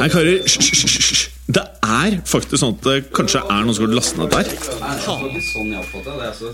Hei, 0.00 0.06
karer. 0.08 0.38
Hysj. 0.48 1.26
Det 1.52 1.60
er 1.84 2.14
faktisk 2.24 2.56
sånn 2.62 2.72
at 2.78 2.86
det 2.86 2.94
kanskje 3.12 3.42
er 3.42 3.66
noen 3.66 3.76
som 3.76 3.84
har 3.84 3.90
lastet 3.98 4.16
ned 4.16 4.32
dette 4.32 4.38
her. 4.40 5.26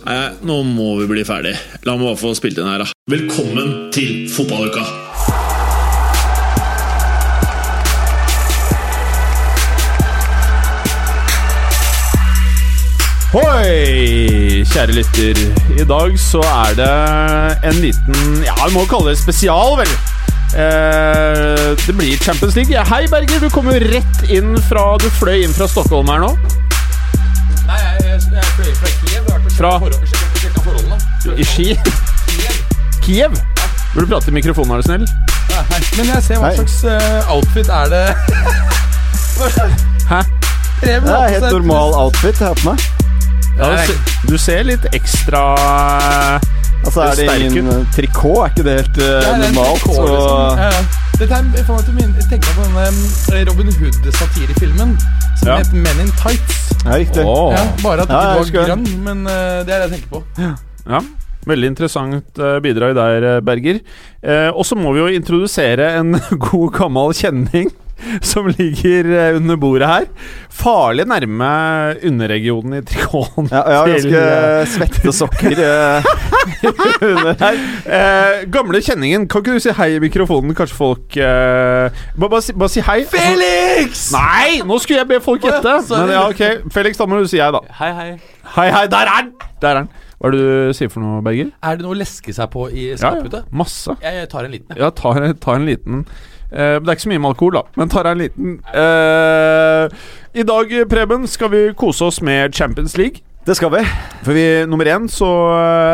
Nei, 0.03 0.25
nå 0.51 0.57
må 0.67 0.89
vi 0.99 1.07
bli 1.13 1.23
ferdig. 1.29 1.53
La 1.87 1.95
meg 1.95 2.09
bare 2.09 2.19
få 2.19 2.33
spilt 2.35 2.59
inn 2.59 2.67
her, 2.67 2.83
da. 2.83 2.91
Velkommen 3.13 3.93
til 3.95 4.27
fotballuka! 4.35 4.83
Hoi, 13.37 14.65
kjære 14.73 14.99
lytter. 14.99 15.39
I 15.77 15.87
dag 15.87 16.19
så 16.19 16.43
er 16.43 16.75
det 16.83 16.93
en 17.71 17.83
liten 17.85 18.43
Ja, 18.43 18.59
vi 18.65 18.75
må 18.75 18.89
kalle 18.91 19.15
det 19.15 19.21
spesial, 19.23 19.79
vel. 19.85 19.97
Eh, 20.57 21.77
det 21.87 21.93
blir 21.93 22.17
Champions 22.17 22.55
League. 22.57 22.85
Hei, 22.91 23.09
Berger. 23.09 23.41
Du 23.41 23.51
kommer 23.51 23.77
jo 23.77 23.91
rett 23.93 24.31
inn 24.33 24.57
fra 24.71 24.97
Du 24.97 25.11
fløy 25.19 25.43
inn 25.45 25.53
fra 25.53 25.69
Stockholm 25.69 26.09
her 26.09 26.23
nå. 26.23 26.31
Nei, 27.67 27.81
jeg, 27.83 28.07
jeg, 28.07 28.23
jeg 28.33 28.49
fløy 28.55 28.71
fra 28.79 28.93
Kiev. 29.03 29.29
Fra? 29.59 29.73
forholdene. 30.65 30.97
I 31.37 31.45
Ski. 31.45 31.69
Kiev. 32.31 32.57
Kiev. 33.05 33.37
Vil 33.93 34.07
du 34.07 34.09
prate 34.09 34.33
i 34.33 34.37
mikrofonen, 34.39 34.73
er 34.73 34.81
du 34.81 34.89
snill? 34.89 35.05
Nei. 35.53 35.83
Men 35.99 36.11
jeg 36.15 36.25
ser 36.25 36.41
hva 36.41 36.55
slags 36.57 36.81
uh, 36.89 37.33
outfit 37.33 37.69
er 37.73 37.93
det 37.93 38.03
Hæ? 40.11 40.19
Det 40.83 40.97
er 40.97 41.29
helt 41.37 41.53
normal 41.53 41.95
outfit 42.01 42.41
jeg 42.41 42.49
har 42.49 42.59
på 42.61 42.73
meg. 42.73 42.89
Ja, 43.57 43.71
du, 43.71 43.77
ser, 43.89 44.19
du 44.29 44.37
ser 44.41 44.67
litt 44.69 44.89
ekstra 44.97 45.45
Altså 46.87 47.03
Er 47.03 47.15
det 47.19 47.51
ingen 47.51 47.87
trikot? 47.95 48.39
Er 48.45 48.53
ikke 48.53 48.65
det 48.67 48.75
helt 48.81 48.99
uh, 49.03 49.07
Det 49.07 49.41
normalt? 49.43 49.81
trikot, 49.83 49.97
Så, 49.97 50.07
liksom. 50.13 50.61
Ja, 50.63 50.71
ja. 50.71 50.83
Dette 51.17 51.35
er, 51.35 51.45
jeg 51.57 51.65
meg 51.69 51.85
til 51.89 51.95
min, 51.97 52.11
jeg 52.21 52.27
tenker 52.31 52.57
på 52.57 52.65
denne 52.67 52.87
eh, 52.87 53.45
Robin 53.49 53.71
Hood-satirefilmen 53.81 54.91
som 55.41 55.49
Ja. 55.49 55.57
heter 55.63 55.79
Men 55.87 56.01
in 56.05 56.11
Tights. 56.21 56.59
ja, 56.85 56.91
riktig. 57.01 57.25
oh. 57.25 57.53
Ja, 57.57 57.63
bare 57.83 58.05
at 58.05 58.11
Ja, 58.13 58.35
ikke 58.43 58.61
var 58.61 58.69
grønn, 58.71 58.85
men 59.05 59.25
uh, 59.27 59.33
det 59.67 59.73
er 59.75 59.81
det 59.81 59.87
jeg 59.87 59.95
tenker 59.97 60.11
på. 60.13 60.23
Ja, 60.87 61.01
veldig 61.47 61.69
interessant 61.73 62.39
bidrag 62.63 62.95
der, 62.99 63.41
Berger. 63.41 63.81
Eh, 64.23 64.49
og 64.51 64.67
så 64.67 64.75
må 64.79 64.93
vi 64.93 64.99
jo 65.05 65.07
introdusere 65.15 65.93
en 66.01 66.17
god 66.51 66.73
gammel 66.79 67.15
kjenning 67.17 67.71
som 68.31 68.47
ligger 68.51 69.09
eh, 69.11 69.37
under 69.39 69.57
bordet 69.61 69.89
her. 69.89 70.07
Farlig 70.53 71.07
nærme 71.09 71.49
underregionen 72.07 72.79
i 72.79 72.83
trikoten 72.87 73.49
Ja, 73.53 73.63
jeg 73.71 73.77
har 73.79 73.91
til, 73.91 74.13
ganske 74.13 74.23
eh, 74.23 74.69
svette 74.73 75.13
sokker 75.21 75.63
eh, 75.65 76.09
under 77.11 77.35
her. 77.41 77.61
eh, 77.87 78.47
Gamle 78.53 78.81
kjenningen, 78.85 79.27
kan 79.29 79.43
ikke 79.45 79.57
du 79.59 79.65
si 79.65 79.75
hei 79.81 79.91
i 79.97 80.01
mikrofonen? 80.03 80.55
Kanskje 80.57 80.79
folk 80.79 81.19
eh, 81.21 81.91
bare, 82.17 82.31
bare, 82.31 82.45
si, 82.45 82.57
bare 82.57 82.73
si 82.77 82.85
hei. 82.87 82.99
Felix! 83.11 84.07
Nei, 84.15 84.63
nå 84.67 84.81
skulle 84.83 85.03
jeg 85.03 85.11
be 85.15 85.21
folk 85.25 85.45
gjette. 85.47 85.77
Men 85.93 86.15
ja, 86.17 86.25
ok, 86.31 86.71
Felix, 86.75 87.01
da 87.01 87.09
må 87.11 87.21
du 87.23 87.31
si 87.31 87.41
hei, 87.43 87.53
da. 87.55 87.63
Hei, 87.81 87.93
hei. 88.01 88.11
Hei, 88.57 88.69
hei, 88.73 88.85
der 88.93 89.09
er 89.09 89.15
han! 89.19 89.33
Der 89.63 89.73
er 89.73 89.83
han. 89.85 89.93
Hva 90.17 90.31
er 90.31 90.33
det 90.33 90.45
du 90.45 90.77
sier 90.79 90.89
for 90.89 91.05
noe, 91.05 91.19
Berger? 91.25 91.51
Er 91.61 91.77
det 91.77 91.85
noe 91.85 91.93
å 91.93 91.99
leske 91.99 92.33
seg 92.33 92.49
på 92.53 92.71
i 92.73 92.87
skapet 92.97 93.35
ja, 93.37 93.43
ja. 93.43 93.57
masse. 93.61 93.93
Jeg, 94.01 94.23
jeg 94.23 94.31
tar 94.33 94.47
en 94.49 94.55
liten. 94.55 94.71
jeg. 94.73 94.81
Ja, 94.81 94.89
ta, 94.97 95.13
ta 95.45 95.57
en 95.59 95.67
liten 95.69 96.07
eh, 96.51 96.77
Det 96.81 96.87
er 96.89 96.97
ikke 96.97 97.07
så 97.07 97.13
mye 97.13 97.23
med 97.23 97.33
alkohol, 97.35 97.59
da, 97.59 97.63
men 97.77 97.93
tar 97.93 98.11
en 98.11 98.21
liten. 98.23 98.59
Uh, 98.73 99.87
I 100.37 100.45
dag, 100.47 100.75
Preben, 100.91 101.27
skal 101.31 101.53
vi 101.53 101.63
kose 101.79 102.11
oss 102.11 102.21
med 102.25 102.55
Champions 102.55 102.97
League. 103.01 103.23
Det 103.47 103.55
skal 103.55 103.71
vi. 103.71 103.81
For 104.27 104.35
vi, 104.35 104.45
nummer 104.67 104.89
én 104.91 105.05
så 105.07 105.29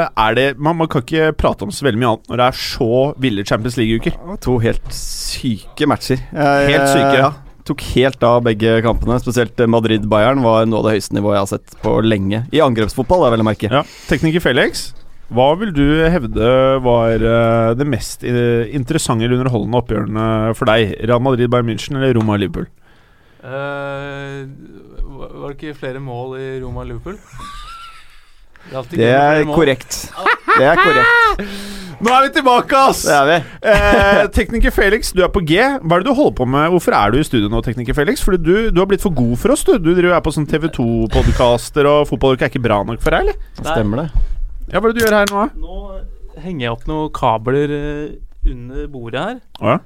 er 0.08 0.36
det 0.38 0.46
man, 0.56 0.78
man 0.80 0.88
kan 0.88 1.02
ikke 1.04 1.34
prate 1.36 1.66
om 1.66 1.72
så 1.74 1.84
veldig 1.84 2.00
mye 2.00 2.12
annet 2.14 2.30
når 2.32 2.40
det 2.40 2.46
er 2.46 2.60
så 2.62 2.88
ville 3.20 3.44
Champions 3.44 3.76
League-uker. 3.76 4.16
To 4.46 4.56
helt 4.62 4.86
syke 4.96 5.88
matcher. 5.90 6.22
Jeg, 6.32 6.70
Helt 6.72 6.88
syke. 6.88 7.18
Ja, 7.20 7.28
tok 7.68 7.84
helt 7.92 8.24
av 8.24 8.40
begge 8.46 8.78
kampene. 8.86 9.20
Spesielt 9.20 9.60
eh, 9.60 9.68
Madrid-Bayern 9.68 10.40
var 10.44 10.64
noe 10.64 10.80
av 10.80 10.88
det 10.88 10.96
høyeste 10.96 11.18
nivået 11.18 11.36
jeg 11.36 11.44
har 11.44 11.52
sett 11.52 11.76
på 11.84 11.98
lenge. 12.06 12.40
I 12.56 12.64
angrepsfotball, 12.64 13.26
det 13.26 13.28
er 13.28 13.36
vel 13.36 13.44
å 13.44 13.48
merke. 13.50 13.72
Ja. 13.76 13.84
Tekniker 14.08 14.44
Felix, 14.48 14.88
hva 15.32 15.48
vil 15.60 15.72
du 15.74 15.86
hevde 16.12 16.52
var 16.84 17.24
eh, 17.24 17.72
det 17.78 17.88
mest 17.88 18.24
eh, 18.26 18.68
interessante 18.76 19.24
eller 19.26 19.40
underholdende 19.40 19.80
oppgjørene 19.80 20.26
for 20.58 20.68
deg? 20.68 20.94
Real 21.00 21.22
Madrid, 21.24 21.50
Bayern 21.52 21.70
München 21.70 21.98
eller 21.98 22.14
Roma 22.18 22.36
Liverpool? 22.40 22.68
Uh, 23.42 24.46
var 25.40 25.50
det 25.50 25.56
ikke 25.56 25.78
flere 25.80 26.02
mål 26.02 26.36
i 26.38 26.48
Roma 26.62 26.84
Liverpool? 26.86 27.16
Det 28.70 28.78
er, 28.78 28.90
Det 28.92 29.08
er 29.10 29.44
korrekt. 29.50 29.96
Det 30.58 30.66
er 30.68 30.78
korrekt. 30.78 31.40
Nå 32.02 32.10
er 32.10 32.24
vi 32.26 32.30
tilbake, 32.34 32.78
ass! 32.78 33.02
Det 33.06 33.14
er 33.14 33.26
vi. 33.28 33.38
Eh, 33.72 34.20
tekniker 34.34 34.74
Felix, 34.78 35.12
du 35.14 35.22
er 35.22 35.30
på 35.34 35.42
G. 35.46 35.58
Hva 35.58 35.98
er 35.98 36.04
det 36.04 36.10
du 36.10 36.14
holder 36.18 36.36
på 36.38 36.46
med? 36.50 36.68
Hvorfor 36.74 36.96
er 36.98 37.14
du 37.14 37.20
i 37.20 37.26
studio 37.26 37.50
nå, 37.50 37.62
tekniker 37.62 37.96
Felix? 37.98 38.22
Fordi 38.26 38.42
du, 38.42 38.54
du 38.74 38.82
har 38.82 38.90
blitt 38.90 39.04
for 39.04 39.14
god 39.14 39.34
for 39.38 39.54
oss, 39.54 39.64
du. 39.66 39.76
Du 39.78 39.92
driver 39.94 40.16
er 40.18 40.22
på 40.24 40.34
sånn 40.34 40.48
TV2-podkaster, 40.50 41.88
og 41.90 42.06
fotballuka 42.10 42.46
er 42.46 42.54
ikke 42.54 42.62
bra 42.62 42.82
nok 42.86 43.02
for 43.02 43.14
deg, 43.14 43.32
eller? 43.32 43.50
Stemmer 43.62 44.04
det. 44.04 44.41
Ja, 44.72 44.80
Hva 44.80 44.88
er 44.88 44.92
det 44.92 45.00
du 45.00 45.04
gjør 45.06 45.18
her 45.20 45.32
nå. 45.32 45.46
Nå 45.60 46.42
henger 46.42 46.60
jeg 46.66 46.72
opp 46.72 46.86
noen 46.88 47.10
kabler 47.12 47.72
eh, 47.76 48.50
under 48.50 48.86
bordet 48.88 49.20
her. 49.26 49.40
Ja. 49.60 49.78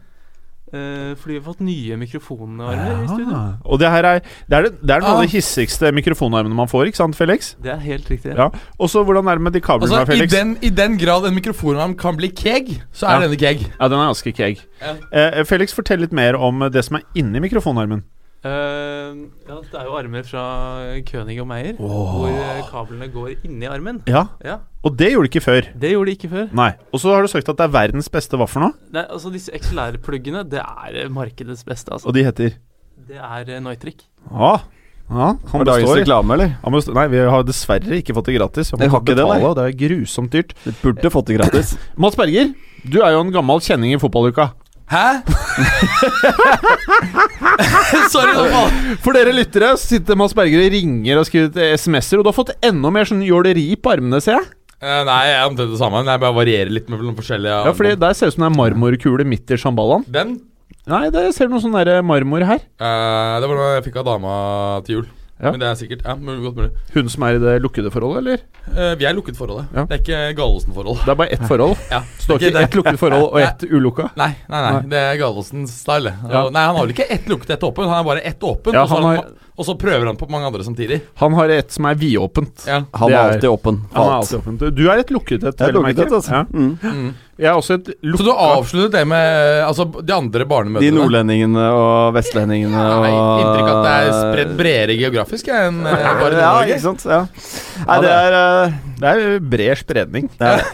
Uh, 0.67 1.13
fordi 1.15 1.37
vi 1.37 1.39
har 1.39 1.45
fått 1.47 1.61
nye 1.63 1.95
mikrofonarmer 2.01 3.05
i 3.05 3.07
studio. 3.07 3.37
Og 3.71 3.79
det 3.79 3.87
her 3.93 4.03
er 4.09 4.17
Det 4.51 4.57
er, 4.57 4.65
det, 4.67 4.73
det 4.83 4.91
er 4.97 5.01
noen 5.05 5.13
av 5.13 5.21
Ah. 5.21 5.23
de 5.23 5.29
hissigste 5.31 5.93
mikrofonarmene 5.95 6.57
man 6.59 6.67
får, 6.67 6.89
ikke 6.91 6.99
sant, 6.99 7.15
Felix? 7.15 7.53
Det 7.63 7.71
er 7.71 7.79
helt 7.85 8.09
riktig. 8.11 8.35
Ja. 8.35 8.49
Og 8.83 8.91
så 8.91 9.05
hvordan 9.07 9.29
er 9.31 9.39
det 9.39 9.45
med 9.47 9.53
de 9.55 9.61
kablene, 9.63 9.87
Altså, 9.95 10.03
i, 10.03 10.17
Felix? 10.17 10.33
den, 10.35 10.57
I 10.67 10.71
den 10.75 10.99
grad 10.99 11.25
en 11.29 11.35
mikrofonarm 11.39 11.95
kan 11.97 12.17
bli 12.19 12.33
keg, 12.35 12.83
så 12.93 13.07
er 13.07 13.21
Ja. 13.21 13.29
denne 13.29 13.39
keg. 13.39 13.63
Ja, 13.79 13.89
den 13.89 13.99
er 14.03 14.11
ganske 14.11 14.33
keeg. 14.35 14.59
Ja. 14.83 14.97
Eh, 15.13 15.45
Felix, 15.45 15.73
fortell 15.73 16.01
litt 16.03 16.13
mer 16.13 16.35
om 16.35 16.59
det 16.71 16.85
som 16.85 16.97
er 16.99 17.03
inni 17.15 17.39
mikrofonarmen. 17.47 18.03
Eh, 18.47 19.17
ja, 19.49 19.57
det 19.63 19.79
er 19.81 19.89
jo 19.89 19.97
armer 19.99 20.27
fra 20.27 20.43
König 21.09 21.37
og 21.43 21.49
Meyer, 21.51 21.79
hvor 21.81 22.29
eh, 22.31 22.61
kablene 22.71 23.09
går 23.13 23.33
inni 23.47 23.69
armen. 23.71 24.03
Ja, 24.11 24.27
Ja, 24.45 24.59
Og 24.87 24.95
det 24.99 25.11
gjorde 25.13 25.27
de 25.27 25.33
ikke 25.33 25.43
før. 25.45 25.69
Det 25.75 25.91
gjorde 25.91 26.11
de 26.11 26.15
ikke 26.19 26.31
før. 26.31 26.47
Nei. 26.55 26.71
Og 26.93 27.03
så 27.03 27.15
har 27.15 27.27
du 27.27 27.31
sagt 27.33 27.49
at 27.51 27.59
det 27.59 27.67
er 27.67 27.75
verdens 27.75 28.09
beste 28.13 28.39
hva 28.39 28.47
for 28.51 28.63
noe? 28.63 28.77
Nei, 28.95 29.03
altså 29.09 29.33
Disse 29.35 29.51
XLR-pluggene, 29.57 30.45
det 30.47 30.63
er 30.63 31.01
eh, 31.03 31.11
markedets 31.11 31.65
beste. 31.67 31.91
altså 31.97 32.11
Og 32.11 32.15
de 32.15 32.25
heter 32.27 32.55
Det 33.09 33.19
er 33.19 33.51
uh, 33.51 33.63
Neutrik. 33.65 34.05
Ja. 34.31 34.53
ja 35.11 35.33
han 35.35 35.63
Var 35.63 35.71
dagens 35.73 35.89
består. 35.89 36.03
reklame, 36.05 36.37
eller? 36.37 36.55
Han 36.63 36.77
består. 36.77 36.99
Nei, 37.01 37.07
vi 37.15 37.25
har 37.35 37.49
dessverre 37.49 37.99
ikke 38.03 38.15
fått 38.15 38.31
det 38.31 38.37
gratis. 38.39 38.71
Jeg 38.77 38.93
har 38.93 39.01
ikke 39.01 39.11
det, 39.11 39.17
betale, 39.17 39.41
nei? 39.41 39.49
og 39.51 39.57
det 39.59 39.67
er 39.67 39.81
grusomt 39.83 40.37
dyrt. 40.37 40.55
Du 40.63 40.71
burde 40.85 41.15
fått 41.17 41.33
det 41.33 41.41
gratis. 41.41 41.75
Mats 42.03 42.19
Berger, 42.21 42.55
du 42.87 43.01
er 43.03 43.17
jo 43.17 43.25
en 43.27 43.35
gammel 43.35 43.65
kjenning 43.65 43.97
i 43.97 44.01
fotballuka. 44.03 44.53
Hæ? 44.87 45.07
Sorry, 48.13 48.35
nå. 48.37 48.61
For 49.03 49.17
dere 49.17 49.33
lyttere 49.35 49.73
sitter 49.81 50.19
Mads 50.19 50.35
og 50.37 50.47
ringer 50.47 51.19
og 51.21 51.27
skriver 51.27 51.73
SMS-er, 51.75 52.21
og 52.21 52.27
du 52.27 52.31
har 52.31 52.37
fått 52.37 52.53
enda 52.65 52.91
mer 52.95 53.09
sånn 53.09 53.25
jåleri 53.27 53.67
på 53.81 53.91
armene, 53.97 54.21
ser 54.23 54.39
jeg. 54.39 54.47
Eh, 54.77 55.03
nei, 55.09 55.21
jeg 55.27 55.39
er 55.41 55.49
omtrent 55.49 55.73
det 55.73 55.81
samme. 55.81 56.03
Jeg 56.05 56.21
bare 56.23 56.37
varierer 56.37 56.71
litt 56.71 56.89
med 56.93 57.01
noen 57.01 57.17
forskjellige 57.17 57.63
Ja, 57.65 57.73
fordi 57.75 57.95
Der 57.99 58.13
ser 58.15 58.27
det 58.29 58.35
ut 58.35 58.37
som 58.37 58.45
det 58.45 58.51
er 58.53 58.59
marmorkule 58.61 59.25
midt 59.27 59.51
i 59.51 59.57
sjambalaen. 59.61 60.05
Den 60.13 60.37
Nei, 60.87 61.09
det 61.11 61.33
ser 61.35 61.49
du 61.49 61.53
noe 61.57 61.63
sånn 61.65 61.75
der 61.75 62.03
marmor 62.07 62.45
her. 62.47 62.61
eh, 62.79 63.41
Det 63.41 63.49
var 63.51 63.57
noe 63.59 63.73
jeg 63.75 63.85
fikk 63.89 63.97
av 64.03 64.07
dama 64.07 64.33
til 64.87 64.93
jul. 65.01 65.07
Ja. 65.37 65.51
Men 65.53 65.61
det 65.61 65.67
er 65.69 65.75
sikkert 65.77 66.03
Ja, 66.07 66.15
godt 66.17 66.57
mulig. 66.57 66.71
Hun 66.95 67.09
som 67.13 67.23
er 67.27 67.37
i 67.37 67.41
det 67.43 67.55
lukkede 67.61 67.91
forholdet, 67.93 68.19
eller? 68.23 68.45
Eh, 68.73 68.95
vi 68.97 69.05
er 69.05 69.11
i 69.11 69.17
lukket 69.19 69.37
forholdet. 69.37 69.67
Ja. 69.77 69.85
Det 69.85 69.99
er 69.99 70.01
ikke 70.01 70.21
Gallosen-forhold. 70.39 71.03
Det 71.05 71.13
er 71.13 71.19
bare 71.21 71.33
ett 71.37 71.45
forhold. 71.51 71.77
Ja. 71.93 72.01
Så 72.19 72.39
det 72.39 72.47
er 72.47 72.55
ikke 72.55 72.63
ett 72.65 72.77
lukket 72.79 72.99
forhold 73.03 73.27
og 73.29 73.41
ett 73.43 73.67
ulukka. 73.69 74.09
Nei, 74.17 74.31
nei, 74.49 74.61
nei, 74.63 74.73
Nei. 74.79 74.81
det 74.95 75.03
er 75.11 75.19
Gallosens 75.21 75.75
style. 75.83 76.15
Ja. 76.25 76.47
Nei, 76.51 76.63
Han 76.71 76.77
har 76.77 76.87
vel 76.87 76.95
ikke 76.97 77.09
ett 77.13 77.29
lukket, 77.29 77.51
ett 77.59 77.63
åpen. 77.69 77.85
Han 77.85 77.99
har 78.01 78.05
bare 78.09 78.25
ett 78.33 78.41
åpen, 78.43 78.73
Ja, 78.73 78.83
og, 78.83 78.89
så 78.89 78.95
han 78.95 79.03
har 79.11 79.17
har- 79.17 79.25
han, 79.25 79.35
og 79.57 79.65
så 79.65 79.75
prøver 79.81 80.07
han 80.11 80.17
på 80.21 80.27
mange 80.29 80.47
andre 80.51 80.65
samtidig. 80.67 81.01
Han 81.23 81.33
har 81.39 81.49
et 81.55 81.71
som 81.73 81.87
er 81.89 81.95
vidåpent. 81.97 82.67
Ja. 82.69 82.83
Han 83.01 83.09
er 83.11 83.17
er- 83.17 83.31
alltid 83.35 83.49
åpen. 83.49 83.79
Han 83.95 84.07
er 84.11 84.17
alltid 84.19 84.39
åpent. 84.43 84.65
Du 84.77 84.83
er 84.93 84.99
et 85.01 85.09
lukket 85.15 85.45
et, 85.45 85.55
Jeg 85.59 85.73
vel 85.73 85.79
lukket 85.81 85.97
merke. 85.97 86.07
et, 86.07 86.13
altså. 86.19 86.33
Ja. 86.33 86.43
Mm. 86.53 86.75
Mm. 86.83 87.15
Jeg 87.37 87.49
er 87.51 87.57
også 87.61 87.75
et 87.77 87.89
Så 88.17 88.25
du 88.25 88.31
avsluttet 88.33 88.93
det 88.93 89.03
med 89.09 89.65
altså, 89.67 89.85
de 90.03 90.13
andre 90.15 90.45
barnemøtene? 90.49 90.87
De 90.91 90.95
nordlendingene 90.97 91.67
og 91.73 92.15
vestlendingene 92.17 92.73
Ja, 92.73 92.95
og 92.97 93.05
jeg 93.05 93.17
inntrykk 93.45 93.73
at 93.73 93.83
det 93.85 93.95
er 93.97 94.13
spredt 94.21 94.55
bredere 94.57 94.97
geografisk 95.01 95.49
enn 95.53 95.83
eh, 95.85 95.93
bare 95.93 96.33
Ja, 96.33 96.53
Nord-Norge. 96.53 96.79
ikke 96.79 96.81
sant. 96.87 97.05
Ja. 97.05 97.21
Nei, 97.87 97.99
det 98.07 98.15
er 98.15 98.39
eh, 98.41 98.79
Det 99.01 99.13
er 99.13 99.41
bred 99.53 99.83
spredning. 99.85 100.31
det 100.39 100.55
er, 100.55 100.65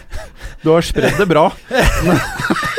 Du 0.62 0.70
har 0.74 0.82
spredd 0.86 1.18
det 1.18 1.26
bra. 1.30 1.48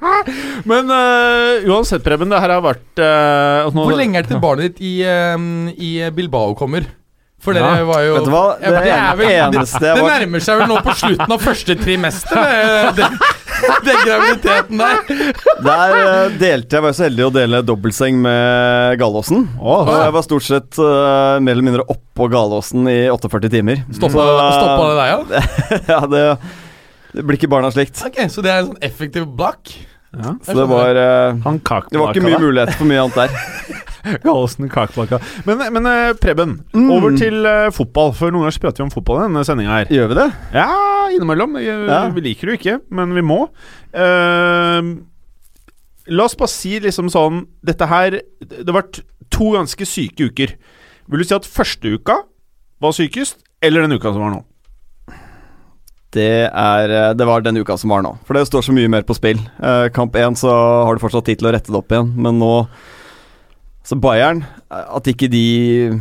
Men 0.70 0.90
uh, 0.92 1.66
uansett, 1.70 2.04
Preben, 2.04 2.30
det 2.32 2.40
her 2.40 2.54
har 2.56 2.64
vært 2.64 3.02
uh, 3.02 3.68
nå, 3.74 3.84
Hvor 3.88 3.98
lenge 3.98 4.20
er 4.20 4.26
det 4.26 4.32
til 4.34 4.40
barnet 4.42 4.70
ditt 4.70 4.80
i, 4.86 4.94
uh, 5.04 5.70
i 5.76 5.92
Bilbao 6.16 6.54
kommer? 6.58 6.88
For 7.40 7.56
dere 7.56 7.78
Ja. 7.80 7.84
var 7.88 8.02
jo 8.04 8.16
Vet 8.18 8.26
du 8.28 8.32
hva? 8.34 8.44
Ja, 8.60 8.70
Det 8.70 8.90
er 8.92 9.16
vel- 9.16 9.30
eneste 9.32 9.80
jeg 9.80 9.96
Det 9.96 10.08
nærmer 10.10 10.42
seg 10.44 10.58
vel 10.60 10.68
nå 10.68 10.80
på 10.84 10.94
slutten 11.02 11.32
av 11.36 11.40
første 11.40 11.76
trimester, 11.80 12.40
det- 12.98 13.06
den, 13.84 13.98
graviditeten 14.04 14.78
der. 14.80 15.00
Der 15.64 16.30
delte 16.40 16.76
jeg 16.78 16.84
var 16.84 16.94
så 16.96 17.04
heldig 17.04 17.24
å 17.26 17.32
dele 17.34 17.60
dobbeltseng 17.64 18.16
med 18.24 18.98
Galåsen. 19.00 19.46
Og 19.60 19.88
jeg 19.92 20.14
var 20.16 20.24
stort 20.24 20.46
sett 20.46 20.78
uh, 20.80 21.36
mer 21.44 21.56
eller 21.56 21.66
mindre 21.66 21.84
oppå 21.92 22.28
Galåsen 22.32 22.88
i 22.88 23.02
48 23.12 23.50
timer. 23.52 23.82
Stoppa, 23.92 24.24
stoppa 24.56 24.88
det 24.88 24.96
deg, 25.00 25.12
ja? 25.12 25.44
ja, 25.92 26.00
det, 26.12 26.24
det 27.16 27.26
blir 27.28 27.40
ikke 27.40 27.52
barna 27.52 27.72
slikt. 27.74 28.00
Ok, 28.06 28.20
Så 28.32 28.44
det 28.44 28.52
er 28.52 28.62
en 28.62 28.72
sånn 28.72 28.84
effektiv 28.84 29.28
blakk? 29.36 29.74
Ja. 30.10 30.32
Så 30.42 30.54
det 30.58 30.64
var 30.66 30.96
eh, 30.98 31.36
Han 31.44 31.60
Det 31.62 31.98
var 32.00 32.10
ikke 32.14 32.24
mye 32.26 32.40
muligheter 32.42 32.74
for 32.78 32.88
mye 32.90 33.02
annet 33.04 33.14
der. 33.14 33.30
Gallosen 34.24 34.68
kakebakka. 34.72 35.18
Men, 35.46 35.60
men 35.76 35.86
eh, 35.86 36.12
Preben, 36.18 36.56
Mm. 36.74 36.90
over 36.90 37.16
til 37.16 37.44
eh, 37.46 37.70
fotball. 37.70 38.12
For 38.16 38.32
noen 38.32 38.46
ganger 38.48 38.60
prater 38.64 38.82
vi 38.82 38.86
om 38.88 38.90
fotball 38.94 39.20
i 39.20 39.26
denne 39.28 39.44
sendinga 39.46 39.76
her. 39.76 39.92
Gjør 39.92 40.08
vi 40.10 40.18
det? 40.18 40.26
Ja, 40.56 40.66
innimellom. 41.14 41.54
Vi, 41.60 41.66
Ja. 41.68 42.00
vi 42.16 42.24
liker 42.24 42.48
det 42.50 42.56
jo 42.56 42.60
ikke, 42.60 42.80
men 42.90 43.14
vi 43.14 43.22
må. 43.22 43.38
Uh, 43.94 44.98
la 46.10 46.24
oss 46.26 46.34
bare 46.38 46.48
si 46.50 46.76
liksom 46.80 47.08
sånn 47.10 47.40
Dette 47.66 47.88
her 47.90 48.14
Det 48.38 48.60
har 48.68 48.76
vært 48.76 49.00
to 49.34 49.52
ganske 49.56 49.86
syke 49.86 50.30
uker. 50.30 50.54
Vil 51.10 51.22
du 51.22 51.26
si 51.26 51.34
at 51.34 51.46
første 51.46 51.94
uka 51.98 52.20
var 52.80 52.94
sykest, 52.96 53.42
eller 53.62 53.82
den 53.84 53.92
uka 53.98 54.10
som 54.14 54.22
var 54.24 54.32
nå? 54.34 54.44
Det, 56.10 56.50
er, 56.50 56.90
eh, 56.90 57.12
det 57.14 57.26
var 57.26 57.42
den 57.44 57.60
uka 57.62 57.76
som 57.78 57.92
var 57.94 58.02
nå. 58.02 58.16
For 58.26 58.34
det 58.34 58.48
står 58.48 58.66
så 58.66 58.74
mye 58.74 58.90
mer 58.90 59.04
på 59.06 59.14
spill. 59.14 59.38
Eh, 59.62 59.88
kamp 59.94 60.16
én 60.18 60.38
så 60.38 60.50
har 60.50 60.96
du 60.96 61.02
fortsatt 61.02 61.28
tid 61.28 61.38
til 61.40 61.50
å 61.50 61.52
rette 61.54 61.70
det 61.70 61.78
opp 61.78 61.92
igjen, 61.92 62.14
men 62.16 62.40
nå 62.42 62.54
Så 63.86 63.96
Bayern, 63.96 64.44
eh, 64.70 64.86
at 64.96 65.06
ikke 65.08 65.30
de 65.30 66.00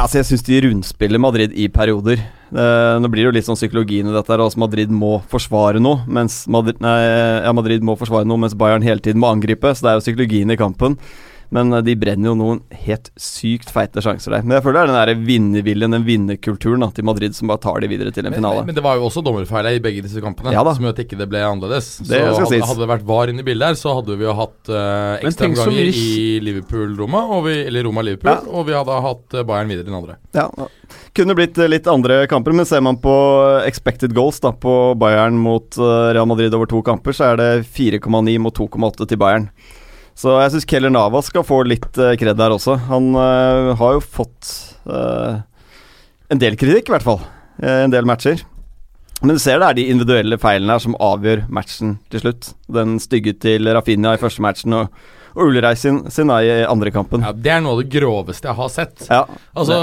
Altså, 0.00 0.16
jeg 0.22 0.30
syns 0.30 0.44
de 0.46 0.60
rundspiller 0.64 1.20
Madrid 1.20 1.52
i 1.52 1.66
perioder. 1.68 2.22
Eh, 2.50 2.94
nå 3.02 3.08
blir 3.12 3.26
det 3.26 3.28
jo 3.28 3.32
litt 3.36 3.44
sånn 3.44 3.58
psykologien 3.58 4.08
i 4.08 4.14
dette, 4.14 4.32
her, 4.32 4.40
altså 4.40 4.62
Madrid 4.62 4.88
må 4.88 5.18
forsvare 5.28 5.82
noe, 5.82 6.00
mens 6.08 6.46
Madrid, 6.48 6.80
nei, 6.80 6.94
ja, 7.44 7.52
Madrid 7.52 7.84
må 7.84 7.98
forsvare 8.00 8.24
noe, 8.24 8.40
mens 8.40 8.56
Bayern 8.56 8.86
hele 8.86 9.04
tiden 9.04 9.20
må 9.20 9.28
angripe. 9.28 9.74
Så 9.76 9.84
det 9.84 9.90
er 9.90 9.98
jo 9.98 10.06
psykologien 10.06 10.54
i 10.54 10.56
kampen. 10.56 10.96
Men 11.54 11.72
eh, 11.74 11.82
de 11.86 11.96
brenner 11.98 12.30
jo 12.30 12.36
noen 12.38 12.62
helt 12.86 13.10
sykt 13.20 13.70
feite 13.74 14.02
sjanser 14.04 14.36
der. 14.36 14.46
Men 14.46 14.58
jeg 14.58 14.66
føler 14.66 14.80
det 14.80 14.82
er 14.82 14.92
den 14.92 15.00
der 15.00 15.26
vinnerviljen, 15.28 15.96
den 15.96 16.06
vinnerkulturen 16.06 16.86
til 16.94 17.06
Madrid 17.06 17.36
som 17.36 17.50
bare 17.50 17.62
tar 17.62 17.82
de 17.82 17.90
videre 17.90 18.14
til 18.14 18.26
en 18.26 18.32
Men, 18.34 18.40
finale. 18.40 18.64
men 18.68 18.76
det 18.76 18.84
var 18.84 18.98
jo 19.00 19.08
også 19.08 19.22
dommerfeil 19.26 19.70
i 19.74 19.82
begge 19.82 20.04
disse 20.06 20.22
kampene, 20.22 20.54
Ja 20.54 20.64
som 20.70 20.86
gjør 20.86 20.94
at 20.94 21.02
ikke 21.02 21.18
det 21.18 21.26
ble 21.30 21.42
annerledes. 21.42 21.88
Det 22.06 22.20
så 22.20 22.44
hadde, 22.44 22.60
hadde 22.70 22.84
det 22.84 22.90
vært 22.92 23.06
VAR 23.08 23.32
inne 23.32 23.42
i 23.42 23.46
bildet 23.46 23.72
her, 23.72 23.78
så 23.80 23.96
hadde 23.98 24.16
vi 24.20 24.26
jo 24.26 24.34
hatt 24.38 24.70
uh, 24.70 25.18
Men 25.18 25.30
ekstraomganger 25.32 25.90
i 25.90 26.38
Liverpool-Roma, 26.46 27.24
eller 27.50 27.88
Roma-Liverpool, 27.88 28.30
Ja. 28.30 28.38
og 28.46 28.68
vi 28.68 28.76
hadde 28.76 29.00
hatt 29.06 29.34
eh, 29.34 29.46
Bayern 29.46 29.72
videre 29.72 29.88
enn 29.88 29.90
den 29.90 29.98
andre. 29.98 30.16
Ja, 30.36 30.46
kunne 31.16 31.34
blitt 31.38 31.58
eh, 31.58 31.70
litt 31.70 31.88
andre 31.90 32.22
kamper, 32.30 32.54
men 32.56 32.68
ser 32.68 32.82
man 32.84 33.00
på 33.02 33.12
expected 33.66 34.14
goals 34.14 34.40
da, 34.42 34.52
på 34.52 34.94
Bayern 35.00 35.38
mot 35.40 35.78
eh, 35.78 36.12
Real 36.14 36.28
Madrid 36.30 36.54
over 36.54 36.70
to 36.70 36.82
kamper, 36.86 37.16
så 37.16 37.32
er 37.32 37.40
det 37.40 37.50
4,9 37.66 38.38
mot 38.42 38.56
2,8 38.56 39.08
til 39.10 39.20
Bayern. 39.20 39.50
Så 40.20 40.34
jeg 40.36 40.52
syns 40.52 40.68
Keller 40.68 40.92
Navas 40.92 41.30
skal 41.30 41.46
få 41.48 41.62
litt 41.64 41.88
uh, 41.96 42.12
kred 42.20 42.36
der 42.36 42.52
også. 42.52 42.76
Han 42.90 43.12
uh, 43.16 43.72
har 43.78 43.96
jo 43.96 44.02
fått 44.04 44.50
uh, 44.84 45.40
en 46.30 46.40
del 46.40 46.58
kritikk, 46.60 46.90
i 46.90 46.96
hvert 46.96 47.06
fall. 47.06 47.22
en 47.60 47.92
del 47.92 48.06
matcher. 48.08 48.42
Men 49.20 49.36
du 49.36 49.40
ser 49.42 49.58
det 49.60 49.66
er 49.68 49.76
de 49.76 49.86
individuelle 49.92 50.38
feilene 50.40 50.76
her 50.76 50.80
som 50.80 50.96
avgjør 50.96 51.42
matchen 51.52 51.96
til 52.12 52.22
slutt. 52.22 52.52
Den 52.72 52.98
stygge 53.02 53.34
til 53.36 53.68
Rafinha 53.68 54.14
i 54.16 54.20
første 54.20 54.44
matchen 54.44 54.76
og, 54.76 54.94
og 55.34 55.50
Ulreis 55.50 55.82
sin, 55.84 56.02
sin 56.12 56.32
i 56.32 56.62
andre 56.64 56.92
kampen. 56.94 57.24
Ja, 57.26 57.32
Det 57.36 57.52
er 57.52 57.60
noe 57.64 57.76
av 57.76 57.82
det 57.82 57.90
groveste 57.92 58.48
jeg 58.48 58.58
har 58.60 58.70
sett. 58.72 59.04
Ja, 59.10 59.24
Altså 59.52 59.76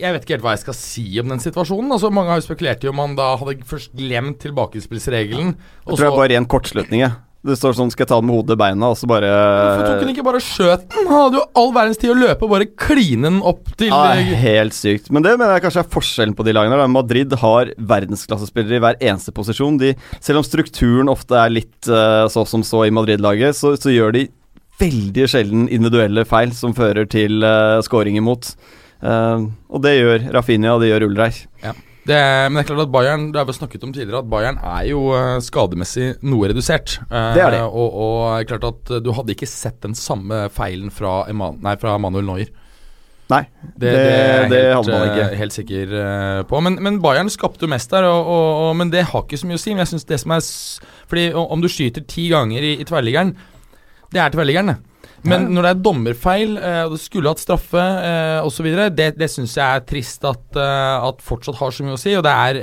Jeg 0.00 0.14
vet 0.14 0.24
ikke 0.24 0.38
helt 0.38 0.46
hva 0.46 0.54
jeg 0.56 0.64
skal 0.64 0.78
si 0.78 1.06
om 1.20 1.34
den 1.34 1.44
situasjonen. 1.44 1.92
Altså 1.96 2.12
Mange 2.14 2.32
har 2.32 2.40
jo 2.40 2.48
spekulert 2.48 2.86
i 2.86 2.92
om 2.92 3.02
han 3.04 3.18
da 3.18 3.34
hadde 3.40 3.58
først 3.68 3.92
glemt 3.96 4.40
tilbakespillsregelen. 4.46 5.56
Jeg 5.56 5.90
tror 5.90 6.06
det 6.06 6.12
er 6.12 6.22
bare 6.22 6.32
ren 6.36 6.48
kortslutning, 6.48 7.04
jeg. 7.04 7.18
Det 7.40 7.54
står 7.56 7.72
sånn 7.72 7.88
'skal 7.88 8.04
jeg 8.04 8.08
ta 8.10 8.18
den 8.20 8.28
med 8.28 8.36
hodet 8.36 8.52
i 8.52 8.60
beina', 8.60 8.90
og 8.92 8.96
så 9.00 9.08
bare 9.08 9.24
Hvorfor 9.24 9.86
tok 9.88 10.02
han 10.04 10.12
ikke 10.12 10.24
bare 10.26 10.40
og 10.40 10.44
skjøt 10.44 10.82
den? 10.92 11.06
Han 11.08 11.22
hadde 11.24 11.38
jo 11.38 11.44
all 11.56 11.72
verdens 11.72 11.96
tid 11.96 12.12
å 12.12 12.18
løpe 12.20 12.44
og 12.44 12.52
bare 12.52 12.66
kline 12.68 13.24
den 13.24 13.40
opp 13.40 13.64
til 13.80 13.88
Ja, 13.88 14.12
eh, 14.12 14.34
helt 14.36 14.76
sykt. 14.76 15.08
Men 15.10 15.24
det 15.24 15.38
mener 15.38 15.56
jeg 15.56 15.64
kanskje 15.64 15.80
er 15.80 15.88
forskjellen 15.88 16.36
på 16.36 16.44
de 16.44 16.52
lagene. 16.52 16.76
Da. 16.76 16.86
Madrid 16.86 17.32
har 17.32 17.72
verdensklassespillere 17.80 18.76
i 18.76 18.84
hver 18.84 19.00
eneste 19.00 19.32
posisjon. 19.32 19.78
De, 19.80 19.94
selv 20.20 20.42
om 20.42 20.44
strukturen 20.44 21.08
ofte 21.08 21.32
er 21.32 21.48
litt 21.48 21.88
uh, 21.88 22.28
så 22.28 22.44
som 22.46 22.60
så 22.62 22.84
i 22.84 22.92
Madrid-laget, 22.92 23.56
så, 23.56 23.72
så 23.80 23.88
gjør 23.88 24.12
de 24.12 24.28
veldig 24.80 25.28
sjelden 25.28 25.68
individuelle 25.68 26.26
feil 26.28 26.52
som 26.52 26.76
fører 26.76 27.08
til 27.08 27.40
uh, 27.40 27.80
scoring 27.80 28.20
imot. 28.20 28.52
Uh, 29.00 29.48
og 29.72 29.80
det 29.80 29.96
gjør 29.96 30.32
Rafinha, 30.36 30.76
og 30.76 30.84
det 30.84 30.92
gjør 30.92 31.08
Ulreich. 31.08 31.46
Det, 32.08 32.16
men 32.48 32.56
det 32.56 32.62
er 32.62 32.68
klart 32.70 32.80
at 32.86 32.92
Bayern 32.94 33.26
Det 33.32 33.36
har 33.42 33.44
vi 33.44 33.52
snakket 33.52 33.82
om 33.84 33.90
tidligere 33.92 34.22
At 34.22 34.28
Bayern 34.32 34.56
er 34.64 34.86
jo 34.88 35.02
eh, 35.12 35.34
skademessig 35.44 36.06
noe 36.24 36.48
redusert. 36.48 36.94
Eh, 37.10 37.34
Det 37.36 37.42
er 37.44 37.50
det. 37.58 37.60
Og, 37.68 37.98
og 38.04 38.46
klart 38.48 38.64
at 38.70 38.92
eh, 38.96 39.02
du 39.04 39.10
hadde 39.12 39.34
ikke 39.36 39.48
sett 39.50 39.76
den 39.84 39.92
samme 39.98 40.46
feilen 40.54 40.88
fra, 40.90 41.26
Eman, 41.28 41.58
nei, 41.60 41.74
fra 41.82 41.98
Manuel 42.00 42.24
Neuer. 42.24 42.48
Nei, 43.30 43.42
Det, 43.62 43.92
Det- 43.92 43.92
det, 43.92 44.00
er 44.00 44.40
jeg 44.40 44.50
helt, 44.50 44.74
hadde 44.80 44.96
man 44.96 45.10
ikke. 45.12 45.36
helt 45.38 45.52
sikker 45.54 45.92
på. 46.50 46.60
Men, 46.66 46.80
men 46.82 46.96
Bayern 47.04 47.28
skapte 47.30 47.62
jo 47.68 47.70
mest 47.70 47.92
der, 47.92 48.08
og, 48.08 48.26
og, 48.26 48.48
og, 48.70 48.76
men 48.80 48.90
det 48.90 49.04
har 49.12 49.22
ikke 49.22 49.38
så 49.38 49.46
mye 49.46 49.60
å 49.60 49.62
si. 49.62 49.70
Men 49.76 49.84
jeg 49.84 49.92
synes 49.92 50.08
det 50.08 50.18
som 50.24 50.32
er 50.34 50.42
Fordi 51.12 51.28
om 51.38 51.60
du 51.62 51.68
skyter 51.70 52.02
ti 52.10 52.24
ganger 52.32 52.64
i, 52.64 52.72
i 52.80 52.88
tverrliggeren, 52.88 53.36
det 54.10 54.24
er 54.24 54.32
tverrliggeren, 54.34 54.72
det. 54.72 54.99
Men 55.28 55.50
når 55.52 55.66
det 55.66 55.70
er 55.72 55.82
dommerfeil, 55.84 56.56
eh, 56.56 56.82
og 56.86 56.94
du 56.94 57.00
skulle 57.02 57.32
hatt 57.32 57.42
straffe 57.42 57.80
eh, 57.80 58.38
osv., 58.46 58.70
det, 58.96 59.12
det 59.20 59.28
syns 59.32 59.56
jeg 59.58 59.66
er 59.66 59.84
trist 59.88 60.24
at, 60.28 60.44
eh, 60.56 61.08
at 61.10 61.20
fortsatt 61.24 61.60
har 61.60 61.74
så 61.74 61.86
mye 61.86 61.98
å 61.98 62.00
si. 62.00 62.14
Og 62.16 62.24
det 62.24 62.32
er 62.32 62.60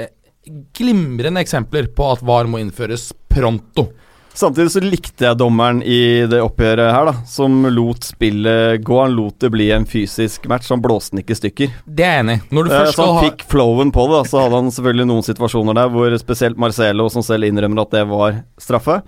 glimrende 0.77 1.43
eksempler 1.43 1.91
på 1.95 2.11
at 2.13 2.23
VAR 2.25 2.49
må 2.49 2.61
innføres 2.63 3.11
pronto. 3.29 3.89
Samtidig 4.37 4.69
så 4.69 4.81
likte 4.83 5.25
jeg 5.25 5.37
dommeren 5.39 5.79
i 5.81 6.27
det 6.29 6.43
oppgjøret 6.45 6.91
her, 6.93 7.07
da. 7.09 7.13
Som 7.25 7.63
lot 7.73 8.05
spillet 8.05 8.83
gå. 8.85 8.99
Han 9.01 9.15
lot 9.17 9.39
det 9.41 9.49
bli 9.49 9.71
en 9.73 9.87
fysisk 9.89 10.45
match. 10.51 10.69
Han 10.69 10.83
blåste 10.83 11.15
den 11.15 11.23
ikke 11.23 11.33
i 11.33 11.39
stykker. 11.39 11.71
Det 11.89 12.05
er 12.05 12.19
jeg 12.19 12.25
enig. 12.25 12.35
Når 12.53 12.67
du 12.67 12.73
først 12.75 12.83
Eh, 12.83 12.85
ha... 12.85 12.93
Så 12.93 13.07
han 13.07 13.17
ha 13.17 13.23
fikk 13.25 13.47
flowen 13.49 13.93
på 13.95 14.05
det. 14.05 14.19
da. 14.19 14.29
Så 14.29 14.43
hadde 14.43 14.59
han 14.61 14.69
selvfølgelig 14.75 15.09
noen 15.09 15.25
situasjoner 15.25 15.79
der 15.79 15.89
hvor 15.95 16.17
spesielt 16.21 16.61
Marcelo, 16.61 17.09
som 17.09 17.25
selv 17.25 17.49
innrømmer 17.49 17.81
at 17.81 17.97
det 17.97 18.03
var 18.11 18.43
straffe, 18.61 18.99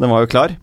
den 0.00 0.14
var 0.14 0.24
jo 0.24 0.32
klar. 0.32 0.56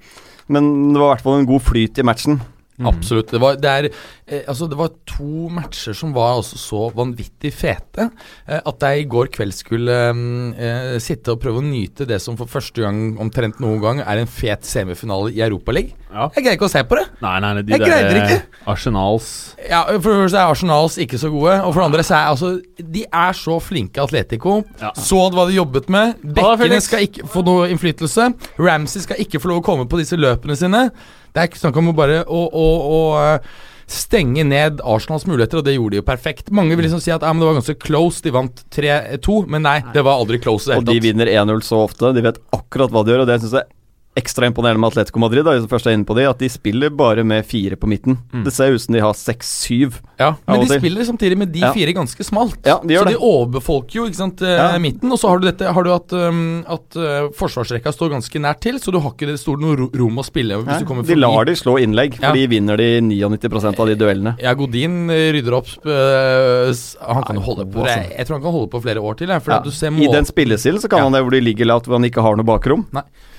Men 0.48 0.94
det 0.94 1.00
var 1.02 1.08
i 1.08 1.14
hvert 1.16 1.26
fall 1.26 1.40
en 1.42 1.50
god 1.50 1.64
flyt 1.66 1.98
i 2.02 2.06
matchen. 2.06 2.40
Absolutt. 2.84 3.32
Det 3.32 3.40
var, 3.40 3.56
det, 3.56 3.72
er, 3.72 3.86
eh, 4.28 4.42
altså 4.52 4.68
det 4.68 4.78
var 4.80 4.92
to 5.08 5.48
matcher 5.54 5.96
som 5.96 6.12
var 6.16 6.36
altså 6.42 6.60
så 6.60 6.82
vanvittig 6.96 7.54
fete 7.56 8.10
eh, 8.10 8.60
at 8.60 8.84
jeg 8.84 9.06
i 9.06 9.08
går 9.12 9.30
kveld 9.32 9.56
skulle 9.56 9.96
eh, 9.96 10.98
sitte 11.04 11.36
og 11.36 11.40
prøve 11.44 11.62
å 11.62 11.66
nyte 11.66 12.08
det 12.10 12.20
som 12.24 12.36
for 12.40 12.52
første 12.52 12.84
gang 12.84 13.16
omtrent 13.22 13.62
noen 13.64 13.80
gang 13.84 14.02
er 14.04 14.20
en 14.20 14.30
fet 14.30 14.68
semifinale 14.68 15.32
i 15.32 15.40
Europaligaen. 15.46 15.96
Ja. 16.16 16.30
Jeg 16.36 16.46
greier 16.46 16.56
ikke 16.56 16.68
å 16.70 16.72
se 16.72 16.82
på 16.88 16.96
det. 16.96 17.04
Nei, 17.24 17.34
nei, 17.44 17.50
de 17.60 17.74
Jeg 17.76 17.82
greide 17.82 18.20
ikke. 18.22 18.62
Arsenals 18.72 19.26
Ja, 19.60 19.82
For 19.98 20.14
det 20.14 20.20
første 20.22 20.40
er 20.40 20.52
Arsenals 20.54 20.96
ikke 21.04 21.20
så 21.20 21.32
gode, 21.34 21.58
og 21.60 21.74
for 21.74 21.82
det 21.82 21.88
andre 21.90 22.06
så 22.08 22.16
er 22.16 22.30
altså 22.32 22.52
De 22.80 23.04
er 23.04 23.36
så 23.36 23.58
flinke 23.64 24.04
Atletico. 24.04 24.62
Ja. 24.80 24.94
Så 24.96 25.20
hva 25.36 25.48
de 25.50 25.58
jobbet 25.58 25.92
med. 25.92 26.24
Bekkene 26.38 26.80
skal 26.84 27.08
ikke 27.10 27.28
få 27.32 27.44
noe 27.48 27.68
innflytelse. 27.74 28.30
Ramsey 28.62 29.04
skal 29.04 29.20
ikke 29.24 29.44
få 29.44 29.52
lov 29.52 29.64
å 29.64 29.68
komme 29.68 29.88
på 29.92 30.00
disse 30.00 30.20
løpene 30.20 30.56
sine. 30.60 30.88
Det 31.36 31.42
er 31.42 31.50
ikke 31.52 31.60
snakk 31.60 31.80
om 31.82 31.92
å 31.92 31.96
bare 31.98 32.22
å, 32.24 32.42
å, 32.48 32.68
å 32.96 33.00
eh, 33.20 33.56
stenge 33.92 34.46
ned 34.48 34.80
Arsenals 34.82 35.28
muligheter, 35.28 35.60
og 35.60 35.68
det 35.68 35.76
gjorde 35.76 35.98
de 35.98 36.00
jo 36.00 36.08
perfekt. 36.08 36.52
Mange 36.56 36.78
vil 36.78 36.88
liksom 36.88 37.04
si 37.04 37.12
at 37.14 37.26
ja, 37.26 37.34
men 37.34 37.44
det 37.44 37.50
var 37.50 37.58
ganske 37.60 37.78
close, 37.84 38.24
de 38.24 38.34
vant 38.34 38.64
3-2, 38.74 39.42
men 39.52 39.66
nei, 39.68 39.78
det 39.94 40.06
var 40.08 40.22
aldri 40.22 40.40
close 40.42 40.74
Og 40.80 40.88
de 40.88 40.98
vinner 41.04 41.30
1-0 41.30 41.62
så 41.68 41.84
ofte. 41.86 42.14
De 42.16 42.24
vet 42.26 42.40
akkurat 42.56 42.94
hva 42.94 43.04
de 43.06 43.14
gjør, 43.14 43.26
og 43.26 43.30
det 43.30 43.42
syns 43.44 43.60
jeg 43.60 43.70
ekstra 44.16 44.48
imponerende 44.48 44.80
med 44.80 44.94
Atletico 44.94 45.20
Madrid. 45.20 45.44
Da, 45.46 45.54
hvis 45.58 45.68
først 45.70 45.90
er 45.90 45.96
inne 45.98 46.08
på 46.08 46.16
det, 46.16 46.28
At 46.30 46.40
de 46.40 46.48
spiller 46.50 46.90
bare 46.90 47.24
med 47.28 47.46
fire 47.46 47.76
på 47.76 47.88
midten. 47.88 48.18
Det 48.46 48.54
ser 48.54 48.72
ut 48.72 48.82
som 48.82 48.96
de 48.96 49.02
har 49.04 49.14
seks-syv. 49.14 50.00
Ja, 50.18 50.36
men 50.48 50.64
de 50.64 50.80
spiller 50.80 51.04
samtidig 51.04 51.38
med 51.38 51.52
de 51.52 51.60
Ja. 51.60 51.74
fire 51.74 51.92
ganske 51.94 52.24
smalt. 52.24 52.60
Ja, 52.64 52.80
de 52.80 52.96
så 52.96 53.04
det. 53.04 53.14
de 53.14 53.20
overbefolker 53.20 53.96
jo 53.96 54.14
sant, 54.14 54.42
eh, 54.42 54.48
Ja. 54.48 54.78
midten. 54.80 55.12
Og 55.12 55.20
så 55.20 55.28
har 55.28 55.40
du 55.40 55.52
dette 55.52 55.66
Har 55.66 55.84
du 55.84 55.92
at, 55.94 56.14
um, 56.14 56.64
at 56.68 56.96
uh, 56.96 57.30
forsvarsrekka 57.36 57.92
står 57.92 58.12
ganske 58.12 58.40
nært 58.40 58.62
til, 58.62 58.80
så 58.80 58.92
du 58.92 59.00
har 59.00 59.12
ikke 59.12 59.28
det 59.28 59.40
store 59.40 59.60
noe 59.60 59.76
rom 59.76 60.16
å 60.18 60.24
spille 60.24 60.64
hvis 60.64 60.80
du 60.80 60.86
kommer 60.86 61.06
De 61.06 61.16
lar 61.16 61.46
de 61.46 61.52
slå 61.54 61.78
innlegg, 61.82 62.16
for 62.16 62.34
de 62.34 62.48
vinner 62.48 62.78
de 62.78 63.02
99% 63.02 63.80
av 63.80 63.88
de 63.88 63.96
duellene. 63.96 64.40
Ja, 64.40 64.54
Godin 64.54 65.10
eh, 65.10 65.34
rydder 65.34 65.54
opp 65.54 65.68
uh, 65.86 66.72
Han 67.14 67.24
kan 67.24 67.36
jo 67.36 67.42
holde 67.42 67.66
på 67.66 67.86
jeg, 67.86 68.16
jeg 68.18 68.28
tror 68.28 68.38
han 68.38 68.44
kan 68.44 68.52
holde 68.52 68.70
på 68.72 68.82
flere 68.82 69.02
år 69.02 69.18
til. 69.18 69.28
Jeg, 69.28 69.42
I 69.42 70.08
den 70.12 70.26
spillestilen 70.26 70.80
så 70.80 70.90
kan 70.90 71.02
han 71.04 71.12
det 71.12 71.22
hvor 71.22 71.32
de 71.32 71.42
ligger 71.42 71.66
lavt, 71.66 71.86
hvor 71.86 72.00
han 72.00 72.08
ikke 72.08 72.22
har 72.22 72.38
noe 72.38 72.46
bakrom. 72.48 72.88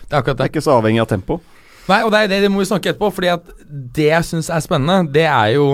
Det 0.07 0.15
er 0.17 0.23
akkurat 0.23 0.39
Det 0.39 0.45
er 0.47 0.53
ikke 0.55 0.65
så 0.67 0.77
avhengig 0.81 1.03
av 1.03 1.09
tempo. 1.11 1.41
Nei, 1.87 2.01
og 2.03 2.11
det 2.11 2.19
er 2.25 2.31
det, 2.33 2.39
det 2.43 2.49
må 2.51 2.59
vi 2.59 2.67
snakke 2.67 2.91
etterpå. 2.91 3.13
Fordi 3.15 3.29
at 3.31 3.45
det 3.95 4.09
jeg 4.09 4.27
syns 4.27 4.49
er 4.51 4.63
spennende, 4.65 5.07
det 5.15 5.23
er 5.31 5.53
jo 5.55 5.67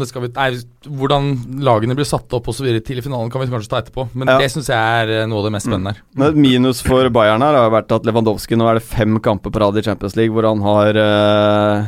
det 0.00 0.08
skal 0.10 0.24
vi, 0.26 0.30
nei, 0.34 0.48
Hvordan 0.84 1.28
lagene 1.64 1.94
blir 1.96 2.04
satt 2.08 2.32
opp 2.36 2.48
osv. 2.50 2.66
til 2.84 2.98
i 2.98 3.04
finalen, 3.04 3.30
kan 3.30 3.40
vi 3.40 3.46
kanskje 3.52 3.70
ta 3.70 3.78
etterpå. 3.82 4.08
Men 4.18 4.28
Ja. 4.28 4.38
det 4.42 4.50
syns 4.50 4.66
jeg 4.68 4.76
er 5.04 5.12
eh, 5.22 5.26
noe 5.30 5.38
av 5.38 5.46
det 5.46 5.52
mest 5.54 5.66
spennende 5.70 5.94
her. 5.94 6.02
Men 6.18 6.28
et 6.32 6.40
minus 6.42 6.82
for 6.82 7.08
Bayern 7.14 7.40
her 7.46 7.54
har 7.54 7.70
vært 7.70 7.94
at 7.94 8.02
Lewandowski 8.04 8.58
nå 8.58 8.66
er 8.68 8.80
det 8.80 8.86
fem 8.88 9.20
kamper 9.22 9.50
på 9.54 9.62
rad 9.62 9.78
i 9.78 9.82
Champions 9.86 10.16
League 10.18 10.34
hvor 10.34 10.48
han 10.50 10.60
har 10.66 10.98
eh, 10.98 11.86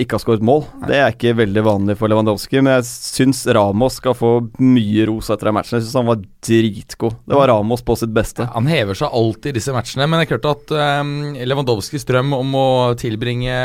ikke 0.00 0.16
har 0.16 0.22
skåret 0.22 0.44
mål. 0.46 0.62
Det 0.88 0.96
er 0.96 1.12
ikke 1.12 1.34
veldig 1.36 1.62
vanlig 1.66 1.96
for 2.00 2.08
Lewandowski, 2.08 2.62
men 2.64 2.78
jeg 2.78 2.86
syns 2.88 3.42
Ramos 3.52 3.98
skal 4.00 4.14
få 4.16 4.30
mye 4.56 5.04
ros 5.10 5.28
etter 5.28 5.50
den 5.50 5.56
matchen. 5.58 5.76
Jeg 5.76 5.84
syns 5.84 5.98
han 6.00 6.08
var 6.08 6.22
dritgod. 6.46 7.18
Det 7.28 7.36
var 7.36 7.52
Ramos 7.52 7.84
på 7.84 7.96
sitt 8.00 8.14
beste. 8.16 8.46
Han 8.54 8.70
hever 8.70 8.96
seg 8.96 9.12
alltid 9.20 9.52
i 9.52 9.58
disse 9.58 9.74
matchene, 9.76 10.08
men 10.08 10.22
det 10.22 10.28
er 10.30 10.32
klart 10.38 10.48
at 10.54 10.72
um, 11.04 11.12
Lewandowskis 11.36 12.08
drøm 12.08 12.32
om 12.38 12.56
å 12.56 12.68
tilbringe 13.00 13.58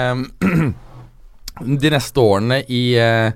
de 1.85 1.93
neste 1.95 2.19
årene 2.19 2.59
i 2.67 2.83
uh, 2.99 3.31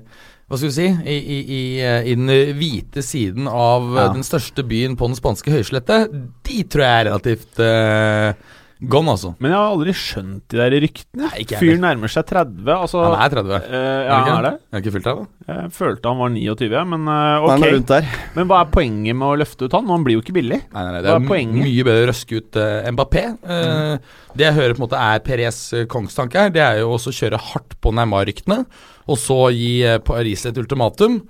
hva 0.50 0.58
skal 0.58 0.72
vi 0.72 0.74
si 0.74 0.86
I, 0.90 1.16
i, 1.16 1.36
i, 1.40 1.64
eh, 1.78 2.08
i 2.10 2.14
den 2.18 2.30
hvite 2.58 3.04
siden 3.06 3.46
av 3.46 3.84
eh, 3.94 4.00
Ja. 4.02 4.08
den 4.16 4.26
største 4.26 4.64
byen 4.66 4.96
på 4.98 5.06
den 5.06 5.14
spanske 5.14 5.52
høyslette, 5.54 6.00
de 6.10 6.64
tror 6.66 6.82
jeg 6.82 6.96
er 6.96 7.06
relativt 7.06 7.60
eh, 7.62 8.48
Gone, 8.80 9.12
altså. 9.12 9.34
Men 9.42 9.52
jeg 9.52 9.58
har 9.60 9.74
aldri 9.74 9.92
skjønt 9.92 10.44
de 10.48 10.56
der 10.56 10.74
ryktene. 10.80 11.26
Nei, 11.26 11.42
ikke 11.42 11.56
jeg 11.56 11.60
Fyren 11.60 11.82
nærmer 11.84 12.12
seg 12.12 12.24
30, 12.30 12.70
altså 12.72 13.02
Han 13.04 13.16
er 13.20 13.34
30. 13.34 13.50
Uh, 13.50 13.74
Ja, 14.06 14.20
han 14.24 14.30
er 14.38 14.46
det. 14.46 14.52
Er 14.72 14.80
ikke 14.84 14.94
fylt 14.94 15.08
av, 15.10 15.18
da? 15.20 15.40
Jeg 15.50 15.72
følte 15.76 16.12
han 16.12 16.20
var 16.22 16.32
29, 16.32 16.84
men 16.92 17.08
eh, 17.10 17.26
Han 17.44 17.60
ok. 17.60 17.66
er 17.66 17.74
rundt 17.74 17.90
der. 17.90 18.08
Men 18.36 18.48
hva 18.48 18.60
er 18.62 18.70
poenget 18.72 19.18
med 19.18 19.26
å 19.26 19.38
løfte 19.40 19.66
ut 19.66 19.76
han? 19.76 19.90
Han 19.92 20.06
blir 20.06 20.16
jo 20.16 20.22
ikke 20.24 20.36
billig. 20.36 20.60
Nei, 20.62 20.84
nei, 20.86 20.92
nei, 20.94 21.02
det 21.04 21.10
er 21.10 21.18
er, 21.18 21.52
mye 21.60 21.86
bedre 21.90 22.06
å 22.06 22.08
røske 22.12 22.40
ut 22.40 22.60
uh, 22.60 22.90
Mbappé. 22.94 23.24
Eh, 23.56 24.14
Det 24.38 24.46
jeg 24.46 24.56
hører 24.60 24.76
på 24.76 24.80
en 24.80 24.86
måte 24.86 25.02
er 25.10 25.22
Perez 25.26 25.58
eh, 25.74 25.86
kongstanke 25.90 26.38
her, 26.46 26.54
det 26.54 26.62
er 26.62 26.80
jo 26.84 26.92
også 26.94 27.10
å 27.12 27.18
kjøre 27.18 27.42
hardt 27.50 27.76
på 27.82 27.92
Neymar-ryktene, 27.98 28.62
og 29.10 29.18
så 29.18 29.38
gi 29.52 29.72
eh, 29.84 29.98
Paris 30.06 30.46
et 30.46 30.60
ultimatum. 30.62 31.20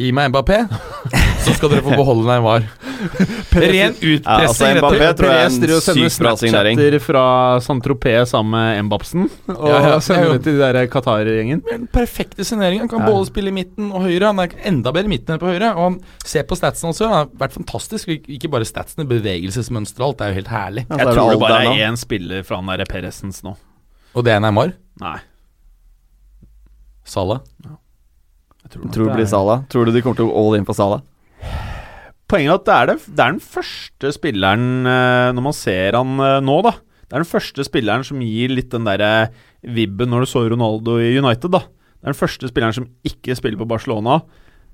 Gi 0.00 0.10
meg 0.16 0.30
Mbappé, 0.32 0.56
så 1.44 1.52
skal 1.56 1.72
dere 1.74 1.82
få 1.84 1.92
beholde 1.98 2.24
Neymar. 2.24 2.62
Ren 3.60 3.94
utpressing. 3.96 4.20
Ja, 4.24 4.36
altså, 4.46 4.68
Mbappé 4.78 5.08
tror 5.18 5.30
jeg 5.32 5.44
er 5.44 5.54
Perez 5.60 5.88
en 5.90 5.96
sykt 6.06 6.20
bra 6.22 6.32
signering. 6.40 6.76
Snapchatter 6.78 7.02
fra 7.04 7.24
Saint-Tropez 7.64 8.32
sammen 8.32 8.54
med 8.54 8.84
Mbapsen. 8.88 9.26
Og 9.54 9.66
Ja, 9.68 9.80
ja, 9.90 9.98
sender 10.04 10.34
det 10.36 10.42
til 10.46 10.56
de 10.60 10.62
der 10.72 10.88
Qatar-gjengen. 10.92 11.60
Den 11.68 11.84
perfekte 11.92 12.46
signeringen. 12.48 12.86
Han 12.86 12.92
kan 12.92 13.04
både 13.08 13.28
spille 13.28 13.52
i 13.52 13.56
midten 13.56 13.90
og 13.92 14.06
høyre. 14.06 14.30
Han 14.30 14.40
er 14.44 14.54
enda 14.72 14.92
bedre 14.96 15.10
i 15.10 15.14
midten 15.14 15.36
enn 15.36 15.42
på 15.42 15.50
høyre. 15.52 15.72
Og 15.76 15.82
han 15.88 15.98
ser 16.24 16.46
på 16.48 16.56
statsen 16.60 16.92
også. 16.92 17.08
Han 17.10 17.18
har 17.22 17.30
vært 17.44 17.56
fantastisk. 17.58 18.08
Ikke- 18.20 18.50
bare 18.50 18.68
statsene, 18.68 19.04
bevegelsesmønsteret 19.10 20.00
og 20.00 20.08
alt. 20.12 20.18
Det 20.20 20.26
er 20.26 20.32
jo 20.32 20.40
helt 20.40 20.54
herlig. 20.54 20.86
Ja, 20.88 20.96
Jeg 20.96 21.06
det 21.06 21.14
tror 21.18 21.30
det 21.34 21.40
bare 21.44 21.60
er 21.76 21.84
én 21.90 21.96
spiller 22.00 22.42
fra 22.48 22.56
han 22.62 22.72
derre 22.72 22.88
Peresens 22.88 23.42
nå. 23.44 23.56
Og 24.14 24.24
det 24.24 24.32
er 24.32 24.40
Neymar. 24.40 24.72
Nei. 25.00 25.18
Salah. 27.04 27.40
Jeg 27.64 27.76
tror, 28.70 28.86
Tror 28.90 29.04
det 29.04 29.10
det 29.12 29.16
blir 29.18 29.26
er- 29.26 29.32
Salah. 29.34 29.64
Tror 29.72 29.86
du 29.88 29.92
de 29.92 30.02
kommer 30.04 30.16
til 30.20 30.28
å 30.28 30.30
gå 30.32 30.42
all 30.44 30.58
in 30.60 30.68
på 30.68 30.76
Sala? 30.76 31.00
Poenget 32.30 32.50
er 32.50 32.54
at 32.60 32.66
det 32.68 32.74
er, 32.76 32.86
det, 32.86 32.96
det 33.16 33.24
er 33.24 33.32
den 33.34 33.42
første 33.42 34.12
spilleren 34.14 34.66
eh, 34.86 35.32
Når 35.34 35.42
man 35.48 35.56
ser 35.56 35.96
han 35.98 36.12
eh, 36.22 36.36
nå, 36.46 36.60
da. 36.62 36.76
Det 37.10 37.16
er 37.16 37.24
den 37.24 37.32
første 37.32 37.64
spilleren 37.66 38.06
som 38.06 38.20
gir 38.22 38.52
litt 38.54 38.70
den 38.70 38.86
derre 38.86 39.30
vibben 39.66 40.12
når 40.12 40.22
du 40.24 40.30
så 40.30 40.44
Ronaldo 40.48 40.94
i 41.02 41.16
United, 41.18 41.50
da. 41.50 41.64
Det 41.66 42.06
er 42.06 42.12
den 42.14 42.20
første 42.20 42.48
spilleren 42.52 42.76
som 42.76 42.86
ikke 43.04 43.34
spiller 43.36 43.58
på 43.60 43.66
Barcelona, 43.68 44.20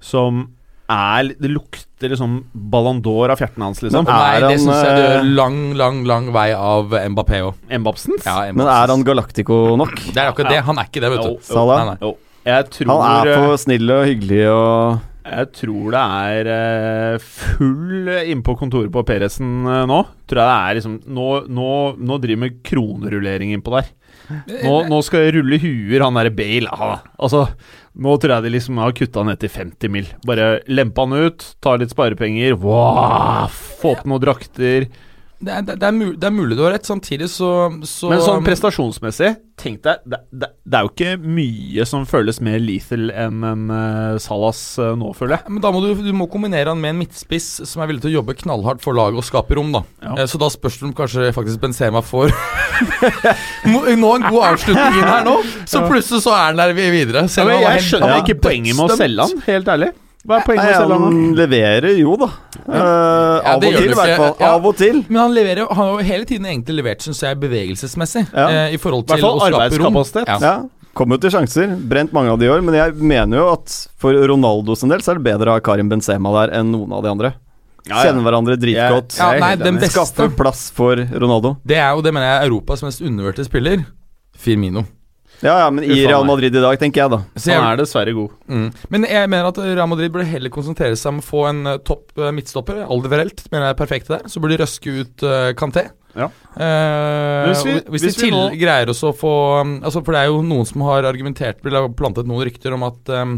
som 0.05 0.45
er 0.87 1.33
Det 1.41 1.49
lukter 1.51 2.13
liksom 2.13 2.37
Ballon 2.55 3.01
d'Or 3.03 3.33
av 3.33 3.41
fjerten 3.41 3.65
hans, 3.65 3.81
liksom. 3.83 4.05
Men 4.07 4.13
Nei, 4.13 4.37
det 4.39 4.51
han, 4.53 4.61
syns 4.63 4.85
jeg 4.85 4.93
det 4.93 5.01
eh, 5.01 5.15
gjør 5.17 5.33
lang, 5.41 5.59
lang, 5.81 6.05
lang 6.07 6.29
vei 6.37 6.51
av 6.55 6.93
Mbappé 6.93 7.41
òg. 7.49 7.57
Mbapsens? 7.73 8.29
Ja, 8.29 8.53
Men 8.53 8.69
er 8.69 8.93
han 8.93 9.03
Galactico 9.09 9.59
nok? 9.81 9.97
Det 10.13 10.21
er 10.21 10.31
akkurat 10.31 10.53
det. 10.55 10.61
Han 10.69 10.79
er 10.79 10.87
ikke 10.87 11.03
det, 11.03 11.11
vet 11.17 11.25
du. 11.25 11.33
jo. 11.33 11.41
jo. 11.57 11.65
Nei, 11.73 11.89
nei. 11.89 11.97
Jo. 12.05 12.13
Jeg 12.47 12.71
tror 12.71 12.93
Han 12.93 13.27
er 13.27 13.33
eh, 13.33 13.43
for 13.43 13.61
snill 13.61 13.91
og 13.91 14.05
hyggelig 14.07 14.43
og 14.53 14.99
Jeg 15.27 15.49
tror 15.59 15.87
det 15.97 16.03
er 16.31 16.51
eh, 16.55 17.25
full 17.27 18.11
innpå 18.23 18.55
kontoret 18.61 18.93
på 18.95 19.03
Peresen 19.09 19.67
eh, 19.67 19.85
nå. 19.91 20.01
Tror 20.31 20.43
jeg 20.43 20.51
det 20.53 20.59
er 20.59 20.79
liksom 20.79 20.99
Nå, 21.17 21.31
nå, 21.51 21.71
nå 21.99 22.19
driver 22.23 22.45
med 22.45 22.61
kronerullering 22.67 23.57
innpå 23.57 23.75
der. 23.75 23.91
Nå, 24.27 24.77
nå 24.91 25.01
skal 25.07 25.27
jeg 25.27 25.37
rulle 25.37 25.59
huer, 25.63 26.03
han 26.03 26.17
derre 26.19 26.33
Bale. 26.35 26.71
Ah, 26.75 27.03
altså, 27.23 27.45
nå 27.95 28.17
tror 28.19 28.37
jeg 28.37 28.47
de 28.47 28.55
liksom 28.57 28.81
har 28.83 28.95
kutta 28.99 29.23
ned 29.27 29.39
til 29.43 29.53
50 29.55 29.93
mil. 29.95 30.09
Bare 30.27 30.49
lempe 30.67 31.05
han 31.05 31.15
ut, 31.15 31.47
ta 31.63 31.77
litt 31.79 31.95
sparepenger. 31.95 32.57
Wow, 32.59 33.47
få 33.83 33.95
opp 33.95 34.03
noen 34.09 34.25
drakter. 34.25 34.89
Det 35.37 35.53
er, 35.53 35.65
det, 35.69 35.85
er 35.85 35.93
mul 35.93 36.15
det 36.17 36.25
er 36.25 36.33
mulig 36.33 36.57
du 36.57 36.63
har 36.65 36.73
rett. 36.73 36.87
Samtidig 36.89 37.29
så, 37.29 37.51
så 37.85 38.09
Men 38.09 38.23
sånn 38.25 38.47
prestasjonsmessig, 38.47 39.35
tenk 39.61 39.83
deg 39.85 40.01
det, 40.09 40.21
det, 40.33 40.49
er 40.73 40.87
jo 40.87 40.93
ikke 40.93 41.11
mye 41.21 41.85
som 41.89 42.07
føles 42.09 42.41
mer 42.45 42.57
lethal 42.63 43.11
enn 43.13 43.45
en 43.45 43.67
uh, 43.69 44.17
Salas 44.23 44.61
uh, 44.81 44.95
nå, 44.97 45.11
føler 45.17 45.37
jeg. 45.37 45.53
Men 45.53 45.65
da 45.65 45.73
må 45.75 45.83
du, 45.85 45.91
du 46.07 46.13
må 46.17 46.29
kombinere 46.33 46.73
han 46.73 46.81
med 46.81 46.95
en 46.95 47.03
midtspiss 47.03 47.51
som 47.69 47.85
er 47.85 47.91
villig 47.91 48.07
til 48.07 48.15
å 48.15 48.17
jobbe 48.21 48.39
knallhardt 48.41 48.85
for 48.85 48.97
laget 48.97 49.21
og 49.21 49.29
skape 49.29 49.59
rom, 49.59 49.75
da. 49.77 49.85
Ja. 50.05 50.15
Eh, 50.23 50.31
Så 50.31 50.41
da 50.41 50.49
spørs 50.53 50.81
det 50.81 50.89
om 50.89 50.97
kanskje 50.97 51.29
faktisk 51.37 51.61
Benzema 51.61 52.01
får 52.05 52.33
Nå 53.73 53.85
en 53.91 54.27
god 54.29 54.43
avslutning 54.55 54.99
inn 55.01 55.09
her 55.09 55.25
nå, 55.27 55.37
så 55.69 55.85
plutselig 55.85 56.25
så 56.25 56.33
er 56.37 56.51
han 56.51 56.61
der 56.61 56.75
videre. 56.77 57.27
Ja, 57.29 57.61
jeg 57.77 57.87
skjønner 57.91 58.21
ikke 58.23 58.41
poenget 58.49 58.77
med 58.77 58.89
å 58.89 58.99
selge 58.99 59.29
han, 59.29 59.47
helt 59.49 59.73
ærlig. 59.77 59.93
Hva 60.27 60.41
er 60.41 60.47
poenget 60.47 60.65
med 60.65 60.73
å 60.75 60.79
selge 60.81 60.97
han? 60.97 61.05
han 61.07 61.35
leverer 61.39 61.99
jo, 62.01 62.15
da. 62.19 62.29
Eh, 62.67 63.51
av 63.53 63.61
og 63.61 63.67
til, 63.67 63.77
i 63.77 63.99
hvert 63.99 64.15
fall. 64.19 64.33
Ja. 64.41 64.49
Av 64.51 64.65
og 64.67 64.79
til. 64.81 65.03
Men 65.07 65.21
han 65.23 65.37
leverer 65.37 65.69
Han 65.71 65.79
har 65.79 65.93
jo 65.93 66.07
hele 66.09 66.27
tiden 66.27 66.49
egentlig 66.51 66.81
levert, 66.81 67.05
syns 67.05 67.23
jeg, 67.23 67.39
bevegelsesmessig. 67.45 68.25
Ja. 68.33 68.47
Uh, 68.51 68.75
I 68.75 68.81
forhold 68.83 69.07
til 69.07 69.23
fall 69.23 69.39
å 69.39 69.45
skape 69.45 69.53
rom. 69.53 69.61
arbeidskapasitet. 69.61 70.33
Ja. 70.35 70.39
Ja. 70.43 70.91
Kommer 70.97 71.19
jo 71.19 71.27
til 71.27 71.35
sjanser. 71.37 71.75
Brent 71.93 72.15
mange 72.17 72.33
av 72.33 72.41
de 72.41 72.49
i 72.49 72.51
år. 72.51 72.65
Men 72.67 72.79
jeg 72.79 72.97
mener 72.99 73.43
jo 73.43 73.49
at 73.53 73.75
for 74.01 74.17
Ronaldos 74.33 74.83
en 74.83 74.95
del 74.95 75.05
så 75.05 75.13
er 75.15 75.21
det 75.21 75.27
bedre 75.29 75.53
å 75.53 75.59
ha 75.59 75.63
Karim 75.63 75.93
Benzema 75.93 76.33
der 76.41 76.57
enn 76.59 76.73
noen 76.75 76.97
av 76.97 77.05
de 77.05 77.13
andre. 77.13 77.33
Ja, 77.87 78.01
ja. 78.01 78.09
Kjenner 78.09 78.27
hverandre 78.27 78.57
dritgodt. 78.59 79.15
Ja, 79.21 79.31
nei, 79.39 79.53
den 79.61 79.79
beste 79.79 80.01
Skaffer 80.01 80.33
plass 80.35 80.67
for 80.75 80.99
Ronaldo. 80.99 81.55
Det 81.63 81.79
er 81.79 81.93
jo, 81.95 82.03
det 82.03 82.11
mener 82.17 82.33
jeg, 82.33 82.49
Europas 82.51 82.83
mest 82.83 83.05
undervurderte 83.05 83.47
spiller. 83.47 83.85
Firmino. 84.37 84.83
Ja, 85.45 85.55
ja, 85.61 85.71
men 85.71 85.85
i 85.85 85.99
Real. 86.07 86.25
Madrid 86.25 86.55
i 86.57 86.61
dag, 86.65 86.79
tenker 86.81 87.03
jeg, 87.03 87.11
da. 87.13 87.19
Så 87.37 87.51
jeg, 87.51 87.61
Han 87.61 87.73
er 87.75 87.81
dessverre 87.83 88.13
god. 88.17 88.31
mm. 88.49 88.67
Men 88.95 89.05
jeg 89.05 89.29
mener 89.29 89.51
at 89.51 89.59
Real 89.61 89.89
Madrid 89.91 90.13
burde 90.15 90.25
heller 90.31 90.49
konsentrere 90.55 90.97
seg 90.97 91.13
om 91.13 91.19
å 91.21 91.25
få 91.27 91.43
en 91.51 91.61
eh, 91.75 91.79
topp 91.85 92.17
eh, 92.23 92.31
midtstopper. 92.33 92.79
Alderverelt 92.87 93.43
mener 93.53 93.67
jeg 93.69 93.75
er 93.77 93.81
perfekt 93.83 94.09
der. 94.15 94.25
Så 94.33 94.41
burde 94.41 94.57
de 94.57 94.63
røske 94.65 94.95
ut 95.03 95.27
uh, 95.29 95.51
Kanté. 95.59 95.89
Ja. 96.17 96.31
Eh, 96.57 97.51
Hvis 97.51 97.65
vi- 97.67 97.75
hvis, 97.75 97.91
hvis 97.91 98.07
de 98.07 98.23
vi 98.23 98.31
til 98.31 98.33
nå- 98.39 98.47
greier 98.57 98.89
også 98.89 99.11
å 99.13 99.17
få 99.21 99.33
um, 99.61 99.75
altså 99.85 100.01
For 100.03 100.17
det 100.17 100.23
er 100.23 100.31
jo 100.31 100.39
noen 100.41 100.65
som 100.65 100.81
har 100.87 101.05
argumentert 101.05 101.59
Eller 101.69 101.91
plantet 101.93 102.25
noen 102.25 102.41
rykter 102.49 102.73
om 102.73 102.87
at 102.89 103.11
um, 103.13 103.35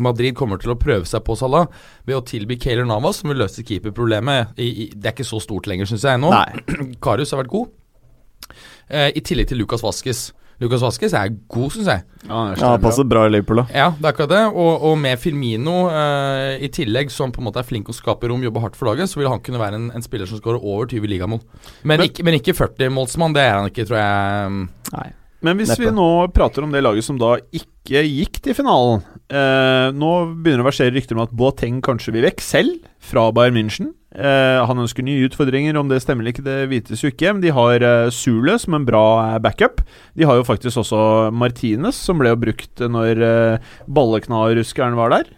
Madrid 0.00 0.32
kommer 0.38 0.56
til 0.62 0.72
å 0.72 0.78
prøve 0.80 1.04
seg 1.04 1.20
på 1.26 1.36
Salah 1.36 1.66
ved 2.08 2.16
å 2.16 2.22
tilby 2.24 2.56
Kaylor 2.56 2.86
Navas, 2.88 3.20
som 3.20 3.28
vil 3.28 3.42
løse 3.42 3.60
keeperproblemet. 3.66 4.54
I, 4.56 4.68
i, 4.70 4.88
det 4.94 5.10
er 5.10 5.12
ikke 5.18 5.26
så 5.28 5.42
stort 5.44 5.66
lenger, 5.68 5.90
syns 5.90 6.06
jeg 6.08 6.22
nå. 6.22 6.30
Nei. 6.32 6.94
Karius 7.04 7.34
har 7.34 7.42
vært 7.42 7.52
god. 7.52 7.68
Eh, 8.88 9.10
I 9.18 9.20
tillegg 9.26 9.50
til 9.50 9.60
Lucas 9.60 9.82
Vasques. 9.84 10.30
Lucas 10.60 10.82
Vasques 10.84 11.14
er 11.16 11.30
god, 11.48 11.70
syns 11.72 11.86
jeg. 11.88 12.02
Ja, 12.26 12.34
han 12.50 12.58
Ja, 12.60 12.70
passer 12.82 13.06
bra 13.08 13.22
i 13.24 13.30
Liverpool, 13.32 13.62
da. 13.62 13.66
Ja, 13.72 13.86
det 13.96 14.04
er 14.04 14.12
akkurat 14.12 14.32
det. 14.34 14.42
Og, 14.52 14.82
og 14.90 14.98
med 15.00 15.16
Firmino 15.22 15.86
eh, 15.88 16.58
i 16.60 16.68
tillegg, 16.68 17.08
som 17.14 17.32
på 17.32 17.40
en 17.40 17.46
måte 17.48 17.62
er 17.62 17.68
flink 17.68 17.88
å 17.88 17.96
skape 17.96 18.28
rom, 18.28 18.42
jobber 18.44 18.66
hardt 18.66 18.76
for 18.76 18.90
laget, 18.90 19.08
så 19.08 19.22
vil 19.22 19.30
han 19.32 19.40
kunne 19.40 19.62
være 19.62 19.78
en, 19.80 19.86
en 19.96 20.04
spiller 20.04 20.28
som 20.28 20.36
skårer 20.42 20.60
over 20.60 20.90
20 20.92 21.08
ligamål. 21.14 21.40
Men, 21.82 21.96
Men- 21.96 22.04
ikke, 22.10 22.26
men 22.28 22.36
ikke 22.36 22.52
40-målsmann, 22.58 23.32
det 23.38 23.46
er 23.46 23.56
han 23.56 23.70
ikke, 23.72 23.88
tror 23.88 23.98
jeg. 24.02 24.68
Nei. 24.92 25.08
Men 25.40 25.56
hvis 25.56 25.70
Neppe. 25.72 25.86
vi 25.86 25.94
nå 25.96 26.08
prater 26.36 26.66
om 26.66 26.72
det 26.74 26.82
laget 26.84 27.06
som 27.06 27.16
da 27.16 27.30
ikke 27.56 28.02
gikk 28.04 28.42
til 28.44 28.52
finalen 28.52 28.98
eh, 29.32 29.86
Nå 29.96 30.10
begynner 30.36 30.60
det 30.60 30.66
å 30.66 30.68
versere 30.68 30.92
rykter 30.92 31.16
om 31.16 31.22
at 31.24 31.32
Boateng 31.32 31.78
kanskje 31.80 32.12
vil 32.12 32.26
vekk 32.26 32.44
selv 32.44 32.82
fra 33.00 33.30
Bayern 33.32 33.56
München. 33.56 33.94
Eh, 34.10 34.58
han 34.66 34.80
ønsker 34.82 35.04
nye 35.06 35.28
utfordringer, 35.28 35.76
om 35.78 35.86
det 35.90 36.00
stemmer 36.02 36.24
eller 36.24 36.34
ikke, 36.34 36.42
det 36.42 36.56
vites 36.72 37.04
jo 37.04 37.12
ikke. 37.12 37.30
Men 37.30 37.42
de 37.44 37.52
har 37.54 37.84
eh, 37.86 38.08
Sule 38.10 38.56
som 38.58 38.74
en 38.74 38.86
bra 38.88 39.04
eh, 39.22 39.36
backup. 39.42 39.84
De 40.18 40.26
har 40.26 40.40
jo 40.40 40.46
faktisk 40.48 40.80
også 40.82 41.30
Martinez, 41.30 41.94
som 41.94 42.18
ble 42.18 42.32
jo 42.32 42.40
brukt 42.42 42.82
når 42.82 43.22
eh, 43.22 43.70
balleknarruskeren 43.86 44.98
var 44.98 45.14
der. 45.14 45.30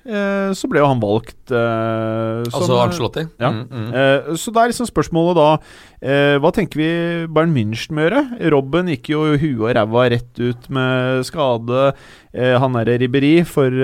Så 0.56 0.68
ble 0.70 0.80
jo 0.80 0.88
han 0.88 1.02
valgt 1.02 1.52
som, 1.52 2.48
Altså 2.48 2.78
Ancelotti. 2.80 3.26
ja. 3.40 3.50
Mm, 3.52 3.66
mm. 3.68 4.36
Så 4.40 4.52
det 4.54 4.62
er 4.62 4.70
liksom 4.70 4.88
spørsmålet 4.88 5.36
da 5.36 6.38
Hva 6.42 6.50
tenker 6.54 6.80
vi 6.80 6.88
Bayern 7.32 7.52
München 7.54 7.96
må 7.96 8.06
gjøre? 8.06 8.22
Robben 8.54 8.90
gikk 8.92 9.10
jo 9.12 9.24
huet 9.36 9.60
og 9.60 9.74
ræva 9.76 10.06
rett 10.14 10.40
ut 10.40 10.68
med 10.72 11.26
skade. 11.28 11.92
Han 12.32 12.78
er 12.80 12.92
Ribberi 13.02 13.34
for 13.48 13.74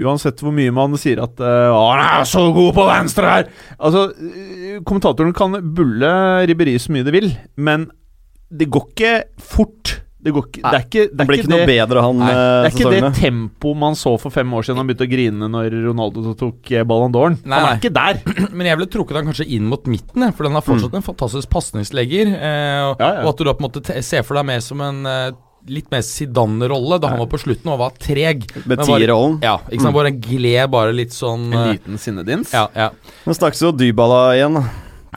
Uansett 0.00 0.40
hvor 0.40 0.54
mye 0.56 0.72
man 0.72 0.94
sier 0.96 1.20
at 1.20 1.36
uh, 1.44 1.68
«Å, 1.68 1.80
'Han 1.92 2.04
er 2.22 2.24
så 2.24 2.46
god 2.56 2.70
på 2.78 2.86
venstre 2.88 3.28
her!' 3.28 3.50
Altså, 3.76 4.06
eh, 4.16 4.78
Kommentatoren 4.88 5.34
kan 5.36 5.52
bulle 5.76 6.12
Ribberi 6.48 6.78
så 6.80 6.94
mye 6.94 7.04
de 7.04 7.12
vil, 7.12 7.28
men 7.60 7.90
det 8.52 8.70
går 8.72 8.86
ikke 8.94 9.12
fort. 9.40 9.98
Det, 10.22 10.30
går 10.30 10.44
ikke, 10.46 10.62
det 10.62 10.78
er 10.78 10.84
ikke, 10.86 11.04
det 11.10 11.18
Han 11.18 11.20
er 11.24 11.28
blir 11.28 11.40
ikke 11.42 11.50
noe 11.50 11.60
det 11.66 11.66
bedre, 11.72 12.02
han, 12.06 12.18
Nei, 12.22 12.28
eh, 12.30 12.36
det 12.38 12.66
er 12.68 12.70
ikke 12.70 12.90
det 12.92 12.98
sesongene. 13.02 13.16
tempoet 13.18 13.76
man 13.82 13.96
så 13.98 14.12
for 14.22 14.30
fem 14.30 14.52
år 14.54 14.62
siden 14.68 14.78
han 14.78 14.86
begynte 14.86 15.06
å 15.08 15.10
grine 15.10 15.48
når 15.50 15.76
Ronaldo 15.88 16.34
tok 16.38 16.72
Ballon 16.86 17.12
d'Oren. 17.12 17.36
Nei, 17.42 17.58
Han 17.58 17.66
nei. 17.66 17.72
er 17.74 17.80
ikke 17.82 17.92
der. 17.96 18.20
Men 18.56 18.66
jeg 18.70 18.78
ville 18.78 18.90
trukket 18.96 19.16
han 19.18 19.26
kanskje 19.32 19.48
inn 19.58 19.66
mot 19.68 19.84
midten, 19.90 20.28
for 20.32 20.46
den 20.46 20.54
har 20.54 20.62
fortsatt 20.62 20.94
en 20.94 21.02
fantastisk 21.04 21.50
pasningslegger. 21.52 22.32
Eh, 22.38 22.82
og, 22.88 22.96
Mm. 22.96 23.02
Ja, 23.02 23.14
ja. 23.18 23.22
og 23.26 23.32
at 23.34 23.38
du 23.38 23.44
da 23.44 23.52
på 23.58 23.64
en 23.64 23.68
måte 23.68 24.02
ser 24.06 24.22
for 24.22 24.38
deg 24.38 24.46
mer 24.46 24.60
som 24.64 24.80
en 24.80 25.04
eh, 25.10 25.32
litt 25.68 25.90
mer 25.92 26.00
Zidane-rolle, 26.02 26.98
da 27.00 27.08
han 27.12 27.18
var 27.22 27.28
på 27.30 27.38
slutten 27.38 27.70
og 27.72 27.78
var 27.78 27.90
treg. 28.02 28.46
Med 28.66 28.66
Men 28.66 28.78
var- 28.78 28.86
tierrollen. 28.98 29.36
Ja, 29.42 29.58
ikke 29.70 29.82
sant. 29.82 29.94
Bare 29.94 30.10
gled 30.10 30.70
bare 30.70 30.92
litt 30.92 31.12
sånn 31.14 31.52
En 31.52 31.58
eh, 31.60 31.72
liten 31.76 31.98
sinnedins. 31.98 32.52
ja, 32.52 32.66
ja. 32.74 32.88
Nå 33.26 33.34
snakkes 33.36 33.60
jo 33.62 33.72
Dybala 33.72 34.34
igjen, 34.36 34.54
da. 34.54 34.64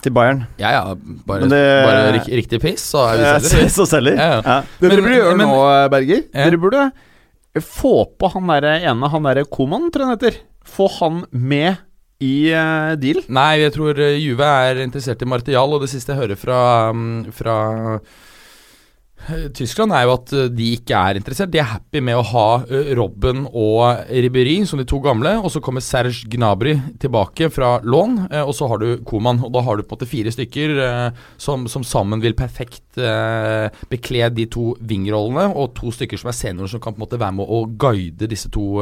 Til 0.02 0.12
Bayern. 0.12 0.46
ja, 0.58 0.70
ja. 0.70 0.94
Bare, 1.26 1.48
det- 1.48 1.86
bare 1.86 2.12
rik, 2.18 2.26
riktig 2.44 2.60
piss, 2.60 2.82
så 2.92 3.06
er 3.10 3.16
vi 3.16 3.24
Eh, 3.24 3.38
selger. 3.40 3.68
Så 3.78 3.86
selger. 3.86 4.14
Ja, 4.16 4.28
ja. 4.36 4.42
Ja. 4.44 4.62
Det 4.80 4.90
dere 4.90 5.02
burde 5.02 5.16
gjøre 5.18 5.36
men- 5.36 5.48
nå, 5.48 5.90
Berger 5.90 6.22
Ja. 6.34 6.44
Dere 6.44 6.58
burde 6.58 6.92
få 7.64 8.04
på 8.18 8.30
han 8.32 8.46
der 8.46 8.80
ene, 8.90 9.08
han 9.08 9.22
derre 9.22 9.44
Koman, 9.48 9.90
tror 9.90 10.04
jeg 10.04 10.06
han 10.08 10.16
heter. 10.18 10.38
Få 10.66 10.88
han 11.00 11.24
med 11.32 11.78
i 12.20 12.52
uh, 12.52 12.94
deal. 12.96 13.22
Nei, 13.28 13.58
jeg 13.60 13.72
tror 13.74 13.98
eh, 13.98 14.16
Juve 14.20 14.44
er 14.44 14.82
interessert 14.84 15.20
i 15.22 15.28
Martial, 15.28 15.72
og 15.74 15.80
det 15.82 15.88
siste 15.92 16.12
jeg 16.14 16.20
hører 16.22 16.36
fra, 16.36 16.92
mm, 16.92 17.32
fra 17.32 17.56
Eh, 17.96 17.98
Tyskland 19.56 19.90
er 19.96 20.04
jo 20.06 20.12
at 20.12 20.32
eh, 20.36 20.48
de 20.54 20.66
ikke 20.76 20.94
er 20.94 21.18
interessert. 21.18 21.50
De 21.50 21.58
er 21.58 21.66
happy 21.66 22.02
med 22.04 22.18
å 22.20 22.24
ha 22.28 22.44
eh, 22.68 22.92
Robben 22.94 23.46
og 23.48 24.04
Ribéry 24.12 24.60
som 24.68 24.78
de 24.78 24.84
to 24.86 25.00
gamle. 25.02 25.32
Og 25.40 25.50
så 25.50 25.62
kommer 25.64 25.82
Serge 25.82 26.28
Gnabry 26.30 26.76
tilbake 27.02 27.48
fra 27.50 27.76
lån, 27.82 28.18
eh, 28.30 28.42
og 28.44 28.54
så 28.54 28.68
har 28.70 28.82
du 28.82 29.00
Koman. 29.08 29.40
Og 29.46 29.50
da 29.56 29.64
har 29.66 29.76
du 29.80 29.82
på 29.82 29.94
en 29.94 29.98
måte 29.98 30.10
fire 30.10 30.30
stykker 30.34 30.76
som, 31.42 31.64
som 31.70 31.82
sammen 31.86 32.20
vil 32.22 32.36
perfekt 32.38 32.82
bekle 33.90 34.28
de 34.32 34.46
to 34.52 34.70
vingrollene, 34.88 35.50
og 35.58 35.74
to 35.76 35.90
stykker 35.92 36.16
som 36.20 36.30
er 36.30 36.36
seniorer 36.36 36.70
som 36.72 36.80
kan 36.80 36.94
på 36.94 37.00
en 37.00 37.04
måte 37.04 37.18
være 37.20 37.36
med 37.36 37.50
å 37.52 37.58
guide 37.80 38.28
disse 38.30 38.48
to 38.52 38.78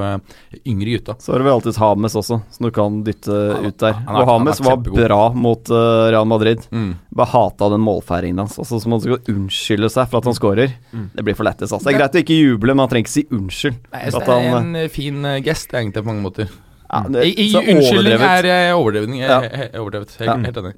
yngre 0.62 0.94
gutta. 0.98 1.16
Så 1.22 1.32
har 1.34 1.42
du 1.42 1.46
vel 1.48 1.56
alltid 1.56 1.78
Hames 1.82 2.14
også, 2.20 2.38
som 2.54 2.68
du 2.68 2.70
kan 2.74 3.00
dytte 3.06 3.34
Han- 3.56 3.66
ut 3.66 3.78
der. 3.82 3.96
han 4.06 4.20
og 4.20 4.28
Hames 4.30 4.62
var 4.64 4.78
bra 4.86 5.22
mot 5.34 5.70
Real 5.74 6.28
Madrid. 6.30 6.62
Mm. 6.70 6.92
Bare 7.14 7.32
hata 7.34 7.70
den 7.74 7.82
målfeiringen 7.84 8.44
hans. 8.44 8.58
Altså, 8.62 8.78
så 8.82 8.92
man 8.92 9.02
skal 9.02 9.18
unnskylde 9.34 9.90
seg 9.90 10.08
for 10.10 10.22
at 10.22 10.23
han 10.30 10.36
scorer. 10.38 10.74
Det 11.14 11.24
blir 11.26 11.34
for 11.38 11.44
lættis. 11.48 11.72
Altså. 11.72 11.84
Det 11.88 11.94
er 11.94 11.98
greit 12.02 12.14
å 12.18 12.22
ikke 12.24 12.38
juble, 12.38 12.74
men 12.74 12.84
han 12.84 12.90
trenger 12.92 13.06
ikke 13.08 13.14
si 13.14 13.24
unnskyld. 13.34 13.76
Nei, 13.92 14.02
at 14.08 14.14
det 14.18 14.22
er 14.36 14.48
han, 14.54 14.70
en 14.74 14.76
eh, 14.82 14.88
fin 14.92 15.24
eh, 15.24 15.40
gest, 15.44 15.74
egentlig, 15.74 16.02
på 16.04 16.10
mange 16.12 16.24
måter. 16.24 16.48
ja, 16.90 17.02
det, 17.10 17.24
I, 17.26 17.48
i, 17.48 17.52
unnskyldning 17.74 18.24
er 18.24 18.72
overdrevet. 18.76 19.14
Ja. 19.20 19.38
eh, 19.44 19.78
overdrevet. 19.80 20.16
Helt, 20.20 20.28
Ja. 20.30 20.36
helt 20.48 20.56
enig. 20.62 20.74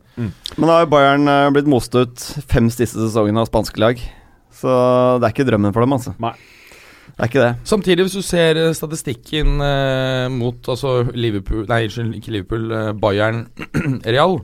Men 0.57 0.67
da 0.67 0.73
har 0.79 0.85
jo 0.87 0.91
Bayern 0.97 1.31
blitt 1.57 1.67
most 1.71 1.95
ut 1.95 2.29
fem 2.49 2.71
siste 2.71 2.99
sesongene 3.07 3.43
av 3.45 3.51
spanske 3.51 3.81
lag. 3.83 4.01
Så 4.57 4.69
det 5.21 5.27
er 5.29 5.35
ikke 5.35 5.45
drømmen 5.51 5.75
for 5.77 5.85
dem, 5.85 5.93
altså. 5.93 6.15
Nei. 6.23 6.33
Det 7.17 7.23
er 7.25 7.29
ikke 7.31 7.43
det. 7.45 7.53
Samtidig, 7.65 8.05
hvis 8.05 8.17
du 8.19 8.23
ser 8.25 8.59
statistikken 8.77 9.61
eh, 9.65 10.27
mot 10.33 10.69
altså 10.69 10.99
Liverpool 11.17 11.63
Nei, 11.69 11.87
unnskyld, 11.87 12.15
ikke 12.19 12.33
Liverpool. 12.35 12.67
eh, 12.77 12.93
Bayern 13.01 13.47
Real, 14.05 14.39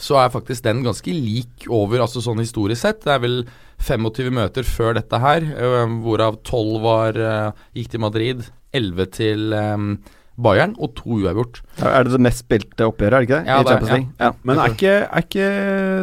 så 0.00 0.16
er 0.20 0.32
faktisk 0.32 0.64
den 0.64 0.82
ganske 0.84 1.12
lik 1.12 1.66
over, 1.68 2.00
altså 2.04 2.20
sånn 2.24 2.40
historisk 2.40 2.80
sett. 2.84 3.00
Det 3.04 3.12
er 3.14 3.22
vel 3.24 3.38
25 3.80 4.30
møter 4.36 4.66
før 4.68 4.94
dette 4.98 5.18
her, 5.22 5.44
eh, 5.56 5.92
hvorav 6.04 6.40
12 6.44 6.80
var, 6.84 7.16
eh, 7.16 7.52
gikk 7.78 7.92
til 7.94 8.00
Madrid, 8.04 8.42
11 8.76 9.06
til 9.16 9.52
eh, 9.56 9.86
Bayern 10.40 10.74
og 10.80 10.94
to 10.96 11.18
uavgjort. 11.20 11.60
Er 11.84 12.04
det 12.04 12.12
det 12.14 12.20
mest 12.24 12.44
spilte 12.46 12.86
oppgjøret, 12.88 13.12
er 13.12 13.20
det 13.20 13.28
ikke 13.28 13.38
det? 13.40 13.46
Ja, 13.50 13.62
det 13.62 13.72
er- 13.74 13.88
League? 13.90 14.12
Ja. 14.20 14.30
Men 14.44 14.58
er 14.58 14.74
ikke, 14.74 14.94
er 15.10 15.24
ikke 15.26 15.48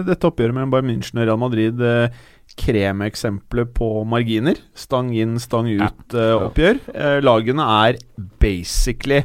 dette 0.06 0.28
oppgjøret 0.30 0.54
mellom 0.58 0.72
Bayern 0.74 0.92
München 0.92 1.22
og 1.22 1.26
Real 1.28 1.38
Madrid 1.42 1.82
eh, 1.82 2.10
kremeksempelet 2.58 3.74
på 3.78 3.88
marginer? 4.10 4.58
Stang 4.78 5.10
inn, 5.16 5.38
stang 5.40 5.68
ut-oppgjør. 5.74 6.80
Eh, 6.94 7.20
lagene 7.26 7.66
er 7.88 7.98
basically 8.40 9.24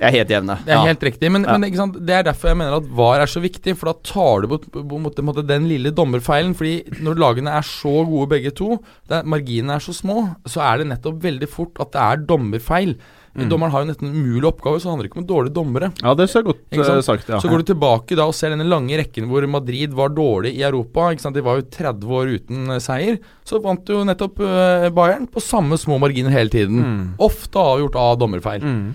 Jeg 0.00 0.08
er 0.08 0.16
helt 0.18 0.30
jevne. 0.34 0.56
Det 0.64 0.72
er 0.74 0.80
Ja. 0.80 0.84
helt 0.86 1.00
riktig, 1.06 1.30
men, 1.30 1.44
Ja. 1.44 1.56
men 1.56 1.70
det 1.70 2.10
er 2.10 2.22
derfor 2.24 2.48
jeg 2.48 2.56
mener 2.56 2.76
at 2.76 2.88
VAR 2.88 3.20
er 3.20 3.26
så 3.26 3.40
viktig. 3.40 3.76
For 3.76 3.92
da 3.92 3.98
tar 4.02 4.40
du 4.42 4.48
bort 4.48 4.70
på 4.72 4.96
en 4.96 5.26
måte, 5.26 5.46
den 5.46 5.68
lille 5.68 5.92
dommerfeilen. 5.92 6.54
Fordi 6.54 6.84
når 7.00 7.14
lagene 7.16 7.50
er 7.50 7.62
så 7.62 8.04
gode 8.04 8.28
begge 8.28 8.52
to, 8.54 8.82
det 9.08 9.20
er, 9.20 9.22
marginene 9.22 9.76
er 9.76 9.78
så 9.80 9.94
små, 9.94 10.36
så 10.46 10.60
er 10.60 10.78
det 10.78 10.88
nettopp 10.88 11.20
veldig 11.22 11.48
fort 11.48 11.78
at 11.80 11.92
det 11.92 12.00
er 12.00 12.26
dommerfeil. 12.26 12.96
Dommeren 13.34 13.72
har 13.72 13.82
jo 13.82 13.90
nesten 13.90 14.08
en 14.08 14.14
umulig 14.14 14.46
oppgave, 14.46 14.78
så 14.78 14.86
det 14.86 14.92
handler 14.94 15.08
ikke 15.08 15.18
om 15.18 15.26
dårlige 15.26 15.54
dommere. 15.54 15.88
Ja, 16.00 16.14
det 16.14 16.28
så 16.30 16.42
godt 16.46 16.60
eh, 16.70 17.00
sagt, 17.02 17.26
ja. 17.28 17.40
Så 17.42 17.50
går 17.50 17.64
du 17.64 17.74
tilbake 17.74 18.14
da 18.14 18.28
og 18.30 18.34
ser 18.34 18.54
denne 18.54 18.66
lange 18.68 18.94
rekken 18.94 19.26
hvor 19.26 19.42
Madrid 19.50 19.90
var 19.92 20.10
dårlig 20.14 20.54
i 20.54 20.62
Europa. 20.62 21.10
De 21.34 21.42
var 21.42 21.58
jo 21.58 21.66
30 21.66 22.14
år 22.14 22.30
uten 22.38 22.70
eh, 22.70 22.78
seier. 22.78 23.18
Så 23.44 23.60
vant 23.60 23.90
jo 23.90 24.04
nettopp 24.06 24.38
eh, 24.38 24.86
Bayern 24.94 25.26
på 25.26 25.42
samme 25.42 25.74
små 25.74 25.98
marginer 25.98 26.30
hele 26.30 26.48
tiden. 26.52 26.78
Mm. 26.78 27.02
Ofte 27.18 27.58
avgjort 27.58 27.98
av 27.98 28.20
dommerfeil. 28.22 28.62
Mm. 28.62 28.94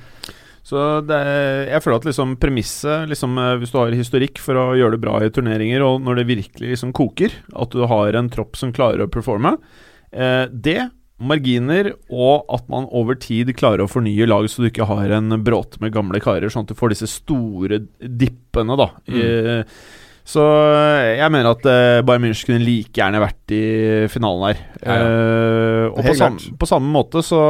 Så 0.70 0.84
det, 1.08 1.18
er- 1.18 1.64
jeg 1.72 1.82
føler 1.82 1.98
at 1.98 2.06
liksom 2.12 2.36
premisset, 2.38 3.08
liksom, 3.10 3.38
eh, 3.42 3.56
hvis 3.62 3.72
du 3.74 3.78
har 3.80 3.96
historikk 3.98 4.38
for 4.44 4.60
å 4.62 4.68
gjøre 4.78 4.98
det 4.98 5.02
bra 5.02 5.16
i 5.26 5.32
turneringer, 5.34 5.82
og 5.82 6.04
når 6.06 6.20
det 6.22 6.28
virkelig 6.30 6.74
liksom 6.76 6.92
koker, 6.94 7.34
at 7.58 7.74
du 7.74 7.82
har 7.90 8.14
en 8.20 8.30
tropp 8.30 8.56
som 8.60 8.74
klarer 8.76 9.02
å 9.08 9.10
performe, 9.10 9.56
eh, 10.14 10.46
det, 10.52 10.92
marginer, 11.20 11.90
og 12.14 12.46
at 12.56 12.70
man 12.72 12.86
over 12.96 13.18
tid 13.20 13.50
klarer 13.58 13.82
å 13.84 13.90
fornye 13.92 14.28
lag 14.30 14.46
så 14.48 14.62
du 14.64 14.70
ikke 14.70 14.86
har 14.88 15.10
en 15.18 15.34
bråte 15.44 15.82
med 15.84 15.92
gamle 15.92 16.22
karer, 16.24 16.48
sånn 16.54 16.64
at 16.64 16.72
du 16.72 16.78
får 16.80 16.94
disse 16.94 17.10
store 17.12 17.82
dippene, 18.00 18.78
da. 18.80 18.92
I, 19.12 19.26
så 20.30 20.44
jeg 21.18 21.32
mener 21.34 21.50
at 21.56 21.64
eh, 21.66 22.00
Bayern 22.06 22.22
München 22.28 22.46
kunne 22.52 22.62
like 22.64 22.94
gjerne 23.02 23.20
vært 23.24 23.52
i 23.58 23.64
finalen 24.14 24.52
her. 24.52 24.60
Ja, 24.86 24.94
ja. 24.94 25.08
Eh, 25.10 25.86
og 25.90 26.04
på, 26.06 26.14
samme, 26.20 26.58
på 26.62 26.70
samme 26.70 26.94
måte 26.94 27.24
så 27.26 27.42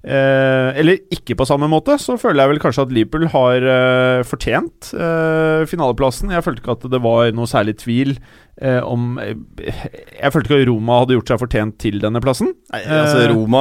Eh, 0.00 0.68
eller 0.80 0.96
ikke 1.12 1.34
på 1.36 1.44
samme 1.44 1.66
måte, 1.68 1.92
så 2.00 2.14
føler 2.16 2.40
jeg 2.40 2.50
vel 2.54 2.60
kanskje 2.62 2.84
at 2.86 2.92
Liverpool 2.96 3.26
har 3.34 3.66
eh, 3.68 4.22
fortjent 4.24 4.94
eh, 4.96 5.66
finaleplassen. 5.68 6.30
Jeg 6.32 6.44
følte 6.46 6.62
ikke 6.62 6.76
at 6.78 6.86
det 6.94 7.00
var 7.04 7.34
noe 7.36 7.50
særlig 7.50 7.74
tvil 7.82 8.14
eh, 8.16 8.78
om 8.80 9.18
eh, 9.20 9.34
Jeg 9.60 10.32
følte 10.32 10.48
ikke 10.48 10.60
at 10.62 10.70
Roma 10.70 11.02
hadde 11.02 11.18
gjort 11.18 11.34
seg 11.34 11.42
fortjent 11.42 11.76
til 11.84 12.00
denne 12.00 12.22
plassen. 12.24 12.54
Nei, 12.72 12.80
altså 12.86 13.18
Eh, 13.20 13.28
Roma 13.34 13.60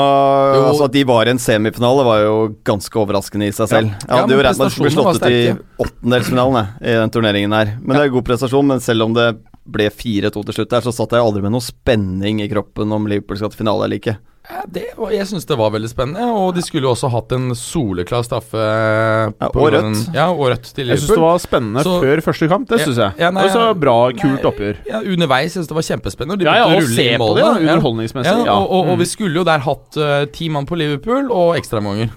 jo. 0.56 0.64
Altså 0.70 0.88
At 0.88 0.96
de 0.96 1.04
var 1.12 1.28
i 1.28 1.34
en 1.36 1.44
semifinale, 1.44 2.08
var 2.08 2.24
jo 2.24 2.38
ganske 2.72 3.04
overraskende 3.04 3.52
i 3.52 3.56
seg 3.60 3.68
selv. 3.74 3.92
Jeg 3.92 4.08
Ja, 4.08 4.22
hadde 4.24 4.32
jo 4.38 4.40
men 4.40 4.48
regnet 4.48 4.64
med 4.64 4.66
at 4.66 4.72
de 4.72 4.78
skulle 4.78 4.96
slått 4.96 5.20
ut 5.20 5.28
i 5.28 5.84
åttendelsfinalen 5.84 6.72
i 6.80 6.98
den 7.04 7.14
turneringen 7.20 7.58
her. 7.60 7.76
Men 7.84 7.98
det 7.98 8.02
er 8.06 8.10
en 8.14 8.16
god 8.16 8.28
prestasjon. 8.32 8.72
Men 8.72 8.80
selv 8.84 9.10
om 9.10 9.14
det 9.18 9.28
ble 9.70 9.92
4-2 9.92 10.32
til 10.48 10.56
slutt 10.62 10.72
der, 10.72 10.88
så 10.88 10.96
satt 10.96 11.12
jeg 11.14 11.22
aldri 11.22 11.44
med 11.44 11.52
noe 11.54 11.68
spenning 11.68 12.40
i 12.42 12.48
kroppen 12.50 12.96
om 12.96 13.12
Liverpool 13.12 13.38
skal 13.44 13.52
til 13.54 13.66
finale 13.66 13.86
eller 13.86 14.00
ikke. 14.00 14.16
Ja, 14.50 14.64
det, 14.66 14.84
var- 14.98 15.12
jeg 15.14 15.28
syns 15.30 15.46
det 15.46 15.56
var 15.60 15.70
veldig 15.70 15.90
spennende, 15.92 16.26
og 16.34 16.56
de 16.56 16.62
skulle 16.66 16.88
jo 16.88 16.94
også 16.96 17.10
hatt 17.14 17.32
en 17.38 17.52
soleklar 17.54 18.24
straffe 18.26 18.58
Ja, 18.58 19.50
og 19.54 19.68
rødt. 19.76 20.08
Ja, 20.16 20.30
og 20.32 20.50
rødt 20.50 20.72
til 20.74 20.88
jeg 20.90 20.98
syns 20.98 21.12
det 21.14 21.20
var 21.22 21.38
spennende 21.44 21.84
Så- 21.86 22.00
før 22.02 22.22
første 22.26 22.48
kamp. 22.50 22.68
Det 22.68 22.80
syns 22.82 22.98
jeg. 22.98 23.12
ja, 23.20 23.30
nei, 23.30 23.44
og 23.46 23.52
så 23.54 23.68
bra, 23.80 24.12
kult 24.12 24.42
nei, 24.42 24.50
oppgjør. 24.52 24.76
Ja, 24.90 25.02
underveis 25.06 25.54
syns 25.54 25.68
jeg 25.68 25.70
det 25.70 25.78
var 25.78 25.88
kjempespennende. 25.90 26.34
og 26.34 26.40
De 26.40 26.46
Ja, 26.46 26.56
ja, 26.56 26.66
rulle 26.80 26.96
se 26.96 27.18
på 27.22 27.36
det, 27.36 27.44
Ja. 27.46 27.54
underholdningsmessig. 27.76 28.26
Ja, 28.40 28.46
Ja. 28.46 28.56
og, 28.58 28.72
og, 28.72 28.88
og 28.90 28.96
Mm. 28.98 29.00
vi 29.00 29.06
skulle 29.06 29.36
jo 29.36 29.44
der 29.44 29.60
hatt 29.60 29.98
uh, 29.98 30.26
ti 30.26 30.50
mann 30.50 30.66
på 30.66 30.76
Liverpool 30.78 31.30
og 31.32 31.56
ekstraomganger. 31.56 32.10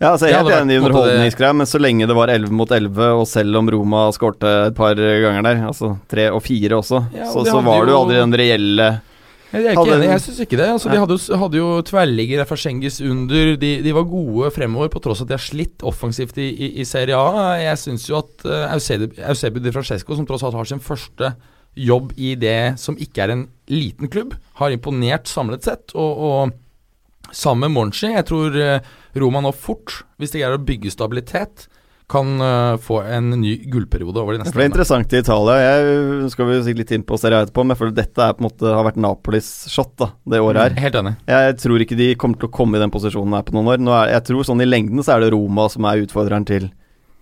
Ja, 0.00 0.12
altså 0.12 0.28
Jeg 0.28 0.34
er 0.34 0.44
helt 0.44 0.62
enig 0.62 0.76
i 0.76 0.84
underholdningsgreia, 0.84 1.52
men 1.56 1.66
så 1.66 1.80
lenge 1.80 2.06
det 2.06 2.14
var 2.14 2.28
11 2.28 2.52
mot 2.52 2.70
11, 2.70 2.98
og 3.18 3.26
selv 3.26 3.56
om 3.56 3.66
Roma 3.68 4.10
skårte 4.12 4.68
et 4.68 4.74
par 4.76 4.94
ganger 4.94 5.42
der, 5.42 5.56
altså 5.66 5.98
tre 6.08 6.28
og 6.30 6.40
fire 6.42 6.76
også, 6.78 7.00
Ja, 7.16 7.24
og 7.34 7.44
så, 7.46 7.50
så 7.50 7.64
var 7.64 7.84
det 7.84 7.90
jo- 7.94 7.98
aldri 8.04 8.14
den 8.20 8.32
reelle 8.32 9.00
Jeg 9.48 9.72
ikke 9.72 9.98
jeg 10.02 10.20
syns 10.20 10.40
ikke 10.44 10.58
det. 10.60 10.66
Altså, 10.74 10.90
de 10.92 10.98
hadde 11.00 11.16
jo, 11.16 11.36
hadde 11.40 11.56
jo 11.56 11.68
tverrligger 11.88 12.44
fra 12.48 12.58
Schengis 12.60 12.98
under. 13.00 13.54
De, 13.60 13.70
de 13.84 13.94
var 13.96 14.04
gode 14.10 14.50
fremover, 14.52 14.90
på 14.92 15.00
tross 15.04 15.22
av 15.22 15.28
at 15.28 15.30
de 15.30 15.38
har 15.38 15.44
slitt 15.44 15.84
offensivt 15.88 16.36
i, 16.42 16.50
i, 16.52 16.68
i 16.82 16.88
Serie 16.88 17.16
A. 17.16 17.54
Jeg 17.62 17.80
syns 17.80 18.04
jo 18.10 18.18
at 18.20 18.44
uh, 18.44 18.74
Eusebio 18.76 19.64
Di 19.64 19.72
Francesco, 19.72 20.18
som 20.18 20.28
tross 20.28 20.44
alt 20.44 20.58
har 20.58 20.68
sin 20.68 20.84
første 20.84 21.32
jobb 21.78 22.12
i 22.20 22.34
det 22.36 22.76
som 22.82 22.98
ikke 23.00 23.24
er 23.24 23.34
en 23.34 23.46
liten 23.70 24.10
klubb, 24.12 24.34
har 24.60 24.74
imponert 24.74 25.30
samlet 25.30 25.64
sett. 25.64 25.96
Og, 25.96 26.24
og 26.28 27.32
sammen 27.32 27.68
med 27.68 27.76
Monchi, 27.76 28.12
jeg 28.12 28.26
tror 28.28 28.56
eh, 28.56 28.84
Roma 29.18 29.42
nå 29.44 29.52
fort, 29.56 30.02
hvis 30.20 30.32
de 30.32 30.42
greier 30.42 30.56
å 30.58 30.64
bygge 30.64 30.92
stabilitet, 30.92 31.68
kan 32.08 32.40
uh, 32.40 32.78
få 32.80 33.02
en 33.04 33.30
ny 33.36 33.54
gullperiode 33.68 34.16
over 34.20 34.32
de 34.34 34.40
neste 34.40 34.54
årene. 34.54 34.62
det 34.62 34.64
er 34.64 34.70
interessant 34.70 35.12
i 35.12 35.20
Italia. 35.20 35.56
Jeg 35.60 36.30
skal 36.32 36.48
vi 36.48 36.58
sikkert 36.64 36.82
litt 36.82 36.94
inn 36.96 37.04
på 37.08 37.18
Serie 37.20 37.40
A 37.40 37.44
etterpå, 37.44 37.64
men 37.66 37.74
jeg 37.74 37.82
føler 37.82 37.96
dette 37.98 38.28
måte 38.44 38.72
har 38.72 38.86
vært 38.86 39.00
Napolis 39.04 39.50
shot 39.68 39.92
da, 40.00 40.10
det 40.24 40.40
året 40.40 40.62
her. 40.62 40.76
Helt 40.86 40.98
enig. 41.02 41.14
Jeg 41.28 41.58
tror 41.60 41.84
ikke 41.84 41.98
de 42.00 42.08
kommer 42.20 42.40
til 42.40 42.48
å 42.48 42.54
komme 42.60 42.78
i 42.78 42.82
den 42.82 42.94
posisjonen 42.94 43.36
her 43.36 43.44
på 43.44 43.56
noen 43.56 43.74
år. 43.74 43.82
Nå 43.84 43.92
er, 43.92 44.14
jeg 44.16 44.28
tror 44.30 44.48
sånn 44.48 44.64
i 44.64 44.68
lengden 44.68 45.04
så 45.04 45.16
er 45.18 45.26
det 45.26 45.34
Roma 45.36 45.68
som 45.72 45.88
er 45.90 46.06
utfordreren 46.06 46.48
til 46.48 46.70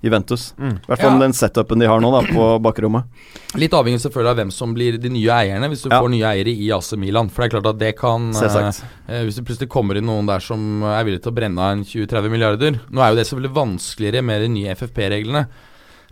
Juventus. 0.04 0.54
Mm. 0.59 0.76
I 0.76 0.87
hvert 0.90 1.00
fall 1.00 1.12
Ja. 1.16 1.18
den 1.24 1.32
setupen 1.32 1.78
de 1.80 1.87
har 1.88 2.00
nå 2.00 2.11
da 2.12 2.20
på 2.28 2.46
bakrommet. 2.66 3.04
Litt 3.56 3.72
avhengig 3.72 4.00
selvfølgelig 4.04 4.30
av 4.30 4.37
hvem 4.37 4.52
som 4.52 4.74
blir 4.76 4.98
de 5.00 5.09
nye 5.09 5.30
eierne, 5.32 5.68
hvis 5.72 5.82
du 5.82 5.88
Ja. 5.90 6.00
får 6.02 6.11
nye 6.12 6.26
eiere 6.35 6.52
i 6.52 6.68
AC 6.70 6.92
Milan. 7.00 7.28
For 7.30 7.42
det 7.42 7.48
er 7.48 7.54
klart 7.61 7.70
at 7.74 7.78
det 7.80 7.92
kan 7.98 8.28
eh, 8.35 8.72
eh, 9.09 9.22
Hvis 9.24 9.37
det 9.40 9.46
plutselig 9.48 9.68
kommer 9.72 9.96
inn 9.96 10.06
noen 10.06 10.26
der 10.28 10.40
som 10.44 10.82
er 10.82 11.04
villig 11.04 11.22
til 11.24 11.32
å 11.32 11.38
brenne 11.38 11.59
av 11.59 11.72
en 11.72 11.85
20-30 11.85 12.30
milliarder 12.30 12.80
Nå 12.90 13.00
er 13.02 13.11
jo 13.14 13.16
det 13.16 13.26
selvfølgelig 13.26 13.54
vanskeligere 13.56 14.22
med 14.22 14.42
de 14.42 14.48
nye 14.48 14.74
FFP-reglene. 14.76 15.46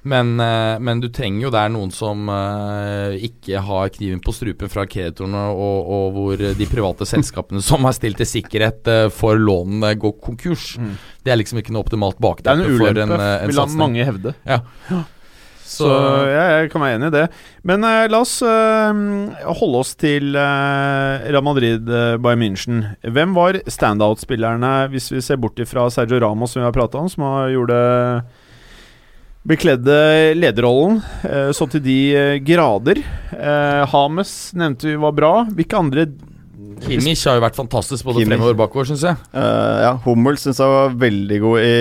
Men, 0.04 0.34
eh, 0.40 0.78
men 0.84 1.00
du 1.00 1.08
trenger 1.08 1.46
jo 1.46 1.52
der 1.54 1.70
noen 1.72 1.92
som 1.94 2.28
eh, 2.28 3.16
ikke 3.24 3.62
har 3.64 3.88
kniven 3.94 4.20
på 4.24 4.34
strupen 4.36 4.68
fra 4.72 4.84
kreditorene, 4.88 5.46
og, 5.56 5.88
og 5.96 6.18
hvor 6.18 6.44
de 6.60 6.68
private 6.68 7.08
selskapene 7.08 7.64
som 7.64 7.88
har 7.88 7.96
stilt 7.96 8.20
til 8.20 8.28
sikkerhet 8.28 8.92
eh, 8.92 9.08
for 9.14 9.40
lånene, 9.40 9.94
går 10.00 10.18
konkurs. 10.20 10.74
Mm. 10.76 10.94
Det 11.24 11.32
er 11.32 11.40
liksom 11.40 11.62
ikke 11.62 11.72
noe 11.72 11.86
optimalt 11.86 12.20
Det 12.20 12.20
for 12.20 12.34
bakteppe 12.34 12.68
en 12.68 12.78
for 12.78 12.92
er 12.92 13.02
en, 13.06 13.16
en 13.16 13.50
vil 13.50 13.60
satsing. 13.62 13.80
mange 13.80 14.04
hevde. 14.04 14.36
Så, 15.64 15.88
Så, 15.88 15.90
jeg, 16.28 16.48
jeg 16.52 16.70
kan 16.70 16.82
være 16.84 16.98
enig 16.98 17.08
i 17.08 17.14
det. 17.14 17.24
Men 17.66 17.86
uh, 17.88 18.04
la 18.12 18.20
oss 18.20 18.36
uh, 18.44 19.00
holde 19.56 19.80
oss 19.80 19.94
til 19.98 20.36
uh, 20.36 21.24
Real 21.24 21.42
Madrid, 21.42 21.88
uh, 21.88 22.20
Bayern 22.20 22.44
München. 22.44 22.82
Hvem 23.00 23.32
var 23.34 23.58
standout-spillerne, 23.64 24.74
hvis 24.92 25.08
vi 25.16 25.24
ser 25.24 25.40
bort 25.40 25.58
ifra 25.64 25.88
Sergio 25.90 26.20
Ramos, 26.22 26.52
som 26.52 26.60
vi 26.60 26.68
har 26.68 26.76
prata 26.76 27.00
om, 27.00 27.08
som 27.10 27.24
har 27.24 27.54
gjorde 27.56 27.80
Bekledde 29.44 29.96
lederrollen 30.38 31.02
eh, 31.28 31.50
så 31.52 31.66
til 31.68 31.82
de 31.84 31.96
eh, 32.16 32.36
grader. 32.40 33.02
Eh, 33.36 33.82
Hames 33.92 34.32
nevnte 34.56 34.88
vi 34.88 34.94
var 35.02 35.12
bra. 35.16 35.32
Hvilke 35.52 35.76
andre 35.76 36.06
Kimmich 36.84 37.26
har 37.28 37.36
jo 37.36 37.44
vært 37.44 37.58
fantastisk 37.58 38.06
både 38.08 38.22
Kimmich. 38.22 38.38
fremover 38.38 38.56
og 38.56 38.62
bakover, 38.62 38.88
syns 38.88 39.04
jeg. 39.06 39.20
Uh, 39.36 39.84
ja, 39.84 39.92
Hummel 40.04 40.40
syns 40.40 40.58
jeg 40.60 40.72
var 40.72 40.96
veldig 41.00 41.38
god 41.44 41.60
i 41.64 41.74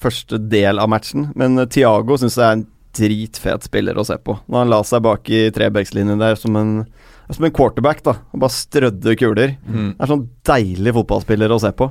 første 0.00 0.38
del 0.50 0.80
av 0.82 0.90
matchen, 0.92 1.28
men 1.38 1.62
Tiago 1.72 2.18
syns 2.20 2.36
jeg 2.38 2.44
er 2.46 2.58
en 2.58 2.66
dritfet 2.96 3.66
spiller 3.70 3.98
å 3.98 4.04
se 4.06 4.18
på. 4.18 4.36
Når 4.50 4.64
han 4.64 4.72
la 4.74 4.80
seg 4.86 5.02
bak 5.06 5.30
i 5.32 5.44
trebekslinjen 5.54 6.20
der 6.20 6.38
som 6.38 6.58
en 6.58 6.74
Som 7.30 7.44
en 7.46 7.52
quarterback, 7.54 8.02
da. 8.02 8.16
og 8.34 8.40
bare 8.42 8.50
strødde 8.50 9.12
kuler. 9.14 9.52
Mm. 9.62 9.92
Det 9.94 10.02
er 10.02 10.10
sånn 10.10 10.24
deilig 10.50 10.94
fotballspiller 10.96 11.52
å 11.54 11.60
se 11.62 11.70
på. 11.78 11.86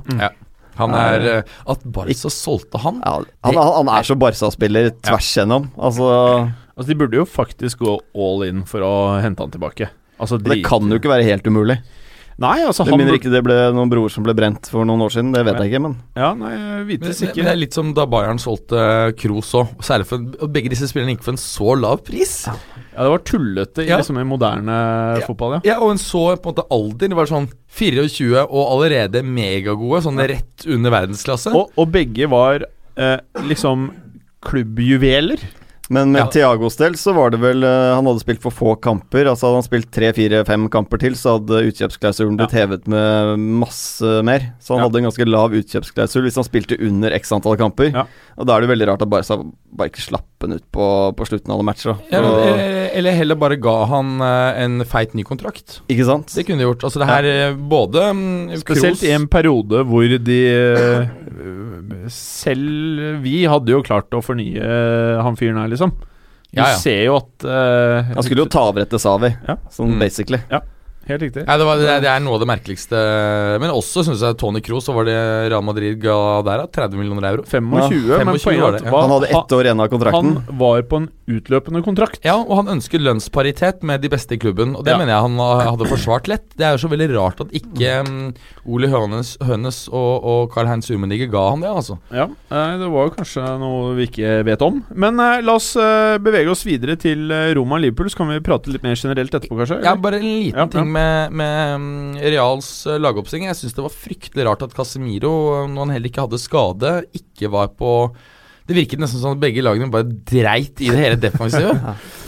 Han 0.80 0.96
er 0.96 1.28
eh, 1.34 1.54
At 1.70 1.84
Barca 1.84 2.32
solgte 2.32 2.80
han 2.82 2.98
Ja, 3.04 3.14
han, 3.46 3.54
han, 3.60 3.72
han 3.78 3.92
er 3.98 4.08
så 4.08 4.16
Barca-spiller 4.18 4.90
tvers 5.04 5.30
gjennom. 5.36 5.70
Altså, 5.78 6.10
Altså, 6.80 6.94
de 6.94 6.96
burde 6.96 7.18
jo 7.18 7.26
faktisk 7.28 7.82
gå 7.84 7.94
all 8.16 8.46
in 8.46 8.62
for 8.68 8.80
å 8.80 8.92
hente 9.20 9.44
han 9.44 9.50
tilbake. 9.52 9.90
Altså, 10.16 10.38
det 10.40 10.62
kan 10.64 10.86
jo 10.88 10.96
ikke 10.96 11.10
være 11.12 11.26
helt 11.28 11.44
umulig. 11.44 11.76
Nei, 12.40 12.62
altså 12.64 12.86
Med 12.86 12.94
han 12.94 13.00
mindre 13.02 13.16
ikke 13.18 13.30
det 13.34 13.42
ble 13.44 13.54
noen 13.76 13.90
bror 13.92 14.08
som 14.08 14.24
ble 14.24 14.32
brent 14.32 14.70
for 14.72 14.86
noen 14.88 15.02
år 15.04 15.12
siden. 15.12 15.28
Det 15.34 15.42
vet 15.44 15.58
jeg 15.60 15.70
ikke, 15.74 15.80
men 15.84 15.96
Ja, 16.16 16.30
nei, 16.32 16.52
jeg 16.54 16.62
Men, 16.62 16.88
ikke. 16.94 17.04
men, 17.04 17.34
men 17.36 17.44
det 17.44 17.52
er 17.52 17.58
litt 17.60 17.76
som 17.76 17.90
da 17.94 18.06
Bayern 18.08 18.40
solgte 18.40 18.80
Kroos 19.20 19.50
òg. 19.60 19.74
Særlig 19.84 20.06
for 20.08 20.48
begge 20.48 20.72
disse 20.72 20.88
spillerne 20.88 21.12
gikk 21.12 21.26
for 21.26 21.34
en 21.36 21.42
så 21.42 21.76
lav 21.76 22.00
pris. 22.06 22.46
Ja, 22.48 22.54
Ja, 22.90 23.04
det 23.04 23.10
var 23.12 23.22
tullete 23.28 23.84
i 23.84 23.88
Ja. 23.88 23.98
liksom 24.00 24.18
i 24.18 24.24
moderne 24.24 24.78
fotball, 25.26 25.60
ja. 25.64 25.76
Og 25.80 25.92
en 25.92 26.00
så 26.00 26.24
på 26.40 26.48
en 26.48 26.54
måte 26.54 26.66
alder. 26.72 27.08
Det 27.12 27.16
var 27.20 27.26
sånn 27.30 27.46
24 27.76 28.46
og 28.48 28.64
allerede 28.72 29.22
megagode. 29.22 30.02
Sånn 30.08 30.18
rett 30.18 30.66
under 30.66 30.90
verdensklasse. 30.96 31.52
Og, 31.54 31.70
og 31.76 31.92
begge 31.92 32.26
var 32.32 32.64
eh, 32.96 33.18
liksom 33.46 33.90
klubbjuveler. 34.42 35.38
Men 35.90 36.12
med 36.14 36.20
Ja. 36.20 36.26
Thiagos 36.30 36.76
del 36.78 36.94
så 36.94 37.10
var 37.16 37.32
det 37.34 37.40
vel 37.42 37.64
eh, 37.66 37.94
Han 37.96 38.06
hadde 38.06 38.22
spilt 38.22 38.40
for 38.44 38.54
få 38.54 38.76
kamper. 38.80 39.26
Altså 39.26 39.48
Hadde 39.48 39.58
han 39.58 39.66
spilt 39.66 39.88
tre, 39.90 40.12
fire, 40.14 40.44
fem 40.46 40.68
kamper 40.70 41.00
til, 41.02 41.16
så 41.18 41.32
hadde 41.38 41.64
utkjøpsklausulen 41.66 42.36
blitt 42.38 42.54
hevet 42.54 42.86
med 42.86 43.42
masse 43.58 44.12
mer. 44.22 44.52
Så 44.62 44.76
han 44.76 44.84
Ja. 44.84 44.88
hadde 44.88 45.00
en 45.02 45.08
ganske 45.10 45.26
lav 45.26 45.50
utkjøpsklausul 45.58 46.22
hvis 46.28 46.38
han 46.38 46.46
spilte 46.46 46.78
under 46.80 47.10
x 47.18 47.32
antall 47.34 47.58
kamper. 47.58 47.90
Ja. 47.90 48.04
Og 48.38 48.46
da 48.46 48.56
er 48.56 48.60
det 48.62 48.70
veldig 48.70 48.86
rart 48.92 49.02
at 49.02 49.10
Barca 49.10 49.40
bare 49.72 49.88
ikke 49.92 50.02
slapp 50.02 50.26
han 50.44 50.52
ut 50.56 50.64
på, 50.72 50.84
på 51.16 51.26
slutten 51.28 51.52
av 51.52 51.58
alle 51.58 51.66
matcher. 51.68 51.94
Ja, 52.10 52.18
eller, 52.20 52.90
eller 52.96 53.12
heller 53.18 53.36
bare 53.38 53.56
ga 53.60 53.74
han 53.90 54.14
eh, 54.24 54.60
en 54.64 54.84
feit 54.88 55.12
ny 55.14 55.22
kontrakt. 55.28 55.80
ikke 55.88 56.06
sant? 56.08 56.32
Det 56.34 56.44
kunne 56.48 56.58
de 56.62 56.66
gjort. 56.68 56.84
Altså 56.88 57.02
det 57.02 57.08
her 57.10 57.28
ja. 57.28 57.50
både 57.54 58.06
mm, 58.16 58.56
Spesielt 58.62 58.98
Kroos- 58.98 59.06
i 59.08 59.12
en 59.14 59.28
periode 59.30 59.84
hvor 59.86 60.16
de 60.30 60.38
eh, 60.50 62.08
Selv 62.14 63.20
vi 63.24 63.44
hadde 63.50 63.74
jo 63.74 63.82
klart 63.86 64.10
å 64.16 64.22
fornye 64.24 64.64
han 65.24 65.36
fyren 65.38 65.60
her, 65.62 65.68
liksom. 65.72 65.92
Du 66.50 66.58
Ja, 66.58 66.72
ja. 66.72 66.78
ser 66.82 67.04
jo 67.06 67.14
at 67.20 67.44
uh, 67.46 68.08
Han 68.16 68.24
skulle 68.26 68.42
jo 68.42 68.50
ta 68.50 68.64
over 68.72 68.82
etter 68.82 68.98
Savi, 68.98 69.28
Ja. 69.46 69.54
sånn 69.70 69.92
Mm. 69.94 70.00
basically. 70.02 70.40
Helt 71.10 71.22
riktig. 71.26 71.44
Ja, 71.46 71.56
det, 71.58 71.66
var, 71.66 71.80
det, 71.80 71.88
er, 71.90 72.00
det 72.04 72.10
er 72.12 72.22
noe 72.24 72.38
av 72.38 72.42
det 72.44 72.48
merkeligste. 72.50 73.00
Men 73.62 73.72
også 73.74 74.04
syns 74.06 74.22
jeg 74.24 74.36
Tony 74.40 74.60
Kroos, 74.64 74.86
så 74.88 74.94
var 74.96 75.08
det 75.08 75.16
Real 75.50 75.64
Madrid 75.66 75.98
ga 76.02 76.16
der, 76.46 76.64
30 76.70 77.00
millioner 77.00 77.26
euro. 77.32 77.44
25, 77.48 78.10
Ja, 78.10 78.20
men 78.24 78.36
25 78.38 78.44
poenget 78.46 78.62
var 78.64 78.68
er 78.70 78.78
det, 78.78 78.82
at 78.84 78.92
ja. 78.92 79.00
Han 79.04 79.14
hadde 79.16 79.30
ett 79.34 79.54
år 79.58 79.68
igjen 79.68 79.82
av 79.84 79.90
kontrakten. 79.92 80.32
Han 80.46 80.60
var 80.60 80.82
på 80.90 81.00
en 81.02 81.08
utløpende 81.30 81.82
kontrakt. 81.86 82.20
Ja, 82.26 82.36
og 82.40 82.56
han 82.62 82.72
ønsker 82.76 83.02
lønnsparitet 83.02 83.84
med 83.86 84.02
de 84.02 84.10
beste 84.12 84.34
i 84.34 84.40
klubben, 84.42 84.74
og 84.76 84.84
det 84.86 84.94
Ja. 84.94 84.98
mener 84.98 85.12
jeg 85.14 85.22
han 85.26 85.38
hadde 85.70 85.86
forsvart 85.90 86.26
lett. 86.30 86.46
Det 86.58 86.66
er 86.66 86.74
jo 86.76 86.82
så 86.86 86.90
veldig 86.90 87.08
rart 87.16 87.40
at 87.44 87.52
ikke 87.54 87.92
mm, 88.06 88.34
Ole 88.70 88.88
Hønes, 88.90 89.36
Hønes 89.46 89.78
og, 89.88 90.24
og 90.26 90.50
Carl-Heinz 90.54 90.90
Umenigge 90.90 91.28
ga 91.30 91.44
han 91.52 91.62
det, 91.62 91.70
altså. 91.70 91.98
Ja, 92.14 92.26
eh, 92.50 92.72
Det 92.80 92.88
var 92.90 93.08
jo 93.08 93.14
kanskje 93.18 93.46
noe 93.62 93.94
vi 93.98 94.08
ikke 94.10 94.32
vet 94.46 94.62
om. 94.66 94.82
Men 94.94 95.18
eh, 95.22 95.40
la 95.46 95.54
oss 95.58 95.72
eh, 95.80 96.18
bevege 96.22 96.50
oss 96.52 96.64
videre 96.66 96.96
til 97.00 97.30
eh, 97.30 97.52
Roma 97.58 97.78
Liverpool. 97.80 98.10
Så 98.10 98.18
kan 98.20 98.28
vi 98.32 98.40
prate 98.44 98.70
litt 98.74 98.82
mer 98.86 98.98
generelt 98.98 99.32
etterpå, 99.34 99.56
kanskje? 99.62 99.80
Ja, 99.86 99.94
bare 99.96 100.18
en 100.20 100.26
liten 100.26 100.58
Ja, 100.58 100.66
ja. 100.66 100.70
ting 100.74 100.90
med, 100.92 100.99
med 101.00 101.36
med 101.40 102.20
Reals 102.32 102.68
eh, 102.86 102.98
lagoppstilling. 103.00 103.48
Jeg 103.48 103.58
syns 103.58 103.76
det 103.76 103.84
var 103.84 103.94
fryktelig 103.94 104.46
rart 104.48 104.64
at 104.66 104.76
Casemiro, 104.76 105.32
når 105.68 105.86
han 105.86 105.94
heller 105.96 106.10
ikke 106.12 106.26
hadde 106.26 106.40
skade, 106.42 106.92
ikke 107.16 107.50
var 107.52 107.72
på 107.78 107.94
Det 108.68 108.76
virket 108.76 109.00
nesten 109.02 109.18
som 109.18 109.34
at 109.34 109.42
begge 109.42 109.64
lagene 109.66 109.90
bare 109.90 110.06
dreit 110.06 110.78
i 110.78 110.90
det 110.92 110.98
hele 111.00 111.16
defensive. 111.18 111.72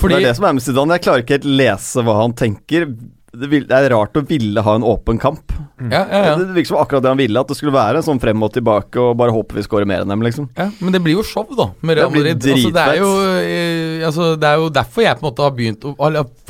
Fordi 0.00 0.14
Det 0.18 0.22
er 0.24 0.28
det 0.32 0.36
som 0.40 0.48
er 0.48 0.56
med 0.56 0.64
Zidane. 0.64 0.96
Jeg 0.96 1.04
klarer 1.04 1.22
ikke 1.22 1.36
helt 1.38 1.50
lese 1.60 2.02
hva 2.02 2.16
han 2.18 2.34
tenker. 2.34 2.88
Det, 3.32 3.48
vil, 3.48 3.64
det 3.64 3.76
er 3.78 3.92
rart 3.94 4.16
å 4.18 4.22
ville 4.28 4.60
ha 4.60 4.74
en 4.76 4.84
åpen 4.84 5.16
kamp. 5.20 5.54
ja, 5.80 6.02
ja, 6.02 6.18
ja. 6.28 6.32
Det 6.36 6.50
virker 6.52 6.74
som 6.74 6.80
akkurat 6.82 7.04
det 7.04 7.12
han 7.14 7.20
ville, 7.20 7.40
at 7.40 7.48
det 7.48 7.56
skulle 7.56 7.72
være 7.72 8.02
en 8.02 8.04
sånn 8.04 8.20
frem 8.20 8.44
og 8.44 8.52
tilbake 8.52 9.00
og 9.00 9.14
bare 9.16 9.32
håpe 9.32 9.56
vi 9.56 9.64
scorer 9.64 9.88
mer 9.88 10.04
enn 10.04 10.12
dem, 10.12 10.24
liksom. 10.26 10.50
Ja, 10.58 10.68
men 10.82 10.92
det 10.92 11.00
blir 11.04 11.16
jo 11.16 11.24
show, 11.24 11.46
da, 11.56 11.70
med 11.80 11.96
Real 11.96 12.12
Madrid. 12.12 12.44
Altså, 12.44 12.72
det, 12.76 12.84
er 12.84 13.00
jo, 13.00 13.12
eh, 13.40 14.04
altså, 14.08 14.28
det 14.36 14.50
er 14.50 14.60
jo 14.60 14.68
derfor 14.76 15.06
jeg 15.06 15.16
på 15.16 15.24
en 15.24 15.30
måte 15.30 15.46
har 15.46 15.56
begynt 15.56 15.88
å 15.88 15.96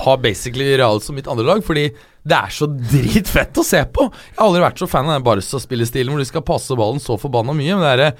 ha 0.06 0.16
basically 0.26 0.72
Real 0.74 0.98
som 1.04 1.14
mitt 1.18 1.30
andre 1.30 1.46
lag. 1.46 1.62
Fordi 1.62 1.86
det 2.22 2.38
er 2.38 2.54
så 2.54 2.66
dritfett 2.70 3.58
å 3.58 3.66
se 3.66 3.82
på! 3.86 4.08
Jeg 4.10 4.38
har 4.38 4.48
aldri 4.48 4.62
vært 4.66 4.82
så 4.82 4.90
fan 4.90 5.06
av 5.06 5.16
den 5.20 5.26
Barca-spillestilen 5.26 6.10
hvor 6.10 6.22
de 6.22 6.28
skal 6.28 6.46
passe 6.46 6.78
ballen 6.78 7.02
så 7.02 7.18
forbanna 7.18 7.54
mye. 7.54 7.76
Men 7.78 7.86
det 7.86 7.92
er 7.92 8.02
det 8.02 8.10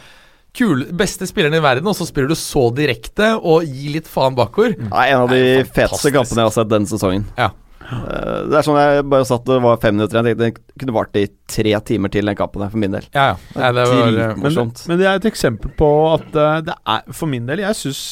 kule, 0.59 0.87
beste 1.03 1.27
spilleren 1.29 1.57
i 1.57 1.63
verden, 1.65 1.89
og 1.89 1.97
så 1.97 2.07
spiller 2.09 2.31
du 2.31 2.39
så 2.39 2.67
direkte 2.77 3.35
og 3.41 3.67
gir 3.67 3.97
litt 3.97 4.11
faen 4.11 4.37
bakover. 4.39 4.75
Det 4.79 4.91
er 4.91 5.15
en 5.15 5.25
av 5.25 5.33
de 5.33 5.43
feteste 5.67 6.13
kampene 6.15 6.45
jeg 6.45 6.51
har 6.51 6.57
sett 6.61 6.73
denne 6.73 6.91
sesongen. 6.91 7.27
Ja. 7.39 7.51
Eh, 7.91 8.49
Det 8.49 8.59
er 8.59 8.67
sånn 8.67 8.79
jeg 8.81 9.05
bare 9.11 9.25
satt 9.29 9.49
og 9.53 9.63
var 9.63 9.77
fem 9.83 9.97
minutter 9.97 10.21
igjen. 10.23 10.39
Det 10.39 10.51
kunne 10.81 10.95
vart 10.97 11.17
i 11.21 11.27
tre 11.53 11.75
timer 11.85 12.09
til 12.13 12.25
den 12.27 12.37
kampen 12.39 12.63
der, 12.65 12.71
for 12.73 12.79
min 12.79 12.91
del. 12.95 13.07
Ja, 13.15 13.27
ja. 13.33 13.37
Nei, 13.59 13.71
det 13.77 13.87
var, 13.91 14.09
eh, 14.09 14.35
men, 14.41 14.73
men 14.89 14.99
det 14.99 15.07
er 15.07 15.15
et 15.21 15.29
eksempel 15.33 15.71
på 15.79 15.91
at 16.15 16.29
eh, 16.35 16.61
det 16.69 16.75
er 16.97 17.03
For 17.13 17.27
min 17.27 17.47
del, 17.47 17.59
jeg 17.61 17.75
syns 17.77 18.03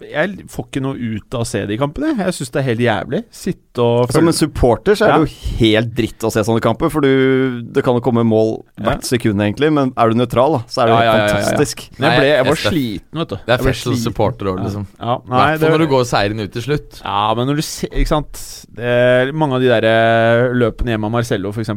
Jeg 0.00 0.46
får 0.48 0.66
ikke 0.70 0.82
noe 0.82 0.96
ut 0.96 1.34
av 1.34 1.40
å 1.44 1.48
se 1.48 1.64
de 1.66 1.76
kampene. 1.80 2.14
Jeg 2.18 2.34
syns 2.34 2.50
det 2.50 2.60
er 2.62 2.68
helt 2.70 2.80
jævlig. 2.80 3.20
Sitte 3.30 3.69
og 3.82 4.12
Som 4.14 4.28
en 4.30 4.36
supporter 4.36 4.94
så 4.98 5.06
er 5.06 5.10
Ja. 5.10 5.18
det 5.18 5.28
jo 5.30 5.56
helt 5.60 5.90
dritt 5.96 6.26
å 6.26 6.30
se 6.32 6.44
sånne 6.46 6.60
kamper, 6.64 6.90
for 6.92 7.00
du, 7.04 7.62
det 7.74 7.82
kan 7.86 7.96
jo 7.98 8.02
komme 8.04 8.22
mål 8.26 8.52
hvert 8.80 9.02
sekund, 9.08 9.40
egentlig, 9.42 9.72
men 9.72 9.92
er 9.96 10.10
du 10.12 10.18
nøytral, 10.20 10.58
da, 10.58 10.60
så 10.70 10.82
er 10.82 10.86
det 10.86 10.92
jo 10.94 10.98
Ja, 11.00 11.02
ja, 11.02 11.10
ja, 11.10 11.16
ja, 11.16 11.26
ja. 11.26 11.40
fantastisk. 11.40 11.84
Nei, 11.98 12.10
jeg, 12.10 12.20
ble, 12.20 12.28
jeg 12.30 12.46
var 12.50 12.60
sliten, 12.62 13.18
vet 13.22 13.28
du. 13.32 13.36
det 13.46 13.56
er 13.56 13.64
ble 13.64 13.74
supporter 14.04 14.52
òg, 14.52 14.62
liksom. 14.64 14.86
Ja, 15.00 15.16
I 15.16 15.30
nei, 15.30 15.40
hvert 15.40 15.50
fall 15.50 15.58
det, 15.64 15.72
når 15.74 15.84
du 15.84 15.90
går 15.96 16.04
seieren 16.12 16.40
ut 16.44 16.52
til 16.52 16.66
slutt. 16.68 17.00
ja, 17.04 17.34
men 17.34 17.46
når 17.50 17.56
du 17.56 17.62
ser 17.66 17.88
Ikke 18.00 18.12
sant 18.14 18.40
det, 18.76 19.34
Mange 19.34 19.54
av 19.58 19.60
de 19.64 19.68
der 19.72 19.84
eh, 19.90 20.52
løpene 20.54 20.94
hjemme 20.94 21.10
av 21.10 21.14
Marcello, 21.18 21.50
f.eks. 21.50 21.70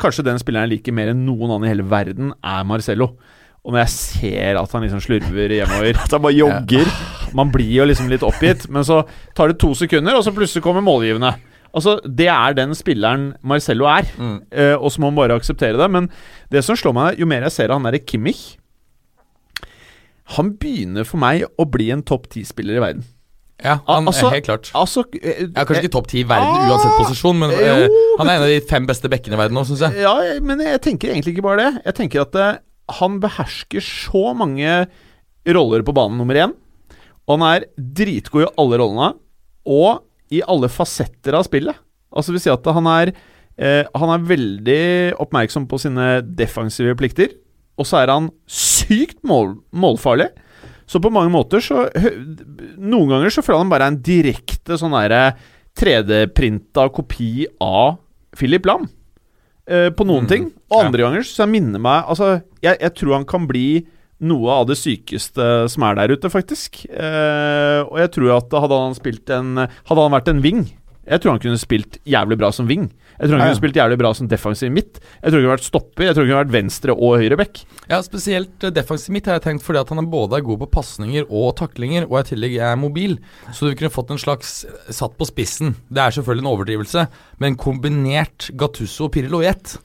Kanskje 0.00 0.24
den 0.24 0.38
spilleren 0.40 0.68
jeg 0.70 0.78
liker 0.78 0.94
mer 0.96 1.10
enn 1.12 1.24
noen 1.26 1.50
annen 1.50 1.66
i 1.68 1.72
hele 1.74 1.84
verden, 1.84 2.32
er 2.42 2.64
Marcello. 2.64 3.10
Og 3.62 3.72
når 3.76 3.84
jeg 3.84 3.92
ser 3.94 4.56
at 4.58 4.72
han 4.74 4.82
liksom 4.82 5.00
slurver 5.04 5.52
hjemover 5.54 5.94
At 6.02 6.10
han 6.16 6.22
bare 6.24 6.34
jogger. 6.34 6.88
Man 7.38 7.52
blir 7.54 7.70
jo 7.76 7.84
liksom 7.86 8.08
litt 8.10 8.24
oppgitt, 8.26 8.66
men 8.68 8.82
så 8.84 9.02
tar 9.38 9.52
det 9.52 9.60
to 9.62 9.70
sekunder, 9.78 10.16
og 10.18 10.24
så 10.26 10.32
plutselig 10.34 10.64
kommer 10.64 10.82
målgivende. 10.84 11.30
Altså, 11.72 11.94
Det 12.04 12.26
er 12.28 12.52
den 12.58 12.74
spilleren 12.76 13.30
Marcello 13.42 13.86
er, 13.88 14.02
Mm. 14.18 14.40
eh, 14.52 14.74
og 14.76 14.90
så 14.92 14.98
må 15.00 15.08
man 15.12 15.22
bare 15.22 15.38
akseptere 15.38 15.78
det. 15.78 15.88
Men 15.90 16.10
det 16.50 16.64
som 16.66 16.76
slår 16.76 16.92
meg, 16.92 17.18
jo 17.22 17.24
mer 17.30 17.46
jeg 17.46 17.52
ser 17.52 17.72
han 17.72 17.82
derre 17.86 17.98
Kimmich 18.04 18.58
Han 20.36 20.52
begynner 20.60 21.04
for 21.08 21.18
meg 21.22 21.42
å 21.60 21.64
bli 21.68 21.90
en 21.92 22.02
topp 22.06 22.28
ti-spiller 22.32 22.78
i 22.78 22.82
verden. 22.82 23.04
Ja, 23.62 23.76
han 23.86 24.08
Altså, 24.10 24.26
er 24.26 24.36
helt 24.40 24.46
klart. 24.48 24.70
Altså 24.74 25.04
eh, 25.22 25.46
Ja, 25.54 25.64
kanskje 25.64 25.84
ikke 25.84 25.92
topp 25.94 26.08
ti 26.10 26.20
i 26.22 26.26
verden 26.26 26.50
Ah, 26.50 26.68
uansett 26.72 26.96
posisjon, 26.98 27.38
men 27.38 27.50
eh, 27.54 27.86
han 28.18 28.26
er 28.28 28.36
en 28.38 28.42
av 28.42 28.48
de 28.50 28.60
fem 28.66 28.86
beste 28.88 29.08
bekkene 29.12 29.36
i 29.36 29.38
verden 29.38 29.54
nå, 29.54 29.62
syns 29.68 29.84
jeg. 29.86 30.00
Ja, 30.02 30.14
men 30.42 30.58
jeg 30.64 30.80
tenker 30.82 31.12
egentlig 31.12 31.36
ikke 31.36 31.44
bare 31.46 31.62
det. 31.68 31.82
Jeg 31.86 31.94
tenker 32.00 32.24
at 32.24 32.34
eh, 32.42 32.56
han 32.90 33.20
behersker 33.22 33.80
så 33.84 34.34
mange 34.36 34.86
roller 35.46 35.82
på 35.82 35.94
banen 35.94 36.18
nummer 36.18 36.34
én. 36.34 36.52
Og 37.28 37.38
han 37.38 37.44
er 37.54 37.66
dritgod 37.78 38.42
i 38.46 38.50
alle 38.58 38.78
rollene, 38.78 39.12
og 39.66 40.02
i 40.34 40.40
alle 40.48 40.68
fasetter 40.72 41.34
av 41.38 41.44
spillet. 41.46 41.76
Altså 42.12 42.32
vil 42.34 42.40
si 42.42 42.50
at 42.50 42.64
han 42.66 42.86
er 42.90 43.12
eh, 43.56 43.84
Han 43.94 44.10
er 44.10 44.26
veldig 44.26 45.14
oppmerksom 45.22 45.66
på 45.70 45.78
sine 45.80 46.22
defensive 46.24 46.94
plikter, 46.98 47.28
og 47.78 47.86
så 47.86 48.02
er 48.02 48.10
han 48.12 48.30
sykt 48.46 49.22
mål, 49.24 49.54
målfarlig. 49.72 50.28
Så 50.86 51.00
på 51.00 51.08
mange 51.14 51.30
måter 51.32 51.62
så 51.62 51.86
Noen 52.76 53.08
ganger 53.08 53.30
så 53.32 53.40
føler 53.44 53.62
han 53.62 53.70
bare 53.70 53.86
en 53.88 54.00
direkte 54.04 54.76
sånn 54.76 54.92
derre 54.92 55.36
3D-printa 55.78 56.88
kopi 56.92 57.46
av 57.62 57.96
Philip 58.36 58.66
Lam. 58.66 58.88
eh, 59.66 59.90
på 59.94 60.04
noen 60.04 60.24
Mm, 60.24 60.28
ting. 60.28 60.52
Og 60.72 60.80
ja. 60.80 60.88
andre 60.88 61.04
ganger 61.04 61.26
så 61.28 61.44
jeg 61.44 61.52
minner 61.52 61.82
meg 61.82 62.08
Altså, 62.08 62.38
jeg, 62.64 62.78
jeg 62.80 62.94
tror 62.98 63.18
han 63.18 63.28
kan 63.28 63.44
bli 63.50 63.66
noe 64.22 64.54
av 64.54 64.68
det 64.70 64.76
sykeste 64.78 65.46
som 65.72 65.82
er 65.82 65.96
der 65.98 66.12
ute, 66.14 66.30
faktisk. 66.30 66.84
Eh, 66.86 67.80
og 67.82 67.96
jeg 67.98 68.12
tror 68.14 68.36
at 68.36 68.54
hadde 68.64 68.78
han 68.84 68.94
spilt 68.94 69.32
en 69.34 69.64
Hadde 69.66 70.04
han 70.04 70.14
vært 70.14 70.30
en 70.30 70.42
wing 70.44 70.60
Jeg 71.02 71.18
tror 71.18 71.34
han 71.34 71.42
kunne 71.42 71.58
spilt 71.58 71.98
jævlig 72.06 72.38
bra 72.38 72.52
som 72.54 72.68
wing. 72.70 72.86
Jeg 73.18 73.28
tror 73.28 73.34
han 73.36 73.42
Ja, 73.42 73.48
ja. 73.48 73.50
kunne 73.50 73.58
spilt 73.60 73.76
jævlig 73.80 73.98
bra 73.98 74.12
som 74.14 74.28
defensiv 74.30 74.70
midt. 74.74 75.00
Jeg 75.18 75.26
tror 75.26 75.36
han 75.40 75.44
kunne 75.44 75.56
vært 75.56 75.66
stopper. 75.66 76.06
Jeg 76.06 76.14
tror 76.14 76.24
han 76.24 76.30
kunne 76.30 76.42
vært 76.44 76.54
venstre 76.54 76.94
og 76.94 77.18
høyre 77.20 77.38
back. 77.42 77.60
Ja, 77.90 77.98
spesielt 78.06 78.66
defensiv 78.78 79.14
midt 79.14 79.26
har 79.26 79.40
jeg 79.40 79.44
tenkt 79.48 79.66
fordi 79.66 79.82
at 79.82 79.90
han 79.92 80.02
er 80.02 80.08
både 80.14 80.38
er 80.38 80.46
god 80.46 80.62
på 80.62 80.70
pasninger 80.78 81.26
og 81.28 81.56
taklinger, 81.58 82.06
og 82.06 82.20
i 82.22 82.26
tillegg 82.30 82.56
er 82.62 82.78
mobil. 82.78 83.18
Så 83.50 83.66
du 83.66 83.74
kunne 83.78 83.92
fått 83.94 84.14
en 84.14 84.22
slags 84.22 84.60
eh, 84.70 84.90
satt 84.94 85.18
på 85.18 85.28
spissen. 85.28 85.74
Det 85.90 86.02
er 86.06 86.14
selvfølgelig 86.14 86.46
en 86.46 86.52
overdrivelse, 86.54 87.08
men 87.42 87.58
kombinert 87.58 88.52
Gattusso 88.54 89.10
og 89.10 89.16
Pirlo 89.18 89.42
i 89.42 89.50
ett. 89.50 89.76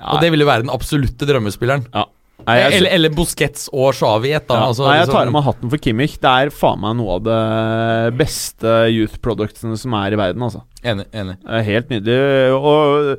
Og 0.00 0.20
det 0.22 0.30
vil 0.34 0.44
jo 0.44 0.50
være 0.50 0.66
den 0.66 0.74
absolutte 0.74 1.28
drømmespilleren. 1.28 1.86
Nei, 2.44 2.56
jeg, 2.58 2.72
eller, 2.80 2.90
eller 2.98 3.12
Busquets 3.14 3.68
og 3.72 3.94
Shawi 3.96 4.32
i 4.32 4.34
ett, 4.36 4.50
ja, 4.50 4.66
altså, 4.66 4.84
nei, 4.84 4.96
jeg 4.98 5.06
liksom- 5.06 5.16
tar 5.16 5.28
av 5.30 5.32
meg 5.32 5.44
hatten 5.46 5.70
for 5.70 5.78
Kimmich. 5.80 6.16
Det 6.20 6.30
er 6.30 6.50
faen 6.52 6.80
meg 6.82 6.96
noe 6.98 7.14
av 7.14 7.22
det 7.24 8.18
beste 8.18 8.74
youth 8.92 9.16
productsene 9.24 9.78
som 9.80 9.94
er 9.94 10.12
i 10.12 10.18
verden, 10.20 10.42
altså. 10.42 10.64
Enig. 10.82 11.06
enig. 11.14 11.38
Er 11.46 11.62
helt 11.62 11.88
nydelig. 11.88 12.18
Og 12.58 13.14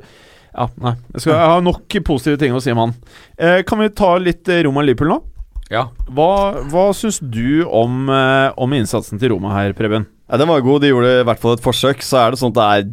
ja, 0.56 0.68
nei. 0.80 0.94
Jeg, 1.14 1.20
skal, 1.24 1.32
jeg 1.32 1.50
har 1.52 1.64
nok 1.64 1.96
positive 2.06 2.38
ting 2.38 2.54
å 2.54 2.60
si 2.62 2.70
om 2.70 2.84
han. 2.84 2.94
Eh, 3.36 3.62
kan 3.66 3.80
vi 3.82 3.88
ta 3.88 4.14
litt 4.22 4.48
eh, 4.48 4.62
Roma 4.68 4.84
Liverpool 4.84 5.10
nå? 5.10 5.18
Ja. 5.72 5.88
Hva, 6.06 6.62
hva 6.70 6.86
syns 6.94 7.18
du 7.18 7.64
om, 7.66 8.06
eh, 8.12 8.52
om 8.56 8.76
innsatsen 8.76 9.18
til 9.18 9.34
Roma 9.34 9.50
her, 9.56 9.74
Preben? 9.76 10.06
Ja, 10.30 10.38
den 10.40 10.48
var 10.48 10.62
god. 10.62 10.84
De 10.84 10.92
gjorde 10.92 11.20
i 11.20 11.26
hvert 11.26 11.42
fall 11.42 11.56
et 11.58 11.64
forsøk. 11.64 12.04
Så 12.04 12.20
er 12.22 12.30
det 12.30 12.40
sånn 12.40 12.54
at 12.54 12.60
det 12.60 12.68
er 12.70 12.92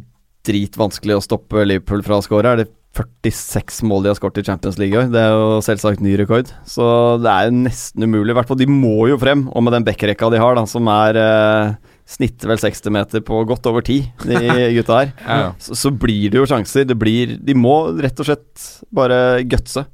dritvanskelig 0.49 1.19
å 1.19 1.23
stoppe 1.23 1.63
Liverpool 1.67 2.03
fra 2.05 2.17
å 2.19 2.25
skåre. 2.25 2.51
Er 2.51 2.63
det 2.63 2.71
46 2.93 3.79
mål 3.89 4.03
de 4.05 4.11
har 4.11 4.17
skåret 4.19 4.37
i 4.37 4.45
Champions 4.45 4.77
League 4.77 4.93
i 4.93 4.99
år? 5.01 5.07
Det 5.13 5.21
er 5.21 5.31
jo 5.33 5.61
selvsagt 5.65 6.03
ny 6.03 6.13
rekord. 6.19 6.51
Så 6.69 6.85
det 7.23 7.31
er 7.31 7.55
nesten 7.55 8.05
umulig. 8.05 8.33
I 8.33 8.37
hvert 8.37 8.51
fall 8.51 8.59
de 8.59 8.67
må 8.69 9.07
jo 9.09 9.17
frem. 9.21 9.47
Og 9.49 9.65
med 9.65 9.73
den 9.73 9.87
backrekka 9.87 10.29
de 10.29 10.41
har, 10.41 10.57
da, 10.59 10.65
som 10.69 10.89
er 10.93 11.17
eh, 11.17 11.73
snitter 12.13 12.51
vel 12.53 12.61
60 12.61 12.93
meter 12.93 13.25
på 13.25 13.41
godt 13.49 13.65
over 13.71 13.81
10, 13.81 13.97
de 14.29 14.39
gutta 14.77 14.99
her, 15.01 15.13
Ja, 15.25 15.51
så, 15.57 15.77
så 15.79 15.93
blir 15.93 16.29
det 16.29 16.41
jo 16.43 16.47
sjanser. 16.49 16.85
Det 16.85 16.97
blir 16.99 17.37
De 17.41 17.57
må 17.57 17.75
rett 17.97 18.21
og 18.21 18.29
slett 18.29 18.69
bare 18.93 19.41
gutse. 19.49 19.87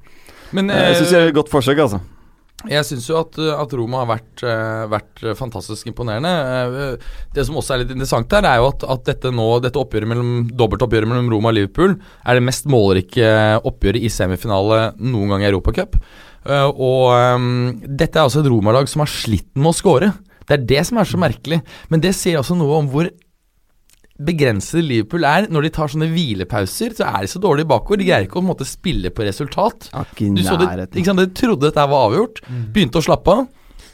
Men 0.51 0.71
Jeg 0.73 0.99
syns 0.99 1.13
det 1.13 1.19
eh, 1.21 1.27
er 1.29 1.31
et 1.31 1.37
godt 1.39 1.51
forsøk, 1.53 1.79
altså. 1.85 2.01
Jeg 2.67 2.83
syns 2.83 3.05
jo 3.07 3.15
at, 3.21 3.37
at 3.39 3.73
Roma 3.79 4.01
har 4.01 4.09
vært, 4.09 4.41
eh, 4.43 4.85
vært 4.91 5.21
fantastisk 5.39 5.87
imponerende. 5.87 6.31
Eh, 6.31 7.11
Det 7.33 7.45
som 7.47 7.55
også 7.55 7.75
er 7.75 7.83
litt 7.83 7.93
interessant 7.93 8.31
her, 8.35 8.43
er 8.43 8.59
jo 8.59 8.67
at, 8.73 8.83
at 8.83 9.05
dette 9.07 9.31
nå, 9.31 9.45
dette 9.63 9.79
oppgjøret 9.79 10.09
mellom, 10.11 10.33
dobbeltoppgjøret 10.59 11.07
mellom 11.07 11.29
Roma 11.31 11.53
og 11.53 11.55
Liverpool 11.55 11.95
er 11.95 12.35
det 12.35 12.43
mest 12.43 12.67
målrike 12.67 13.29
oppgjøret 13.63 14.03
i 14.03 14.11
semifinale 14.11 14.81
noen 14.99 15.31
gang 15.31 15.45
i 15.45 15.49
Europacup. 15.53 15.95
Og 16.49 17.07
um, 17.13 17.79
dette 17.83 18.15
er 18.17 18.25
altså 18.25 18.41
et 18.41 18.51
Roma-lag 18.51 18.87
som 18.89 19.03
har 19.03 19.11
slitt 19.11 19.49
med 19.59 19.71
å 19.71 19.75
score. 19.75 20.11
Det 20.47 20.55
er 20.55 20.67
det 20.71 20.83
som 20.87 20.97
er 20.97 21.07
så 21.07 21.19
merkelig. 21.21 21.61
Men 21.91 22.03
det 22.03 22.15
sier 22.17 22.39
også 22.39 22.57
noe 22.57 22.79
om 22.79 22.87
hvor 22.91 23.09
begrensede 24.19 24.83
Liverpool 24.85 25.27
er. 25.27 25.47
Når 25.51 25.67
de 25.67 25.73
tar 25.75 25.91
sånne 25.91 26.09
hvilepauser, 26.11 26.95
så 26.97 27.07
er 27.07 27.23
de 27.23 27.31
så 27.31 27.41
dårlige 27.43 27.69
bakover. 27.69 28.01
De 28.01 28.09
greier 28.09 28.27
ikke 28.27 28.39
å 28.39 28.41
på 28.41 28.47
en 28.47 28.51
måte 28.51 28.67
spille 28.67 29.13
på 29.13 29.27
resultat. 29.27 29.89
Du 30.19 30.43
så 30.43 30.57
det, 30.59 30.89
ikke 30.93 31.11
sant, 31.11 31.23
de 31.23 31.31
trodde 31.35 31.67
dette 31.67 31.87
var 31.93 32.09
avgjort, 32.09 32.43
begynte 32.73 33.01
å 33.01 33.05
slappe 33.05 33.35
av, 33.35 33.47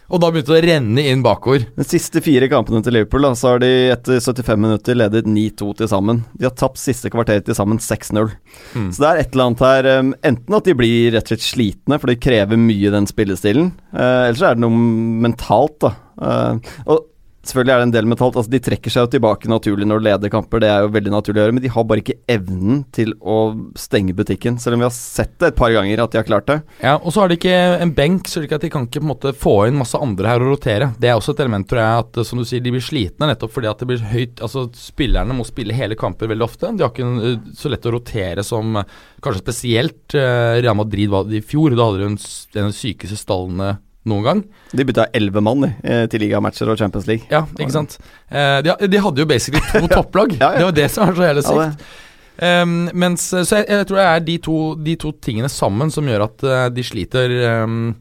og 0.06 0.22
da 0.22 0.30
begynte 0.30 0.54
det 0.54 0.60
å 0.60 0.66
renne 0.68 1.04
inn 1.10 1.24
bakover. 1.26 1.64
De 1.74 1.86
siste 1.88 2.22
fire 2.22 2.46
kampene 2.52 2.84
til 2.86 2.94
Liverpool 2.94 3.26
da, 3.26 3.32
så 3.38 3.56
har 3.56 3.64
de 3.64 3.72
etter 3.94 4.20
75 4.22 4.62
minutter 4.62 4.98
ledet 4.98 5.26
9-2 5.26 5.72
til 5.80 5.90
sammen. 5.90 6.22
De 6.38 6.46
har 6.46 6.54
tapt 6.54 6.78
siste 6.82 7.10
kvarter 7.14 7.42
til 7.46 7.58
sammen 7.58 7.82
6-0. 7.82 8.30
Mm. 8.76 8.92
Så 8.94 9.02
det 9.02 9.10
er 9.10 9.22
et 9.24 9.34
eller 9.34 9.48
annet 9.50 9.66
her 9.66 9.90
um, 9.98 10.14
Enten 10.30 10.58
at 10.60 10.70
de 10.70 10.78
blir 10.78 11.10
rett 11.16 11.26
og 11.26 11.34
slett 11.34 11.48
slitne, 11.48 12.00
for 12.02 12.12
de 12.12 12.20
krever 12.22 12.62
mye 12.62 12.94
den 12.94 13.10
spillestilen. 13.10 13.74
Uh, 13.96 14.28
eller 14.28 14.40
så 14.40 14.52
er 14.52 14.60
det 14.60 14.66
noe 14.68 14.86
mentalt, 15.26 15.80
da. 15.88 15.96
Uh, 16.22 16.76
og 16.86 17.10
selvfølgelig 17.48 17.74
er 17.74 17.82
det 17.82 17.88
en 17.88 17.96
del 17.96 18.10
mentalt. 18.10 18.38
Altså 18.40 18.52
De 18.54 18.62
trekker 18.64 18.94
seg 18.94 19.06
jo 19.06 19.12
tilbake 19.16 19.50
naturlig 19.52 19.88
når 19.90 20.02
de 20.02 20.10
leder 20.10 20.34
kamper, 20.34 20.64
det 20.64 20.72
er 20.72 20.86
jo 20.86 20.94
veldig 20.96 21.14
naturlig 21.14 21.42
å 21.42 21.46
gjøre, 21.46 21.56
men 21.58 21.66
de 21.66 21.72
har 21.76 21.88
bare 21.90 22.04
ikke 22.04 22.18
evnen 22.32 22.84
til 22.96 23.14
å 23.22 23.40
stenge 23.80 24.16
butikken. 24.18 24.60
Selv 24.62 24.78
om 24.78 24.84
vi 24.84 24.88
har 24.90 24.96
sett 24.96 25.36
det 25.42 25.52
et 25.52 25.60
par 25.60 25.74
ganger 25.76 26.04
at 26.04 26.14
de 26.14 26.22
har 26.22 26.28
klart 26.28 26.50
det. 26.50 26.60
Ja, 26.82 26.96
Og 26.98 27.14
så 27.14 27.24
har 27.24 27.32
de 27.32 27.38
ikke 27.40 27.56
en 27.82 27.94
benk, 27.96 28.30
så 28.32 28.44
de 28.44 28.50
kan 28.50 28.88
ikke 28.88 29.02
på 29.02 29.06
en 29.06 29.12
måte 29.14 29.34
få 29.38 29.56
inn 29.70 29.80
masse 29.80 30.00
andre 30.00 30.32
her 30.32 30.44
og 30.44 30.56
rotere. 30.56 30.92
Det 31.00 31.10
er 31.12 31.18
også 31.18 31.36
et 31.36 31.44
element, 31.46 31.68
tror 31.70 31.82
jeg, 31.82 32.06
at 32.06 32.22
som 32.28 32.42
du 32.42 32.46
sier, 32.48 32.64
de 32.64 32.74
blir 32.74 32.84
slitne 32.84 33.30
nettopp 33.30 33.54
fordi 33.56 33.70
at 33.72 33.82
det 33.82 33.88
blir 33.90 34.04
høyt 34.12 34.42
Altså 34.46 34.66
Spillerne 34.76 35.36
må 35.38 35.46
spille 35.48 35.76
hele 35.76 35.96
kamper 36.00 36.30
veldig 36.32 36.46
ofte. 36.46 36.72
De 36.76 36.84
har 36.84 36.92
ikke 36.92 37.08
eh, 37.30 37.50
så 37.58 37.72
lett 37.72 37.88
å 37.88 37.94
rotere 37.96 38.44
som 38.46 38.82
eh, 38.82 38.96
kanskje 39.24 39.44
spesielt 39.44 40.16
eh, 40.18 40.60
Real 40.62 40.78
Madrid 40.78 41.12
var 41.12 41.30
i 41.32 41.42
fjor. 41.46 41.76
Da 41.76 41.90
hadde 41.90 42.04
de 42.04 42.16
den 42.56 42.76
sykeste 42.76 43.18
stallene 43.20 43.76
noen 44.10 44.26
gang. 44.26 44.41
De 44.76 44.86
bytta 44.88 45.10
elleve 45.18 45.44
mann 45.44 45.68
eh, 45.68 46.06
til 46.12 46.22
ligamatcher 46.26 46.70
og 46.72 46.80
Champions 46.80 47.08
League. 47.10 47.28
Ja, 47.32 47.44
ikke 47.60 47.74
sant. 47.74 47.98
Eh, 48.30 48.62
de, 48.65 48.76
de 48.91 49.02
hadde 49.02 49.24
jo 49.24 49.30
basically 49.30 49.63
to 49.72 49.88
topplag. 49.98 50.38
Ja, 50.39 50.54
ja. 50.54 50.58
Det 50.60 50.68
var 50.70 50.76
det 50.82 50.89
som 50.94 51.08
var 51.10 51.15
så 51.20 51.30
Ja, 51.30 51.41
sykt. 51.41 51.86
Ja, 51.86 52.02
Um, 52.36 52.89
mens, 52.91 53.30
så 53.32 53.62
jeg, 53.62 53.68
jeg 53.72 53.86
tror 53.88 54.00
det 54.02 54.06
er 54.06 54.24
de 54.28 54.34
to, 54.44 54.56
de 54.84 54.96
to 55.00 55.13
tingene 55.24 55.48
sammen 55.52 55.91
som 55.94 56.08
gjør 56.10 56.26
at 56.26 56.44
uh, 56.44 56.65
de 56.74 56.84
sliter 56.84 57.32
um, 57.63 57.94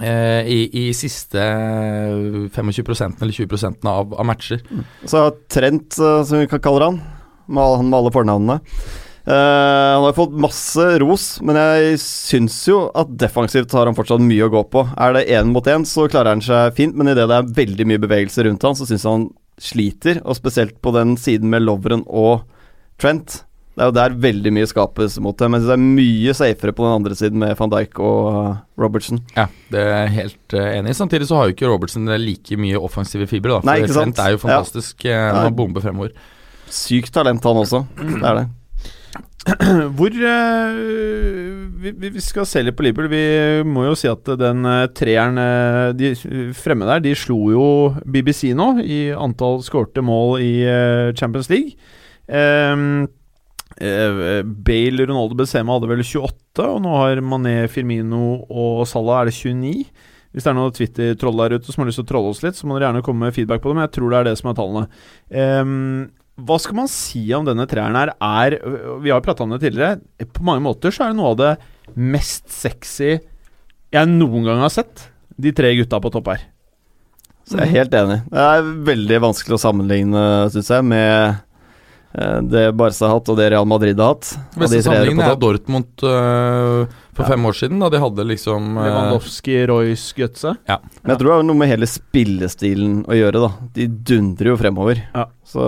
uh, 0.00 0.40
i, 0.48 0.62
i 0.72 0.84
siste 0.96 1.42
25 2.54 3.20
eller 3.20 3.34
20 3.36 3.66
av, 3.92 4.14
av 4.16 4.24
matcher. 4.24 4.64
Så 5.04 5.26
Trent, 5.52 5.98
uh, 6.00 6.22
som 6.24 6.40
vi 6.40 6.48
kaller 6.48 6.86
han, 6.86 7.02
med 7.44 7.76
han 7.82 7.92
med 7.92 7.98
alle 8.00 8.14
fornavnene. 8.16 8.58
Eh, 9.28 9.94
han 9.94 10.04
har 10.06 10.14
fått 10.16 10.32
masse 10.40 10.84
ros, 11.02 11.24
men 11.44 11.58
jeg 11.60 11.98
syns 12.00 12.62
jo 12.70 12.78
at 12.96 13.10
defensivt 13.20 13.74
har 13.76 13.90
han 13.90 13.96
fortsatt 13.98 14.22
mye 14.24 14.46
å 14.46 14.52
gå 14.54 14.62
på. 14.72 14.86
Er 14.96 15.18
det 15.18 15.26
én 15.36 15.50
mot 15.52 15.66
én, 15.68 15.84
så 15.88 16.06
klarer 16.08 16.32
han 16.32 16.44
seg 16.44 16.72
fint, 16.78 16.96
men 16.96 17.10
idet 17.12 17.26
det 17.28 17.36
er 17.36 17.50
veldig 17.58 17.88
mye 17.90 18.00
bevegelse 18.06 18.46
rundt 18.46 18.64
han, 18.64 18.78
så 18.78 18.86
syns 18.88 19.04
han 19.08 19.26
sliter, 19.60 20.22
og 20.24 20.38
spesielt 20.38 20.78
på 20.80 20.94
den 20.96 21.18
siden 21.20 21.52
med 21.52 21.66
Lovren 21.66 22.06
og 22.08 22.46
Trent. 22.98 23.42
Det 23.78 23.84
er 23.84 23.90
jo 23.92 23.94
der 23.94 24.14
veldig 24.24 24.50
mye 24.56 24.66
skapes 24.66 25.18
mot 25.22 25.36
dem, 25.38 25.52
mens 25.54 25.66
det 25.68 25.74
er 25.76 25.82
mye 25.82 26.32
safere 26.34 26.72
på 26.74 26.86
den 26.86 26.96
andre 26.96 27.18
siden 27.18 27.38
med 27.38 27.52
van 27.60 27.70
Dijk 27.70 28.00
og 28.02 28.24
Robertsen 28.80 28.80
Robertson. 28.80 29.20
Ja, 29.36 29.44
det 29.70 29.82
er 29.84 29.92
jeg 30.00 30.14
helt 30.16 30.56
eh, 30.58 30.70
enig 30.78 30.94
i. 30.94 30.98
Samtidig 30.98 31.28
så 31.28 31.38
har 31.38 31.46
jo 31.50 31.54
ikke 31.54 31.68
Robertson 31.70 32.08
like 32.24 32.58
mye 32.58 32.80
offensive 32.80 33.28
fibre. 33.30 33.52
Da, 33.54 33.60
for 33.60 33.70
Nei, 33.70 33.76
ikke 33.84 33.94
sant? 33.94 34.16
Trent 34.16 34.24
er 34.24 34.34
jo 34.34 34.40
fantastisk 34.42 35.04
Ja. 35.06 35.20
han 35.44 35.54
bomber 35.58 35.84
fremover. 35.84 36.16
Sykt 36.72 37.12
talent, 37.14 37.44
han 37.44 37.60
også. 37.62 37.84
Det 38.00 38.24
er 38.24 38.40
det. 38.40 38.48
Hvor 39.96 40.12
eh, 40.12 40.78
vi, 41.80 41.92
vi 41.98 42.22
skal 42.22 42.46
se 42.48 42.62
litt 42.64 42.76
på 42.76 42.84
Liverpool. 42.84 43.08
Vi 43.12 43.22
må 43.68 43.86
jo 43.86 43.94
si 43.98 44.10
at 44.10 44.26
den 44.40 44.66
eh, 44.68 44.88
treeren 44.96 45.40
eh, 45.40 45.84
de 45.96 46.12
fremme 46.56 46.88
der, 46.88 47.02
de 47.04 47.14
slo 47.16 47.38
jo 47.54 47.68
BBC 48.04 48.50
nå 48.56 48.74
i 48.84 49.06
antall 49.16 49.62
skårte 49.64 50.04
mål 50.04 50.36
i 50.44 50.52
Champions 51.18 51.48
League. 51.52 51.78
Um, 52.28 53.06
Bale, 53.78 55.06
Ronaldo 55.06 55.36
Benzema 55.38 55.76
hadde 55.76 55.88
vel 55.88 56.02
28, 56.02 56.64
og 56.66 56.80
nå 56.82 56.96
har 56.98 57.20
Mané, 57.22 57.60
Firmino 57.70 58.40
og 58.50 58.82
Salah 58.90 59.22
er 59.22 59.30
det 59.30 59.36
29. 59.38 59.86
Hvis 60.34 60.44
det 60.44 60.50
er 60.50 60.56
noen 60.58 60.74
Twitter-troll 60.74 61.40
der 61.40 61.56
ute 61.56 61.72
som 61.72 61.84
har 61.84 61.88
lyst 61.88 62.02
til 62.02 62.08
å 62.08 62.10
trolle 62.10 62.32
oss 62.34 62.42
litt, 62.44 62.58
så 62.58 62.66
må 62.66 62.76
dere 62.76 62.90
gjerne 62.90 63.04
komme 63.06 63.28
med 63.28 63.36
feedback 63.36 63.62
på 63.62 63.70
det, 63.70 63.78
men 63.78 63.86
jeg 63.86 63.94
tror 63.96 64.12
det 64.12 64.18
er 64.18 64.28
det 64.28 64.34
som 64.40 64.50
er 64.50 64.58
tallene. 64.58 64.82
Ehm, 65.30 65.78
hva 66.38 66.58
skal 66.62 66.76
man 66.78 66.90
si 66.90 67.24
om 67.34 67.46
denne 67.48 67.66
treeren 67.66 67.96
her? 67.98 68.12
Er, 68.22 68.54
vi 69.02 69.10
har 69.10 69.24
prata 69.24 69.42
om 69.42 69.50
det 69.54 69.58
tidligere. 69.64 69.98
På 70.30 70.44
mange 70.46 70.62
måter 70.62 70.94
så 70.94 71.08
er 71.08 71.10
det 71.12 71.18
noe 71.18 71.32
av 71.32 71.40
det 71.40 71.56
mest 71.98 72.46
sexy 72.52 73.16
jeg 73.88 74.10
noen 74.12 74.44
gang 74.46 74.60
har 74.62 74.70
sett. 74.70 75.08
De 75.38 75.50
tre 75.56 75.72
gutta 75.78 75.98
på 76.02 76.12
topp 76.14 76.30
her. 76.34 76.46
Så 77.48 77.56
jeg 77.56 77.70
er 77.70 77.76
helt 77.78 77.94
enig. 77.96 78.18
Det 78.28 78.42
er 78.44 78.72
veldig 78.90 79.20
vanskelig 79.24 79.56
å 79.56 79.60
sammenligne, 79.62 80.22
syns 80.52 80.68
jeg, 80.74 80.84
med 80.84 81.38
eh, 82.12 82.38
det 82.44 82.64
Barca 82.76 83.06
har 83.06 83.14
hatt 83.16 83.30
og 83.32 83.38
det 83.40 83.46
Real 83.54 83.68
Madrid 83.70 83.98
har 84.02 84.12
hatt. 84.12 84.34
Beste 84.52 84.82
sammenligningen 84.84 85.24
er. 85.24 85.38
Dortmund 85.40 86.04
uh, 86.04 86.84
for 87.16 87.24
Ja. 87.24 87.30
fem 87.32 87.48
år 87.48 87.56
siden, 87.56 87.80
da 87.80 87.88
de 87.94 88.02
hadde 88.04 88.28
liksom 88.28 88.76
uh, 88.76 88.84
Lewandowski, 88.84 89.56
Royce, 89.72 90.12
Götze. 90.20 90.54
Men 90.68 91.14
jeg 91.14 91.22
tror 91.22 91.30
det 91.30 91.36
har 91.38 91.48
noe 91.48 91.62
med 91.64 91.72
hele 91.72 91.88
spillestilen 91.88 93.00
å 93.08 93.16
gjøre, 93.16 93.46
da. 93.48 93.70
De 93.80 93.88
dundrer 94.12 94.52
jo 94.52 94.60
fremover. 94.60 95.00
Ja. 95.16 95.26
Så 95.48 95.64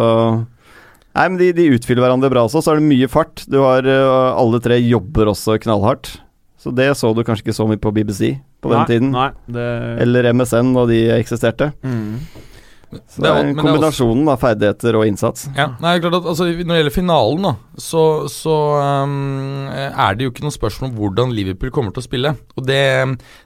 Nei, 1.16 1.26
men 1.26 1.38
de, 1.40 1.50
de 1.56 1.68
utfyller 1.74 2.04
hverandre 2.04 2.30
bra 2.32 2.44
også. 2.46 2.62
Så 2.62 2.72
er 2.72 2.80
det 2.80 2.86
mye 2.86 3.08
fart. 3.10 3.42
Du 3.50 3.58
har 3.64 3.86
eh, 3.86 4.40
Alle 4.40 4.60
tre 4.62 4.78
jobber 4.78 5.32
også 5.32 5.58
knallhardt. 5.62 6.14
Så 6.60 6.70
det 6.76 6.90
så 6.98 7.10
du 7.16 7.24
kanskje 7.24 7.46
ikke 7.48 7.56
så 7.56 7.66
mye 7.68 7.80
på 7.80 7.92
BBC 7.96 8.34
på 8.60 8.70
den 8.74 8.86
tiden. 8.88 9.10
Nei, 9.16 9.30
det 9.48 9.66
Eller 10.04 10.30
MSN 10.34 10.74
da 10.76 10.86
de 10.90 11.02
eksisterte. 11.16 11.72
mm. 11.80 12.46
Så 12.90 13.22
Det 13.22 13.30
er- 13.30 13.36
en 13.46 13.54
kombinasjon 13.54 13.54
det 13.54 13.60
er 13.60 13.62
kombinasjonen 13.62 14.28
av 14.32 14.38
ferdigheter 14.42 14.96
og 14.98 15.04
innsats. 15.06 15.44
Ja, 15.54 15.68
nei, 15.80 15.92
klart 16.02 16.16
at 16.18 16.24
altså, 16.26 16.48
Når 16.50 16.66
det 16.74 16.78
gjelder 16.80 16.94
finalen, 16.96 17.42
da 17.42 17.52
så, 17.78 18.26
så 18.26 18.56
um, 19.04 19.68
er 19.70 20.14
det 20.16 20.24
jo 20.26 20.32
ikke 20.32 20.42
noe 20.42 20.50
spørsmål 20.50 20.90
om 20.90 20.96
hvordan 20.98 21.32
Liverpool 21.32 21.70
kommer 21.70 21.94
til 21.94 22.02
å 22.02 22.08
spille. 22.08 22.36
Og 22.58 22.66
det, 22.66 22.82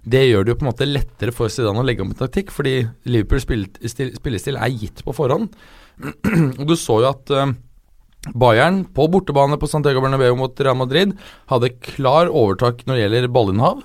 det 0.09 0.24
gjør 0.31 0.44
det 0.44 0.55
jo 0.55 0.59
på 0.62 0.64
en 0.64 0.72
måte 0.72 0.88
lettere 0.88 1.35
for 1.37 1.53
Zidane 1.53 1.77
å 1.77 1.85
legge 1.85 2.00
om 2.00 2.14
en 2.14 2.16
taktikk, 2.16 2.50
fordi 2.57 2.88
Liverpools 3.05 3.44
spillestil, 3.44 4.14
spillestil 4.16 4.57
er 4.57 4.72
gitt 4.72 5.05
på 5.05 5.12
forhånd. 5.14 5.53
og 6.61 6.64
du 6.68 6.74
så 6.78 6.98
jo 7.02 7.11
at 7.11 7.33
um, 7.35 7.54
Bayern 8.33 8.83
på 8.96 9.07
bortebane 9.12 9.59
på 9.61 9.68
Santiago 9.68 10.02
Bernabeu 10.04 10.35
mot 10.38 10.61
Real 10.64 10.78
Madrid 10.78 11.12
hadde 11.52 11.74
klar 11.85 12.30
overtak 12.33 12.83
når 12.87 12.96
det 12.96 13.04
gjelder 13.04 13.33
ballinnhav. 13.35 13.83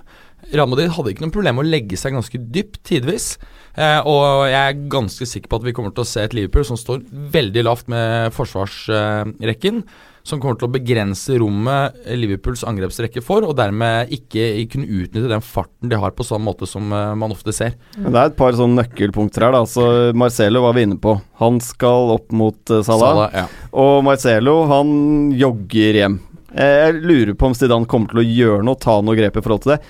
Real 0.49 0.69
Madrid 0.71 0.93
hadde 0.95 1.11
ikke 1.13 1.25
noe 1.25 1.35
problem 1.35 1.59
med 1.59 1.67
å 1.67 1.71
legge 1.73 1.99
seg 1.99 2.15
ganske 2.15 2.39
dypt 2.55 2.79
tidvis. 2.87 3.33
Eh, 3.75 3.99
og 4.07 4.47
jeg 4.49 4.59
er 4.59 4.85
ganske 4.91 5.27
sikker 5.27 5.51
på 5.51 5.59
at 5.59 5.67
vi 5.67 5.73
kommer 5.75 5.93
til 5.93 6.05
å 6.05 6.09
se 6.09 6.23
et 6.23 6.35
Liverpool 6.35 6.65
som 6.67 6.79
står 6.79 7.03
veldig 7.35 7.65
lavt 7.67 7.91
med 7.91 8.33
forsvarsrekken. 8.35 9.83
Som 10.29 10.41
kommer 10.41 10.59
til 10.59 10.69
å 10.69 10.73
begrense 10.73 11.37
rommet 11.41 11.97
Liverpools 12.13 12.63
angrepsrekke 12.69 13.23
får, 13.25 13.47
og 13.49 13.57
dermed 13.59 14.13
ikke 14.15 14.45
kunne 14.71 14.89
utnytte 15.01 15.31
den 15.31 15.43
farten 15.45 15.91
de 15.91 15.99
har 15.99 16.13
på 16.15 16.25
samme 16.27 16.47
måte 16.51 16.69
som 16.69 16.93
eh, 16.93 17.15
man 17.19 17.33
ofte 17.35 17.53
ser. 17.55 17.75
Men 17.97 18.13
det 18.13 18.21
er 18.21 18.31
et 18.31 18.39
par 18.39 18.55
sånne 18.57 18.83
nøkkelpunkter 18.83 19.47
her. 19.47 19.57
da 19.57 19.63
Så 19.69 19.85
Marcelo 20.17 20.63
var 20.67 20.77
vi 20.77 20.87
inne 20.87 20.99
på. 21.01 21.17
Han 21.41 21.59
skal 21.63 22.13
opp 22.15 22.31
mot 22.35 22.59
eh, 22.69 22.83
Salah. 22.85 23.09
Salah, 23.09 23.39
ja. 23.41 23.47
Og 23.81 24.03
Marcelo, 24.07 24.59
han 24.69 24.91
jogger 25.37 26.03
hjem. 26.03 26.19
Jeg 26.49 27.01
lurer 27.03 27.35
på 27.37 27.49
om 27.49 27.55
Zidane 27.57 27.89
kommer 27.89 28.13
til 28.13 28.23
å 28.23 28.25
gjøre 28.25 28.63
noe, 28.65 28.79
ta 28.81 28.95
noe 29.05 29.17
grep 29.17 29.37
i 29.37 29.43
forhold 29.43 29.65
til 29.65 29.75
det. 29.75 29.81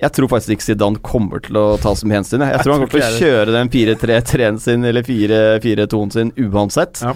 Jeg 0.00 0.12
tror 0.12 0.28
faktisk 0.28 0.56
ikke 0.56 0.66
Zidane 0.66 1.00
kommer 1.04 1.40
til 1.44 1.56
å 1.56 1.66
ta 1.80 1.94
så 1.96 2.08
mye 2.08 2.18
hensyn. 2.20 2.44
Jeg, 2.44 2.52
jeg 2.52 2.64
tror 2.64 2.74
han 2.74 2.82
kommer 2.82 2.94
til 2.94 3.04
å 3.04 3.20
kjøre 3.24 3.54
den 3.54 3.70
4-3-3-en 3.72 4.58
sin 4.60 4.88
eller 4.88 5.06
4-4-2-en 5.06 6.12
sin 6.12 6.32
uansett. 6.48 7.00
Ja. 7.04 7.14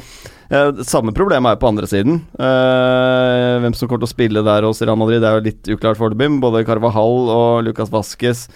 Samme 0.82 1.12
problem 1.14 1.46
er 1.46 1.54
jo 1.54 1.60
på 1.62 1.68
andre 1.70 1.86
siden. 1.86 2.16
Eh, 2.34 3.52
hvem 3.62 3.74
som 3.78 3.86
kommer 3.86 4.02
til 4.02 4.08
å 4.08 4.14
spille 4.16 4.42
der 4.46 4.66
hos 4.66 4.80
Real 4.82 4.98
Madrid, 4.98 5.20
det 5.22 5.28
er 5.30 5.38
jo 5.38 5.44
litt 5.46 5.70
uklart 5.76 6.00
foreløpig. 6.00 6.40
Både 6.42 6.64
Carvajal 6.66 7.30
og 7.30 7.62
Lucas 7.68 7.92
Vasques 7.94 8.48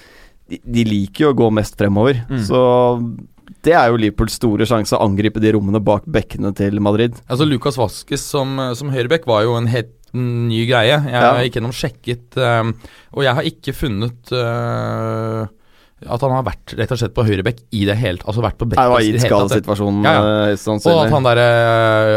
de, 0.50 0.58
de 0.64 0.84
liker 0.88 1.28
jo 1.28 1.30
å 1.32 1.38
gå 1.38 1.50
mest 1.54 1.78
fremover. 1.78 2.18
Mm. 2.28 2.42
Så 2.48 2.60
det 3.64 3.72
er 3.78 3.88
jo 3.92 4.00
Liverpools 4.00 4.34
store 4.36 4.66
sjanse 4.68 4.96
å 4.98 5.04
angripe 5.06 5.40
de 5.40 5.54
rommene 5.56 5.80
bak 5.80 6.04
bekkene 6.10 6.50
til 6.58 6.80
Madrid. 6.84 7.14
Altså 7.30 7.46
Lucas 7.48 7.78
Vasques 7.80 8.26
som, 8.34 8.58
som 8.76 8.90
høyrebekk 8.92 9.24
var 9.30 9.46
jo 9.46 9.54
en 9.56 9.70
helt 9.72 9.94
ny 10.14 10.64
greie. 10.68 10.98
Jeg 10.98 11.14
Ja. 11.14 11.30
ikke 11.42 11.58
gjennom 11.60 11.72
sjekket, 11.74 12.36
um, 12.38 12.74
og 13.16 13.24
jeg 13.24 13.34
har 13.38 13.48
ikke 13.48 13.72
funnet 13.74 14.30
eh, 14.36 15.46
at 16.04 16.24
han 16.24 16.32
har 16.34 16.44
vært 16.46 16.74
rett 16.78 16.92
og 16.94 17.00
slett 17.00 17.14
på 17.16 17.24
høyrebekk 17.26 17.62
i 17.74 17.84
det 17.88 17.96
hele 18.00 18.22
Altså 18.24 18.42
vært 18.44 18.58
på 18.60 18.66
Det 18.70 18.76
var 18.78 19.00
i 19.00 19.08
gitt. 19.08 19.24
Ja, 20.04 20.12
ja. 20.50 20.56
Sånn 20.60 20.80
Og 20.82 21.00
at 21.04 21.12
han 21.14 21.26
derre 21.26 21.46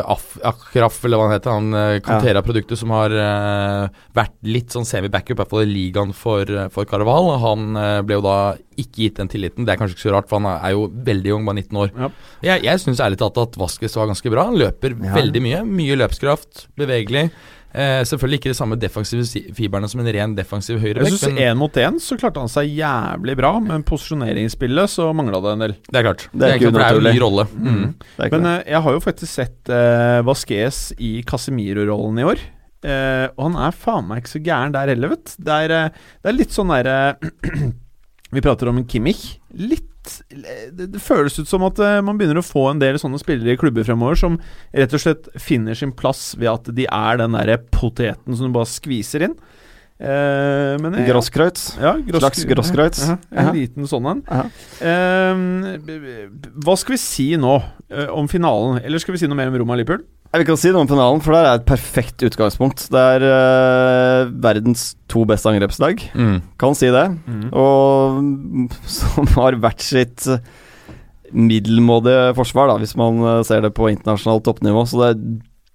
uh, 0.04 0.28
Akraf, 0.52 1.00
eller 1.08 1.22
hva 1.22 1.28
han 1.30 1.36
heter, 1.38 1.56
han 1.56 1.78
uh, 1.78 1.98
Cantera-produktet 2.06 2.80
som 2.80 2.94
har 2.96 3.14
uh, 3.16 3.88
vært 4.18 4.36
litt 4.48 4.74
sånn 4.76 4.88
semi-backup, 4.88 5.36
i 5.36 5.40
hvert 5.42 5.54
fall 5.54 5.66
i 5.66 5.72
ligaen 5.72 6.14
for, 6.16 6.50
for 6.74 6.90
Caraval, 6.90 7.34
han 7.44 7.68
ble 8.08 8.18
jo 8.20 8.26
da 8.26 8.38
ikke 8.78 9.08
gitt 9.08 9.20
den 9.20 9.30
tilliten. 9.32 9.66
Det 9.66 9.74
er 9.74 9.80
kanskje 9.80 9.98
ikke 9.98 10.06
så 10.06 10.14
rart, 10.14 10.30
for 10.30 10.42
han 10.42 10.50
er 10.54 10.76
jo 10.76 10.88
veldig 11.08 11.34
ung, 11.34 11.46
bare 11.48 11.64
19 11.64 11.80
år. 11.82 11.92
Ja. 11.98 12.10
Jeg, 12.46 12.66
jeg 12.68 12.84
syns 12.84 13.02
ærlig 13.04 13.20
talt 13.22 13.40
at 13.42 13.58
Vasques 13.60 13.98
var 13.98 14.10
ganske 14.12 14.34
bra. 14.34 14.48
Han 14.52 14.60
løper 14.60 14.94
Ja. 14.94 15.16
veldig 15.18 15.42
mye. 15.44 15.62
Mye 15.66 15.98
løpskraft, 16.04 16.68
bevegelig. 16.78 17.28
Eh, 17.76 18.02
selvfølgelig 18.08 18.40
ikke 18.40 18.52
de 18.54 18.58
samme 18.58 18.78
defensive 18.80 19.44
fiberne 19.54 19.90
som 19.92 20.00
en 20.02 20.10
ren 20.16 20.34
defensiv 20.38 20.78
Jeg 20.78 20.86
høyrebekk, 20.86 21.12
syns 21.14 21.26
synes 21.26 21.42
én 21.44 21.60
mot 21.60 21.80
én 21.84 21.98
så 22.02 22.16
klarte 22.18 22.40
han 22.42 22.52
seg 22.52 22.72
jævlig 22.72 23.36
bra, 23.38 23.52
men 23.62 23.84
posisjoneringsspillet 23.86 24.94
så 24.94 25.10
mangla 25.14 25.42
det 25.44 25.52
en 25.54 25.66
del. 25.66 25.76
det 25.92 26.00
er 26.00 26.08
klart. 26.08 26.28
Det 26.32 26.48
er 26.48 26.56
ikke 26.56 26.72
klart, 26.72 26.78
det 26.78 26.86
er 26.86 27.02
en 27.02 27.04
ny 27.04 27.12
unaturlig. 27.12 27.24
rolle. 27.26 27.48
Mm. 27.54 27.82
Er 28.24 28.36
Men 28.38 28.52
eh, 28.54 28.62
jeg 28.72 28.84
har 28.88 28.96
jo 28.98 29.04
faktisk 29.04 29.34
sett 29.34 29.74
eh, 29.74 30.22
Vasques 30.26 30.80
i 30.98 31.12
Casemiro-rollen 31.28 32.24
i 32.24 32.30
år. 32.32 32.46
Eh, 32.88 33.26
og 33.36 33.44
han 33.50 33.60
er 33.68 33.76
faen 33.76 34.08
meg 34.08 34.22
ikke 34.22 34.36
så 34.36 34.44
gæren 34.46 34.74
der 34.76 34.94
heller, 34.94 35.12
vet 35.16 35.26
du. 35.28 35.44
Det 35.50 35.60
er, 35.66 35.76
eh, 35.76 36.08
det 36.24 36.32
er 36.32 36.38
litt 36.38 36.56
sånn 36.56 36.72
derre 36.72 36.98
Vi 38.36 38.44
prater 38.44 38.68
om 38.68 38.80
en 38.80 38.88
Kimmich. 38.88 39.38
Litt 39.56 39.88
det, 40.30 40.88
det 40.94 41.02
føles 41.02 41.38
ut 41.40 41.48
som 41.50 41.64
at 41.68 41.80
eh, 41.84 42.00
man 42.06 42.18
begynner 42.20 42.40
å 42.42 42.46
få 42.46 42.70
en 42.72 42.80
del 42.84 42.98
sånne 43.02 43.20
spillere 43.22 43.54
i 43.56 43.60
klubber 43.60 43.84
fremover 43.88 44.16
som 44.20 44.40
rett 44.74 44.94
og 44.94 45.04
slett 45.04 45.30
finner 45.42 45.76
sin 45.78 45.92
plass 45.98 46.34
ved 46.38 46.50
at 46.54 46.70
de 46.76 46.86
er 46.90 47.18
den 47.24 47.38
derre 47.38 47.58
poteten 47.72 48.36
som 48.38 48.48
du 48.50 48.56
bare 48.56 48.70
skviser 48.70 49.28
inn. 49.30 49.36
Eh, 49.98 50.76
men 50.78 50.94
jeg- 50.94 51.08
Grosskreutz. 51.10 51.64
ja, 51.82 51.96
gross, 52.06 52.22
Slags 52.22 52.44
Grosskreutz. 52.46 53.00
Ja, 53.08 53.18
en 53.32 53.46
Ja. 53.48 53.52
liten 53.56 53.88
sånn 53.90 54.06
en. 54.12 54.22
Uh 54.78 55.78
b- 55.82 56.00
b- 56.00 56.50
hva 56.64 56.76
skal 56.78 56.94
vi 56.94 57.00
si 57.02 57.26
nå 57.40 57.56
eh, 57.90 58.06
om 58.14 58.28
finalen? 58.30 58.82
Eller 58.86 59.00
skal 59.02 59.14
vi 59.16 59.22
si 59.24 59.28
noe 59.30 59.36
mer 59.40 59.48
om 59.50 59.58
Roma 59.58 59.76
Liverpool? 59.76 60.06
Vil 60.34 60.44
ikke 60.44 60.58
si 60.60 60.70
noe 60.74 60.84
om 60.84 60.90
finalen, 60.90 61.22
for 61.24 61.34
der 61.34 61.48
er 61.48 61.58
et 61.58 61.66
perfekt 61.66 62.22
utgangspunkt. 62.28 62.84
Det 62.94 63.00
er 63.16 63.24
uh, 63.26 64.32
verdens 64.44 64.92
to 65.10 65.24
beste 65.26 65.50
angrepslag, 65.50 66.04
Mm. 66.14 66.42
kan 66.60 66.76
si 66.78 66.90
det. 66.94 67.06
Og 67.56 68.20
mm, 68.22 68.68
som 69.00 69.28
har 69.38 69.58
hvert 69.64 69.82
sitt 69.82 70.28
eh, 70.30 70.42
middelmådige 71.34 72.36
forsvar, 72.38 72.70
da, 72.72 72.78
hvis 72.82 72.96
man 73.00 73.20
eh, 73.24 73.42
ser 73.48 73.64
det 73.66 73.74
på 73.78 73.90
internasjonalt 73.92 74.46
toppnivå. 74.48 74.84
Så 74.88 75.00
det 75.02 75.10
er 75.10 75.24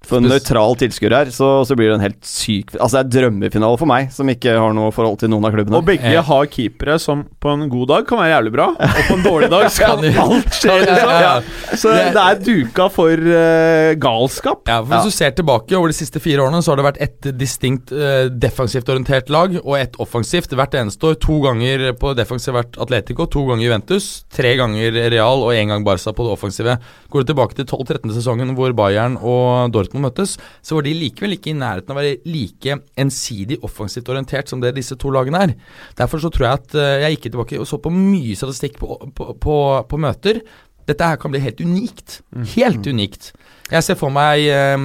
for 0.07 0.19
en 0.19 0.27
nøytral 0.31 0.75
tilskuer 0.81 1.15
her, 1.15 1.31
så, 1.35 1.49
så 1.69 1.77
blir 1.79 1.89
det 1.93 1.97
en 2.01 2.05
helt 2.07 2.25
syk 2.27 2.73
Altså 2.79 3.03
det 3.03 3.03
er 3.05 3.29
drømmefinale 3.29 3.79
for 3.81 3.87
meg, 3.91 4.09
som 4.15 4.29
ikke 4.33 4.55
har 4.59 4.73
noe 4.77 4.91
forhold 4.93 5.19
til 5.23 5.31
noen 5.33 5.45
av 5.49 5.53
klubbene. 5.55 5.79
Og 5.79 5.87
begge 5.87 6.03
Eh. 6.13 6.23
har 6.23 6.47
keepere 6.51 6.99
som 7.01 7.23
på 7.41 7.53
en 7.53 7.69
god 7.71 7.89
dag 7.93 8.07
kan 8.09 8.19
være 8.19 8.33
jævlig 8.35 8.53
bra, 8.57 8.67
og 8.75 9.03
på 9.09 9.15
en 9.19 9.23
dårlig 9.27 9.51
dag 9.53 9.67
så 9.71 9.85
kan 9.89 10.05
alt 10.25 10.57
skje. 10.59 10.77
Liksom. 10.83 11.13
ja, 11.13 11.21
ja. 11.23 11.77
Så 11.77 11.93
Det- 11.93 12.23
er 12.23 12.41
duka 12.43 12.89
for 12.91 13.13
uh, 13.13 13.93
galskap. 14.03 14.65
Ja, 14.69 14.81
for 14.83 14.93
Hvis 14.97 15.05
du 15.13 15.17
ser 15.17 15.31
tilbake 15.39 15.77
over 15.79 15.93
de 15.93 15.97
siste 15.97 16.21
fire 16.23 16.43
årene, 16.47 16.63
så 16.65 16.73
har 16.73 16.81
det 16.83 16.87
vært 16.89 17.01
et 17.07 17.31
distinkt 17.39 17.93
uh, 17.95 18.27
defensivt 18.33 18.89
orientert 18.93 19.31
lag 19.33 19.55
og 19.63 19.77
et 19.79 19.95
offensivt 20.03 20.51
hvert 20.59 20.75
eneste 20.81 21.13
år. 21.13 21.19
To 21.23 21.39
ganger 21.45 21.93
på 22.01 22.15
defensiv 22.19 22.55
vært 22.59 22.79
Atletico, 22.83 23.27
to 23.31 23.45
ganger 23.49 23.69
Juventus, 23.69 24.11
tre 24.33 24.57
ganger 24.59 24.99
Real 25.13 25.45
og 25.47 25.53
én 25.55 25.69
gang 25.71 25.85
Barca 25.87 26.13
på 26.13 26.25
det 26.27 26.33
offensive. 26.35 26.79
Går 27.13 27.23
du 27.27 27.33
tilbake 27.33 27.55
til 27.55 27.65
12-13. 27.69 28.13
sesongen 28.17 28.55
hvor 28.57 28.73
Bayern 28.75 29.19
og 29.21 29.71
Dortmund 29.71 29.92
møttes, 30.01 30.39
så 30.65 30.79
var 30.79 30.87
de 30.87 30.95
likevel 30.97 31.37
ikke 31.37 31.53
i 31.53 31.59
nærheten 31.59 31.93
av 31.93 31.99
å 31.99 32.01
være 32.01 32.19
like 32.33 32.79
ensidig 33.05 33.59
offensivt 33.67 34.09
orientert 34.09 34.49
som 34.49 34.63
det 34.63 34.75
disse 34.79 34.97
to 34.97 35.13
lagene 35.13 35.45
er. 35.45 35.55
Derfor 35.99 36.23
så 36.23 36.33
tror 36.33 36.49
jeg 36.49 36.61
at 36.61 36.77
eh, 36.79 37.05
jeg 37.05 37.17
gikk 37.17 37.31
tilbake 37.31 37.61
og 37.61 37.69
så 37.69 37.81
på 37.83 37.93
mye 37.95 38.37
statistikk 38.39 38.79
på, 38.81 38.99
på, 39.17 39.33
på, 39.43 39.57
på 39.89 40.01
møter. 40.01 40.43
Dette 40.89 41.09
her 41.13 41.19
kan 41.21 41.35
bli 41.35 41.43
helt 41.43 41.61
unikt. 41.63 42.21
Helt 42.57 42.87
unikt. 42.89 43.33
Jeg 43.71 43.87
ser 43.87 43.99
for 44.01 44.15
meg 44.15 44.49
eh, 44.49 44.79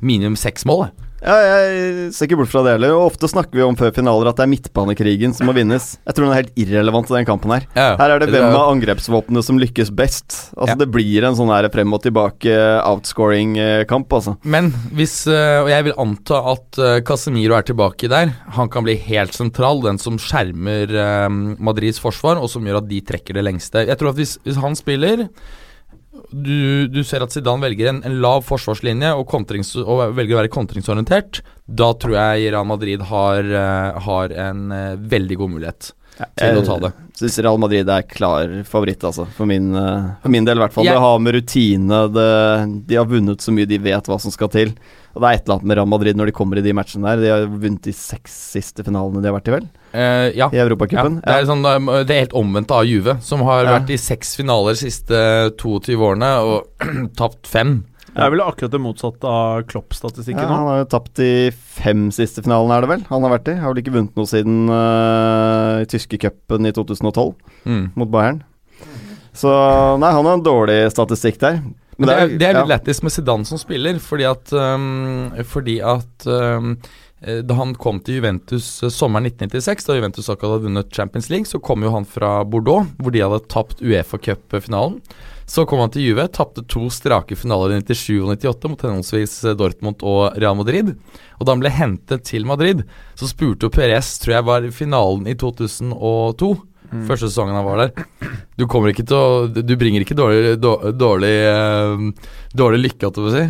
minimum 0.00 0.38
seks 0.38 0.66
mål. 0.68 0.88
Ja, 1.18 1.34
jeg 1.42 2.12
ser 2.14 2.28
ikke 2.28 2.36
bort 2.38 2.50
fra 2.52 2.60
det 2.62 2.76
heller. 2.76 2.92
Og 2.94 3.08
ofte 3.10 3.26
snakker 3.30 3.58
vi 3.58 3.64
om 3.66 3.74
før 3.78 3.90
finaler 3.96 4.30
at 4.30 4.38
det 4.38 4.44
er 4.44 4.50
midtbanekrigen 4.52 5.32
som 5.34 5.48
må 5.48 5.54
vinnes. 5.56 5.96
Jeg 6.06 6.14
tror 6.14 6.28
den 6.28 6.34
er 6.34 6.40
helt 6.44 6.60
irrelevant 6.62 7.10
i 7.10 7.16
den 7.16 7.26
kampen 7.26 7.54
her. 7.56 7.66
Ja, 7.74 7.88
Her 7.98 8.14
er 8.14 8.22
det 8.22 8.28
hvem 8.30 8.46
av 8.54 8.70
angrepsvåpnene 8.76 9.42
som 9.42 9.58
lykkes 9.58 9.90
best. 9.98 10.36
Altså 10.54 10.74
Ja. 10.74 10.78
Det 10.78 10.88
blir 10.94 11.26
en 11.26 11.34
sånn 11.38 11.50
her 11.50 11.66
frem 11.74 11.92
og 11.96 12.04
tilbake 12.04 12.54
outscoring-kamp, 12.86 14.12
altså. 14.14 14.36
Men 14.44 14.70
hvis 14.94 15.26
eh, 15.26 15.58
Og 15.62 15.70
jeg 15.72 15.88
vil 15.88 15.98
anta 15.98 16.38
at 16.54 16.78
eh, 16.78 17.00
Casemiro 17.06 17.56
er 17.58 17.66
tilbake 17.66 18.08
der. 18.10 18.32
Han 18.58 18.70
kan 18.70 18.86
bli 18.86 18.94
helt 19.08 19.34
sentral, 19.34 19.82
den 19.82 19.98
som 19.98 20.18
skjermer 20.22 20.92
eh, 20.94 21.28
Madrids 21.58 21.98
forsvar, 22.02 22.38
og 22.38 22.50
som 22.52 22.66
gjør 22.66 22.82
at 22.82 22.88
de 22.90 23.00
trekker 23.02 23.34
det 23.34 23.44
lengste. 23.48 23.86
Jeg 23.88 23.98
tror 23.98 24.14
at 24.14 24.20
hvis, 24.22 24.38
hvis 24.46 24.60
han 24.62 24.78
spiller 24.78 25.26
du, 26.30 26.88
du 26.92 27.00
ser 27.06 27.24
at 27.24 27.32
Zidane 27.32 27.64
velger 27.64 27.90
en, 27.90 28.00
en 28.04 28.18
lav 28.22 28.44
forsvarslinje 28.46 29.14
og, 29.16 29.32
og 29.84 30.02
velger 30.16 30.36
å 30.36 30.40
være 30.42 30.52
kontringsorientert. 30.52 31.40
Da 31.64 31.92
tror 31.96 32.18
jeg 32.18 32.50
Real 32.52 32.68
Madrid 32.68 33.04
har, 33.10 33.44
eh, 33.44 34.02
har 34.08 34.34
en 34.48 34.66
eh, 34.74 34.98
veldig 35.14 35.38
god 35.40 35.54
mulighet 35.56 35.90
til 36.38 36.60
å 36.60 36.64
ta 36.66 36.78
det. 36.82 36.92
Syns 37.18 37.38
Real 37.42 37.58
Madrid 37.60 37.88
er 37.90 38.06
klar 38.10 38.52
favoritt, 38.68 39.04
altså. 39.06 39.26
For 39.36 39.48
min, 39.48 39.70
eh, 39.76 40.08
for 40.22 40.34
min 40.34 40.46
del, 40.48 40.60
i 40.60 40.64
hvert 40.66 40.76
fall. 40.76 40.86
Yeah. 40.86 40.98
Det 40.98 41.06
har 41.06 41.24
med 41.24 41.38
rutine 41.38 42.00
det, 42.14 42.30
De 42.90 42.98
har 42.98 43.08
vunnet 43.10 43.44
så 43.44 43.54
mye 43.54 43.68
de 43.70 43.80
vet 43.82 44.10
hva 44.10 44.20
som 44.22 44.34
skal 44.34 44.52
til. 44.52 44.74
Og 45.18 45.24
det 45.24 45.28
er 45.32 45.38
et 45.40 45.48
eller 45.48 45.56
annet 45.58 45.66
med 45.66 45.78
Real 45.80 45.88
Madrid 45.90 46.14
når 46.20 46.30
de 46.30 46.34
kommer 46.36 46.60
i 46.60 46.62
de 46.62 46.72
matchene 46.78 47.02
der. 47.10 47.18
De 47.24 47.30
har 47.32 47.46
vunnet 47.50 47.82
de 47.82 47.94
seks 47.98 48.36
siste 48.54 48.84
finalene 48.86 49.18
de 49.18 49.26
har 49.26 49.34
vært 49.34 49.50
i, 49.50 49.54
vel? 49.56 49.64
Uh, 49.90 50.28
ja. 50.38 50.46
I 50.54 50.60
Ja, 50.62 50.68
det, 50.70 51.34
er 51.34 51.48
sånn, 51.48 51.64
det 52.06 52.14
er 52.14 52.20
helt 52.22 52.36
omvendt 52.38 52.70
av 52.70 52.86
Juve, 52.86 53.16
som 53.26 53.42
har 53.48 53.64
Ja. 53.66 53.72
vært 53.80 53.90
i 53.90 53.98
seks 53.98 54.36
finaler 54.38 54.76
de 54.78 54.82
siste 54.86 55.22
22 55.58 55.98
årene 55.98 56.30
og 56.46 56.86
tapt 57.18 57.50
fem. 57.50 57.80
Det 58.08 58.24
er 58.24 58.30
vel 58.32 58.40
akkurat 58.42 58.72
det 58.72 58.80
motsatte 58.82 59.28
av 59.30 59.60
Klopp-statistikken 59.68 60.40
Ja, 60.42 60.48
nå. 60.48 60.54
han 60.56 60.66
har 60.70 60.78
jo 60.80 60.86
tapt 60.94 61.12
de 61.20 61.50
fem 61.52 62.06
siste 62.14 62.42
finalene, 62.42 62.78
er 62.78 62.86
det 62.86 62.88
vel? 62.94 63.02
Han 63.10 63.26
har 63.26 63.34
vært 63.36 63.50
i. 63.52 63.58
Har 63.60 63.74
vel 63.74 63.82
ikke 63.82 63.94
vunnet 63.98 64.16
noe 64.18 64.26
siden 64.30 64.70
uh, 64.70 65.82
tyske 65.90 66.18
cupen 66.22 66.66
i 66.66 66.72
2012 66.74 67.34
Mm. 67.68 67.90
mot 67.98 68.08
Bayern. 68.10 68.40
Så 69.38 69.50
nei, 70.00 70.10
han 70.10 70.24
har 70.26 70.38
en 70.38 70.42
dårlig 70.42 70.78
statistikk 70.90 71.36
der. 71.42 71.60
Men 71.98 72.10
det 72.10 72.14
er, 72.14 72.32
det 72.38 72.46
er 72.46 72.54
litt 72.54 72.62
ja. 72.62 72.70
lættis 72.76 73.02
med 73.02 73.12
Zidane 73.14 73.48
som 73.48 73.58
spiller, 73.58 73.98
fordi 74.02 74.26
at, 74.28 74.52
um, 74.54 75.32
fordi 75.50 75.80
at 75.82 76.26
um, 76.30 76.76
eh, 77.24 77.40
da 77.42 77.56
han 77.58 77.72
kom 77.74 77.98
til 78.06 78.20
Juventus 78.20 78.68
eh, 78.86 78.92
sommeren 78.94 79.26
1996, 79.26 79.88
da 79.88 79.96
Juventus 79.98 80.30
akkurat 80.30 80.56
hadde 80.56 80.68
vunnet 80.68 80.94
Champions 80.94 81.26
League, 81.32 81.50
så 81.50 81.58
kom 81.58 81.82
jo 81.82 81.90
han 81.96 82.06
fra 82.06 82.36
Bordeaux, 82.46 82.86
hvor 83.02 83.14
de 83.14 83.24
hadde 83.24 83.42
tapt 83.50 83.82
Uefa 83.82 84.20
Cup-finalen. 84.22 85.00
Så 85.48 85.64
kom 85.66 85.80
han 85.80 85.90
til 85.90 86.04
Juve, 86.04 86.28
tapte 86.30 86.62
to 86.68 86.84
strake 86.92 87.34
finaler 87.40 87.72
i 87.72 87.80
97 87.80 88.18
og 88.20 88.34
98 88.36 88.70
mot 88.70 88.82
henholdsvis 88.86 89.36
eh, 89.48 89.58
Dortmund 89.58 90.06
og 90.06 90.38
Real 90.38 90.58
Madrid. 90.60 90.94
Og 91.40 91.48
da 91.48 91.54
han 91.56 91.64
ble 91.64 91.74
hentet 91.74 92.28
til 92.30 92.46
Madrid, 92.46 92.86
så 93.18 93.26
spurte 93.26 93.66
jo 93.66 93.74
Perez, 93.74 94.20
tror 94.22 94.36
jeg 94.36 94.48
var 94.52 94.70
finalen 94.76 95.26
i 95.26 95.34
2002. 95.40 96.52
Første 97.08 97.28
sesongen 97.28 97.56
han 97.58 97.66
var 97.66 97.82
der. 97.84 98.04
Du 98.56 98.66
kommer 98.70 98.92
ikke 98.92 99.04
til 99.06 99.16
å 99.18 99.46
Du 99.52 99.74
bringer 99.76 100.04
ikke 100.04 100.16
dårlig, 100.18 100.56
dårlig, 100.62 100.92
dårlig, 100.98 101.32
eh, 101.46 102.28
dårlig 102.56 102.80
lykke, 102.86 103.02
holdt 103.08 103.18
jeg 103.20 103.26
på 103.26 103.32
å 103.32 103.34
si. 103.38 103.46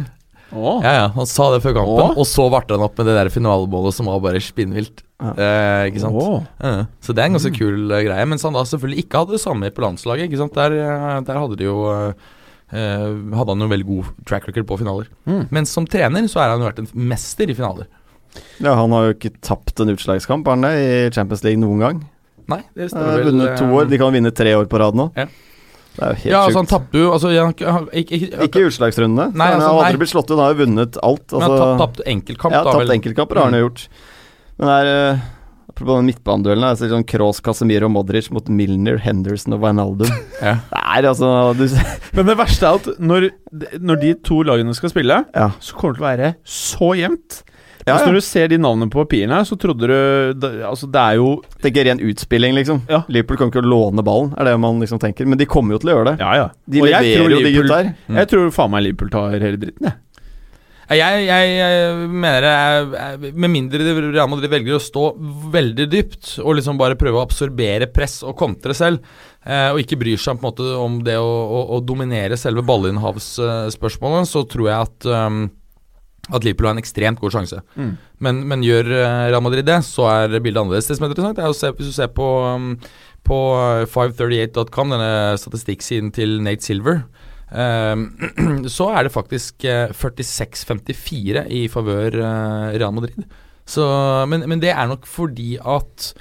Åh. 0.49 0.79
Ja, 0.81 0.93
ja, 0.97 1.09
han 1.13 1.27
sa 1.29 1.51
det 1.53 1.61
før 1.61 1.75
kampen, 1.77 2.07
Åh. 2.07 2.17
og 2.17 2.25
så 2.25 2.47
varte 2.49 2.73
han 2.73 2.81
opp 2.87 2.97
med 2.97 3.05
det 3.11 3.19
der 3.19 3.29
finalemålet 3.33 3.93
som 3.93 4.09
var 4.09 4.23
bare 4.25 4.41
spinnvilt. 4.41 5.03
Ja. 5.21 5.35
Eh, 5.35 5.83
ikke 5.91 6.01
sant? 6.01 6.17
Ja, 6.63 6.73
så 7.05 7.13
det 7.13 7.21
er 7.21 7.29
en 7.29 7.37
ganske 7.37 7.53
kul 7.53 7.91
eh, 7.93 8.05
greie. 8.07 8.25
Mens 8.31 8.47
han 8.47 8.57
da 8.57 8.63
selvfølgelig 8.65 9.05
ikke 9.05 9.23
hadde 9.23 9.37
det 9.37 9.43
samme 9.43 9.69
på 9.75 9.85
landslaget. 9.85 10.31
Ikke 10.31 10.41
sant? 10.41 10.57
Der, 10.57 10.73
eh, 10.73 11.21
der 11.29 11.41
hadde 11.43 11.59
de 11.61 11.69
jo 11.69 11.79
eh, 11.93 12.13
Hadde 12.69 13.53
han 13.55 13.65
jo 13.65 13.71
veldig 13.71 13.89
god 13.89 14.09
track 14.29 14.49
record 14.49 14.67
på 14.69 14.77
finaler. 14.81 15.09
Mm. 15.29 15.47
Men 15.53 15.69
som 15.69 15.87
trener 15.89 16.27
så 16.29 16.43
er 16.45 16.53
han 16.53 16.61
jo 16.65 16.69
vært 16.69 16.83
en 16.83 16.91
mester 17.13 17.49
i 17.49 17.57
finaler. 17.57 17.89
ja, 18.61 18.75
han 18.77 18.93
har 18.93 19.07
jo 19.09 19.15
ikke 19.17 19.35
tapt 19.41 19.81
en 19.81 19.93
utslagskamp, 19.95 20.47
har 20.49 20.57
han 20.59 20.67
det, 20.67 20.73
i 20.81 21.11
Champions 21.17 21.45
League 21.47 21.61
noen 21.61 21.81
gang? 21.81 22.03
Nei, 22.49 22.63
det 22.77 22.89
stemmer 22.91 23.13
har 23.13 23.19
vel. 23.23 23.29
vunnet 23.33 23.59
to 23.61 23.65
eh, 23.69 23.77
år. 23.79 23.89
De 23.93 23.99
kan 24.01 24.13
vinne 24.15 24.33
tre 24.33 24.55
år 24.57 24.67
på 24.73 24.81
rad 24.81 24.97
nå. 24.99 25.09
Ja. 25.19 25.27
Det 25.99 26.05
er 26.07 26.13
jo 26.13 26.19
helt 26.23 26.31
Ja, 26.33 26.41
altså 26.47 26.59
han 26.61 26.67
sjukt. 26.69 26.71
tapte 26.77 27.01
jo 27.03 27.09
altså, 27.13 27.31
jeg, 27.35 27.55
jeg, 27.59 27.89
ikke, 28.05 28.19
ikke, 28.23 28.45
Ikke 28.47 28.61
i 28.61 28.67
utslagsrundene. 28.69 29.25
Nei, 29.35 29.49
han 29.51 29.57
altså, 29.59 29.71
har 29.73 29.81
nei. 29.83 29.87
aldri 29.89 29.99
blitt 30.05 30.13
slått 30.15 30.29
ut. 30.31 30.37
Han 30.39 30.45
har 30.47 30.55
jo 30.55 30.61
vunnet 30.65 31.01
alt. 31.03 31.25
Men 31.33 31.43
han 31.43 31.51
Altså, 31.51 31.65
tapt, 31.65 31.81
tapt 31.99 32.07
enkeltkamp, 32.15 32.55
ja, 32.55 32.61
da 32.63 32.71
tapt 32.77 32.85
vel. 32.85 32.95
enkeltkamper 32.99 33.41
har 33.43 33.51
han 33.51 33.59
jo 33.59 33.65
gjort. 33.67 33.83
Men 34.59 34.71
det 34.73 34.77
er 34.79 34.93
eh, 34.95 35.27
Apropos 35.69 35.99
den 36.01 36.07
midtbaneduellen. 36.09 36.65
Altså, 36.71 36.87
ser 36.87 36.95
sånn 36.95 37.05
Kroos, 37.07 37.39
Casemiro 37.45 37.87
og 37.87 37.93
Modric 37.95 38.31
mot 38.35 38.47
Milner, 38.51 38.97
Henderson 39.05 39.55
og 39.59 39.61
Wijnaldum. 39.67 40.09
Ja. 40.43 40.55
Er 40.89 41.05
altså 41.11 41.29
du, 41.59 41.65
Men 42.17 42.27
det 42.31 42.37
verste 42.39 42.67
er 42.71 42.79
at 42.79 42.87
når, 43.03 43.27
når 43.83 43.99
de 44.01 44.13
to 44.25 44.39
lagene 44.47 44.73
skal 44.79 44.91
spille, 44.95 45.21
Ja. 45.35 45.51
så 45.61 45.75
kommer 45.77 45.93
det 45.95 45.99
til 45.99 46.07
å 46.07 46.09
være 46.09 46.31
så 46.47 46.89
jevnt. 46.99 47.43
Ja, 47.89 47.99
ja. 47.99 48.07
når 48.09 48.19
du 48.19 48.25
ser 48.25 48.49
de 48.53 48.59
navnene 48.61 48.93
på 48.93 49.01
papirene, 49.03 49.39
her, 49.41 49.47
så 49.49 49.57
trodde 49.61 49.89
du 49.89 49.95
det, 50.39 50.51
Altså, 50.69 50.89
det 50.93 51.01
er 51.03 51.19
jo 51.19 51.31
Tenker 51.65 51.89
ren 51.89 52.03
utspilling, 52.05 52.55
liksom. 52.59 52.83
Ja. 52.91 53.03
Liverpool 53.09 53.41
kan 53.41 53.51
ikke 53.53 53.65
låne 53.65 54.05
ballen, 54.07 54.35
er 54.39 54.45
det 54.51 54.57
man 54.63 54.79
liksom 54.83 55.01
tenker. 55.03 55.27
Men 55.27 55.41
de 55.41 55.47
kommer 55.51 55.75
jo 55.77 55.83
til 55.83 55.91
å 55.93 55.97
gjøre 55.99 56.13
det. 56.13 56.19
Ja, 56.23 56.35
ja. 56.45 56.49
De 56.69 56.83
Og 56.85 56.91
jeg 56.91 57.03
leverer 57.03 57.25
tror 57.25 57.29
de 57.29 57.41
Liverpool- 57.43 57.65
gutta 57.69 57.81
her. 57.83 57.95
Mm. 58.09 58.21
Jeg 58.23 58.31
tror 58.35 58.53
faen 58.59 58.71
meg 58.77 58.87
Liverpool 58.87 59.11
tar 59.17 59.39
hele 59.39 59.57
dritten, 59.65 59.89
jeg. 59.91 59.99
Jeg, 60.89 61.25
jeg, 61.29 61.49
jeg 61.53 61.97
mener 62.09 62.45
jeg, 62.49 63.33
Med 63.37 63.51
mindre 63.53 63.83
Real 64.09 64.31
Madrid 64.33 64.49
velger 64.49 64.79
å 64.79 64.81
stå 64.81 65.03
veldig 65.53 65.85
dypt 65.93 66.31
og 66.41 66.55
liksom 66.57 66.79
bare 66.81 66.97
prøve 66.97 67.21
å 67.21 67.27
absorbere 67.27 67.91
press 67.93 68.23
og 68.25 68.33
kontre 68.41 68.73
selv, 68.73 69.05
eh, 69.45 69.69
og 69.69 69.83
ikke 69.83 69.99
bryr 70.01 70.17
seg 70.17 70.39
på 70.41 70.41
en 70.41 70.49
måte 70.49 70.71
om 70.81 70.97
det 71.05 71.19
å, 71.21 71.29
å, 71.29 71.61
å 71.77 71.83
dominere 71.85 72.39
selve 72.41 72.65
ballinnhavsspørsmålet, 72.65 74.29
så 74.33 74.47
tror 74.49 74.71
jeg 74.71 74.87
at 74.89 75.09
um, 75.29 75.43
at 76.29 76.45
Liverpool 76.45 76.69
har 76.69 76.77
en 76.77 76.83
ekstremt 76.83 77.21
god 77.23 77.35
sjanse. 77.35 77.61
Mm. 77.79 77.93
Men, 78.25 78.43
men 78.51 78.65
gjør 78.67 78.91
eh, 78.93 79.29
Real 79.33 79.45
Madrid 79.45 79.67
det, 79.69 79.79
så 79.87 80.09
er 80.11 80.37
bildet 80.37 80.61
annerledes. 80.61 80.91
Det 80.91 80.99
som 80.99 81.07
er 81.07 81.15
interessant, 81.15 81.41
er 81.41 81.51
å 81.53 81.57
se, 81.57 81.73
hvis 81.77 81.91
du 81.91 81.97
ser 81.97 82.13
på, 82.15 82.29
um, 82.45 82.71
på 83.27 83.41
538.com, 83.95 84.95
denne 84.95 85.11
statistikksiden 85.41 86.13
til 86.17 86.39
Nate 86.45 86.67
Silver, 86.67 87.03
um, 87.49 88.07
så 88.77 88.91
er 88.93 89.09
det 89.09 89.15
faktisk 89.15 89.69
eh, 89.69 89.95
46-54 89.97 91.47
i 91.49 91.67
favør 91.73 92.21
eh, 92.21 92.73
Real 92.77 92.97
Madrid. 92.97 93.29
Så, 93.69 93.85
men, 94.29 94.47
men 94.49 94.61
det 94.65 94.73
er 94.73 94.89
nok 94.89 95.05
fordi 95.09 95.57
at 95.61 96.13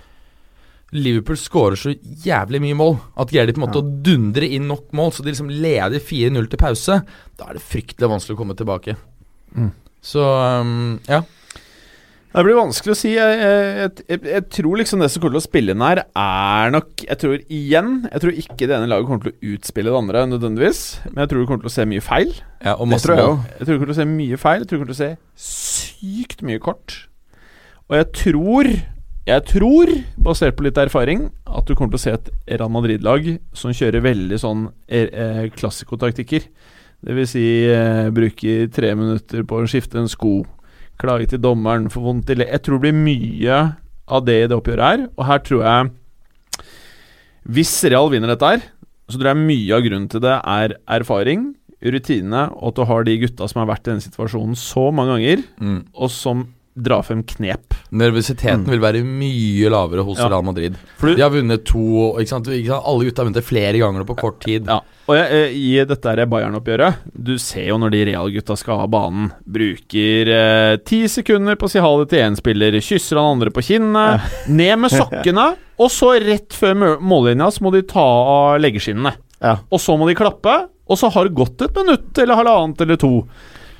Liverpool 0.95 1.35
skårer 1.39 1.79
så 1.79 1.91
jævlig 2.23 2.61
mye 2.63 2.75
mål 2.79 2.93
at 3.19 3.31
greier 3.31 3.49
de 3.49 3.55
på 3.55 3.59
en 3.59 3.65
måte 3.65 3.81
å 3.81 3.89
dundre 4.03 4.47
inn 4.47 4.69
nok 4.69 4.93
mål, 4.95 5.11
så 5.11 5.23
de 5.23 5.33
liksom 5.33 5.49
leder 5.51 5.99
4-0 5.99 6.47
til 6.47 6.61
pause. 6.61 7.01
Da 7.35 7.49
er 7.49 7.57
det 7.57 7.65
fryktelig 7.67 8.11
vanskelig 8.13 8.37
å 8.37 8.39
komme 8.39 8.55
tilbake. 8.55 8.95
Mm. 9.51 9.73
Så 10.07 10.23
um, 10.23 10.99
ja. 11.09 11.23
Det 12.37 12.43
blir 12.45 12.57
vanskelig 12.59 12.93
å 12.93 12.97
si. 12.99 13.11
Jeg, 13.15 13.37
jeg, 13.41 13.91
jeg, 14.11 14.21
jeg 14.29 14.43
tror 14.53 14.77
liksom 14.77 15.01
det 15.01 15.07
som 15.09 15.23
kommer 15.23 15.37
til 15.37 15.41
å 15.41 15.47
spille 15.47 15.73
inn 15.73 15.81
her, 15.81 16.03
er 16.21 16.73
nok 16.75 17.05
Jeg 17.07 17.17
tror 17.23 17.37
igjen 17.41 17.93
Jeg 18.11 18.21
tror 18.21 18.41
ikke 18.43 18.67
det 18.67 18.75
ene 18.75 18.89
laget 18.91 19.07
kommer 19.09 19.23
til 19.23 19.33
å 19.33 19.53
utspille 19.55 19.89
det 19.89 20.01
andre 20.03 20.25
nødvendigvis. 20.29 20.81
Men 21.07 21.23
jeg 21.23 21.31
tror 21.31 21.41
du 21.41 21.49
kommer 21.49 21.65
til 21.65 21.71
å 21.71 21.77
se 21.77 21.87
mye 21.89 22.03
feil. 22.05 22.35
ja 22.61 22.75
og 22.75 22.85
Det 22.85 22.91
masse 22.93 23.07
tror 23.07 23.17
jeg 23.17 23.55
Jeg 23.55 23.63
tror 23.63 23.71
du 23.71 23.79
kommer 23.79 23.89
til 23.89 23.95
å 23.95 24.01
se 24.01 24.09
mye 24.11 24.41
feil. 24.43 24.61
Jeg 24.61 24.69
tror 24.69 24.77
du 24.77 24.83
kommer 24.83 24.93
til 24.93 24.99
å 24.99 25.01
se 25.01 25.47
sykt 25.47 26.45
mye 26.45 26.61
kort. 26.67 26.99
Og 27.87 27.97
jeg 27.97 28.11
tror 28.21 28.71
Jeg 29.27 29.43
tror, 29.49 29.89
basert 30.23 30.55
på 30.55 30.63
litt 30.63 30.77
erfaring, 30.79 31.25
at 31.51 31.67
du 31.67 31.73
kommer 31.75 31.95
til 31.95 31.99
å 31.99 32.05
se 32.05 32.13
et 32.15 32.29
Real 32.53 32.71
Madrid-lag 32.71 33.25
som 33.51 33.73
kjører 33.75 34.05
veldig 34.05 34.37
sånn 34.39 34.69
er, 34.87 35.09
er, 35.11 35.49
klassikotaktikker. 35.51 36.45
Det 37.05 37.13
vil 37.15 37.27
si 37.29 37.43
eh, 37.69 38.07
bruker 38.13 38.67
tre 38.73 38.93
minutter 38.97 39.43
på 39.47 39.59
å 39.61 39.67
skifte 39.69 39.99
en 40.01 40.09
sko. 40.09 40.39
Klage 40.97 41.27
til 41.29 41.39
dommeren, 41.43 41.89
få 41.93 42.01
vondt 42.01 42.31
i 42.33 42.35
le... 42.39 42.47
Jeg 42.49 42.63
tror 42.65 42.79
det 42.79 42.87
blir 42.89 42.97
mye 42.97 43.59
av 44.09 44.25
det 44.25 44.37
i 44.43 44.47
det 44.49 44.57
oppgjøret 44.57 44.87
her. 44.87 45.03
Og 45.15 45.25
her 45.29 45.43
tror 45.45 45.61
jeg 45.67 45.91
Hvis 47.47 47.71
Real 47.87 48.09
vinner 48.11 48.33
dette 48.33 48.49
her, 48.49 48.65
så 49.07 49.15
tror 49.19 49.29
jeg 49.31 49.39
mye 49.45 49.77
av 49.77 49.85
grunnen 49.85 50.09
til 50.11 50.23
det 50.25 50.33
er 50.41 50.73
erfaring, 50.97 51.45
rutine, 51.85 52.47
og 52.57 52.71
at 52.73 52.79
du 52.79 52.83
har 52.89 53.05
de 53.07 53.13
gutta 53.21 53.47
som 53.47 53.61
har 53.61 53.69
vært 53.69 53.85
i 53.87 53.91
denne 53.93 54.03
situasjonen 54.03 54.57
så 54.59 54.87
mange 54.91 55.13
ganger, 55.15 55.43
Mm. 55.61 55.77
og 55.95 56.09
som 56.11 56.47
drar 56.77 57.01
frem 57.05 57.23
knep. 57.23 57.73
Nervøsiteten 57.91 58.65
Mm. 58.65 58.69
vil 58.73 58.79
være 58.83 59.03
mye 59.05 59.69
lavere 59.71 60.03
hos 60.03 60.17
Ja. 60.19 60.27
Real 60.27 60.43
Madrid. 60.43 60.75
For 60.97 61.13
De 61.15 61.21
har 61.21 61.29
vunnet 61.31 61.63
to? 61.63 62.17
Ikke 62.19 62.27
sant? 62.27 62.47
Alle 62.47 63.05
gutta 63.05 63.23
har 63.23 63.29
vunnet 63.31 63.43
flere 63.47 63.79
ganger 63.79 64.03
på 64.05 64.17
kort 64.17 64.39
tid. 64.41 64.65
Ja, 64.67 64.81
og 65.07 65.15
jeg, 65.15 65.27
eh, 65.31 65.55
i 65.55 65.69
dette 65.87 66.25
Bayern-oppgjøret 66.27 67.05
Du 67.15 67.37
ser 67.39 67.69
jo 67.69 67.77
når 67.79 67.93
de 67.93 68.03
Real-gutta 68.09 68.57
skal 68.59 68.81
ha 68.81 68.87
banen, 68.91 69.29
bruker 69.47 70.31
eh, 70.33 70.73
ti 70.83 71.05
sekunder 71.11 71.55
på 71.59 71.69
å 71.69 71.71
si 71.71 71.83
ha 71.83 71.91
det 72.01 72.09
til 72.11 72.25
én 72.25 72.37
spiller, 72.39 72.79
kysser 72.83 73.19
han 73.19 73.37
andre 73.37 73.53
på 73.55 73.63
kinnet, 73.69 74.27
ned 74.59 74.83
med 74.83 74.91
sokkene, 74.93 75.47
og 75.79 75.93
så 75.93 76.13
rett 76.19 76.55
før 76.55 76.97
mållinja 76.99 77.49
så 77.53 77.63
må 77.63 77.71
de 77.75 77.85
ta 77.87 78.03
av 78.03 78.57
leggeskinnene. 78.59 79.15
Ja. 79.39 79.59
Og 79.71 79.79
så 79.81 79.95
må 79.99 80.09
de 80.09 80.17
klappe, 80.17 80.57
og 80.87 80.99
så 80.99 81.11
har 81.13 81.27
det 81.27 81.37
gått 81.37 81.61
et 81.63 81.77
minutt 81.77 82.19
eller 82.19 82.39
halvannet 82.39 82.83
eller 82.83 82.99
to. 82.99 83.13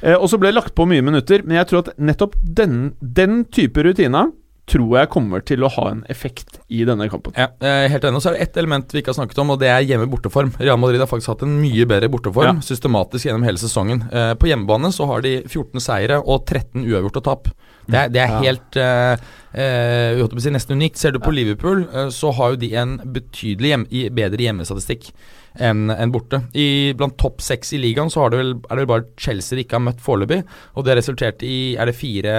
Eh, 0.02 0.16
og 0.16 0.30
så 0.32 0.40
ble 0.40 0.52
det 0.52 0.60
lagt 0.60 0.76
på 0.78 0.88
mye 0.90 1.04
minutter, 1.04 1.44
men 1.44 1.60
jeg 1.60 1.72
tror 1.72 1.84
at 1.86 1.96
nettopp 2.00 2.38
den, 2.42 2.94
den 3.02 3.42
type 3.52 3.84
rutine 3.84 4.30
tror 4.68 4.98
jeg 5.00 5.10
kommer 5.14 5.44
til 5.48 5.64
å 5.64 5.70
ha 5.72 5.86
en 5.94 6.02
effekt 6.12 6.58
i 6.68 6.82
denne 6.88 7.08
kampen. 7.12 7.32
Ja, 7.40 7.48
helt 7.88 8.04
enig. 8.04 8.20
Så 8.22 8.34
er 8.34 8.36
det 8.38 8.48
ett 8.50 8.58
element 8.60 8.92
vi 8.92 9.00
ikke 9.00 9.14
har 9.14 9.20
snakket 9.22 9.40
om, 9.40 9.54
og 9.56 9.62
det 9.62 9.70
er 9.72 9.86
hjemme-borteform. 9.88 10.52
Real 10.60 10.78
Madrid 10.82 11.00
har 11.00 11.08
faktisk 11.08 11.32
hatt 11.32 11.46
en 11.48 11.56
mye 11.62 11.86
bedre 11.88 12.10
borteform 12.12 12.58
Ja. 12.60 12.66
systematisk 12.68 13.30
gjennom 13.30 13.46
hele 13.48 13.58
sesongen. 13.62 14.04
Eh, 14.12 14.34
på 14.36 14.50
hjemmebane 14.52 14.92
så 14.92 15.08
har 15.08 15.22
de 15.24 15.38
14 15.48 15.80
seire 15.80 16.20
og 16.20 16.46
13 16.46 16.84
uavgjorte 16.84 17.24
tap. 17.24 17.48
Det 17.88 17.98
er, 17.98 18.10
det 18.12 18.22
er 18.22 18.32
Ja. 18.34 18.40
helt 18.44 18.78
eh, 18.78 20.42
si 20.44 20.52
nesten 20.52 20.76
unikt. 20.78 20.98
Ser 20.98 21.12
du 21.16 21.20
på 21.20 21.32
Liverpool, 21.32 21.86
uh, 21.94 22.10
så 22.10 22.34
har 22.36 22.52
jo 22.54 22.62
de 22.62 22.74
en 22.76 22.98
betydelig 23.00 23.70
hjem, 23.74 23.86
bedre 24.16 24.44
hjemmestatistikk 24.44 25.12
enn 25.58 25.90
en 25.90 26.12
borte. 26.14 26.42
I, 26.54 26.94
blant 26.98 27.18
topp 27.18 27.42
seks 27.42 27.74
i 27.74 27.80
ligaen 27.82 28.12
så 28.14 28.22
har 28.22 28.34
det 28.34 28.42
vel, 28.42 28.52
er 28.70 28.76
det 28.76 28.84
vel 28.84 28.92
bare 28.92 29.08
Chelsea 29.18 29.58
de 29.58 29.64
ikke 29.66 29.80
har 29.80 29.86
møtt 29.88 30.04
foreløpig. 30.04 30.44
Og 30.76 30.86
det 30.86 30.94
har 30.94 31.00
resultert 31.02 31.46
i 31.48 31.76
Er 31.78 31.90
det 31.90 31.96
fire 31.98 32.36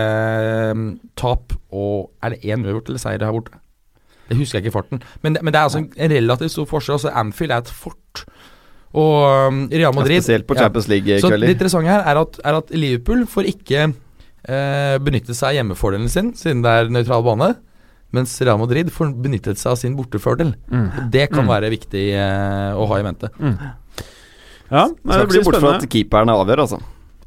um, 0.73 1.01
tap 1.17 1.57
og 1.73 2.11
Er 2.23 2.37
det 2.37 2.45
én 2.45 2.63
uavgjort 2.63 2.93
eller 2.93 3.03
seier 3.03 3.25
her 3.25 3.35
borte? 3.35 3.59
Det 4.29 4.37
husker 4.37 4.59
jeg 4.59 4.67
ikke 4.67 4.75
i 4.75 4.77
farten. 4.77 5.03
Men 5.23 5.35
det, 5.35 5.43
men 5.43 5.55
det 5.55 5.59
er 5.59 5.67
altså 5.71 5.81
en 5.83 6.13
relativt 6.13 6.53
stor 6.53 6.67
forskjell. 6.69 6.99
Altså 6.99 7.13
Anfield 7.17 7.55
er 7.55 7.65
et 7.65 7.71
fort. 7.73 8.25
Og 8.93 9.49
um, 9.49 9.63
Real 9.73 9.95
Madrid 9.97 10.21
Spesielt 10.21 10.47
på 10.47 10.55
ja. 10.57 10.67
Champions 10.67 10.85
Så 10.85 10.93
det 10.93 11.05
League-kvelder. 11.07 11.49
interessante 11.49 11.91
her 11.91 12.05
er 12.05 12.21
at, 12.21 12.41
er 12.45 12.61
at 12.61 12.71
Liverpool 12.71 13.27
får 13.27 13.51
ikke 13.55 13.89
eh, 14.47 14.99
benytte 15.03 15.35
seg 15.35 15.49
av 15.51 15.57
hjemmefordelen 15.59 16.09
sin, 16.13 16.33
siden 16.39 16.63
det 16.63 16.71
er 16.71 16.93
nøytral 16.93 17.25
bane. 17.27 17.55
Mens 18.13 18.33
Real 18.41 18.57
Madrid 18.57 18.89
benyttet 19.21 19.59
seg 19.61 19.73
av 19.75 19.77
sin 19.77 19.97
bortefordel. 19.99 20.55
Og 20.73 21.11
Det 21.13 21.27
kan 21.31 21.45
Mm. 21.45 21.49
være 21.51 21.69
viktig 21.75 22.05
eh, 22.17 22.73
å 22.73 22.87
ha 22.89 22.99
i 22.99 23.03
mente. 23.05 23.29
Ja, 24.71 24.87
nei, 25.05 25.17
det 25.17 25.25
ikke 25.25 25.33
blir 25.33 25.43
se 25.43 25.45
bort 25.45 25.55
fra 25.57 25.61
spennende. 25.61 25.83
at 25.85 25.93
keeperne 25.93 26.33
avgjør, 26.37 26.63
altså. 26.65 26.79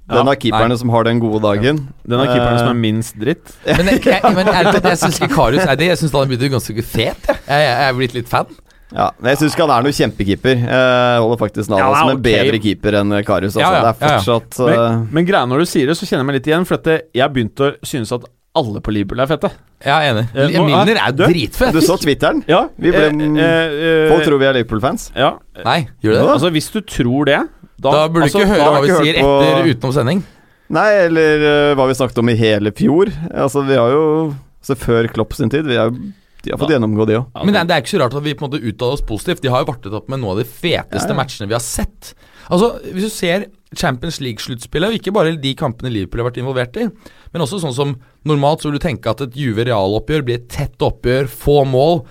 Ja. 0.09 0.17
Den 0.17 0.27
er 0.27 0.35
keeperne 0.41 0.77
som 0.77 0.89
har 0.89 1.03
den 1.07 1.19
gode 1.21 1.39
dagen. 1.41 1.77
Den 2.05 2.19
er 2.19 2.25
keeperne 2.27 2.57
som 2.59 2.67
Eh, 2.67 2.73
er 2.73 2.79
minst 2.81 3.15
dritt. 3.21 3.53
Men, 3.65 3.85
jeg, 3.93 4.01
jeg, 4.05 4.33
men 4.35 4.47
ærlig 4.51 4.81
jeg 4.83 4.97
syns 4.99 5.19
ikke 5.21 5.29
Karius 5.35 5.65
er 5.65 5.75
det. 5.79 5.87
Jeg 5.87 5.97
syns 6.01 6.11
han 6.11 6.21
har 6.25 6.27
blitt 6.33 6.51
ganske 6.51 6.83
fet. 6.83 7.29
Jeg, 7.29 7.39
jeg, 7.47 7.61
jeg 7.69 7.87
er 7.87 7.93
blitt 7.97 8.13
litt 8.17 8.27
fan. 8.29 8.45
Ja, 8.91 9.09
men 9.19 9.29
jeg 9.31 9.37
syns 9.39 9.53
ikke 9.55 9.65
han 9.67 9.73
er 9.77 9.85
noe 9.87 9.95
kjempekeeper. 9.95 10.55
Jeg 10.67 11.21
holder 11.23 11.39
faktisk 11.39 11.69
navnet 11.71 11.85
Ja, 11.85 11.99
som 12.01 12.09
en 12.11 12.21
bedre 12.25 12.59
keeper 12.59 12.97
enn 12.99 13.13
Karius. 13.23 13.55
Altså. 13.55 13.63
Ja, 13.63 13.71
ja, 13.71 13.81
Det 13.81 13.91
er 13.91 14.07
ja, 14.07 14.11
ja. 14.11 14.19
fortsatt 14.19 14.59
Men, 14.67 14.79
eh, 14.79 15.07
men 15.15 15.25
greia 15.29 15.45
når 15.47 15.63
du 15.63 15.65
sier 15.71 15.87
det, 15.87 15.95
så 15.97 16.05
kjenner 16.09 16.25
jeg 16.25 16.29
meg 16.31 16.35
litt 16.41 16.49
igjen. 16.51 16.65
For 16.67 16.75
at 16.81 16.89
jeg 16.91 17.21
har 17.23 17.29
begynt 17.31 17.63
å 17.63 17.71
synes 17.87 18.11
at 18.17 18.27
alle 18.53 18.81
på 18.83 18.91
Liverpool 18.91 19.21
er 19.23 19.29
fette. 19.31 19.49
Jeg 19.81 19.93
er 19.95 20.11
enig. 20.11 20.25
Eh, 20.35 20.49
nå- 20.59 20.65
Milner 20.67 20.99
er 20.99 21.13
jo 21.15 21.23
dritfett. 21.31 21.71
Du 21.71 21.79
så 21.79 21.95
Twitteren? 21.97 22.43
Ja, 22.51 22.65
Vi 22.77 22.91
ble- 22.91 23.07
eh, 23.07 23.47
eh, 23.47 24.09
Folk 24.11 24.25
tror 24.27 24.39
vi 24.43 24.45
er 24.49 24.53
Liverpool-fans. 24.59 25.11
Ja, 25.15 25.37
Nei, 25.63 25.87
gjør 26.03 26.13
det 26.19 26.27
altså 26.35 26.51
hvis 26.51 26.69
du 26.73 26.81
tror 26.81 27.25
det 27.25 27.39
Da, 27.81 27.91
Da 27.95 28.07
burde 28.09 28.27
du 28.27 28.27
altså, 28.27 28.39
ikke 28.43 28.51
høre 28.51 28.67
hva 28.75 28.81
vi 28.81 28.87
sier 28.91 29.15
hørt 29.15 29.23
på- 29.23 29.41
etter 29.41 29.71
utenom 29.73 29.93
sending. 29.95 30.23
Nei, 30.69 30.89
eller 31.07 31.41
uh, 31.71 31.75
hva 31.75 31.87
vi 31.87 31.93
snakket 31.97 32.19
om 32.19 32.29
i 32.29 32.35
hele 32.35 32.71
fjor. 32.71 33.09
Altså, 33.33 33.63
vi 33.65 33.73
har 33.75 33.89
jo 33.89 34.35
Så 34.61 34.75
før 34.77 35.07
Klopp 35.11 35.33
sin 35.33 35.49
tid. 35.49 35.65
Vi 35.65 35.75
har 35.75 35.89
jo 35.89 36.11
De 36.41 36.51
har 36.53 36.57
fått 36.61 36.73
gjennomgå, 36.73 37.05
de 37.05 37.19
òg. 37.19 37.25
Ja, 37.35 37.43
Men 37.45 37.53
det 37.53 37.67
det 37.69 37.75
er 37.75 37.83
ikke 37.83 37.93
så 37.95 38.01
rart 38.01 38.15
at 38.17 38.23
vi 38.25 38.33
på 38.33 38.45
en 38.45 38.49
måte 38.49 38.61
uttaler 38.65 38.97
oss 38.97 39.03
positivt. 39.05 39.41
De 39.43 39.51
har 39.53 39.61
jo 39.61 39.69
vartet 39.71 39.93
opp 39.93 40.07
med 40.09 40.21
noen 40.21 40.33
av 40.35 40.41
de 40.41 40.47
feteste 40.49 41.09
Ja, 41.11 41.13
ja. 41.13 41.17
matchene 41.19 41.47
vi 41.51 41.57
har 41.57 41.61
sett. 41.63 42.13
Altså, 42.49 42.79
Hvis 42.91 43.05
du 43.05 43.13
ser 43.13 43.45
Champions 43.77 44.19
League-sluttspillet, 44.19 44.89
og 44.89 44.97
ikke 44.97 45.13
bare 45.15 45.35
de 45.39 45.53
kampene 45.55 45.91
Liverpool 45.93 46.23
har 46.23 46.31
vært 46.31 46.41
involvert 46.41 46.79
i, 46.81 46.89
men 47.31 47.45
også 47.45 47.61
sånn 47.61 47.75
som 47.77 47.93
normalt 48.27 48.61
så 48.63 48.69
vil 48.71 48.79
du 48.79 48.83
tenke 48.83 49.09
at 49.13 49.21
et 49.21 49.37
Juve 49.37 49.63
Real-oppgjør 49.63 50.25
blir 50.27 50.41
et 50.41 50.49
tett 50.51 50.81
oppgjør, 50.81 51.29
få 51.31 51.61
mål. 51.69 52.01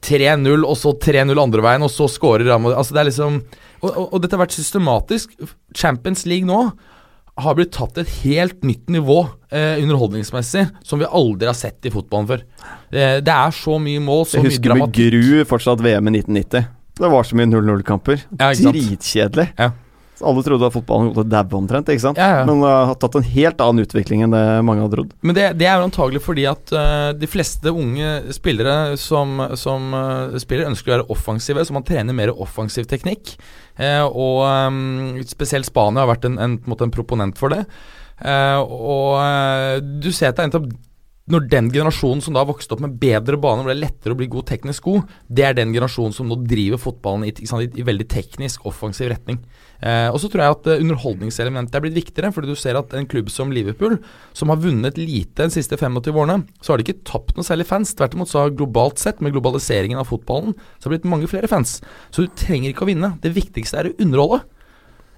3-0, 0.00 0.62
og 0.64 0.76
så 0.80 0.94
3-0 0.96 1.36
andre 1.36 1.60
veien, 1.60 1.82
og 1.84 1.90
så 1.92 2.06
scorer 2.08 2.46
Real 2.48 2.64
Altså, 2.72 2.94
det 2.96 3.02
er 3.02 3.10
liksom 3.10 3.42
og, 3.82 3.90
og, 3.90 4.06
og 4.14 4.22
dette 4.22 4.36
har 4.36 4.42
vært 4.46 4.56
systematisk. 4.56 5.34
Champions 5.76 6.24
League 6.28 6.48
nå 6.48 6.70
har 7.44 7.56
blitt 7.58 7.72
tatt 7.76 7.94
til 7.96 8.04
et 8.04 8.16
helt 8.24 8.64
nytt 8.66 8.90
nivå 8.92 9.18
eh, 9.52 9.80
underholdningsmessig 9.82 10.66
som 10.86 11.02
vi 11.02 11.08
aldri 11.08 11.50
har 11.50 11.58
sett 11.58 11.86
i 11.88 11.92
fotballen 11.94 12.30
før. 12.30 12.46
Eh, 12.90 13.18
det 13.24 13.34
er 13.34 13.54
så 13.56 13.78
mye 13.82 14.02
mål, 14.04 14.26
så 14.28 14.40
Jeg 14.40 14.50
husker 14.50 14.76
med 14.78 14.94
gru 14.96 15.44
fortsatt 15.48 15.82
VM 15.84 16.10
i 16.10 16.18
1990. 16.20 16.72
Det 17.00 17.12
var 17.12 17.24
så 17.24 17.38
mye 17.38 17.48
0-0-kamper. 17.48 18.26
Ja. 18.36 18.50
Dritkjedelig. 18.52 19.52
Ja. 19.56 19.72
Alle 20.20 20.42
trodde 20.44 20.68
at 20.68 20.74
fotballen 20.74 21.08
kom 21.08 21.16
til 21.16 21.22
å 21.24 21.30
daue 21.32 21.56
omtrent, 21.56 21.88
ikke 21.92 22.02
sant? 22.02 22.20
Ja, 22.20 22.40
ja. 22.40 22.42
Men 22.48 22.60
det 22.60 22.72
har 22.90 22.96
tatt 23.00 23.16
en 23.16 23.24
helt 23.24 23.62
annen 23.64 23.86
utvikling 23.86 24.24
enn 24.26 24.34
det 24.34 24.42
mange 24.66 24.84
hadde 24.84 24.98
trodd. 24.98 25.14
Men 25.24 25.36
det, 25.36 25.46
det 25.60 25.68
er 25.68 25.80
jo 25.80 25.86
antagelig 25.88 26.22
fordi 26.24 26.44
at 26.50 26.74
uh, 26.76 27.10
de 27.16 27.30
fleste 27.30 27.72
unge 27.72 28.34
spillere 28.36 28.98
som, 29.00 29.40
som 29.60 29.94
uh, 29.96 30.36
spiller, 30.42 30.68
ønsker 30.68 30.92
å 30.92 30.96
være 30.98 31.08
offensive, 31.16 31.64
så 31.64 31.76
man 31.76 31.86
trener 31.88 32.16
mer 32.16 32.34
offensiv 32.36 32.88
teknikk. 32.90 33.32
Eh, 33.80 34.04
og 34.04 34.44
eh, 34.44 35.24
spesielt 35.30 35.68
Spania 35.68 36.04
har 36.04 36.12
vært 36.12 36.28
en, 36.28 36.38
en, 36.38 36.58
en, 36.60 36.84
en 36.84 36.94
proponent 36.94 37.38
for 37.40 37.54
det. 37.54 37.64
Eh, 38.20 38.60
og 38.60 39.16
eh, 39.22 39.80
du 39.80 40.10
ser 40.12 40.30
at 40.30 40.38
det 40.38 40.44
er 40.44 40.52
nettopp 40.52 40.70
når 41.30 41.46
den 41.52 41.70
generasjonen 41.72 42.22
som 42.24 42.34
da 42.36 42.42
vokste 42.46 42.74
opp 42.74 42.82
med 42.84 42.96
bedre 43.00 43.38
det 43.40 43.72
er 43.72 43.78
lettere 43.78 44.14
å 44.14 44.18
bli 44.18 44.28
god 44.30 44.48
teknisk 44.50 44.84
god, 44.88 45.08
det 45.28 45.44
er 45.46 45.56
den 45.56 45.72
generasjonen 45.74 46.14
som 46.16 46.28
nå 46.28 46.38
driver 46.48 46.80
fotballen 46.80 47.28
i, 47.28 47.32
sant, 47.46 47.64
i, 47.64 47.80
i 47.80 47.86
veldig 47.86 48.06
teknisk, 48.10 48.66
offensiv 48.66 49.10
retning. 49.12 49.40
Eh, 49.80 50.08
og 50.10 50.18
så 50.20 50.28
tror 50.28 50.44
jeg 50.44 50.56
at 50.56 50.68
eh, 50.68 50.82
underholdningselementet 50.84 51.76
er 51.76 51.84
blitt 51.84 51.96
viktigere, 51.96 52.32
fordi 52.36 52.52
du 52.52 52.58
ser 52.58 52.78
at 52.80 52.92
en 52.96 53.08
klubb 53.10 53.30
som 53.32 53.52
Liverpool, 53.54 53.98
som 54.36 54.52
har 54.52 54.60
vunnet 54.60 55.00
lite 55.00 55.46
de 55.46 55.54
siste 55.54 55.78
25 55.80 56.12
årene, 56.12 56.42
så 56.60 56.72
har 56.72 56.80
de 56.80 56.88
ikke 56.88 57.06
tapt 57.08 57.36
noe 57.38 57.46
særlig 57.46 57.68
fans. 57.70 57.94
Tvert 57.96 58.16
imot 58.18 58.30
så 58.30 58.44
har 58.44 58.56
globalt 58.56 59.00
sett, 59.00 59.22
med 59.24 59.34
globaliseringen 59.34 60.00
av 60.00 60.10
fotballen, 60.10 60.56
så 60.78 60.88
har 60.88 60.94
det 60.94 61.00
blitt 61.00 61.12
mange 61.12 61.30
flere 61.30 61.50
fans. 61.50 61.78
Så 62.10 62.26
du 62.26 62.32
trenger 62.36 62.72
ikke 62.72 62.86
å 62.86 62.90
vinne. 62.90 63.14
Det 63.22 63.34
viktigste 63.36 63.80
er 63.80 63.90
å 63.90 63.96
underholde. 64.00 64.42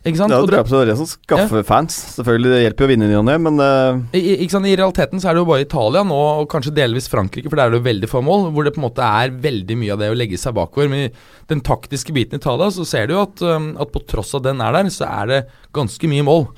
Ikke 0.02 0.18
sant? 0.18 0.32
Ja, 0.34 0.40
det 0.42 0.58
er 0.58 0.88
det 0.88 0.96
som 0.98 1.06
skaffer 1.06 1.62
fans. 1.66 1.94
Selvfølgelig, 2.16 2.50
det 2.50 2.62
hjelper 2.64 2.82
jo 2.82 2.88
å 2.88 2.90
vinne 2.90 3.06
i 3.06 3.10
ny 3.12 3.36
men 3.44 3.62
uh... 3.62 4.00
I, 4.18 4.22
ikke 4.42 4.56
sant? 4.56 4.66
I 4.66 4.74
realiteten 4.74 5.22
så 5.22 5.30
er 5.30 5.36
det 5.36 5.44
jo 5.44 5.50
bare 5.52 5.62
Italia 5.62 6.02
nå, 6.06 6.18
og 6.40 6.48
kanskje 6.50 6.74
delvis 6.74 7.06
Frankrike, 7.12 7.46
for 7.46 7.60
der 7.60 7.70
er 7.70 7.74
det 7.74 7.78
jo 7.78 7.86
veldig 7.86 8.10
få 8.10 8.22
mål, 8.26 8.48
hvor 8.50 8.66
det 8.66 8.74
på 8.74 8.82
en 8.82 8.86
måte 8.88 9.06
er 9.06 9.36
veldig 9.44 9.76
mye 9.78 9.94
av 9.94 10.02
det 10.02 10.10
å 10.10 10.18
legge 10.18 10.40
seg 10.42 10.56
bakover. 10.58 10.90
Men 10.90 11.04
i 11.04 11.12
den 11.52 11.62
taktiske 11.62 12.14
biten 12.16 12.40
i 12.40 12.42
Italia, 12.42 12.72
så 12.74 12.86
ser 12.88 13.06
du 13.06 13.14
jo 13.14 13.22
at, 13.28 13.44
um, 13.46 13.72
at 13.78 13.94
på 13.94 14.02
tross 14.10 14.34
av 14.34 14.42
den 14.48 14.64
er 14.64 14.74
der, 14.74 14.90
så 14.90 15.06
er 15.06 15.30
det 15.30 15.40
ganske 15.78 16.10
mye 16.10 16.26
mål. 16.26 16.48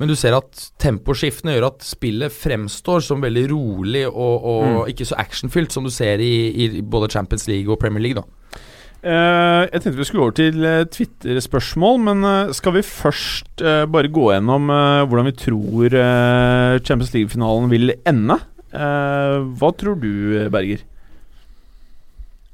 Men 0.00 0.12
du 0.12 0.16
ser 0.16 0.36
at 0.36 0.66
temposkiftene 0.80 1.56
gjør 1.56 1.70
at 1.70 1.84
spillet 1.84 2.32
fremstår 2.32 3.00
som 3.04 3.24
veldig 3.24 3.46
rolig 3.50 4.06
og, 4.08 4.46
og 4.52 4.92
ikke 4.92 5.08
så 5.08 5.16
actionfylt 5.20 5.72
som 5.72 5.88
du 5.88 5.92
ser 5.92 6.20
i, 6.24 6.34
i 6.52 6.68
både 6.80 7.08
Champions 7.12 7.48
League 7.48 7.68
og 7.68 7.80
Premier 7.80 8.04
League, 8.04 8.20
da. 8.20 8.60
Eh, 9.00 9.62
jeg 9.70 9.80
tenkte 9.80 9.96
vi 9.96 10.04
skulle 10.04 10.26
over 10.26 10.34
til 10.36 10.60
uh, 10.60 10.84
Twitter-spørsmål, 10.92 12.00
men 12.04 12.26
eh, 12.28 12.50
skal 12.56 12.74
vi 12.74 12.82
først 12.84 13.62
eh, 13.64 13.86
bare 13.88 14.10
gå 14.12 14.26
gjennom 14.28 14.68
eh, 14.74 15.04
hvordan 15.08 15.28
vi 15.30 15.36
tror 15.40 15.96
eh, 15.96 16.74
Champions 16.84 17.14
League-finalen 17.14 17.70
vil 17.72 17.94
ende? 18.04 18.36
Eh, 18.76 19.38
hva 19.56 19.70
tror 19.80 19.96
du, 20.02 20.10
Berger? 20.52 20.84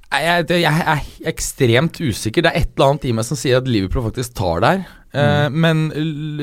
Jeg, 0.07 0.47
Jeg, 0.47 0.63
jeg 0.63 0.85
er 0.87 1.03
ekstremt 1.33 1.99
usikker. 1.99 2.47
Det 2.47 2.53
er 2.53 2.63
et 2.63 2.71
eller 2.77 2.93
annet 2.93 3.09
i 3.11 3.17
meg 3.19 3.27
som 3.27 3.39
sier 3.39 3.59
at 3.59 3.67
Liverpool 3.69 4.07
faktisk 4.07 4.39
tar 4.39 4.63
der. 4.63 4.87
Mm. 5.17 5.55
men 5.63 5.79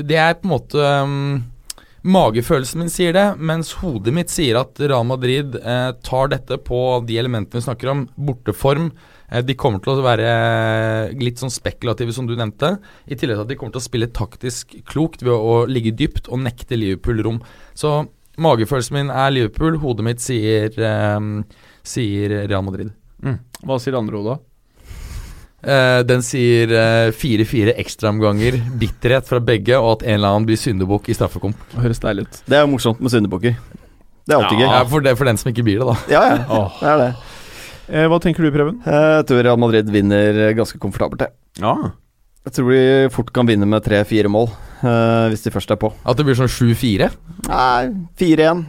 det 0.07 0.15
er 0.17 0.31
på 0.39 0.47
en 0.47 0.49
måte 0.49 0.81
um, 1.05 1.43
Magefølelsen 2.03 2.81
min 2.81 2.89
sier 2.91 3.13
det, 3.15 3.25
mens 3.39 3.69
hodet 3.79 4.11
mitt 4.15 4.31
sier 4.33 4.57
at 4.59 4.79
Real 4.81 5.05
Madrid 5.07 5.53
eh, 5.55 5.91
tar 6.03 6.31
dette 6.33 6.57
på 6.59 6.79
de 7.07 7.15
elementene 7.21 7.61
vi 7.61 7.63
snakker 7.63 7.91
om. 7.93 8.01
Borteform. 8.19 8.89
Eh, 9.31 9.41
de 9.45 9.55
kommer 9.59 9.81
til 9.83 9.95
å 9.95 10.03
være 10.05 11.13
litt 11.19 11.41
sånn 11.41 11.53
spekulative, 11.53 12.13
som 12.15 12.27
du 12.29 12.35
nevnte. 12.37 12.75
I 13.07 13.15
tillegg 13.17 13.37
til 13.39 13.45
at 13.45 13.51
de 13.51 13.57
kommer 13.59 13.75
til 13.75 13.83
å 13.83 13.87
spille 13.87 14.11
taktisk 14.13 14.75
klokt 14.89 15.23
ved 15.25 15.33
å 15.33 15.63
ligge 15.69 15.95
dypt 15.97 16.29
og 16.29 16.43
nekte 16.45 16.79
Liverpool 16.79 17.23
rom. 17.25 17.41
Så 17.77 18.03
magefølelsen 18.41 18.97
min 18.97 19.13
er 19.13 19.33
Liverpool, 19.35 19.77
hodet 19.83 20.07
mitt 20.07 20.23
sier, 20.23 20.73
um, 21.17 21.43
sier 21.85 22.43
Real 22.49 22.65
Madrid. 22.65 22.93
Hva 23.63 23.77
sier 23.79 23.95
andre 23.99 24.19
hodet? 24.19 24.39
Uh, 25.63 26.01
den 26.03 26.19
sier 26.25 26.67
fire-fire 27.15 27.71
uh, 27.71 27.77
ekstraomganger, 27.79 28.57
bitterhet 28.81 29.29
fra 29.29 29.39
begge, 29.39 29.77
og 29.79 29.93
at 30.01 30.09
en 30.09 30.17
eller 30.17 30.33
annen 30.33 30.47
blir 30.49 30.59
syndebukk 30.59 31.07
i 31.07 31.15
straffekomp. 31.15 31.61
Høres 31.79 32.03
deilig 32.03 32.25
ut. 32.27 32.41
det 32.51 32.57
er 32.57 32.65
jo 32.65 32.73
morsomt 32.73 32.99
med 32.99 33.13
syndebukker. 33.13 33.55
Det 34.23 34.33
er 34.35 34.41
alltid 34.41 34.59
Ja. 34.59 34.65
gøy. 34.65 34.73
Ja, 34.73 34.83
for, 34.91 34.99
det, 35.03 35.17
for 35.19 35.27
den 35.27 35.39
som 35.39 35.51
ikke 35.51 35.63
blir 35.63 35.79
det, 35.79 35.87
da. 35.87 35.95
Ja, 36.11 36.23
ja. 36.33 36.43
Oh. 36.51 36.75
Det 36.79 36.89
er 36.91 36.99
det. 36.99 37.07
Eh, 37.89 38.05
hva 38.07 38.19
tenker 38.23 38.45
du, 38.45 38.51
Preben? 38.53 38.79
Jeg 38.85 39.25
tror 39.27 39.43
Real 39.43 39.59
Madrid 39.59 39.89
vinner 39.91 40.53
ganske 40.57 40.79
komfortabelt, 40.81 41.25
jeg. 41.25 41.35
Ja. 41.63 41.75
Jeg 42.43 42.55
tror 42.57 42.71
de 42.75 43.09
fort 43.15 43.31
kan 43.35 43.47
vinne 43.47 43.67
med 43.69 43.83
tre-fire 43.85 44.27
mål, 44.31 44.49
eh, 44.83 45.27
hvis 45.31 45.45
de 45.45 45.51
først 45.53 45.71
er 45.71 45.79
på. 45.79 45.93
At 46.03 46.19
det 46.19 46.25
blir 46.27 46.35
sånn 46.35 46.51
7-4. 46.51 47.09
Nei, 47.47 47.91
4-1, 48.19 48.65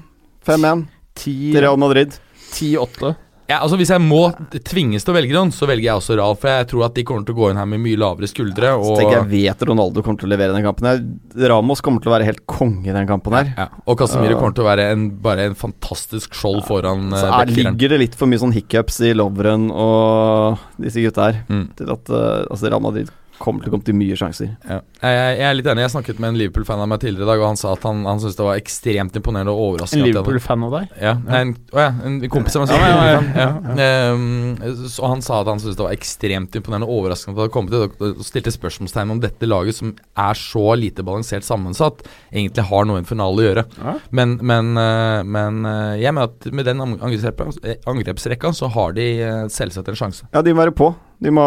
5-1 0.47 0.85
til 1.19 1.59
Real 1.59 1.79
Madrid. 1.81 2.15
10-8. 2.55 3.15
Ja, 3.49 3.59
altså 3.61 3.77
Hvis 3.77 3.91
jeg 3.93 4.01
må 4.01 4.23
tvinges 4.65 5.05
til 5.05 5.13
å 5.13 5.17
velge 5.19 5.35
noen, 5.37 5.51
så 5.53 5.67
velger 5.69 5.91
jeg 5.91 5.99
også 6.01 6.15
Real. 6.17 6.37
For 6.41 6.49
jeg 6.49 6.69
tror 6.71 6.85
at 6.87 6.95
de 6.97 7.03
kommer 7.05 7.27
til 7.29 7.35
å 7.35 7.39
gå 7.43 7.51
inn 7.53 7.59
her 7.61 7.67
med 7.69 7.83
mye 7.85 7.99
lavere 8.01 8.29
skuldre. 8.31 8.71
Og, 8.81 8.95
tenker 8.97 9.19
jeg 9.19 9.29
vet 9.35 9.65
Ronaldo 9.69 10.01
kommer 10.05 10.23
til 10.23 10.31
å 10.31 10.33
levere 10.33 10.55
den 10.57 10.65
kampen. 10.65 10.89
her 10.89 11.49
Ramos 11.53 11.83
kommer 11.85 12.01
til 12.01 12.09
å 12.09 12.15
være 12.17 12.29
helt 12.31 12.41
konge 12.49 12.89
i 12.89 12.95
den 12.97 13.07
kampen 13.11 13.37
her. 13.37 13.51
ja, 13.57 13.67
og 13.87 13.99
Casemiro 14.01 14.33
Ja. 14.37 14.39
kommer 14.41 14.55
til 14.57 14.65
å 14.65 14.71
være 14.71 14.87
en, 14.95 15.11
bare 15.21 15.45
en 15.51 15.55
fantastisk 15.55 16.33
skjold 16.35 16.65
foran 16.65 17.11
Så 17.13 17.27
uh, 17.29 17.41
er, 17.43 17.53
ligger 17.53 17.89
det 17.93 17.99
litt 18.01 18.15
for 18.17 18.27
mye 18.31 18.41
sånn 18.41 18.55
hiccups 18.57 19.01
i 19.05 19.13
Lovren 19.13 19.69
og 19.71 20.59
disse 20.81 21.05
gutta 21.05 21.29
her 21.29 21.43
Mm. 21.51 21.67
til 21.77 21.91
at 21.93 22.09
uh, 22.11 22.47
altså 22.51 22.71
Real 22.71 22.81
Madrid 22.81 23.11
kommer 23.39 23.65
til 23.65 23.71
å 23.71 23.75
komme 23.75 23.87
til 23.87 23.97
mye 23.99 24.17
sjanser. 24.19 24.53
Ja. 24.65 24.79
Jeg, 25.01 25.19
jeg, 25.39 25.45
er 25.49 25.57
litt 25.59 25.69
enig. 25.71 25.85
Jeg 25.85 25.93
snakket 25.95 26.21
med 26.23 26.33
en 26.33 26.39
Liverpool-fan 26.41 26.83
av 26.85 26.91
meg 26.91 27.01
tidligere 27.03 27.27
i 27.27 27.31
dag, 27.33 27.43
og 27.43 27.49
han 27.51 27.61
sa 27.61 27.73
at 27.75 27.87
han, 27.89 28.05
han 28.07 28.23
syntes 28.23 28.39
det 28.39 28.47
var 28.47 28.61
ekstremt 28.61 29.19
imponerende 29.19 29.55
og 29.55 29.63
overraskende. 29.69 30.05
En 30.05 30.11
Liverpool-fan 30.11 30.67
av 30.69 30.77
deg? 30.77 30.95
Ja, 31.03 31.15
nei, 31.21 31.41
en, 31.45 31.55
å 31.75 31.83
ja, 31.83 31.91
en 32.09 32.19
kompis 32.33 32.59
av 32.59 32.65
meg 32.65 32.73
som 32.73 32.85
Ja, 32.85 32.91
ja, 32.95 33.05
ja. 33.15 33.21
Ja. 33.45 33.77
Ehm, 33.85 34.87
så 34.91 35.11
han 35.11 35.25
sa 35.25 35.41
at 35.43 35.51
han 35.51 35.63
syntes 35.63 35.79
det 35.79 35.87
var 35.87 35.97
ekstremt 35.97 36.59
imponerende 36.59 36.89
og 36.89 37.03
overraskende 37.03 37.35
at 37.35 37.41
det 37.41 37.47
hadde 37.47 37.55
kommet 37.57 37.75
til 37.75 38.13
og 38.15 38.27
stilte 38.27 38.55
spørsmålstegn 38.55 39.15
om 39.15 39.23
dette 39.23 39.49
laget, 39.49 39.79
som 39.81 39.95
er 40.27 40.39
så 40.39 40.67
lite 40.79 41.07
balansert 41.07 41.47
sammensatt, 41.47 42.05
egentlig 42.33 42.67
har 42.71 42.89
noe 42.89 43.01
i 43.01 43.05
en 43.05 43.09
finale 43.09 43.43
å 43.43 43.49
gjøre. 43.49 43.67
Ja. 43.81 43.97
Men, 44.15 44.37
men, 44.43 44.75
eh, 44.81 45.23
men 45.27 45.65
eh, 45.71 45.97
jeg 46.05 46.15
mener 46.15 46.31
at 46.31 46.51
med 46.55 46.71
den 46.71 46.85
angrepsrekka, 46.85 47.51
angrepsrekka 47.91 48.55
så 48.57 48.71
har 48.75 48.95
de 48.97 49.09
eh, 49.19 49.43
selvsagt 49.53 49.91
en 49.91 49.99
sjanse. 49.99 50.31
Ja, 50.35 50.45
de 50.45 50.55
må 50.55 50.65
være 50.65 50.77
på. 50.77 50.95
De 51.23 51.31
må 51.31 51.45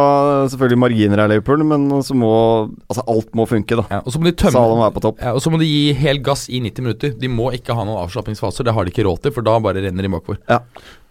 selvfølgelig 0.49 0.80
marginer 0.80 1.18
her, 1.22 1.28
Liverpool, 1.30 1.63
men 1.68 1.89
så 2.01 2.15
må 2.15 2.32
Altså, 2.88 3.03
alt 3.07 3.34
må 3.36 3.45
funke, 3.47 3.76
da. 3.76 3.84
Ja, 3.91 3.99
og 4.05 4.11
så 4.13 4.20
må 4.20 4.26
de 4.30 4.32
tømme 4.39 4.61
må 4.63 4.78
være 4.80 4.93
på 4.95 5.01
topp. 5.03 5.20
ja, 5.22 5.34
og 5.36 5.41
så 5.43 5.51
må 5.51 5.59
de 5.59 5.65
gi 5.68 5.93
hel 5.93 6.20
gass 6.24 6.47
i 6.49 6.59
90 6.63 6.82
minutter. 6.86 7.09
De 7.20 7.28
må 7.28 7.51
ikke 7.53 7.76
ha 7.76 7.84
noen 7.84 7.99
avslappingsfaser, 8.05 8.63
det 8.63 8.74
har 8.74 8.86
de 8.88 8.91
ikke 8.91 9.05
råd 9.05 9.22
til, 9.24 9.32
for 9.36 9.41
da 9.45 9.57
bare 9.59 9.84
renner 9.84 10.01
de 10.07 10.09
bakover. 10.09 10.39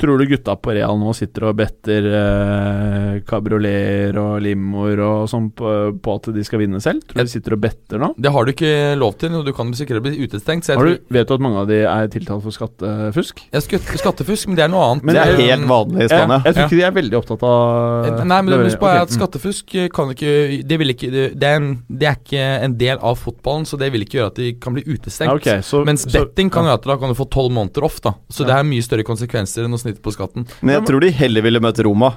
Tror 0.01 0.19
du 0.21 0.27
gutta 0.29 0.57
på 0.61 0.75
Real 0.77 0.99
nå 1.01 1.13
sitter 1.17 1.47
og 1.49 1.57
better 1.57 2.05
eh, 2.05 3.21
kabrioleter 3.29 4.19
og 4.21 4.41
limoer 4.45 5.01
og 5.05 5.29
sånn 5.31 5.49
på, 5.57 5.71
på 6.03 6.17
at 6.19 6.29
de 6.37 6.45
skal 6.47 6.61
vinne 6.63 6.81
selv? 6.85 7.05
Tror 7.09 7.23
du 7.23 7.25
de 7.29 7.33
sitter 7.33 7.57
og 7.57 7.63
better 7.65 8.03
nå? 8.03 8.11
Det 8.21 8.33
har 8.35 8.45
du 8.49 8.53
ikke 8.53 8.73
lov 9.01 9.17
til, 9.21 9.37
og 9.39 9.47
du 9.47 9.53
kan 9.57 9.71
risikere 9.73 10.03
å 10.03 10.05
bli 10.05 10.17
utestengt. 10.25 10.67
Så 10.67 10.75
jeg 10.75 10.81
Har 10.81 10.85
tror, 10.91 10.99
du, 11.01 11.15
vet 11.17 11.29
du 11.31 11.35
at 11.37 11.45
mange 11.47 11.63
av 11.63 11.71
de 11.71 11.81
er 11.89 12.11
tiltalt 12.13 12.45
for 12.45 12.57
skattefusk? 12.57 13.45
Ja, 13.55 13.63
skattefusk, 13.63 14.51
men 14.51 14.59
det 14.59 14.67
er 14.67 14.73
noe 14.73 14.85
annet. 14.91 15.07
Men 15.07 15.17
det 15.19 15.25
er 15.25 15.41
helt 15.41 15.69
vanlig 15.71 16.03
i 16.03 16.07
Ja, 16.07 16.13
Spania. 16.13 16.41
jeg 16.45 16.55
tror 16.57 16.63
Ja. 16.63 16.69
ikke 16.69 16.81
de 16.83 16.87
er 16.91 16.97
veldig 17.01 17.21
opptatt 17.23 17.47
av 17.47 17.65
Eh, 18.07 18.25
Nei, 18.27 18.41
men 18.47 18.59
det- 18.63 18.69
husk 18.71 18.81
på 18.83 18.87
okay. 18.89 19.03
at 19.03 19.11
mm. 19.11 19.17
skattefusk 19.19 19.75
kan 19.95 20.13
ikke 20.15 20.35
Det 20.69 20.79
vil 20.81 20.93
ikke 20.95 21.11
det 21.13 21.43
er, 21.49 21.57
en, 21.61 21.69
det 21.89 22.07
er 22.09 22.17
ikke 22.19 22.45
en 22.67 22.77
del 22.79 22.99
av 23.03 23.19
fotballen, 23.21 23.67
så 23.69 23.79
det 23.81 23.91
vil 23.93 24.05
ikke 24.07 24.19
gjøre 24.21 24.33
at 24.33 24.39
de 24.41 24.53
kan 24.63 24.77
bli 24.77 24.85
utestengt. 24.87 25.29
Ja, 25.47 25.59
ok, 25.59 25.65
så, 25.67 25.83
Mens 25.85 26.07
så- 26.07 26.23
betting 26.25 26.51
kan 26.53 26.65
gjøre 26.69 26.81
at 26.81 26.89
da 26.89 26.97
kan 27.03 27.13
du 27.13 27.19
få 27.19 27.29
tolv 27.31 27.53
måneder 27.53 27.85
off, 27.85 28.01
da. 28.05 28.15
Så 28.31 28.47
det 28.47 28.55
er 28.57 28.63
mye 28.65 28.83
større 28.85 29.05
konsekvenser 29.07 29.65
enn 29.67 29.75
å 29.77 29.81
snitte 29.81 30.01
på 30.05 30.15
skatten. 30.15 30.47
Men 30.63 30.79
jeg 30.81 30.87
tror 30.89 31.01
de 31.05 31.11
heller 31.11 31.43
ville 31.43 31.61
møtt 31.61 31.83
Roma. 31.85 32.15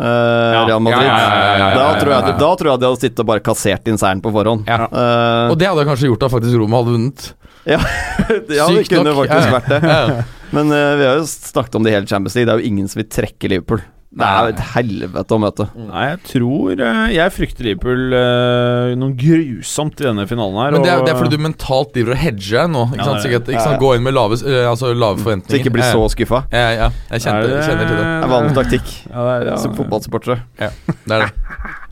eh, 0.00 0.04
Real 0.04 0.80
Madrid. 0.80 1.02
ja, 1.02 1.18
ja, 1.18 1.28
ja, 1.28 1.58
ja, 1.58 1.68
ja, 1.70 1.74
Da, 1.74 2.00
tror 2.00 2.12
jeg, 2.14 2.38
da 2.38 2.50
tror 2.56 2.70
jeg 2.70 2.80
de 2.80 2.86
hadde 2.86 3.00
sittet 3.00 3.20
og 3.20 3.26
bare 3.26 3.40
kassert 3.44 3.88
inn 3.90 3.98
seieren 4.00 4.22
på 4.22 4.30
forhånd. 4.32 4.64
Ja. 4.66 4.86
Eh, 4.86 5.50
Og 5.50 5.58
det 5.58 5.66
hadde 5.68 5.84
kanskje 5.84 6.08
gjort 6.08 6.22
at 6.24 6.30
faktisk 6.32 6.56
Roma 6.56 6.80
hadde 6.80 6.94
vunnet. 6.94 7.32
ja, 7.68 7.78
det 8.48 8.56
sykt 8.64 8.88
kunne 8.94 9.10
nok, 9.10 9.26
faktisk 9.26 9.50
ja. 9.50 9.58
vært 9.58 9.68
det. 9.68 9.80
Ja. 9.84 10.22
Men 10.52 10.72
uh, 10.72 10.96
vi 10.98 11.04
har 11.06 11.18
jo 11.20 11.26
snakket 11.28 11.74
om 11.76 11.84
det 11.84 11.92
hele 11.92 12.06
Champions 12.10 12.34
League. 12.34 12.46
Det 12.48 12.54
er 12.54 12.62
jo 12.62 12.70
ingen 12.72 12.88
som 12.88 12.98
vil 13.02 13.10
trekke 13.12 13.50
Liverpool. 13.52 13.82
Det 14.10 14.26
er 14.26 14.40
jo 14.42 14.50
et 14.56 14.60
helvete 14.72 15.34
å 15.36 15.38
møte. 15.38 15.64
Nei, 15.78 16.00
jeg 16.08 16.18
tror 16.26 16.80
eh, 16.82 17.02
Jeg 17.14 17.30
frykter 17.30 17.62
Liverpool 17.68 18.14
eh, 18.18 18.94
noe 18.98 19.14
grusomt 19.14 20.00
i 20.02 20.06
denne 20.08 20.24
finalen 20.26 20.56
her. 20.58 20.72
Men 20.74 20.82
det 20.82 20.90
er, 20.90 20.98
og- 20.98 21.04
det 21.06 21.12
er 21.14 21.18
fordi 21.20 21.36
du 21.38 21.44
mentalt 21.44 21.92
driver 21.94 22.16
og 22.16 22.18
hedger 22.18 22.66
nå. 22.72 22.82
Ikke 22.90 22.98
Ja, 22.98 23.04
sant? 23.06 23.22
Sikkert, 23.22 23.50
ikke 23.54 23.62
sant? 23.68 23.78
Gå 23.78 23.92
inn 23.94 24.02
med 24.02 24.16
lave, 24.16 24.34
eh, 24.42 24.66
altså 24.66 24.90
lave 24.98 25.22
Så 25.22 25.60
ikke 25.60 25.70
bli 25.76 25.84
så 25.86 26.02
skuffa. 26.10 26.40
Ja, 26.50 26.64
ja, 26.74 26.88
jeg 27.12 27.20
kjente, 27.22 27.36
Er 27.38 27.46
det- 27.46 27.60
kjenner 27.68 27.86
til 27.86 27.96
det. 28.00 28.08
Det 28.10 28.24
er 28.26 28.32
vanlig 28.34 28.54
taktikk 28.58 28.88
ja, 29.12 29.20
det 29.28 29.34
er, 29.36 29.46
ja. 29.52 29.56
som 29.62 29.76
fotballsportere. 29.78 30.40
Det 30.58 31.14
er 31.14 31.24
det. 31.28 31.30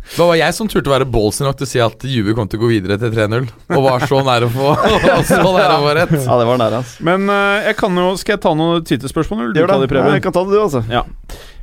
Det 0.09 0.25
var 0.25 0.35
jeg 0.41 0.55
som 0.57 0.67
turte 0.73 0.89
å 0.91 0.95
være 0.97 1.07
ballsy 1.13 1.45
nok 1.45 1.57
til 1.61 1.67
å 1.67 1.71
si 1.71 1.79
at 1.85 2.03
Juve 2.09 2.35
kom 2.35 2.49
til 2.49 2.59
å 2.59 2.63
gå 2.65 2.71
videre 2.73 2.97
til 2.99 3.11
3-0. 3.15 3.47
Og 3.77 3.83
var 3.85 4.01
så 4.09 4.25
nær 4.27 4.47
å 4.47 4.49
få 4.51 4.73
Så 5.29 5.39
nære 5.45 5.77
å 5.77 5.85
få 5.87 5.95
rett. 5.95 6.17
Ja, 6.19 6.39
det 6.41 6.47
var 6.49 6.59
nære, 6.59 6.81
altså. 6.83 6.99
Men 7.05 7.29
jeg 7.63 7.77
kan 7.79 7.95
jo 7.95 8.17
Skal 8.17 8.35
jeg 8.39 8.43
ta 8.43 8.55
noen 8.59 8.83
Twitter-spørsmål, 8.83 9.53
du 9.55 9.63
Preben? 9.87 10.15
Jeg 10.17 10.23
kan 10.27 10.33
ta 10.35 10.43
det, 10.43 10.51
du, 10.57 10.59
altså. 10.65 10.83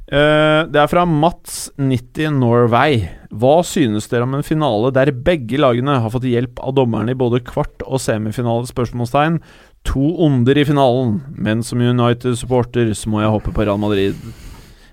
Eh, 0.06 0.62
det 0.70 0.78
er 0.78 0.89
fra 0.91 1.03
Mats90 1.10 2.36
Norway. 2.38 3.08
Hva 3.34 3.56
synes 3.66 4.06
dere 4.12 4.28
om 4.28 4.36
en 4.38 4.45
finale 4.45 4.91
der 4.93 5.10
begge 5.26 5.58
lagene 5.58 5.97
har 6.01 6.14
fått 6.14 6.28
hjelp 6.30 6.62
av 6.62 6.76
dommerne 6.78 7.16
i 7.16 7.18
både 7.18 7.41
kvart- 7.45 7.86
og 7.88 8.01
semifinale? 8.03 8.70
spørsmålstegn 8.70 9.41
To 9.86 10.16
onder 10.26 10.58
i 10.58 10.66
finalen, 10.66 11.20
men 11.38 11.62
som 11.62 11.82
United-supporter 11.82 12.89
så 12.97 13.10
må 13.10 13.22
jeg 13.22 13.34
hoppe 13.34 13.53
på 13.53 13.66
Real 13.66 13.78
Madrid. 13.78 14.18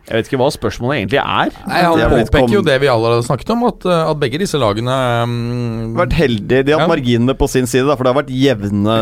Jeg 0.09 0.19
vet 0.19 0.29
ikke 0.29 0.39
hva 0.41 0.49
spørsmålet 0.51 0.97
egentlig 0.99 1.21
er. 1.23 1.53
Nei, 1.71 1.81
Han 1.87 2.01
er 2.03 2.11
påpeker 2.11 2.57
jo 2.57 2.63
det 2.67 2.75
vi 2.83 2.89
allerede 2.91 3.23
snakket 3.23 3.53
om, 3.55 3.63
at, 3.69 3.85
uh, 3.87 4.11
at 4.11 4.19
begge 4.19 4.41
disse 4.43 4.59
lagene 4.59 4.97
um, 5.23 5.95
Vært 5.97 6.17
heldige. 6.19 6.65
De 6.67 6.73
har 6.75 6.83
hatt 6.83 6.89
Ja. 6.89 6.95
marginene 6.97 7.37
på 7.39 7.49
sin 7.49 7.67
side, 7.71 7.87
da, 7.87 7.95
for 7.95 8.05
det 8.05 8.13
har 8.13 8.19
vært 8.23 8.33
jevne 8.35 8.97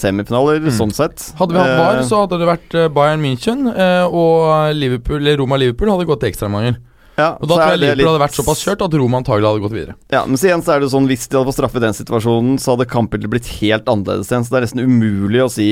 semifinaler, 0.00 0.64
sånn 0.72 0.94
sett. 0.96 1.32
Hadde 1.38 1.52
vi 1.52 1.60
hatt 1.60 1.76
VAR, 1.76 2.00
Eh, 2.00 2.08
så 2.08 2.22
hadde 2.24 2.38
det 2.40 2.48
vært 2.48 2.74
uh, 2.80 2.88
Bayern 2.88 3.20
München, 3.20 3.66
og 4.08 4.72
Liverpool, 4.74 5.20
eller 5.20 5.36
Roma-Liverpool 5.42 5.92
hadde 5.92 6.06
gått 6.08 6.20
til 6.24 6.30
ekstramanger. 6.32 6.78
ja, 7.18 7.28
Og 7.40 7.46
da 7.48 7.54
tror 7.54 7.60
er 7.62 7.70
jeg 7.70 7.78
Liverpool 7.80 7.96
Liverpool 8.00 8.12
hadde 8.14 8.24
vært 8.24 8.38
såpass 8.40 8.64
kjørt 8.64 8.82
at 8.88 8.96
Roma 9.00 9.20
antagelig 9.20 9.48
hadde 9.52 9.64
gått 9.66 9.76
videre. 9.76 9.94
Ja, 10.12 10.24
men 10.26 10.36
så 10.40 10.48
igjen 10.48 10.64
så 10.64 10.74
er 10.76 10.80
det 10.80 10.90
sånn 10.92 11.06
Hvis 11.08 11.28
de 11.28 11.36
hadde 11.36 11.48
fått 11.52 11.58
straffe 11.60 11.76
i 11.80 11.84
den 11.84 11.96
situasjonen, 12.00 12.56
så 12.60 12.74
hadde 12.76 12.88
kampbildet 12.88 13.30
blitt 13.32 13.46
helt 13.60 13.84
annerledes 13.92 14.32
igjen. 14.32 14.44
Så 14.44 14.50
det 14.56 14.58
er 14.62 14.66
nesten 14.68 14.84
umulig 14.88 15.44
å 15.44 15.50
si 15.52 15.68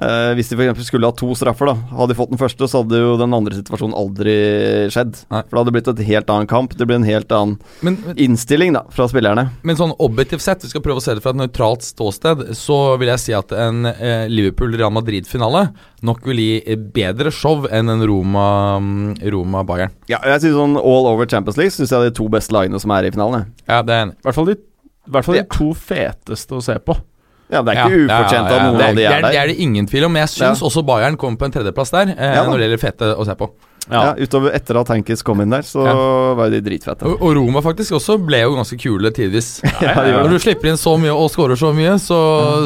Eh, 0.00 0.32
hvis 0.38 0.48
de 0.48 0.56
for 0.56 0.64
eksempel 0.64 0.84
skulle 0.86 1.08
ha 1.10 1.12
to 1.12 1.28
straffer, 1.36 1.68
da 1.68 1.74
hadde 1.98 2.14
de 2.14 2.16
fått 2.16 2.30
den 2.32 2.40
første, 2.40 2.64
så 2.70 2.80
hadde 2.80 2.96
jo 3.02 3.16
den 3.20 3.34
andre 3.36 3.52
situasjonen 3.58 3.92
aldri 4.00 4.36
skjedd. 4.88 5.18
Nei. 5.30 5.42
For 5.44 5.52
det 5.52 5.60
hadde 5.60 5.74
blitt 5.76 5.90
et 5.92 6.02
helt 6.08 6.30
annen 6.32 6.48
kamp. 6.48 6.72
Det 6.78 6.86
blir 6.88 6.96
en 6.96 7.04
helt 7.04 7.30
annen 7.36 7.58
Men, 7.84 7.98
innstilling 8.16 8.72
da 8.78 8.82
fra 8.90 9.06
spillerne. 9.12 9.50
men 9.62 9.76
sånn 9.76 9.92
objektivt 10.00 10.40
sett, 10.40 10.64
vi 10.64 10.70
skal 10.72 10.80
prøve 10.80 11.02
å 11.02 11.04
se 11.04 11.14
det 11.14 11.22
fra 11.24 11.34
et 11.34 11.40
nøytralt 11.42 11.84
ståsted, 11.84 12.46
så 12.56 12.96
vil 13.00 13.08
jeg 13.12 13.20
si 13.26 13.32
at 13.36 13.52
en 13.52 13.84
eh, 13.92 14.24
Liverpool-Real 14.32 14.90
Madrid-finale 14.96 15.66
nok 16.02 16.24
vil 16.30 16.40
gi 16.40 16.62
eh, 16.64 16.76
bedre 16.80 17.30
show 17.30 17.66
enn 17.68 17.92
en 17.92 18.06
Roma- 18.08 18.80
Roma-Bayern. 19.20 19.92
Ja, 20.10 20.18
jeg 20.24 20.46
synes 20.46 20.56
sånn 20.56 20.76
All 20.80 21.06
over 21.12 21.28
Champions 21.28 21.58
League 21.60 21.74
syns 21.76 21.92
jeg 21.92 22.00
er 22.00 22.08
de 22.10 22.16
to 22.16 22.28
beste 22.32 22.54
lagene 22.56 22.80
som 22.80 22.90
er 22.96 23.04
i 23.08 23.12
finalen. 23.14 23.52
ja, 23.68 23.82
det 23.82 23.94
er 23.94 24.06
enig. 24.06 24.16
I 24.20 24.26
hvert 24.28 24.34
fall 24.40 24.48
de, 24.50 24.56
hvert 25.10 25.24
fall 25.28 25.34
de 25.36 25.42
Ja. 25.44 25.48
to 25.52 25.70
feteste 25.76 26.56
å 26.56 26.62
se 26.64 26.78
på. 26.80 26.96
Ja, 27.50 27.62
Det 27.62 27.74
er 27.74 27.80
ikke 27.82 28.04
ufortjent 28.06 28.46
at 28.52 28.62
noen 28.62 28.80
av 28.80 28.94
de 28.94 29.04
er 29.04 29.20
der. 29.20 29.30
det 29.30 29.38
er 29.40 29.46
det 29.50 29.56
ingen 29.58 29.86
tvil 29.90 30.04
om, 30.06 30.12
men 30.12 30.22
jeg 30.26 30.32
syns 30.36 30.62
også 30.62 30.84
Bayern 30.86 31.16
kommer 31.16 31.38
på 31.40 31.44
en 31.48 31.52
tredjeplass 31.52 31.90
der, 31.90 32.14
eh, 32.16 32.36
når 32.46 32.58
det 32.58 32.68
gjelder 32.68 32.82
fete 32.84 33.10
å 33.16 33.24
se 33.26 33.34
på. 33.34 33.50
Ja, 33.90 34.12
Utover 34.20 34.52
etter 34.54 34.76
at 34.78 34.90
Hankis 34.92 35.22
kom 35.26 35.40
inn 35.42 35.50
der, 35.50 35.64
så 35.66 35.82
Ja. 35.88 35.94
var 36.38 36.50
de 36.52 36.60
dritfette. 36.62 37.06
Og, 37.08 37.22
og 37.24 37.32
Roma 37.38 37.62
faktisk 37.64 37.96
også 37.96 38.18
ble 38.22 38.42
jo 38.44 38.52
ganske 38.54 38.76
kule 38.78 39.10
tidvis. 39.10 39.62
Ja, 39.80 39.94
Når 40.20 40.34
du 40.34 40.38
slipper 40.38 40.68
inn 40.70 40.76
så 40.78 40.92
mye 41.00 41.10
og 41.16 41.30
scorer 41.32 41.56
så 41.58 41.72
mye, 41.74 41.96
så, 41.98 42.18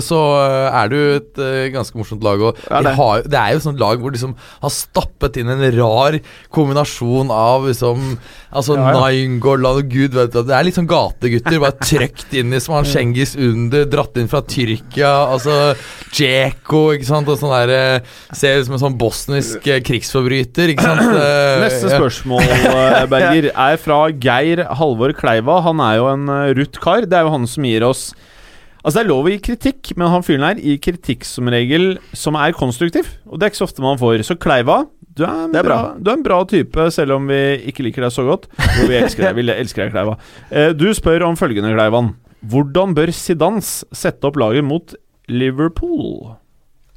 så 0.05 0.19
uh, 0.35 0.75
er 0.83 0.91
du 0.93 0.99
et 1.15 1.39
uh, 1.41 1.71
ganske 1.73 1.97
morsomt 1.97 2.25
lag. 2.27 2.43
Og 2.43 2.59
Ja, 2.69 2.83
de 2.83 2.91
det. 2.91 2.97
har, 2.99 3.23
det 3.23 3.39
er 3.41 3.53
jo 3.55 3.63
et 3.63 3.67
sånt 3.69 3.81
lag 3.81 4.03
hvor 4.03 4.11
de 4.13 4.19
liksom 4.19 4.35
har 4.65 4.75
stappet 4.75 5.39
inn 5.41 5.49
en 5.55 5.65
rar 5.79 6.19
kombinasjon 6.53 7.31
av 7.33 7.69
liksom 7.71 8.17
Altså 8.55 8.77
Ja, 8.79 8.85
ja. 8.93 8.99
Nainggolan 9.01 9.81
og 9.81 9.89
gud 9.91 10.13
vet 10.15 10.31
du 10.31 10.45
Det 10.47 10.55
er 10.55 10.63
litt 10.63 10.77
sånn 10.77 10.87
gategutter. 10.87 11.57
Bare 11.59 11.75
trøkt 11.83 12.37
inn 12.39 12.55
i 12.55 12.61
som 12.63 12.77
han 12.77 12.87
Schengis 12.93 13.33
Under, 13.35 13.83
dratt 13.91 14.15
inn 14.21 14.29
fra 14.31 14.45
Tyrkia. 14.47 15.11
Altså 15.35 15.57
Djeko, 16.15 16.85
ikke 16.95 17.09
sant. 17.09 17.31
Og 17.33 17.41
sånn 17.41 17.51
der 17.55 17.73
eh, 17.75 18.13
Ser 18.37 18.61
ut 18.61 18.69
som 18.69 18.77
en 18.77 18.83
sånn 18.85 18.99
bosnisk 19.01 19.67
eh, 19.67 19.81
krigsforbryter, 19.83 20.71
ikke 20.75 20.87
sant. 20.87 21.03
Eh, 21.25 21.61
Neste 21.65 21.91
spørsmål, 21.93 22.43
eh, 22.45 23.01
Berger, 23.13 23.51
er 23.53 23.77
fra 23.81 23.99
Geir 24.11 24.65
Halvor 24.79 25.13
Kleiva. 25.17 25.61
Han 25.67 25.81
er 25.85 25.99
jo 26.01 26.07
en 26.13 26.29
uh, 26.31 26.53
rutt 26.59 26.79
kar. 26.83 27.07
Det 27.09 27.19
er 27.19 27.27
jo 27.29 27.35
han 27.35 27.47
som 27.51 27.67
gir 27.69 27.85
oss 27.87 28.09
Altså 28.85 28.99
Det 28.99 29.03
er 29.07 29.09
lov 29.09 29.25
å 29.25 29.31
gi 29.33 29.39
kritikk, 29.41 29.95
men 29.97 30.11
han 30.13 30.21
fyren 30.27 30.43
her 30.45 30.59
gir 30.61 30.77
kritikk 30.85 31.23
som 31.25 31.49
regel 31.49 31.95
som 32.13 32.37
er 32.37 32.53
konstruktiv. 32.53 33.07
Og 33.25 33.39
det 33.41 33.47
er 33.47 33.53
ikke 33.55 33.63
så 33.63 33.69
ofte 33.71 33.81
man 33.81 33.97
får. 33.97 34.21
Så 34.29 34.37
Kleiva, 34.37 34.83
du 35.17 35.23
er 35.25 35.31
en, 35.47 35.55
er 35.57 35.65
bra. 35.65 35.79
bra. 35.79 35.95
Du 35.97 36.11
er 36.13 36.19
en 36.19 36.27
bra 36.27 36.43
type, 36.51 36.85
selv 36.93 37.17
om 37.17 37.31
vi 37.33 37.39
ikke 37.71 37.87
liker 37.87 38.05
deg 38.05 38.13
så 38.13 38.27
godt. 38.29 38.45
Jo, 38.61 38.85
vi 38.91 38.99
elsker 38.99 39.25
deg, 39.31 39.39
vi 39.41 39.47
elsker 39.55 39.87
deg, 39.87 39.95
Kleiva. 39.95 40.19
Eh, 40.53 40.75
Du 40.77 40.85
spør 40.93 41.25
om 41.31 41.39
følgende, 41.41 41.73
Kleivan. 41.73 42.13
Hvordan 42.45 42.93
bør 42.99 43.09
Zidans 43.17 43.73
sette 43.97 44.29
opp 44.29 44.37
laget 44.37 44.69
mot 44.69 44.93
Liverpool? 45.33 46.35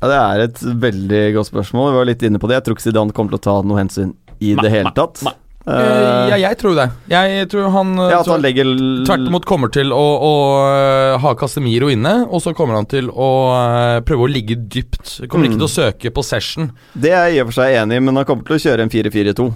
Ja, 0.01 0.07
det 0.11 0.17
er 0.21 0.43
et 0.45 0.59
veldig 0.83 1.23
godt 1.39 1.49
spørsmål. 1.49 1.91
Vi 1.93 1.97
var 1.97 2.05
litt 2.11 2.21
inne 2.27 2.37
på 2.41 2.47
det. 2.49 2.59
Jeg 2.59 2.67
tror 2.67 2.77
ikke 2.77 2.85
Zidane 2.85 3.15
kommer 3.17 3.33
til 3.33 3.39
å 3.41 3.45
ta 3.47 3.55
noe 3.65 3.79
hensyn 3.81 4.11
i 4.37 4.53
Nei, 4.53 4.61
det 4.67 4.71
hele 4.75 4.91
tatt. 4.93 5.23
nei. 5.25 5.33
Eh, 5.67 6.29
ja, 6.31 6.37
jeg 6.39 6.55
tror 6.61 6.77
det. 6.77 6.85
Jeg 7.11 7.47
tror 7.51 7.65
han 7.73 7.89
eh, 7.99 8.11
Ja, 8.13 8.21
han 8.23 8.39
legger 8.45 8.69
Tvert 9.03 9.25
imot 9.27 9.43
kommer 9.49 9.67
til 9.73 9.89
å, 9.91 10.03
å 10.23 10.29
øh, 10.63 11.15
ha 11.19 11.33
Casemiro 11.35 11.89
inne, 11.91 12.13
og 12.29 12.39
så 12.45 12.53
kommer 12.55 12.77
han 12.79 12.87
til 12.87 13.09
å 13.11 13.27
prøve 14.07 14.27
å 14.27 14.31
ligge 14.31 14.55
dypt. 14.55 15.17
Kommer 15.27 15.49
ikke 15.49 15.57
Mm. 15.57 15.63
til 15.65 15.67
å 15.67 15.73
søke 15.73 16.13
possession. 16.15 16.69
Det 16.95 17.11
er 17.11 17.27
jeg 17.33 17.35
i 17.35 17.41
og 17.43 17.49
for 17.49 17.57
seg 17.59 17.75
enig 17.81 17.97
i, 17.99 18.05
men 18.07 18.15
han 18.21 18.29
kommer 18.29 18.47
til 18.47 18.55
å 18.55 18.63
kjøre 18.63 18.85
en 18.85 18.93
4-4-2. 18.93 19.49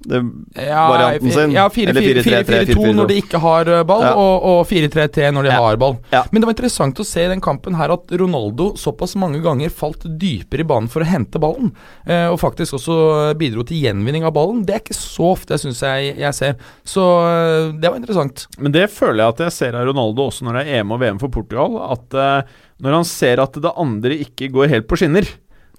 Det 0.00 0.20
Ja, 0.56 0.88
Varianten 0.88 1.30
sin. 1.30 1.50
Ja, 1.52 1.66
Eller 1.68 2.00
4-4-2 2.00 2.22
4-3-3, 2.24 2.94
når 2.96 3.08
de 3.10 3.16
ikke 3.20 3.38
har 3.42 3.68
øh, 3.68 3.82
ball, 3.84 4.02
Ja. 4.06 4.12
og, 4.16 4.44
og 4.48 4.60
4-3-3 4.70 5.26
når 5.36 5.42
de 5.42 5.50
Ja. 5.52 5.58
har 5.60 5.76
ball. 5.76 5.98
Ja. 6.12 6.22
Men 6.32 6.40
det 6.40 6.46
var 6.48 6.54
interessant 6.54 7.02
å 7.02 7.04
se 7.04 7.24
i 7.24 7.28
den 7.28 7.40
kampen 7.44 7.76
her 7.76 7.92
at 7.92 8.08
Ronaldo 8.16 8.70
såpass 8.80 9.12
mange 9.20 9.42
ganger 9.44 9.68
falt 9.70 10.06
dypere 10.18 10.64
i 10.64 10.68
banen 10.70 10.88
for 10.88 11.04
å 11.04 11.08
hente 11.10 11.38
ballen, 11.42 11.72
eh, 12.06 12.28
og 12.32 12.38
faktisk 12.40 12.78
også 12.80 13.36
bidro 13.36 13.62
til 13.68 13.76
gjenvinning 13.84 14.24
av 14.24 14.32
ballen. 14.32 14.64
Det 14.64 14.74
er 14.74 14.80
ikke 14.80 14.96
så 14.96 15.32
ofte 15.34 15.52
jeg 15.58 15.66
syns 15.66 15.82
jeg, 15.84 16.16
jeg 16.18 16.34
ser. 16.34 16.56
Så 16.84 17.04
øh, 17.04 17.72
det 17.80 17.90
var 17.90 18.00
interessant. 18.00 18.46
Men 18.58 18.72
det 18.72 18.88
føler 18.90 19.20
jeg 19.24 19.28
at 19.36 19.44
jeg 19.46 19.52
ser 19.58 19.76
av 19.76 19.84
Ronaldo 19.90 20.30
også 20.30 20.48
når 20.48 20.60
det 20.60 20.64
er 20.66 20.80
EM 20.80 20.92
og 20.96 21.00
VM 21.04 21.20
for 21.20 21.28
Portugal. 21.28 21.76
At 21.92 22.14
eh, 22.16 22.42
når 22.80 22.92
han 23.02 23.04
ser 23.04 23.40
at 23.44 23.52
det 23.60 23.76
andre 23.76 24.16
ikke 24.24 24.48
går 24.50 24.68
helt 24.72 24.88
på 24.88 24.96
skinner, 24.96 25.28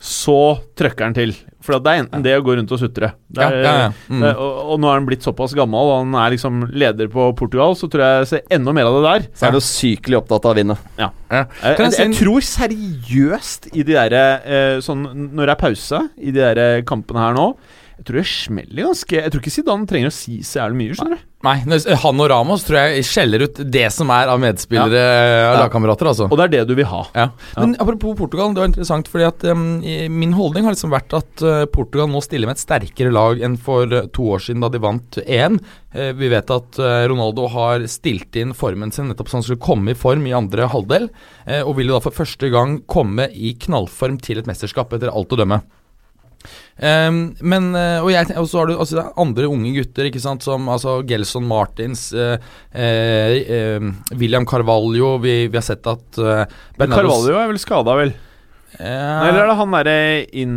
så 0.01 0.57
trøkker 0.77 1.05
han 1.07 1.15
til. 1.15 1.33
For 1.61 1.77
det 1.77 1.91
er 1.91 1.99
enten 2.01 2.23
det 2.25 2.33
å 2.33 2.41
gå 2.41 2.55
rundt 2.57 2.71
og 2.73 2.79
sutre. 2.81 3.11
Ja, 3.37 3.49
ja, 3.53 3.73
ja. 3.83 3.89
Mm. 4.09 4.23
og, 4.31 4.61
og 4.73 4.79
nå 4.81 4.89
er 4.89 4.97
han 4.97 5.05
blitt 5.05 5.25
såpass 5.25 5.53
gammel, 5.57 5.91
og 5.91 5.99
han 6.01 6.15
er 6.23 6.33
liksom 6.33 6.63
leder 6.73 7.11
på 7.13 7.27
Portugal, 7.37 7.75
så 7.77 7.89
tror 7.91 8.03
jeg 8.03 8.23
jeg 8.23 8.29
ser 8.31 8.55
enda 8.57 8.73
mer 8.73 8.89
av 8.89 8.97
det 8.97 9.03
der. 9.05 9.27
Så 9.37 9.47
er 9.47 9.53
du 9.53 9.61
sykelig 9.65 10.17
opptatt 10.23 10.47
av 10.49 10.55
å 10.55 10.57
vinne. 10.57 10.77
Kan 10.97 11.13
jeg, 11.29 11.91
jeg 11.91 11.99
jeg 12.01 12.17
tror 12.17 12.47
seriøst 12.49 13.69
i 13.75 13.85
de 13.85 13.93
derre 13.93 14.23
eh, 14.41 14.73
Sånn 14.83 15.05
når 15.05 15.45
det 15.45 15.53
er 15.53 15.59
pause 15.61 16.01
i 16.17 16.33
de 16.33 16.41
der 16.41 16.59
eh, 16.59 16.81
kampene 16.87 17.21
her 17.23 17.37
nå 17.37 17.45
Jeg 18.01 18.07
tror 18.07 18.17
det 18.17 18.29
smeller 18.31 18.87
ganske 18.89 19.19
Jeg 19.19 19.29
tror 19.29 19.43
ikke 19.43 19.53
Zidane 19.53 19.89
trenger 19.89 20.09
å 20.09 20.15
si 20.15 20.39
så 20.41 20.63
jævlig 20.63 20.79
mye, 20.79 20.95
skjønner 20.97 21.19
du. 21.19 21.27
Nei, 21.41 21.55
han 22.03 22.21
og 22.21 22.27
Ramos 22.29 22.63
tror 22.67 22.77
jeg 22.77 23.05
skjeller 23.07 23.47
ut 23.47 23.59
det 23.73 23.87
som 23.93 24.11
er 24.13 24.29
av 24.29 24.37
medspillere 24.41 24.99
og 25.47 25.55
lagkamerater, 25.63 26.09
altså. 26.11 26.27
Og 26.29 26.37
det 26.37 26.45
er 26.45 26.51
det 26.53 26.61
du 26.69 26.75
vil 26.77 26.85
ha. 26.85 26.99
Ja. 27.17 27.23
Men 27.55 27.73
apropos 27.81 28.13
Portugal, 28.19 28.53
det 28.53 28.61
var 28.61 28.69
interessant 28.69 29.09
fordi 29.09 29.25
at 29.25 29.45
um, 29.49 29.63
min 29.81 30.35
holdning 30.37 30.67
har 30.67 30.75
liksom 30.75 30.93
vært 30.93 31.15
at 31.17 31.41
uh, 31.41 31.63
Portugal 31.73 32.11
nå 32.13 32.21
stiller 32.21 32.45
med 32.45 32.59
et 32.59 32.61
sterkere 32.61 33.13
lag 33.13 33.41
enn 33.41 33.57
for 33.57 33.89
uh, 33.89 34.05
to 34.13 34.27
år 34.35 34.45
siden 34.45 34.61
da 34.61 34.69
de 34.69 34.83
vant 34.85 35.17
EM. 35.25 35.57
Uh, 35.97 36.11
vi 36.19 36.29
vet 36.29 36.53
at 36.53 36.81
Ronaldo 37.09 37.49
har 37.55 37.89
stilt 37.89 38.37
inn 38.37 38.53
formen 38.57 38.93
sin 38.93 39.09
nettopp 39.09 39.31
så 39.31 39.39
han 39.39 39.47
skulle 39.47 39.65
komme 39.65 39.95
i 39.95 39.97
form 39.97 40.29
i 40.29 40.37
andre 40.37 40.69
halvdel, 40.71 41.09
eh, 41.45 41.61
og 41.61 41.77
vil 41.77 41.89
jo 41.89 41.97
da 41.97 42.05
for 42.05 42.15
første 42.15 42.49
gang 42.53 42.79
komme 42.89 43.27
i 43.33 43.55
knallform 43.59 44.19
til 44.23 44.41
et 44.41 44.49
mesterskap, 44.49 44.93
etter 44.93 45.11
alt 45.11 45.33
å 45.33 45.39
dømme. 45.39 45.61
Ehm, 46.81 47.19
men 47.45 47.75
eh, 47.77 47.99
Og 48.01 48.09
jeg, 48.09 48.31
og 48.41 48.47
så 48.49 48.61
har 48.61 48.71
du 48.71 48.73
altså, 48.73 49.03
andre 49.21 49.49
unge 49.51 49.73
gutter, 49.75 50.09
ikke 50.09 50.23
sant, 50.23 50.41
som 50.45 50.65
altså 50.73 50.99
Gelson 51.05 51.45
Martins, 51.45 52.07
eh, 52.17 52.41
eh, 52.73 53.37
eh, 53.45 53.85
William 54.17 54.47
Carvalho 54.49 55.13
Vi, 55.21 55.35
vi 55.51 55.59
har 55.59 55.65
sett 55.65 55.85
at 55.85 56.21
uh, 56.21 56.43
Carvalho 56.81 57.37
er 57.37 57.51
vel 57.51 57.61
skada, 57.61 57.97
vel? 58.01 58.15
Nei, 58.79 59.27
Eller 59.27 59.43
er 59.43 59.49
det 59.49 59.55
han 59.59 59.73
derre 59.75 59.95
inn... 60.41 60.53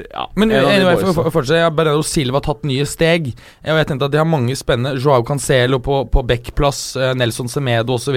Ja, 0.00 0.24
Men 0.38 0.52
anyway, 0.54 0.96
for, 1.02 1.28
for, 1.34 1.50
ja, 1.52 1.68
Bernardo 1.74 2.04
Silva 2.06 2.40
har 2.40 2.46
tatt 2.46 2.64
nye 2.68 2.86
steg. 2.88 3.30
Og 3.66 3.80
jeg 3.80 3.88
tenkte 3.90 4.08
at 4.08 4.14
De 4.14 4.20
har 4.20 4.28
mange 4.28 4.56
spennende. 4.58 4.96
Joao 4.96 5.24
Cancelo 5.26 5.80
på, 5.84 6.00
på 6.12 6.24
backplass, 6.28 6.82
eh, 6.96 7.12
Nelson 7.18 7.50
Semedo 7.52 7.98
osv. 7.98 8.16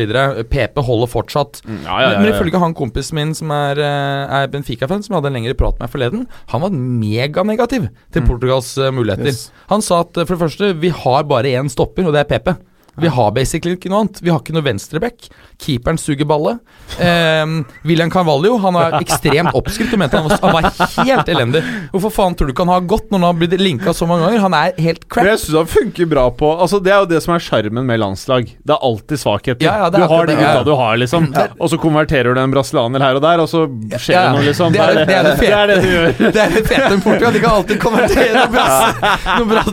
PP 0.52 0.82
holder 0.88 1.12
fortsatt. 1.12 1.62
Mm, 1.68 1.84
ja, 1.84 1.92
ja, 1.92 2.00
ja, 2.00 2.16
Men, 2.16 2.26
men 2.30 2.34
ifølge 2.38 2.64
han 2.64 2.78
kompisen 2.78 3.20
min 3.20 3.36
som 3.38 3.52
er, 3.56 3.82
eh, 3.84 4.36
er 4.42 4.52
Benfica-fan, 4.54 5.04
som 5.04 5.16
jeg 5.16 5.22
hadde 5.22 5.34
en 5.34 5.40
lengre 5.42 5.60
prat 5.60 5.80
med 5.84 5.92
forleden, 5.92 6.26
han 6.54 6.64
var 6.64 6.76
meganegativ 6.76 7.90
til 8.16 8.28
Portugals 8.28 8.74
eh, 8.80 8.94
muligheter. 8.96 9.34
Yes. 9.34 9.50
Han 9.74 9.84
sa 9.86 10.04
at 10.06 10.16
for 10.24 10.36
det 10.38 10.44
første, 10.46 10.74
vi 10.82 10.94
har 11.04 11.28
bare 11.30 11.56
én 11.60 11.72
stopper, 11.72 12.08
og 12.08 12.16
det 12.16 12.24
er 12.24 12.32
PP. 12.32 12.54
Vi 13.00 13.08
har 13.08 13.32
basically 13.32 13.76
ikke 13.78 13.90
noe 13.90 14.02
annet. 14.04 14.20
Vi 14.22 14.30
har 14.30 14.40
ikke 14.42 14.54
noe 14.54 14.66
venstreback. 14.66 15.30
Keeperen 15.62 15.98
suger 15.98 16.26
ballet. 16.28 16.60
Eh, 17.00 17.46
William 17.88 18.12
Carvalho 18.12 18.58
han 18.62 18.76
er 18.76 18.98
ekstremt 19.00 19.54
oppskrytt 19.56 19.94
og 19.96 20.00
mente 20.02 20.18
han 20.20 20.28
var, 20.28 20.40
han 20.42 20.56
var 20.58 21.06
helt 21.08 21.30
elendig. 21.32 21.62
Hvorfor 21.94 22.12
faen 22.12 22.36
tror 22.36 22.50
du 22.50 22.54
ikke 22.54 22.66
han 22.66 22.74
har 22.76 22.82
gått 22.90 23.08
når 23.12 23.20
han 23.22 23.28
har 23.30 23.38
blitt 23.40 23.56
linka 23.62 23.94
så 23.96 24.08
mange 24.10 24.26
ganger? 24.28 24.44
Han 24.44 24.54
er 24.58 24.74
helt 24.82 25.06
Men 25.06 25.10
crap. 25.16 25.30
jeg 25.32 25.40
syns 25.46 25.58
han 25.62 25.70
funker 25.72 26.10
bra 26.12 26.26
på 26.36 26.50
Altså 26.62 26.80
Det 26.84 26.92
er 26.92 27.00
jo 27.04 27.08
det 27.14 27.22
som 27.24 27.34
er 27.36 27.40
sjarmen 27.46 27.86
med 27.88 28.00
landslag. 28.02 28.52
Det 28.60 28.76
er 28.76 28.84
alltid 28.90 29.22
svakheter. 29.22 29.64
Ja, 29.66 29.78
ja, 29.86 29.90
det 29.94 30.02
du 30.02 30.08
har 30.12 30.26
de 30.28 30.36
det, 30.36 30.42
gutta 30.44 30.64
du 30.68 30.74
har, 30.76 30.98
liksom. 31.02 31.30
Og 31.60 31.70
så 31.72 31.80
konverterer 31.82 32.36
du 32.36 32.42
en 32.42 32.52
brasilianer 32.54 33.00
her 33.08 33.16
og 33.20 33.24
der, 33.24 33.40
og 33.46 33.50
så 33.52 33.64
skjer 33.96 34.16
Ja, 34.18 34.22
ja. 34.22 34.28
det 34.28 34.36
noe, 34.38 34.46
liksom. 34.50 34.74
Det 34.76 34.82
er 34.82 34.94
det- 34.94 35.08
det 35.08 35.16
er 35.16 35.24
det 35.24 35.38
det, 35.40 35.50
er 35.52 35.68
det 35.68 35.80
du 35.82 35.90
gjør. 35.90 36.12
Det 36.32 36.42
er 36.42 36.50
det 36.56 36.66
fete 36.68 36.90
med 36.90 37.04
Portugal. 37.04 37.34
De 37.34 37.40
kan 37.40 37.52
alltid 37.62 37.80
konvertere 37.82 38.34
noen 38.36 38.52
brass 38.52 39.02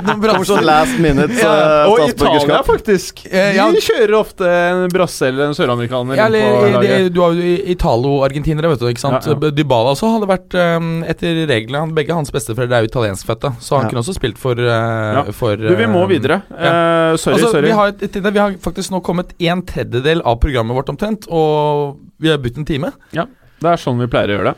Noen 0.06 0.20
brass 0.22 0.46
sånn 0.48 0.64
last 0.64 0.98
minute 1.02 1.34
Ja, 1.38 1.52
eh, 1.52 1.90
Og 1.90 1.98
Italia, 1.98 2.14
statsborgerskap. 2.14 2.66
Faktisk. 3.08 3.32
Eh, 3.32 3.56
ja. 3.56 3.66
De 3.72 3.80
kjører 3.80 4.14
ofte 4.18 4.44
en 4.48 4.88
brasse 4.92 5.26
eller 5.28 5.48
en 5.48 5.54
søramerikaner 5.56 6.16
Ja, 6.16 6.26
eller, 6.26 7.08
du 7.10 7.20
har 7.22 7.32
jo 7.32 7.56
Italo-argentinere, 7.72 8.68
vet 8.72 8.80
du. 8.80 8.86
ikke 8.88 9.00
sant? 9.02 9.26
Ja, 9.26 9.34
ja. 9.34 9.50
Dybala 9.50 9.92
også 9.94 10.10
hadde 10.14 10.28
vært 10.30 10.54
um, 10.78 11.02
etter 11.08 11.42
reglene 11.48 11.94
Begge 11.94 12.14
hans 12.16 12.30
besteforeldre 12.34 12.78
er 12.78 12.86
jo 12.86 12.90
italienskfødte, 12.92 13.52
så 13.60 13.76
han 13.78 13.86
Ja. 13.86 13.90
kunne 13.92 14.02
også 14.02 14.14
spilt 14.16 14.38
for, 14.38 14.54
uh, 14.58 15.30
for 15.32 15.56
Du, 15.56 15.74
vi 15.76 15.86
må 15.86 16.04
um, 16.04 16.08
videre. 16.10 16.42
Uh, 16.50 17.16
sorry, 17.16 17.38
altså, 17.38 17.50
sorry. 17.52 17.68
Vi 17.68 17.76
har, 17.78 17.88
et- 17.88 18.16
vi 18.32 18.38
har 18.38 18.52
faktisk 18.60 18.90
nå 18.92 19.02
kommet 19.02 19.32
en 19.40 19.62
tredjedel 19.62 20.22
av 20.24 20.38
programmet 20.40 20.74
vårt 20.76 20.88
omtrent, 20.88 21.28
og 21.30 21.98
vi 22.20 22.28
har 22.28 22.38
bytt 22.38 22.58
en 22.58 22.64
time. 22.64 22.92
Det 23.12 23.66
er 23.66 23.76
sånn 23.80 23.98
vi 23.98 24.06
pleier 24.06 24.30
å 24.30 24.38
gjøre 24.38 24.52
det. 24.52 24.56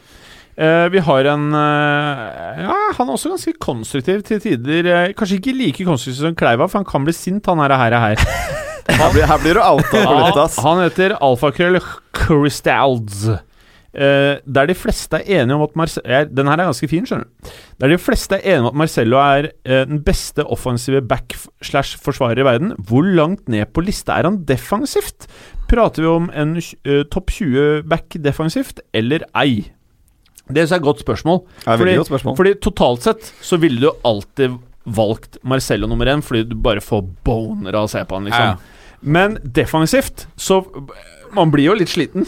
Eh, 0.60 0.86
vi 0.92 1.00
har 1.00 1.24
en 1.32 1.46
eh, 1.56 2.64
Ja, 2.66 2.74
han 2.98 3.08
er 3.08 3.14
også 3.16 3.30
ganske 3.32 3.54
konstruktiv 3.64 4.20
til 4.28 4.42
tider. 4.44 4.88
eh, 4.92 5.12
kanskje 5.16 5.38
ikke 5.40 5.54
like 5.56 5.86
konstruktiv 5.88 6.20
som 6.20 6.34
Kleiva, 6.36 6.66
for 6.68 6.82
han 6.82 6.88
kan 6.88 7.06
bli 7.06 7.14
sint, 7.16 7.46
han 7.48 7.62
her. 7.64 7.72
her, 7.80 7.96
her. 7.98 8.24
Her 8.90 9.12
blir, 9.12 9.22
her 9.28 9.38
blir 9.38 9.54
du 9.54 9.60
outa 9.62 10.00
på 10.02 10.14
litt, 10.16 10.36
ass. 10.40 10.56
han 10.64 10.80
heter 10.82 11.12
Alfakrøll 11.22 11.76
Crystalds. 12.16 13.20
Der 13.94 14.66
de 14.66 14.74
fleste 14.74 15.20
er 15.20 15.42
enige 15.42 15.54
om 15.54 15.62
at 15.62 15.76
Marce 15.78 16.02
er, 16.02 16.24
Den 16.26 16.48
her 16.50 16.58
er 16.58 16.68
ganske 16.72 16.88
fin, 16.90 17.06
skjønner 17.06 17.28
du. 17.28 17.52
Der 17.78 17.92
de 17.92 17.98
fleste 18.02 18.40
er 18.40 18.56
enige 18.56 18.64
om 18.64 18.70
at 18.72 18.78
Marcello 18.82 19.20
er 19.22 19.50
den 19.86 20.02
beste 20.02 20.42
offensive 20.42 21.04
back-slash-forsvarer 21.06 22.42
i 22.42 22.48
verden, 22.48 22.72
hvor 22.88 23.06
langt 23.06 23.48
ned 23.52 23.70
på 23.70 23.84
lista 23.86 24.18
er 24.18 24.26
han 24.26 24.40
defensivt? 24.48 25.28
Prater 25.70 26.02
vi 26.02 26.10
om 26.10 26.30
en 26.34 26.56
topp 27.12 27.30
20 27.36 27.84
back 27.90 28.16
defensivt, 28.24 28.82
eller 28.96 29.28
ei? 29.38 29.68
Det 30.52 30.64
er 30.64 30.76
et 30.76 30.82
godt 30.82 31.00
spørsmål. 31.04 31.40
Det 31.64 31.66
er 31.68 31.78
Fordi- 31.78 31.96
godt 31.96 32.10
spørsmål. 32.12 32.36
Fordi 32.36 32.54
totalt 32.60 33.02
sett 33.02 33.32
så 33.42 33.58
ville 33.60 33.80
du 33.80 33.90
alltid 34.04 34.58
valgt 34.86 35.38
Marcello 35.44 35.86
nummer 35.86 36.06
én, 36.06 36.22
fordi 36.22 36.48
du 36.48 36.54
bare 36.56 36.80
får 36.80 37.06
boner 37.24 37.74
av 37.74 37.84
å 37.86 37.90
se 37.90 38.02
på 38.04 38.14
han, 38.16 38.24
liksom. 38.24 38.40
Ja, 38.40 38.56
ja. 38.56 38.56
Men 39.02 39.38
defensivt, 39.44 40.26
så 40.36 40.64
Man 41.32 41.50
blir 41.52 41.64
jo 41.68 41.74
litt 41.74 41.88
sliten. 41.88 42.26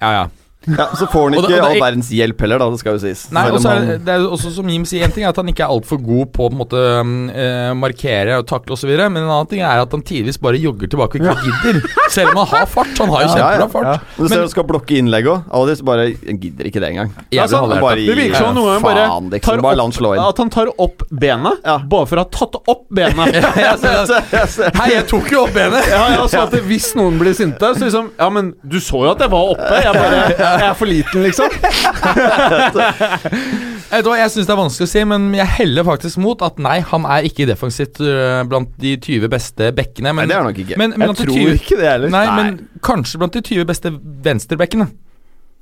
Ja, 0.00 0.10
ja. 0.12 0.28
Ja, 0.66 0.88
så 0.98 1.06
får 1.06 1.22
han 1.30 1.34
Og 1.38 1.42
det- 1.46 1.50
ikke 1.54 1.62
og 1.62 1.70
all 1.70 1.80
verdens 1.80 2.08
hjelp 2.10 2.40
heller, 2.40 2.58
da. 2.58 2.66
Det 2.70 2.78
skal 2.80 2.92
jo 2.92 2.98
sies. 2.98 3.30
Nei, 3.32 3.42
Selv 3.46 3.52
og 3.54 3.56
om 3.56 3.62
så 3.62 3.68
er 3.70 3.74
han- 3.78 3.86
det, 3.88 4.04
det 4.04 4.12
er 4.14 4.18
også 4.26 4.50
som 4.52 4.68
Jim 4.68 4.84
sier, 4.84 5.04
en 5.04 5.12
ting 5.12 5.24
er 5.24 5.28
at 5.30 5.36
han 5.36 5.46
ikke 5.46 5.60
er 5.64 5.70
altfor 5.70 6.02
god 6.04 6.32
på 6.34 6.44
å 6.44 6.50
på 6.50 6.58
måte 6.58 6.80
eh, 7.32 7.72
markere 7.78 8.38
og 8.38 8.46
takle 8.46 8.72
osv., 8.74 8.90
men 8.90 9.22
en 9.22 9.30
annen 9.30 9.48
ting 9.48 9.60
er 9.62 9.80
at 9.80 9.90
han 9.90 10.02
tidvis 10.02 10.36
bare 10.42 10.58
jogger 10.58 10.88
tilbake 10.90 11.14
og 11.14 11.24
ikke 11.24 11.46
gidder. 11.46 11.88
Selv 12.10 12.30
om 12.34 12.42
han 12.44 12.46
har 12.58 12.66
fart. 12.66 12.98
Han 12.98 13.08
har 13.08 13.22
jo 13.22 13.28
Ja, 13.28 13.36
ja, 13.38 13.66
kjempebra 13.66 13.70
fart. 13.70 14.00
Men 14.18 14.26
du 14.26 14.28
ser 14.34 14.40
han 14.40 14.48
skal 14.48 14.64
blokke 14.64 14.98
innlegg 14.98 15.24
òg. 15.30 15.76
Så 15.78 15.84
bare 15.84 16.10
gidder 16.12 16.64
ikke 16.66 16.80
det 16.82 16.90
engang. 16.90 17.10
Altså, 17.32 17.56
halvhjertet. 17.62 17.80
bare 17.80 17.96
Det 17.96 18.16
virker 18.18 18.36
som 18.36 18.54
noen 18.54 18.66
ganger 18.68 18.80
Faen, 18.82 19.30
bare 19.30 19.38
liksom, 19.38 19.62
bare 19.62 19.92
slå 19.92 20.08
opp, 20.10 20.16
inn. 20.18 20.28
at 20.28 20.36
han 20.38 20.50
tar 20.50 20.66
opp 20.78 21.02
benet, 21.10 21.58
Ja. 21.64 21.78
bare 21.78 22.06
for 22.06 22.16
å 22.16 22.18
ha 22.18 22.24
tatt 22.24 22.54
opp 22.66 22.84
benet. 22.90 23.34
Hei, 24.78 24.90
jeg 24.92 25.06
tok 25.08 25.30
jo 25.32 25.44
opp 25.46 25.54
benet! 25.54 25.86
Ja, 25.88 26.02
ja, 26.16 26.26
så 26.26 26.42
at 26.46 26.52
Hvis 26.68 26.94
noen 26.98 27.18
blir 27.20 27.32
sinte, 27.36 27.72
så 27.74 27.84
liksom 27.88 28.10
Ja, 28.18 28.28
men 28.28 28.54
du 28.66 28.78
så 28.80 29.04
jo 29.06 29.10
at 29.12 29.18
jeg 29.20 29.30
var 29.30 29.54
oppe. 29.54 29.82
Jeg 29.82 29.94
bare 29.94 30.57
Jeg 30.58 30.68
er 30.68 30.76
for 30.78 30.90
liten, 30.90 31.22
liksom. 31.22 31.48
Jeg 33.88 34.30
syns 34.32 34.44
det 34.48 34.52
er 34.52 34.58
vanskelig 34.58 34.84
å 34.84 34.90
si, 34.90 35.02
men 35.08 35.28
jeg 35.36 35.48
heller 35.62 35.86
faktisk 35.86 36.20
mot 36.20 36.42
at 36.44 36.58
nei, 36.60 36.78
han 36.90 37.06
er 37.08 37.24
ikke 37.28 37.46
defensivt 37.48 38.00
øh, 38.04 38.42
blant 38.50 38.74
de 38.80 38.96
20 39.00 39.30
beste 39.32 39.70
bekkene. 39.76 40.12
Nei, 40.12 40.26
det 40.28 40.36
er 40.36 40.42
han 40.42 40.50
nok 40.50 40.60
ikke. 40.64 40.76
men, 40.80 40.92
men 40.98 41.12
Jeg 41.14 41.20
tror 41.22 41.34
20 41.38 41.60
ikke 41.62 41.78
det 41.80 41.88
heller. 41.88 42.12
Nei, 42.12 42.24
men 42.36 42.58
kanskje 42.84 43.20
blant 43.22 43.38
de 43.38 43.44
20 43.48 43.68
beste 43.70 43.94
venstrebekkene. 44.26 44.90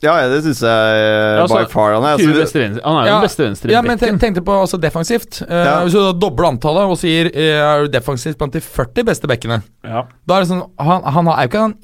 Ja, 0.05 0.13
ja, 0.21 0.27
det 0.29 0.43
syns 0.45 0.59
jeg 0.61 0.97
eh, 1.01 1.39
Ja, 1.39 1.47
så- 1.49 1.57
by 1.57 1.71
far 1.73 1.95
han 1.95 2.05
er. 2.05 2.19
Altså, 2.19 2.33
beste 2.37 2.61
venstre, 2.61 2.83
han 2.85 2.97
er 2.99 3.07
jo 3.07 3.09
Ja, 3.09 3.15
den 3.15 3.25
beste 3.25 3.45
venstre 3.47 3.71
Ja, 3.73 3.81
men 3.87 3.99
tenk, 3.99 4.21
tenkte 4.21 4.43
på 4.45 4.53
altså 4.61 4.77
defensivt. 4.81 5.39
Uh, 5.47 5.55
Ja. 5.57 5.77
Hvis 5.87 5.97
du 5.97 6.01
da 6.03 6.13
dobler 6.13 6.51
antallet 6.51 6.93
og 6.93 6.99
sier 7.01 7.31
uh, 7.33 7.61
er 7.71 7.87
du 7.87 7.95
defensivt 7.95 8.37
blant 8.37 8.53
de 8.53 8.61
40 8.61 9.07
beste 9.09 9.31
bekkene, 9.31 9.63
Ja. 9.87 10.05
da 10.29 10.37
er 10.37 10.45
det 10.45 10.51
sånn 10.51 10.67
Han, 10.79 11.03
han 11.03 11.29
er 11.33 11.47
jo 11.47 11.49
ikke 11.49 11.65
han 11.65 11.77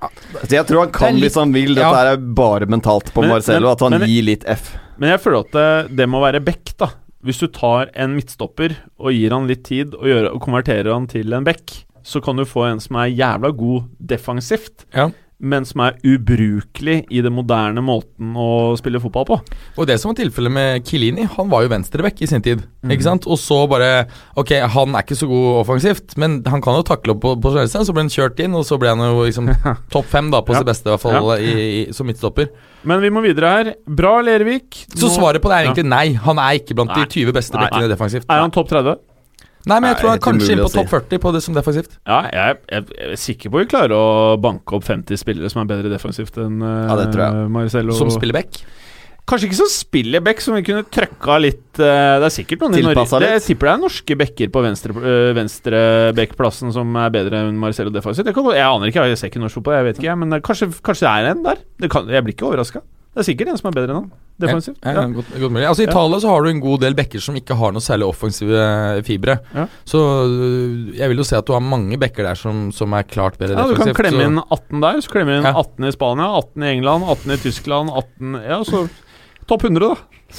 altså, 0.00 0.50
jeg 0.54 0.66
tror 0.68 0.80
han 0.84 0.92
kan 0.94 1.14
litt- 1.14 1.24
hvis 1.28 1.34
han 1.40 1.52
vil. 1.52 1.74
Dette 1.74 1.90
ja. 1.90 2.12
er 2.12 2.16
bare 2.16 2.66
mentalt 2.70 3.12
på 3.14 3.22
Men- 3.24 3.30
Marcello, 3.36 3.70
at 3.72 3.80
han 3.80 3.90
men- 3.98 4.08
gir 4.08 4.22
litt 4.22 4.44
F. 4.48 4.76
Men 4.98 5.10
jeg 5.10 5.20
føler 5.20 5.40
at 5.46 5.52
det, 5.52 5.96
det 5.96 6.08
må 6.08 6.20
være 6.20 6.40
back, 6.44 6.72
da. 6.78 6.88
Hvis 7.24 7.38
du 7.40 7.46
tar 7.48 7.90
en 7.94 8.14
midtstopper 8.16 8.76
og 8.98 9.12
gir 9.12 9.30
han 9.34 9.46
litt 9.48 9.64
tid 9.64 9.94
og, 9.94 10.04
gjør, 10.06 10.32
og 10.34 10.40
konverterer 10.40 10.92
han 10.92 11.06
til 11.10 11.32
en 11.34 11.44
back, 11.44 11.84
så 12.04 12.22
kan 12.22 12.36
du 12.36 12.44
få 12.44 12.64
en 12.70 12.80
som 12.80 12.96
er 12.96 13.10
jævla 13.10 13.50
god 13.56 13.88
defensivt, 14.00 14.84
Ja. 14.94 15.10
Men 15.40 15.64
som 15.68 15.80
er 15.84 15.94
ubrukelig 16.02 17.04
i 17.14 17.20
den 17.22 17.34
moderne 17.36 17.82
måten 17.84 18.32
å 18.38 18.74
spille 18.78 18.98
fotball 19.02 19.26
på. 19.28 19.36
Og 19.78 19.86
det 19.86 19.98
som 20.02 20.10
var 20.10 20.18
tilfellet 20.18 20.50
med 20.54 20.86
Kilini, 20.88 21.28
han 21.36 21.50
var 21.52 21.62
jo 21.62 21.70
venstrebekk 21.72 22.22
i 22.24 22.28
sin 22.30 22.42
tid. 22.42 22.64
Mm. 22.82 22.94
Ikke 22.94 23.06
sant? 23.06 23.26
Og 23.30 23.38
så 23.38 23.60
bare 23.70 24.06
Ok, 24.38 24.50
han 24.74 24.94
er 24.98 25.04
ikke 25.06 25.18
så 25.18 25.28
god 25.30 25.60
offensivt, 25.62 26.16
men 26.18 26.40
han 26.46 26.62
kan 26.64 26.78
jo 26.78 26.86
takle 26.86 27.14
opp 27.14 27.22
på, 27.22 27.34
på 27.42 27.52
seg, 27.54 27.70
så 27.70 27.94
ble 27.94 28.06
han 28.06 28.12
kjørt 28.12 28.42
inn, 28.44 28.56
og 28.58 28.66
så 28.66 28.78
ble 28.82 28.90
han 28.94 29.02
jo 29.04 29.26
liksom 29.26 29.50
topp 29.94 30.10
fem 30.10 30.30
da 30.34 30.42
på 30.42 30.54
Ja. 30.56 30.62
sitt 30.62 30.70
beste, 30.72 30.88
i 30.90 30.94
hvert 30.96 31.04
fall 31.06 31.32
i, 31.38 31.52
i, 31.82 31.84
som 31.94 32.08
midtstopper. 32.10 32.50
Men 32.88 33.02
vi 33.02 33.10
må 33.14 33.22
videre 33.22 33.52
her. 33.54 33.72
Bra, 33.86 34.16
Lervik. 34.22 34.84
Så 34.94 35.10
svaret 35.12 35.42
på 35.42 35.50
det 35.50 35.58
er 35.60 35.68
egentlig 35.68 35.86
nei. 35.90 36.06
Han 36.24 36.38
er 36.42 36.58
ikke 36.60 36.74
blant 36.78 36.94
Nei. 36.94 37.04
de 37.06 37.22
20 37.26 37.34
beste 37.36 37.58
bekkene 37.58 37.90
defensivt. 37.90 38.26
Er 38.30 38.42
han 38.42 38.54
topp 38.54 38.70
30? 38.70 38.98
Nei, 39.68 39.78
men 39.82 39.92
jeg 39.92 40.00
tror 40.00 40.14
han 40.14 40.24
kanskje 40.24 40.54
inn 40.54 40.64
på 40.64 40.72
topp 40.72 40.90
40 40.94 41.22
på 41.22 41.32
det 41.36 41.44
som 41.44 41.56
defensivt. 41.56 41.98
Ja, 42.08 42.22
jeg, 42.32 42.58
jeg, 42.72 42.88
jeg 42.96 43.12
er 43.12 43.20
sikker 43.20 43.52
på 43.52 43.62
vi 43.62 43.68
klarer 43.70 43.94
å 43.94 44.08
banke 44.40 44.78
opp 44.78 44.86
50 44.88 45.20
spillere 45.20 45.52
som 45.52 45.62
er 45.62 45.70
bedre 45.70 45.92
defensivt 45.92 46.40
enn 46.40 46.62
uh, 46.64 46.88
Ja, 46.88 46.98
det 47.02 47.08
tror 47.12 47.24
jeg. 47.26 47.48
Marcelo. 47.52 47.96
Som 47.98 48.12
spiller 48.14 48.38
back. 48.40 48.62
Kanskje 49.28 49.50
ikke 49.50 49.58
som 49.58 49.68
spiller 49.68 50.22
back, 50.24 50.40
som 50.40 50.56
vi 50.56 50.62
kunne 50.64 50.86
trøkka 50.88 51.34
litt 51.42 51.80
eh, 51.84 52.14
Det 52.16 52.28
er 52.30 52.32
sikkert 52.32 52.62
noen 52.64 52.78
i 52.78 52.84
Norge. 52.86 53.18
Jeg 53.26 53.42
tipper 53.44 53.68
det 53.68 53.72
er 53.74 53.82
norske 53.82 54.16
backer 54.22 54.52
på 54.54 54.62
venstre, 54.64 54.94
uh, 54.96 55.32
venstre 55.36 55.82
som 56.72 56.96
er 56.96 57.12
bedre 57.12 57.42
enn 57.44 57.58
Marcelo 57.60 57.92
defensivt. 57.92 58.30
Jeg, 58.30 58.36
kan, 58.38 58.48
jeg 58.56 58.64
aner 58.64 58.88
ikke, 58.88 59.04
jeg 59.12 59.20
ser 59.20 59.28
ikke 59.28 59.42
norsk 59.44 59.60
fotball, 59.60 59.76
jeg 59.82 59.88
vet 59.90 60.00
ikke, 60.00 60.08
jeg, 60.08 60.20
men 60.22 60.40
kanskje, 60.40 60.70
kanskje 60.80 61.04
det 61.04 61.12
er 61.12 61.34
en 61.34 61.44
der. 61.44 61.60
Det 61.84 61.92
kan, 61.92 62.08
jeg 62.08 62.24
blir 62.24 62.38
ikke 62.38 62.48
overraska. 62.48 62.80
Det 63.18 63.24
er 63.24 63.26
sikkert 63.32 63.48
en 63.50 63.56
som 63.58 63.66
er 63.66 63.74
bedre 63.74 63.90
enn 63.90 63.96
han. 63.98 64.10
Defensivt. 64.38 64.76
Ja, 64.86 64.92
Ja. 64.94 65.00
ja, 65.02 65.06
godt, 65.16 65.30
godt 65.42 65.50
mulig. 65.56 65.64
Altså 65.66 65.82
I 65.82 65.86
Ja. 65.88 65.90
Italia 65.90 66.20
så 66.22 66.28
har 66.30 66.44
du 66.44 66.48
en 66.52 66.60
god 66.62 66.80
del 66.84 66.94
bekker 66.94 67.20
som 67.24 67.34
ikke 67.34 67.56
har 67.58 67.72
noe 67.74 67.82
særlig 67.82 68.06
offensive 68.06 68.54
eh, 68.62 69.00
fibre. 69.02 69.34
Ja. 69.56 69.64
Så 69.84 69.98
øh, 69.98 70.94
jeg 70.94 71.08
vil 71.10 71.18
jo 71.18 71.24
si 71.26 71.34
at 71.34 71.46
du 71.48 71.52
har 71.56 71.64
mange 71.64 71.98
bekker 71.98 72.22
der 72.28 72.38
som, 72.38 72.68
som 72.70 72.94
er 72.94 73.02
klart 73.10 73.34
bedre 73.40 73.58
Ja, 73.58 73.66
du 73.66 73.74
kan 73.74 73.90
klemme 73.98 74.22
så- 74.22 74.28
inn 74.30 74.38
18 74.38 74.80
der, 74.86 75.00
så 75.02 75.10
klemme 75.10 75.34
inn 75.40 75.50
18 75.50 75.88
i 75.88 75.90
Spania, 75.98 76.30
18 76.38 76.62
i 76.62 76.70
England, 76.76 77.02
18 77.10 77.34
i 77.34 77.36
Tyskland, 77.42 77.90
18 77.90 78.38
Ja, 78.46 78.62
så 78.62 78.84
topp 79.48 79.64
100, 79.66 79.80
da. 79.88 79.96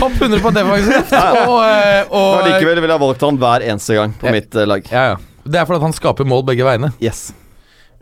Topp 0.00 0.12
100 0.20 0.40
på 0.40 0.50
defensivt! 0.54 1.12
og, 1.12 1.56
øh, 1.60 2.02
og 2.10 2.28
Og 2.40 2.44
likevel 2.48 2.80
ville 2.80 2.94
jeg 2.94 3.02
valgt 3.02 3.24
han 3.26 3.38
hver 3.42 3.64
eneste 3.66 3.96
gang 3.98 4.14
på 4.20 4.28
Ja. 4.30 4.32
mitt 4.32 4.54
eh, 4.56 4.66
lag. 4.66 4.86
ja, 4.92 5.04
ja. 5.12 5.16
Det 5.46 5.60
er 5.60 5.66
fordi 5.68 5.76
at 5.78 5.82
han 5.86 5.92
skaper 5.94 6.24
mål 6.26 6.42
begge 6.48 6.64
veiene. 6.66 6.88
Yes. 7.02 7.28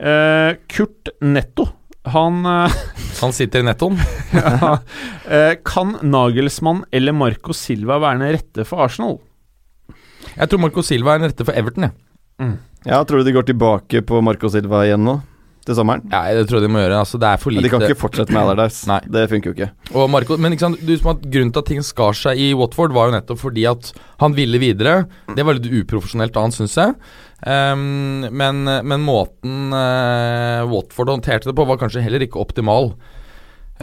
Uh, 0.00 0.54
Kurt 0.72 1.10
Netto. 1.22 1.66
Han 2.12 2.44
eh, 2.46 2.74
Han 3.22 3.32
sitter 3.32 3.62
i 3.62 3.68
nettoen. 3.68 4.00
ja, 4.34 4.78
eh, 5.30 5.54
Kan 5.64 5.96
Nagelsmann 6.02 6.84
eller 6.92 7.16
Marco 7.16 7.54
Silva 7.56 8.00
være 8.02 8.20
den 8.20 8.34
rette 8.36 8.66
for 8.68 8.84
Arsenal? 8.84 9.20
Jeg 10.34 10.50
tror 10.50 10.60
Marco 10.60 10.82
Silva 10.84 11.14
er 11.14 11.22
den 11.22 11.30
rette 11.30 11.46
for 11.46 11.56
Everton. 11.56 11.88
Jeg. 11.88 12.56
Ja, 12.84 12.98
tror 13.06 13.22
du 13.22 13.28
de 13.28 13.36
går 13.36 13.46
tilbake 13.48 14.02
på 14.04 14.20
Marco 14.24 14.50
Silva 14.52 14.82
igjen 14.84 15.06
nå? 15.06 15.18
Til 15.64 15.76
sommeren? 15.78 16.04
Nei, 16.12 16.34
det 16.36 16.44
tror 16.48 16.58
jeg 16.60 16.66
de 16.66 16.72
må 16.74 16.82
gjøre. 16.82 17.00
Altså, 17.00 17.18
det 17.20 17.28
er 17.30 17.40
for 17.40 17.56
Men 17.56 17.64
de 17.64 17.70
kan 17.72 17.84
ikke 17.86 17.96
fortsette 17.96 18.34
med 18.34 18.42
Allardyce. 18.42 18.84
Nei. 18.90 18.98
Det 19.16 19.22
funker 19.30 19.50
jo 19.50 19.54
ikke. 19.56 19.68
Og 19.96 20.10
Marco, 20.12 20.36
men 20.36 20.52
ikke 20.52 20.66
sant, 20.66 20.82
du 20.84 20.92
som 21.00 21.14
at 21.14 21.24
Grunnen 21.24 21.54
til 21.54 21.64
at 21.64 21.70
ting 21.70 21.84
skar 21.86 22.18
seg 22.18 22.40
i 22.40 22.50
Watford, 22.58 22.92
var 22.96 23.08
jo 23.08 23.16
nettopp 23.16 23.40
fordi 23.40 23.64
at 23.70 23.94
han 24.20 24.36
ville 24.36 24.60
videre. 24.60 25.06
Det 25.32 25.46
var 25.46 25.56
litt 25.56 25.70
uprofesjonelt 25.72 26.36
av 26.36 26.48
han, 26.48 26.54
syns 26.54 26.76
jeg. 26.76 26.92
Um, 27.44 28.28
men, 28.28 28.60
men 28.64 29.04
måten 29.04 29.72
uh, 29.72 30.64
Watford 30.68 31.12
håndterte 31.12 31.50
det 31.50 31.56
på, 31.56 31.66
var 31.68 31.80
kanskje 31.80 32.04
heller 32.04 32.24
ikke 32.24 32.40
optimal. 32.44 32.92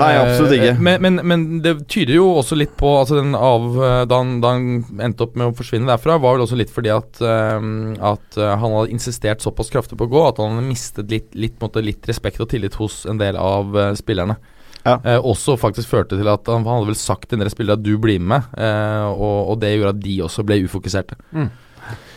Nei, 0.01 0.11
absolutt 0.19 0.55
ikke. 0.57 0.71
Eh, 0.73 0.81
men, 0.87 1.01
men, 1.05 1.19
men 1.31 1.45
det 1.63 1.75
tyder 1.91 2.15
jo 2.17 2.27
også 2.41 2.57
litt 2.59 2.73
på 2.79 2.91
altså 2.99 3.19
den 3.19 3.35
av, 3.37 3.67
eh, 3.77 4.03
da, 4.09 4.21
han, 4.21 4.37
da 4.43 4.53
han 4.55 5.01
endte 5.07 5.27
opp 5.27 5.37
med 5.39 5.51
å 5.51 5.57
forsvinne 5.57 5.89
derfra, 5.89 6.19
var 6.21 6.37
vel 6.37 6.45
også 6.45 6.59
litt 6.59 6.73
fordi 6.73 6.93
at, 6.93 7.21
at 7.21 8.39
eh, 8.39 8.55
han 8.63 8.77
hadde 8.77 8.95
insistert 8.95 9.43
såpass 9.45 9.71
kraftig 9.73 9.99
på 9.99 10.09
å 10.09 10.11
gå 10.11 10.25
at 10.27 10.41
han 10.41 10.57
hadde 10.57 10.69
mistet 10.69 11.13
litt, 11.13 11.29
litt, 11.37 11.61
litt 11.81 12.09
respekt 12.09 12.41
og 12.43 12.51
tillit 12.51 12.79
hos 12.81 13.03
en 13.09 13.21
del 13.21 13.39
av 13.39 13.77
eh, 13.77 13.93
spillerne. 13.99 14.37
Ja. 14.83 14.97
Eh, 15.05 15.19
også 15.19 15.57
faktisk 15.61 15.91
førte 15.91 16.17
til 16.17 16.29
at 16.31 16.47
han, 16.49 16.65
hadde 16.65 16.89
vel 16.89 16.97
sagt 16.97 17.29
til 17.29 17.37
en 17.37 17.45
del 17.45 17.53
spillere 17.53 17.77
at 17.77 17.85
du 17.85 17.93
blir 18.01 18.21
med, 18.21 18.47
eh, 18.57 19.09
og, 19.11 19.53
og 19.53 19.59
det 19.61 19.75
gjorde 19.75 19.95
at 19.95 20.05
de 20.05 20.15
også 20.25 20.45
ble 20.47 20.63
ufokuserte. 20.65 21.17
Mm. 21.31 21.51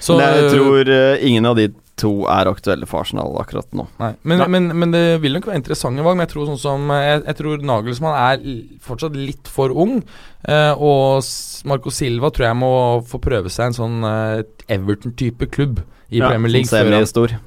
Så, 0.00 0.16
Men 0.16 0.24
jeg 0.24 0.44
eh, 0.44 0.54
tror 0.54 0.92
eh, 0.92 1.26
ingen 1.28 1.48
av 1.48 1.58
de 1.58 1.70
to 2.00 2.24
er 2.26 2.48
aktuelle 2.50 2.86
for 2.90 3.04
Arsenal 3.04 3.36
akkurat 3.38 3.68
nå. 3.76 3.84
Nei, 4.00 4.08
men, 4.26 4.40
Nei. 4.42 4.46
Men, 4.50 4.64
men 4.82 4.90
det 4.94 5.02
vil 5.22 5.36
nok 5.36 5.46
være 5.46 5.60
interessante 5.60 6.02
valg. 6.02 6.16
Men 6.18 6.26
jeg 6.26 6.32
tror 6.32 6.48
sånn 6.48 6.58
som 6.58 6.88
Jeg, 6.90 7.20
jeg 7.28 7.36
tror 7.38 7.62
Nagelsmann 7.70 8.16
er 8.18 8.42
fortsatt 8.82 9.14
litt 9.18 9.50
for 9.52 9.70
ung. 9.70 10.00
Eh, 10.48 10.72
og 10.74 11.22
Marco 11.70 11.92
Silva 11.94 12.32
tror 12.34 12.48
jeg 12.48 12.58
må 12.58 12.72
få 13.06 13.20
prøve 13.22 13.52
seg 13.52 13.70
en 13.70 13.78
sånn 13.78 14.02
eh, 14.10 14.42
Everton-type 14.74 15.46
klubb 15.54 15.80
i 16.10 16.18
Ja, 16.18 16.32
Premier 16.32 16.50
Som 16.50 16.56
League. 16.58 16.72
før 16.72 16.84
han- 16.90 17.06
semi-stor. 17.06 17.38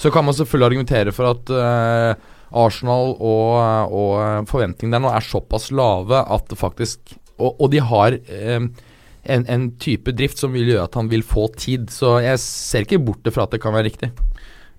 så 0.00 0.10
kan 0.12 0.24
man 0.24 0.34
selvfølgelig 0.34 0.66
argumentere 0.72 1.12
for 1.14 1.30
at 1.30 1.50
eh, 1.54 2.28
Arsenal 2.52 3.14
og, 3.14 3.94
og 3.94 4.48
forventningene 4.50 4.98
der 4.98 5.04
nå 5.06 5.10
er 5.14 5.22
såpass 5.24 5.70
lave 5.70 6.18
at 6.26 6.48
det 6.50 6.58
faktisk 6.58 6.98
Og, 7.38 7.54
og 7.60 7.70
de 7.72 7.78
har 7.80 8.12
eh, 8.18 8.66
en, 9.30 9.46
en 9.48 9.70
type 9.80 10.12
drift 10.16 10.40
som 10.40 10.52
vil 10.54 10.72
gjøre 10.72 10.88
at 10.88 10.98
han 10.98 11.10
vil 11.12 11.24
få 11.26 11.48
tid. 11.56 11.88
Så 11.94 12.18
jeg 12.24 12.42
ser 12.42 12.86
ikke 12.86 13.02
bort 13.10 13.30
fra 13.30 13.46
at 13.46 13.54
det 13.54 13.62
kan 13.62 13.76
være 13.76 13.90
riktig. 13.90 14.12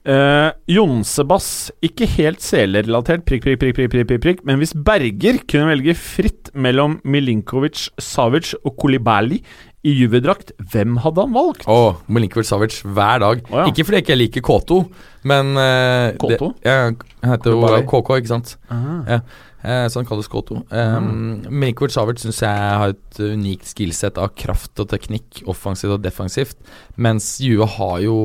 Uh, 0.02 0.50
Jonsebass, 0.66 1.70
ikke 1.86 2.08
helt 2.10 2.42
selerelatert, 2.42 3.22
prikk, 3.22 3.44
prikk, 3.46 3.60
prikk, 3.62 3.76
prikk, 3.78 3.92
prikk, 3.94 4.22
prikk, 4.24 4.40
men 4.50 4.58
hvis 4.58 4.74
Berger 4.74 5.38
kunne 5.46 5.68
velge 5.70 5.94
fritt 5.94 6.50
mellom 6.58 6.96
Milinkovic, 7.06 7.84
Savic 8.02 8.56
og 8.64 8.80
Kolibali 8.82 9.38
i 9.86 9.94
Juve-drakt, 10.00 10.56
hvem 10.74 10.98
hadde 11.04 11.22
han 11.22 11.36
valgt? 11.38 11.68
Oh, 11.70 12.02
Milinkovic 12.10 12.50
Savic 12.50 12.80
hver 12.82 13.22
dag. 13.22 13.46
Oh, 13.52 13.60
ja. 13.62 13.68
Ikke 13.70 13.86
fordi 13.86 14.00
jeg 14.00 14.08
ikke 14.08 14.18
liker 14.18 14.46
K2, 14.50 14.82
men 15.30 15.54
uh, 15.62 16.18
K2? 16.18 16.34
Det, 16.34 16.52
ja, 16.66 16.80
han 16.90 17.36
heter 17.36 17.54
jo. 17.54 17.86
KK, 17.94 18.12
ikke 18.24 18.34
sant. 18.34 18.56
Eh, 18.74 19.22
så 19.62 20.02
han 20.02 20.08
kalles 20.10 20.30
K2. 20.32 20.62
Um, 20.74 21.44
Milinkovic 21.50 21.94
Savert 21.94 22.22
syns 22.22 22.42
jeg 22.42 22.50
har 22.82 22.96
et 22.96 23.22
unikt 23.22 23.70
skillset 23.70 24.18
av 24.22 24.34
kraft 24.38 24.82
og 24.82 24.90
teknikk, 24.94 25.44
offensivt 25.52 26.00
og 26.00 26.04
defensivt, 26.04 26.58
mens 26.98 27.36
Juve 27.44 27.70
har 27.78 28.00
jo 28.06 28.18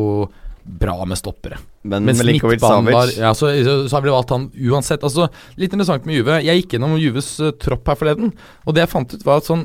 bra 0.66 1.04
med 1.06 1.18
stoppere. 1.18 1.56
Men 1.86 2.02
Mens 2.08 2.18
Milinkovic 2.18 2.58
Savic 2.60 3.16
ja, 3.20 3.30
så, 3.38 3.46
så 3.86 3.94
har 3.94 4.02
vi 4.02 4.10
valgt 4.10 4.32
han 4.34 4.48
uansett. 4.70 5.04
Altså, 5.06 5.28
litt 5.56 5.72
interessant 5.72 6.04
med 6.08 6.16
Juve. 6.18 6.40
Jeg 6.42 6.58
gikk 6.64 6.74
gjennom 6.74 6.96
Juves 6.98 7.28
uh, 7.38 7.52
tropp 7.62 7.86
her 7.92 7.98
forleden, 8.00 8.32
og 8.66 8.74
det 8.74 8.82
jeg 8.82 8.90
fant 8.90 9.14
ut, 9.14 9.22
var 9.26 9.38
at 9.38 9.46
sånn 9.46 9.62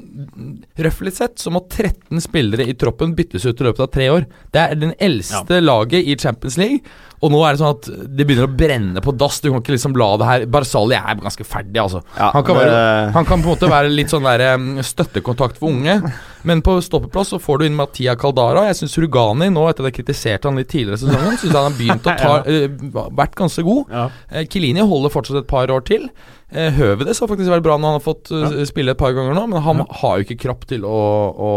røftlig 0.85 1.13
sett 1.15 1.41
så 1.41 1.49
må 1.53 1.63
13 1.65 2.21
spillere 2.21 2.67
i 2.69 2.75
troppen 2.77 3.15
byttes 3.17 3.47
ut 3.49 3.61
i 3.63 3.65
løpet 3.67 3.85
av 3.87 3.89
tre 3.93 4.09
år. 4.13 4.27
Det 4.53 4.61
er 4.61 4.77
den 4.77 4.93
eldste 5.01 5.57
laget 5.63 6.05
i 6.05 6.17
Champions 6.21 6.59
League, 6.61 6.83
og 7.21 7.33
nå 7.33 7.41
er 7.45 7.53
det 7.57 7.61
sånn 7.61 7.75
at 7.75 7.89
det 8.17 8.25
begynner 8.25 8.47
å 8.49 8.55
brenne 8.57 9.01
på 9.05 9.13
dass. 9.17 9.41
Du 9.43 9.49
kan 9.51 9.61
ikke 9.61 9.75
liksom 9.75 9.97
la 9.99 10.11
det 10.21 10.29
her 10.29 10.45
Barzali 10.53 10.97
er 10.97 11.19
ganske 11.21 11.45
ferdig, 11.45 11.77
altså. 11.81 12.01
Ja, 12.17 12.31
han, 12.33 12.45
kan 12.47 12.57
være, 12.61 12.71
det- 12.77 13.13
han 13.17 13.25
kan 13.29 13.41
på 13.43 13.49
en 13.49 13.53
måte 13.55 13.69
være 13.73 13.91
litt 13.93 14.13
sånn 14.13 14.25
der 14.25 14.45
um, 14.55 14.71
støttekontakt 14.85 15.57
for 15.61 15.73
unge, 15.73 15.99
men 16.47 16.61
på 16.65 16.77
stoppeplass 16.83 17.33
så 17.33 17.39
får 17.41 17.61
du 17.61 17.65
inn 17.67 17.77
Mattia 17.77 18.15
Caldara. 18.19 18.65
Jeg 18.69 18.81
syns 18.81 18.97
Rugani 19.01 19.49
nå, 19.53 19.65
etter 19.69 19.85
at 19.85 19.91
jeg 19.91 20.01
kritiserte 20.01 20.49
han 20.49 20.59
litt 20.59 20.71
tidligere 20.71 20.99
i 20.99 21.03
sesongen, 21.03 21.39
syns 21.41 21.55
han 21.55 21.67
har 21.67 21.77
begynt 21.77 22.09
å 22.09 22.15
ta 22.21 22.33
uh, 22.47 23.09
Vært 23.21 23.37
ganske 23.39 23.65
god. 23.67 23.91
Ja. 23.93 24.05
Uh, 24.31 24.43
Kilini 24.51 24.85
holder 24.85 25.13
fortsatt 25.13 25.41
et 25.43 25.49
par 25.49 25.73
år 25.73 25.85
til. 25.87 26.07
Uh, 26.51 26.67
Høvedes 26.75 27.21
har 27.23 27.31
faktisk 27.31 27.53
vært 27.53 27.65
bra 27.65 27.77
når 27.77 27.93
han 27.93 27.99
har 27.99 28.03
fått 28.03 28.31
eh, 28.35 28.57
spille 28.67 28.95
et 28.95 28.99
par 28.99 29.13
ganger 29.15 29.37
nå, 29.37 29.45
men 29.53 29.63
han 29.63 29.85
har 30.01 30.17
jo 30.17 30.25
ikke 30.25 30.41
kropp 30.47 30.65
til 30.67 30.83
å, 30.87 31.01
å 31.31 31.51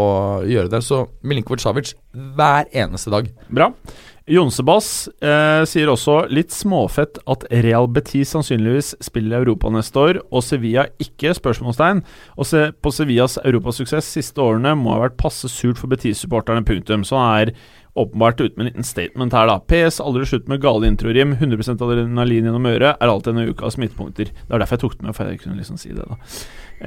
gjøre 0.47 0.71
det. 0.71 0.81
Så 0.85 1.05
Milinkovic 1.25 1.65
Savic 1.65 1.95
hver 2.15 2.69
eneste 2.73 3.13
dag. 3.13 3.29
Bra. 3.51 3.71
Jonsebass 4.25 5.05
eh, 5.21 5.61
sier 5.69 5.89
også 5.91 6.23
litt 6.33 6.49
småfett 6.49 7.19
at 7.29 7.43
Real 7.61 7.85
Betis 7.93 8.31
sannsynligvis 8.33 8.95
spiller 9.05 9.43
Europa 9.43 9.69
neste 9.69 10.01
år, 10.01 10.19
og 10.33 10.41
Sevilla 10.41 10.87
ikke? 10.97 11.35
spørsmålstegn. 11.37 12.01
Og 12.33 12.49
se 12.49 12.63
på 12.81 12.93
Sevillas 12.95 13.37
europasuksess 13.43 14.09
siste 14.17 14.41
årene 14.41 14.73
må 14.79 14.95
ha 14.95 15.03
vært 15.03 15.19
passe 15.21 15.49
surt 15.53 15.77
for 15.77 15.93
Betis-supporterne, 15.93 16.65
punktum. 16.65 17.05
Så 17.05 17.21
han 17.21 17.43
er 17.43 17.53
åpenbart 17.95 18.41
ute 18.41 18.57
med 18.57 18.65
en 18.65 18.71
liten 18.71 18.87
statement 18.87 19.33
her, 19.33 19.47
da. 19.47 19.59
PS, 19.71 20.01
aldri 20.03 20.27
slutt 20.27 20.49
med 20.51 20.61
gale 20.63 20.89
introrim. 20.89 21.35
100% 21.39 21.81
adrenalin 21.81 22.49
gjennom 22.49 22.67
øret 22.67 22.99
er 22.99 23.11
alltid 23.11 23.35
en 23.35 23.53
ukas 23.53 23.79
midtpunkter. 23.79 24.31
Det 24.35 24.51
var 24.51 24.63
derfor 24.63 24.75
jeg 24.75 24.83
tok 24.83 24.97
det 24.97 25.07
med, 25.07 25.15
for 25.15 25.31
jeg 25.31 25.41
kunne 25.43 25.59
liksom 25.59 25.79
si 25.79 25.93
det, 25.95 26.03
da. 26.03 26.19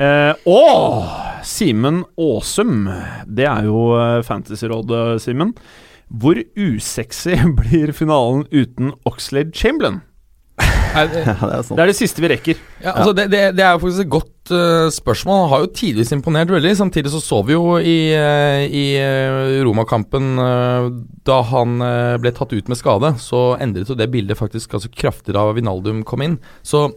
Eh, 0.04 0.48
og 0.52 1.44
Simen 1.48 2.02
Aasum. 2.20 2.90
Det 3.24 3.48
er 3.48 3.70
jo 3.70 3.86
eh, 3.96 4.20
Fantasyrådet, 4.26 5.22
Simen. 5.24 5.54
Hvor 6.08 6.40
usexy 6.56 7.36
blir 7.60 7.92
finalen 7.96 8.44
uten 8.52 8.92
Oxlade 9.08 9.56
Chamberlain? 9.56 10.02
Ja, 10.88 11.04
det 11.06 11.20
er. 11.20 11.62
Det 11.68 11.82
er 11.82 11.90
det 11.90 11.94
siste 11.98 12.22
vi 12.24 12.30
rekker. 12.32 12.60
Ja, 12.80 12.94
altså 12.96 13.12
det, 13.14 13.26
det, 13.30 13.40
det 13.58 13.62
er 13.62 13.74
jo 13.76 13.82
faktisk 13.82 14.06
et 14.06 14.10
godt 14.10 14.52
uh, 14.56 14.88
spørsmål. 14.90 15.42
Han 15.42 15.50
har 15.52 15.60
jo 15.62 15.70
tidvis 15.76 16.10
imponert 16.16 16.50
veldig. 16.50 16.72
Samtidig 16.78 17.12
så 17.12 17.20
så 17.22 17.42
vi 17.46 17.54
jo 17.54 17.76
i, 17.76 17.98
uh, 18.16 18.64
i 18.64 18.84
eh, 18.98 19.58
Roma-kampen 19.68 20.30
eh, 20.42 20.88
da 21.28 21.38
han 21.50 21.76
eh, 21.84 22.16
ble 22.22 22.32
tatt 22.34 22.54
ut 22.56 22.70
med 22.72 22.80
skade, 22.80 23.12
så 23.22 23.42
endret 23.62 23.90
jo 23.92 23.98
det 23.98 24.08
bildet 24.12 24.40
faktisk 24.40 24.72
ganske 24.74 24.94
kraftig 24.96 25.36
da 25.36 25.44
Vinaldum 25.56 26.02
kom 26.08 26.24
inn. 26.24 26.38
Så 26.66 26.88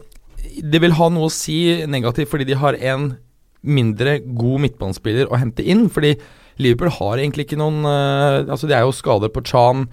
det 0.58 0.80
vil 0.82 0.96
ha 0.98 1.10
noe 1.12 1.28
å 1.28 1.32
si 1.32 1.84
negativt 1.86 2.32
fordi 2.32 2.48
de 2.48 2.58
har 2.58 2.78
en 2.80 3.12
mindre 3.62 4.18
god 4.24 4.64
midtbanespiller 4.66 5.30
å 5.30 5.38
hente 5.38 5.64
inn. 5.64 5.86
Fordi 5.92 6.16
Liverpool 6.62 6.92
har 6.98 7.20
egentlig 7.20 7.46
ikke 7.46 7.60
noen 7.60 7.86
eh, 7.88 8.50
Altså 8.52 8.68
De 8.68 8.74
er 8.76 8.84
jo 8.84 8.92
skader 8.96 9.32
på 9.32 9.44
Chan, 9.48 9.86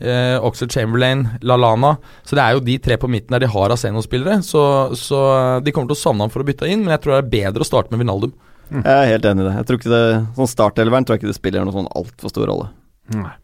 eh, 0.00 0.36
Oxford 0.44 0.72
Chamberlain, 0.74 1.26
Lalana. 1.46 1.96
Så 2.26 2.36
det 2.38 2.44
er 2.44 2.56
jo 2.56 2.64
de 2.66 2.76
tre 2.82 2.98
på 3.00 3.10
midten 3.10 3.36
der 3.36 3.46
de 3.46 3.52
har 3.52 3.74
Aseno-spillere. 3.74 4.40
Så, 4.46 4.62
så 4.98 5.20
de 5.64 5.72
kommer 5.74 5.92
til 5.92 5.98
å 5.98 6.02
savne 6.02 6.26
ham 6.26 6.32
for 6.34 6.44
å 6.44 6.48
bytte 6.48 6.68
inn, 6.70 6.84
men 6.84 6.94
jeg 6.96 7.04
tror 7.04 7.16
det 7.16 7.22
er 7.24 7.34
bedre 7.36 7.66
å 7.66 7.68
starte 7.68 7.94
med 7.94 8.04
Vinaldum. 8.04 8.34
Jeg 8.72 8.82
er 8.90 9.12
helt 9.12 9.26
enig 9.30 9.44
i 9.44 9.46
det. 9.46 9.54
Jeg 9.60 9.66
tror 9.68 9.78
ikke 9.78 9.92
det 9.92 10.06
Sånn 10.34 10.48
startelveren 10.50 11.06
tror 11.06 11.14
jeg 11.14 11.22
ikke 11.22 11.30
det 11.30 11.38
spiller 11.38 11.62
noen 11.66 11.76
sånn 11.76 11.92
altfor 12.00 12.32
stor 12.32 12.50
rolle. 12.50 12.70
Nei. 13.14 13.34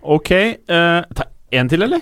Ok. 0.00 0.30
Eh, 0.32 1.00
ta 1.18 1.26
en 1.50 1.68
til, 1.68 1.84
eller? 1.84 2.00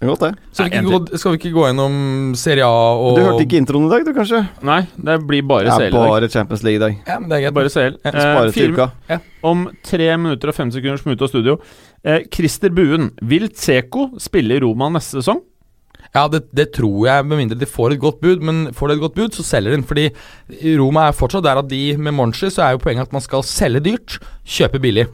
Kan 0.00 0.08
godt 0.08 0.22
det. 0.24 0.30
Skal 0.56 0.64
vi, 0.64 0.78
ikke 0.78 0.88
gå, 0.88 1.18
skal 1.20 1.32
vi 1.34 1.38
ikke 1.42 1.50
gå 1.52 1.64
gjennom 1.66 1.96
Serie 2.40 2.64
A 2.64 2.84
og 2.96 3.18
Du 3.18 3.20
hørte 3.20 3.42
ikke 3.44 3.58
introen 3.60 3.84
i 3.84 3.90
dag, 3.92 4.06
du, 4.06 4.14
kanskje? 4.16 4.38
Nei, 4.64 4.78
det 4.96 5.16
blir 5.28 5.42
bare 5.44 5.66
Det 5.68 5.74
CL 5.76 5.90
i 5.90 5.90
dag. 5.92 6.08
bare 6.14 6.30
Champions 6.32 6.62
League 6.64 6.78
i 6.78 6.82
dag. 6.86 6.94
Ja, 7.10 7.18
men 7.20 7.28
det 7.28 7.36
er 7.36 7.42
greit. 7.44 7.56
Bare 7.58 7.72
CL. 7.74 7.98
Ja, 8.00 8.10
Eh, 8.14 8.24
Spare 8.24 8.54
til 8.56 8.72
uka. 8.72 9.18
Om 9.50 9.66
tre 9.84 10.08
minutter 10.16 10.48
og 10.48 10.56
fem 10.56 10.72
sekunder 10.72 10.96
som 11.02 11.12
er 11.12 11.18
ute 11.20 11.28
av 11.28 11.32
studio. 11.34 11.58
Eh, 12.02 12.24
Christer 12.32 12.72
Buen, 12.72 13.10
vil 13.20 13.48
Tseko 13.52 14.06
spille 14.18 14.56
i 14.56 14.60
Roma 14.64 14.88
neste 14.88 15.20
sesong? 15.20 15.42
Ja, 16.14 16.24
det, 16.32 16.46
det 16.56 16.70
tror 16.74 17.04
jeg, 17.06 17.26
med 17.28 17.36
mindre 17.38 17.58
de 17.60 17.68
får 17.68 17.92
et 17.92 18.00
godt 18.00 18.22
bud. 18.24 18.40
Men 18.42 18.72
får 18.72 18.88
de 18.88 18.94
et 18.96 19.04
godt 19.04 19.14
bud, 19.20 19.36
så 19.36 19.44
selger 19.44 19.70
de 19.70 19.82
den. 19.82 19.84
Fordi 19.86 20.08
Roma 20.80 21.10
er 21.10 21.12
fortsatt 21.14 21.44
der 21.44 21.60
at 21.60 21.68
de 21.68 21.96
med 22.00 22.16
Monchi, 22.16 22.48
så 22.50 22.64
er 22.64 22.72
jo 22.78 22.80
poenget 22.82 23.04
at 23.06 23.12
man 23.12 23.20
skal 23.22 23.44
selge 23.44 23.84
dyrt, 23.84 24.16
kjøpe 24.48 24.80
billig. 24.80 25.06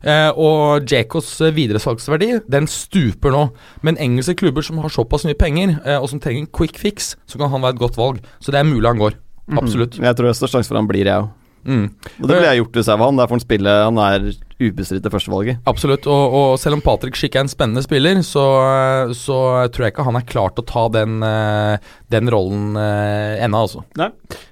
Eh, 0.00 0.30
og 0.32 0.88
Jekos 0.88 1.28
eh, 1.44 1.52
videresalgsverdi 1.56 2.30
den 2.50 2.68
stuper 2.70 3.34
nå. 3.34 3.42
Men 3.86 4.00
engelske 4.00 4.38
klubber 4.40 4.64
som 4.64 4.80
har 4.80 4.92
såpass 4.92 5.26
mye 5.28 5.38
penger, 5.38 5.76
eh, 5.84 5.98
og 6.00 6.08
som 6.12 6.22
trenger 6.22 6.46
en 6.46 6.52
quick 6.56 6.80
fix, 6.80 7.14
så 7.28 7.40
kan 7.40 7.52
han 7.52 7.64
være 7.64 7.76
et 7.76 7.82
godt 7.82 8.00
valg. 8.00 8.22
Så 8.40 8.54
det 8.54 8.62
er 8.62 8.68
mulig 8.68 8.88
han 8.88 9.02
går. 9.02 9.18
Absolutt. 9.60 9.98
Jeg 9.98 10.16
tror 10.16 10.28
det 10.28 10.32
er 10.32 10.38
størst 10.38 10.56
sjanse 10.56 10.70
for 10.70 10.78
han 10.78 10.88
blir, 10.88 11.08
jeg 11.08 11.26
òg. 11.26 11.30
Mm. 11.60 11.90
Og 12.22 12.24
det 12.24 12.36
ville 12.38 12.48
jeg 12.48 12.62
gjort 12.62 12.78
hvis 12.78 12.88
jeg 12.88 13.00
var 13.02 13.10
han. 13.10 13.18
Der 13.20 13.28
får 13.28 13.36
han 13.36 13.42
spille 13.42 13.72
Han 13.84 13.98
er 14.00 14.30
ubestridt 14.60 15.04
det 15.04 15.12
førstevalget. 15.12 15.60
Absolutt. 15.70 16.06
Og, 16.10 16.36
og 16.36 16.52
selv 16.60 16.78
om 16.78 16.84
Patrick 16.84 17.18
Schick 17.18 17.36
er 17.36 17.44
en 17.46 17.50
spennende 17.52 17.82
spiller, 17.84 18.20
så, 18.26 18.44
så 19.16 19.38
tror 19.72 19.86
jeg 19.86 19.94
ikke 19.94 20.06
han 20.06 20.20
er 20.20 20.28
klar 20.28 20.54
til 20.54 20.64
å 20.64 20.68
ta 20.70 20.84
den, 20.94 21.18
eh, 21.26 21.90
den 22.12 22.30
rollen 22.32 22.76
eh, 22.80 23.40
ennå, 23.44 23.64
altså. 23.66 23.84
Nei. 24.00 24.10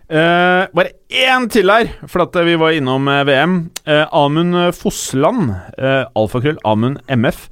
Eh, 0.08 0.64
bare 0.72 0.94
én 1.12 1.48
til 1.52 1.68
her, 1.72 1.92
for 2.08 2.24
at 2.24 2.40
vi 2.48 2.56
var 2.60 2.76
innom 2.76 3.08
eh, 3.12 3.24
VM. 3.28 3.58
Eh, 3.84 4.06
Amund 4.16 4.56
Fossland, 4.76 5.52
eh, 5.76 6.04
alfakrøll 6.18 6.60
Amund 6.68 7.02
MF. 7.12 7.46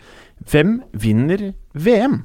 Hvem 0.51 0.81
vinner 0.93 1.51
VM? 1.73 2.21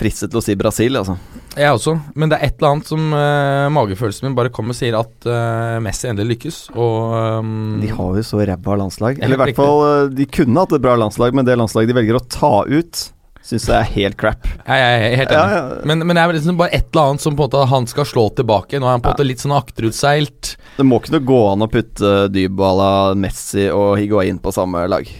Fristet 0.00 0.32
til 0.32 0.40
å 0.40 0.44
si 0.44 0.54
Brasil, 0.58 0.96
altså. 1.00 1.16
Jeg 1.56 1.68
også, 1.76 1.94
men 2.16 2.30
det 2.32 2.38
er 2.38 2.48
et 2.48 2.54
eller 2.58 2.70
annet 2.76 2.88
som 2.88 3.08
uh, 3.12 3.68
magefølelsen 3.76 4.28
min 4.28 4.36
bare 4.38 4.52
kommer 4.54 4.72
og 4.72 4.78
sier 4.78 4.94
at 4.96 5.26
uh, 5.28 5.78
Messi 5.84 6.08
endelig 6.08 6.36
lykkes, 6.36 6.60
og 6.74 7.16
um, 7.44 7.80
De 7.82 7.90
har 7.92 8.14
jo 8.20 8.22
så 8.24 8.40
ræva 8.48 8.76
landslag. 8.80 9.18
Eller 9.20 9.36
i 9.36 9.42
hvert 9.42 9.58
fall 9.58 9.82
eh, 9.88 10.12
De 10.16 10.28
kunne 10.32 10.62
hatt 10.64 10.72
et 10.78 10.84
bra 10.84 10.94
landslag, 11.00 11.34
men 11.36 11.44
det 11.48 11.58
landslaget 11.60 11.92
de 11.92 11.96
velger 12.00 12.16
å 12.18 12.22
ta 12.32 12.52
ut, 12.68 13.02
syns 13.42 13.66
jeg 13.68 13.74
er 13.74 13.90
helt 13.96 14.16
crap. 14.20 14.46
Ja, 14.68 14.76
jeg 14.78 15.02
er 15.10 15.16
helt 15.20 15.34
enig. 15.34 15.56
ja. 15.58 15.62
Men, 15.90 16.04
men 16.06 16.14
det 16.16 16.22
er 16.22 16.36
liksom 16.38 16.60
bare 16.60 16.72
et 16.78 16.88
eller 16.92 17.10
annet 17.12 17.24
som 17.24 17.34
på 17.36 17.42
en 17.42 17.50
måte 17.50 17.64
han 17.72 17.88
skal 17.90 18.06
slå 18.06 18.28
tilbake. 18.38 18.78
Nå 18.80 18.86
er 18.86 18.94
han 18.96 19.02
på 19.02 19.10
en 19.10 19.12
Ja. 19.12 19.18
måte 19.18 19.26
litt 19.26 19.42
sånn 19.42 19.56
akterutseilt. 19.58 20.52
Det 20.78 20.86
må 20.86 21.00
ikke 21.02 21.20
gå 21.26 21.40
an 21.50 21.66
å 21.66 21.68
putte 21.72 22.14
Dybala, 22.32 22.90
Messi 23.18 23.66
og 23.74 23.98
Higuain 24.00 24.38
på 24.40 24.54
samme 24.54 24.86
lag. 24.88 25.10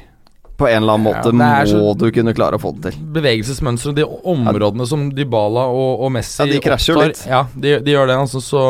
På 0.62 0.68
en 0.70 0.78
eller 0.78 0.94
annen 0.94 1.06
måte 1.08 1.32
er 1.34 1.72
må 1.74 1.94
du 1.98 2.06
kunne 2.14 2.34
klare 2.36 2.58
å 2.58 2.62
få 2.62 2.70
det 2.76 2.92
til. 2.92 3.00
Bevegelsesmønsteret, 3.16 3.98
og 3.98 3.98
de 3.98 4.28
områdene 4.32 4.86
som 4.86 5.08
Dybala 5.14 5.64
og, 5.74 6.04
og 6.06 6.12
Messi 6.14 6.44
Ja, 6.44 6.50
de 6.52 6.60
krasjer 6.62 6.94
jo 6.94 7.02
litt. 7.02 7.24
Ja, 7.26 7.42
de, 7.54 7.74
de 7.82 7.96
gjør 7.96 8.12
det, 8.12 8.20
altså. 8.22 8.42
Så, 8.44 8.62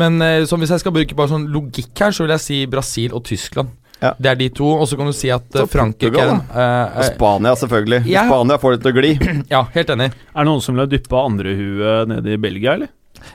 men 0.00 0.18
eh, 0.24 0.40
så 0.50 0.58
hvis 0.58 0.74
jeg 0.74 0.82
skal 0.82 0.96
bruke 0.96 1.18
bare 1.18 1.30
sånn 1.30 1.46
logikk 1.54 1.94
her, 2.02 2.16
så 2.16 2.26
vil 2.26 2.34
jeg 2.34 2.44
si 2.46 2.58
Brasil 2.72 3.14
og 3.14 3.22
Tyskland. 3.28 3.70
Ja. 4.02 4.14
Det 4.18 4.32
er 4.32 4.38
de 4.40 4.48
to. 4.50 4.66
Og 4.66 4.88
så 4.90 4.98
kan 4.98 5.06
du 5.06 5.14
si 5.14 5.30
at 5.30 5.46
eh, 5.54 5.62
Så 5.62 5.70
Frankrike 5.70 6.10
Portugal, 6.10 6.40
uh, 6.50 6.96
Og 6.98 7.04
eh, 7.04 7.12
Spania, 7.12 7.54
selvfølgelig. 7.58 8.02
Ja. 8.10 8.26
Spania 8.26 8.58
får 8.58 8.74
det 8.74 8.82
til 8.82 8.90
å 8.90 8.98
gli. 8.98 9.12
Ja, 9.54 9.62
helt 9.76 9.94
enig. 9.94 10.10
Er 10.32 10.42
det 10.42 10.48
noen 10.50 10.64
som 10.64 10.74
vil 10.74 10.84
ha 10.84 10.90
dyppa 10.90 11.22
andrehuet 11.28 12.10
nede 12.10 12.34
i 12.34 12.40
Belgia, 12.42 12.74
eller? 12.74 12.90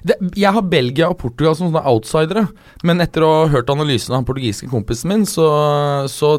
Det, 0.07 0.17
jeg 0.35 0.51
har 0.53 0.65
Belgia 0.67 1.09
og 1.11 1.19
Portugal 1.21 1.55
som 1.55 1.69
sånne 1.69 1.83
outsidere, 1.87 2.47
men 2.87 3.03
etter 3.03 3.23
å 3.23 3.33
ha 3.43 3.45
hørt 3.53 3.69
analysen 3.71 4.13
av 4.13 4.21
han 4.21 4.27
portugisiske 4.27 4.71
kompisen 4.71 5.11
min, 5.11 5.23
så, 5.29 5.47
så 6.11 6.33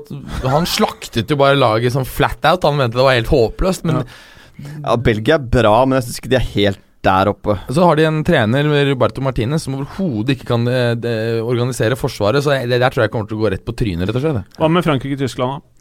Han 0.45 0.69
slaktet 0.69 1.31
jo 1.31 1.39
bare 1.41 1.59
laget 1.59 1.95
sånn 1.95 2.09
flat 2.09 2.45
out. 2.49 2.67
Han 2.67 2.79
mente 2.81 2.99
det 2.99 3.07
var 3.07 3.17
helt 3.19 3.33
håpløst, 3.33 3.89
men 3.89 4.03
Ja, 4.03 4.99
Belgia 4.99 5.39
er 5.39 5.49
bra, 5.55 5.81
men 5.87 5.99
jeg 5.99 6.09
syns 6.09 6.21
ikke 6.23 6.33
de 6.35 6.39
er 6.41 6.53
helt 6.57 6.85
der 7.07 7.31
oppe. 7.31 7.55
så 7.71 7.85
har 7.87 7.97
de 7.97 8.05
en 8.09 8.25
trener, 8.27 8.67
Roberto 8.89 9.23
Martinez, 9.23 9.63
som 9.63 9.77
overhodet 9.79 10.35
ikke 10.35 10.49
kan 10.51 10.67
de, 10.67 10.79
de, 10.99 11.15
organisere 11.47 11.97
forsvaret, 11.97 12.43
så 12.45 12.59
det 12.67 12.81
der 12.83 12.91
tror 12.91 13.05
jeg 13.07 13.13
kommer 13.15 13.31
til 13.31 13.39
å 13.39 13.45
gå 13.45 13.53
rett 13.55 13.65
på 13.65 13.75
trynet, 13.79 14.09
rett 14.09 14.19
og 14.19 14.25
slett. 14.25 14.57
Hva 14.59 14.71
med 14.73 14.87
Frankrike-Tyskland, 14.87 15.61
da? 15.61 15.79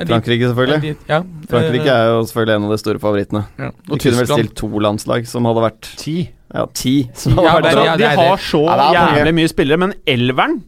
Er 0.00 0.08
Frankrike, 0.08 0.48
selvfølgelig. 0.48 0.94
er 0.94 1.10
Ja, 1.10 1.20
Frankrike 1.50 1.92
er 1.92 2.10
jo 2.12 2.20
selvfølgelig 2.28 2.56
en 2.56 2.66
av 2.68 2.72
de 2.72 2.78
store 2.80 3.02
favorittene. 3.02 3.42
ja. 3.58 3.70
Og 3.90 4.02
kunne 4.02 4.22
vel 4.22 4.30
stilt 4.30 4.54
to 4.56 4.68
landslag 4.86 5.26
som 5.28 5.48
hadde 5.48 5.64
vært 5.66 5.90
Ti. 6.00 6.16
Ja, 6.54 6.66
ti. 6.74 6.94
Som 7.20 7.38
Ja, 7.38 7.58
det 7.62 7.74
ja, 7.76 7.96
de 8.00 8.14
har 8.20 8.42
så 8.42 8.62
jævlig 8.66 9.34
mye 9.38 9.50
spillere, 9.52 9.80
men 9.86 9.94
elveren 10.10 10.60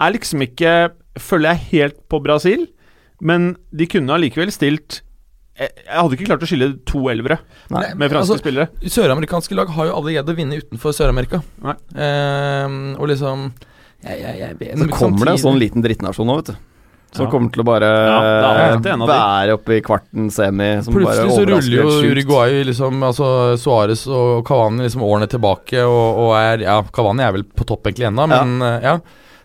er 0.00 0.14
liksom 0.16 0.44
ikke 0.46 0.76
Følger 1.16 1.54
jeg 1.54 1.68
helt 1.70 2.00
på 2.12 2.18
Brasil, 2.20 2.66
men 3.24 3.54
de 3.72 3.86
kunne 3.88 4.12
allikevel 4.12 4.50
stilt 4.52 4.98
jeg, 5.56 5.70
hadde 5.88 6.16
ikke 6.18 6.26
klart 6.28 6.42
å 6.44 6.48
skille 6.50 6.66
to 6.84 7.06
elvere 7.08 7.38
Nei, 7.72 7.86
med 7.96 8.10
franske 8.12 8.34
altså, 8.34 8.36
spillere. 8.42 8.90
Søramerikanske 8.92 9.56
lag 9.56 9.70
har 9.72 9.88
jo 9.88 9.94
aldri 9.96 10.18
greid 10.18 10.28
å 10.28 10.34
vinne 10.36 10.58
utenfor 10.60 10.92
Sør-Amerika. 10.92 11.40
Ehm, 11.96 12.92
og 13.00 13.08
liksom 13.08 13.46
jeg, 14.04 14.18
jeg, 14.20 14.34
jeg, 14.42 14.58
vet- 14.60 14.82
Så 14.82 14.88
kommer 14.92 15.30
det 15.30 15.36
en 15.38 15.44
sånn 15.46 15.60
liten 15.62 15.84
drittnasjon 15.84 16.28
nå, 16.28 16.36
vet 16.42 16.52
du. 16.52 16.58
Som 17.16 17.26
Ja. 17.26 17.30
kommer 17.32 17.52
til 17.52 17.62
å 17.64 17.66
bare 17.66 17.90
være 19.08 19.56
oppe 19.56 19.76
i 19.76 19.82
kvarten 19.84 20.30
semi. 20.32 20.70
Som 20.84 20.94
Plutselig 20.94 21.26
bare 21.26 21.36
så 21.36 21.46
ruller 21.48 21.76
jo. 21.80 22.12
Uruguay 22.12 22.64
liksom 22.68 23.02
Altså 23.06 23.28
Suárez 23.60 24.06
og 24.10 24.44
Cavani 24.46 24.86
liksom 24.86 25.04
årene 25.06 25.28
tilbake 25.32 25.82
og, 25.84 26.18
og 26.26 26.34
er 26.38 26.64
Ja, 26.66 26.80
Cavani 26.82 27.24
er 27.26 27.32
vel 27.38 27.44
på 27.44 27.66
topp 27.68 27.88
egentlig 27.88 28.08
ennå, 28.10 28.26
men 28.30 28.60
eh, 28.62 28.80
ja. 28.90 28.98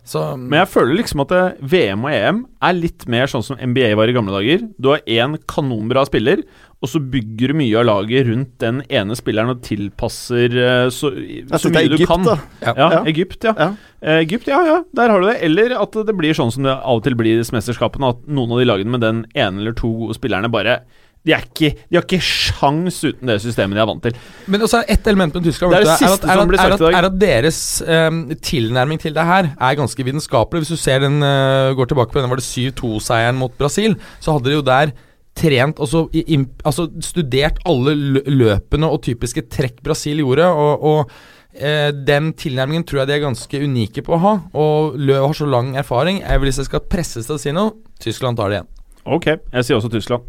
Så 0.03 0.35
Men 0.35 0.57
jeg 0.63 0.69
føler 0.73 0.97
liksom 0.97 1.21
at 1.21 1.29
det, 1.29 1.41
VM 1.61 2.05
og 2.07 2.11
EM 2.11 2.39
er 2.65 2.73
litt 2.73 3.03
mer 3.07 3.29
sånn 3.29 3.43
som 3.45 3.59
NBA 3.61 3.91
var 3.99 4.09
i 4.09 4.15
gamle 4.15 4.33
dager. 4.33 4.63
Du 4.81 4.89
har 4.89 5.03
én 5.05 5.35
kanonbra 5.45 6.07
spiller, 6.09 6.41
og 6.81 6.89
så 6.89 6.97
bygger 7.13 7.51
du 7.51 7.57
mye 7.59 7.77
av 7.77 7.85
laget 7.85 8.25
rundt 8.25 8.55
den 8.63 8.79
ene 8.89 9.13
spilleren 9.17 9.53
og 9.53 9.59
tilpasser 9.65 10.55
eh, 10.57 10.87
så, 10.89 11.11
så 11.53 11.69
mye 11.69 11.83
Egypt, 11.85 12.01
du 12.01 12.07
kan. 12.09 12.25
da. 12.25 12.37
ja. 12.63 12.73
Ja, 12.73 12.87
Ja. 12.95 13.01
Egypt, 13.11 13.45
ja. 13.45 13.53
Ja. 13.53 13.67
Eh, 14.01 14.23
Egypt, 14.23 14.49
ja, 14.49 14.63
ja, 14.65 14.79
der 14.97 15.13
har 15.13 15.21
du 15.21 15.27
det. 15.29 15.37
Eller 15.45 15.75
at 15.77 15.93
det 15.93 16.15
blir 16.17 16.33
sånn 16.37 16.49
som 16.53 16.65
det 16.65 16.73
av 16.73 16.97
og 16.97 17.05
til 17.05 17.17
blir 17.19 17.35
i 17.35 17.43
disse 17.43 17.53
mesterskapene, 17.53 18.09
at 18.15 18.25
noen 18.25 18.55
av 18.55 18.63
de 18.63 18.65
lagene 18.71 18.95
med 18.97 19.05
den 19.05 19.21
ene 19.37 19.61
eller 19.61 19.77
to 19.77 19.93
gode 19.99 20.17
spillerne 20.17 20.49
bare 20.49 20.79
de, 21.21 21.35
er 21.35 21.43
ikke, 21.45 21.69
de 21.85 21.99
har 21.99 22.05
ikke 22.07 22.17
sjans 22.25 22.95
uten 23.05 23.29
det 23.29 23.35
systemet 23.43 23.77
de 23.77 23.83
er 23.83 23.89
vant 23.91 24.01
til. 24.01 24.17
Men 24.49 24.65
også 24.65 24.79
er 24.81 24.95
ett 24.95 25.05
element 25.11 25.35
med 25.37 25.45
Tyskland 25.45 25.75
Det 25.75 25.83
er 25.83 25.85
det 25.85 25.91
er 25.93 26.15
at, 26.15 26.25
er, 26.25 26.41
at, 26.41 26.79
i 26.79 26.81
dag. 26.81 26.97
er 26.97 27.07
at 27.11 27.19
deres 27.21 27.59
um, 27.85 28.23
tilnærming 28.41 29.01
til 29.03 29.13
det 29.13 29.27
her 29.27 29.51
er 29.53 29.77
ganske 29.77 30.07
vitenskapelig. 30.07 30.63
Hvis 30.63 30.73
du 30.73 30.81
ser 30.81 31.05
den 31.05 31.21
uh, 31.21 31.77
går 31.77 31.91
tilbake 31.93 32.09
på 32.15 32.23
den 32.23 32.33
var 32.33 32.41
det 32.41 32.47
7-2-seieren 32.49 33.37
mot 33.37 33.53
Brasil, 33.61 33.99
så 34.17 34.33
hadde 34.33 34.49
de 34.49 34.57
jo 34.57 34.65
der 34.65 34.95
trent 35.37 35.79
altså, 35.79 36.05
i, 36.13 36.37
altså 36.67 36.89
studert 37.01 37.61
alle 37.65 37.93
lø- 37.95 38.25
løpene 38.27 38.89
og 38.91 39.01
typiske 39.05 39.45
trekk 39.49 39.79
Brasil 39.85 40.19
gjorde. 40.21 40.45
og, 40.51 40.83
og 40.83 41.11
eh, 41.55 41.89
den 41.95 42.33
tilnærmingen 42.37 42.83
tror 42.87 43.01
jeg 43.03 43.07
de 43.11 43.15
er 43.19 43.23
ganske 43.25 43.61
unike 43.63 44.03
på 44.05 44.17
å 44.17 44.21
ha. 44.25 44.33
Og 44.53 44.97
Løv 44.99 45.27
har 45.29 45.37
så 45.39 45.47
lang 45.49 45.73
erfaring. 45.79 46.21
Jeg 46.21 46.39
vil 46.41 46.51
Hvis 46.51 46.61
jeg 46.63 46.69
skal 46.71 46.83
presses 46.91 47.25
til 47.29 47.35
å 47.37 47.41
si 47.41 47.51
noe, 47.55 47.73
Tyskland 48.03 48.37
tar 48.37 48.51
det 48.51 48.59
igjen. 48.61 48.71
Ok, 49.05 49.25
jeg 49.31 49.65
sier 49.65 49.79
også 49.79 49.89
Tyskland. 49.93 50.27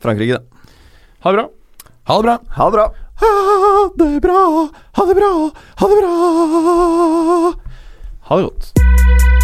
Frankrike, 0.00 0.38
det. 0.38 0.70
Ha 1.24 1.32
det 1.32 1.38
bra. 1.40 1.48
Ha 2.08 2.16
det 2.20 2.24
bra. 2.28 2.38
Ha 2.58 2.68
det 2.70 2.76
bra. 2.78 2.86
Ha 3.24 3.30
det 3.96 4.08
bra, 4.20 4.40
ha 4.98 5.04
det 5.06 5.14
bra, 5.16 5.28
ha 5.78 5.86
det 5.88 5.98
bra. 6.00 7.52
Ha 8.26 8.36
det 8.40 8.48
godt. 8.48 9.43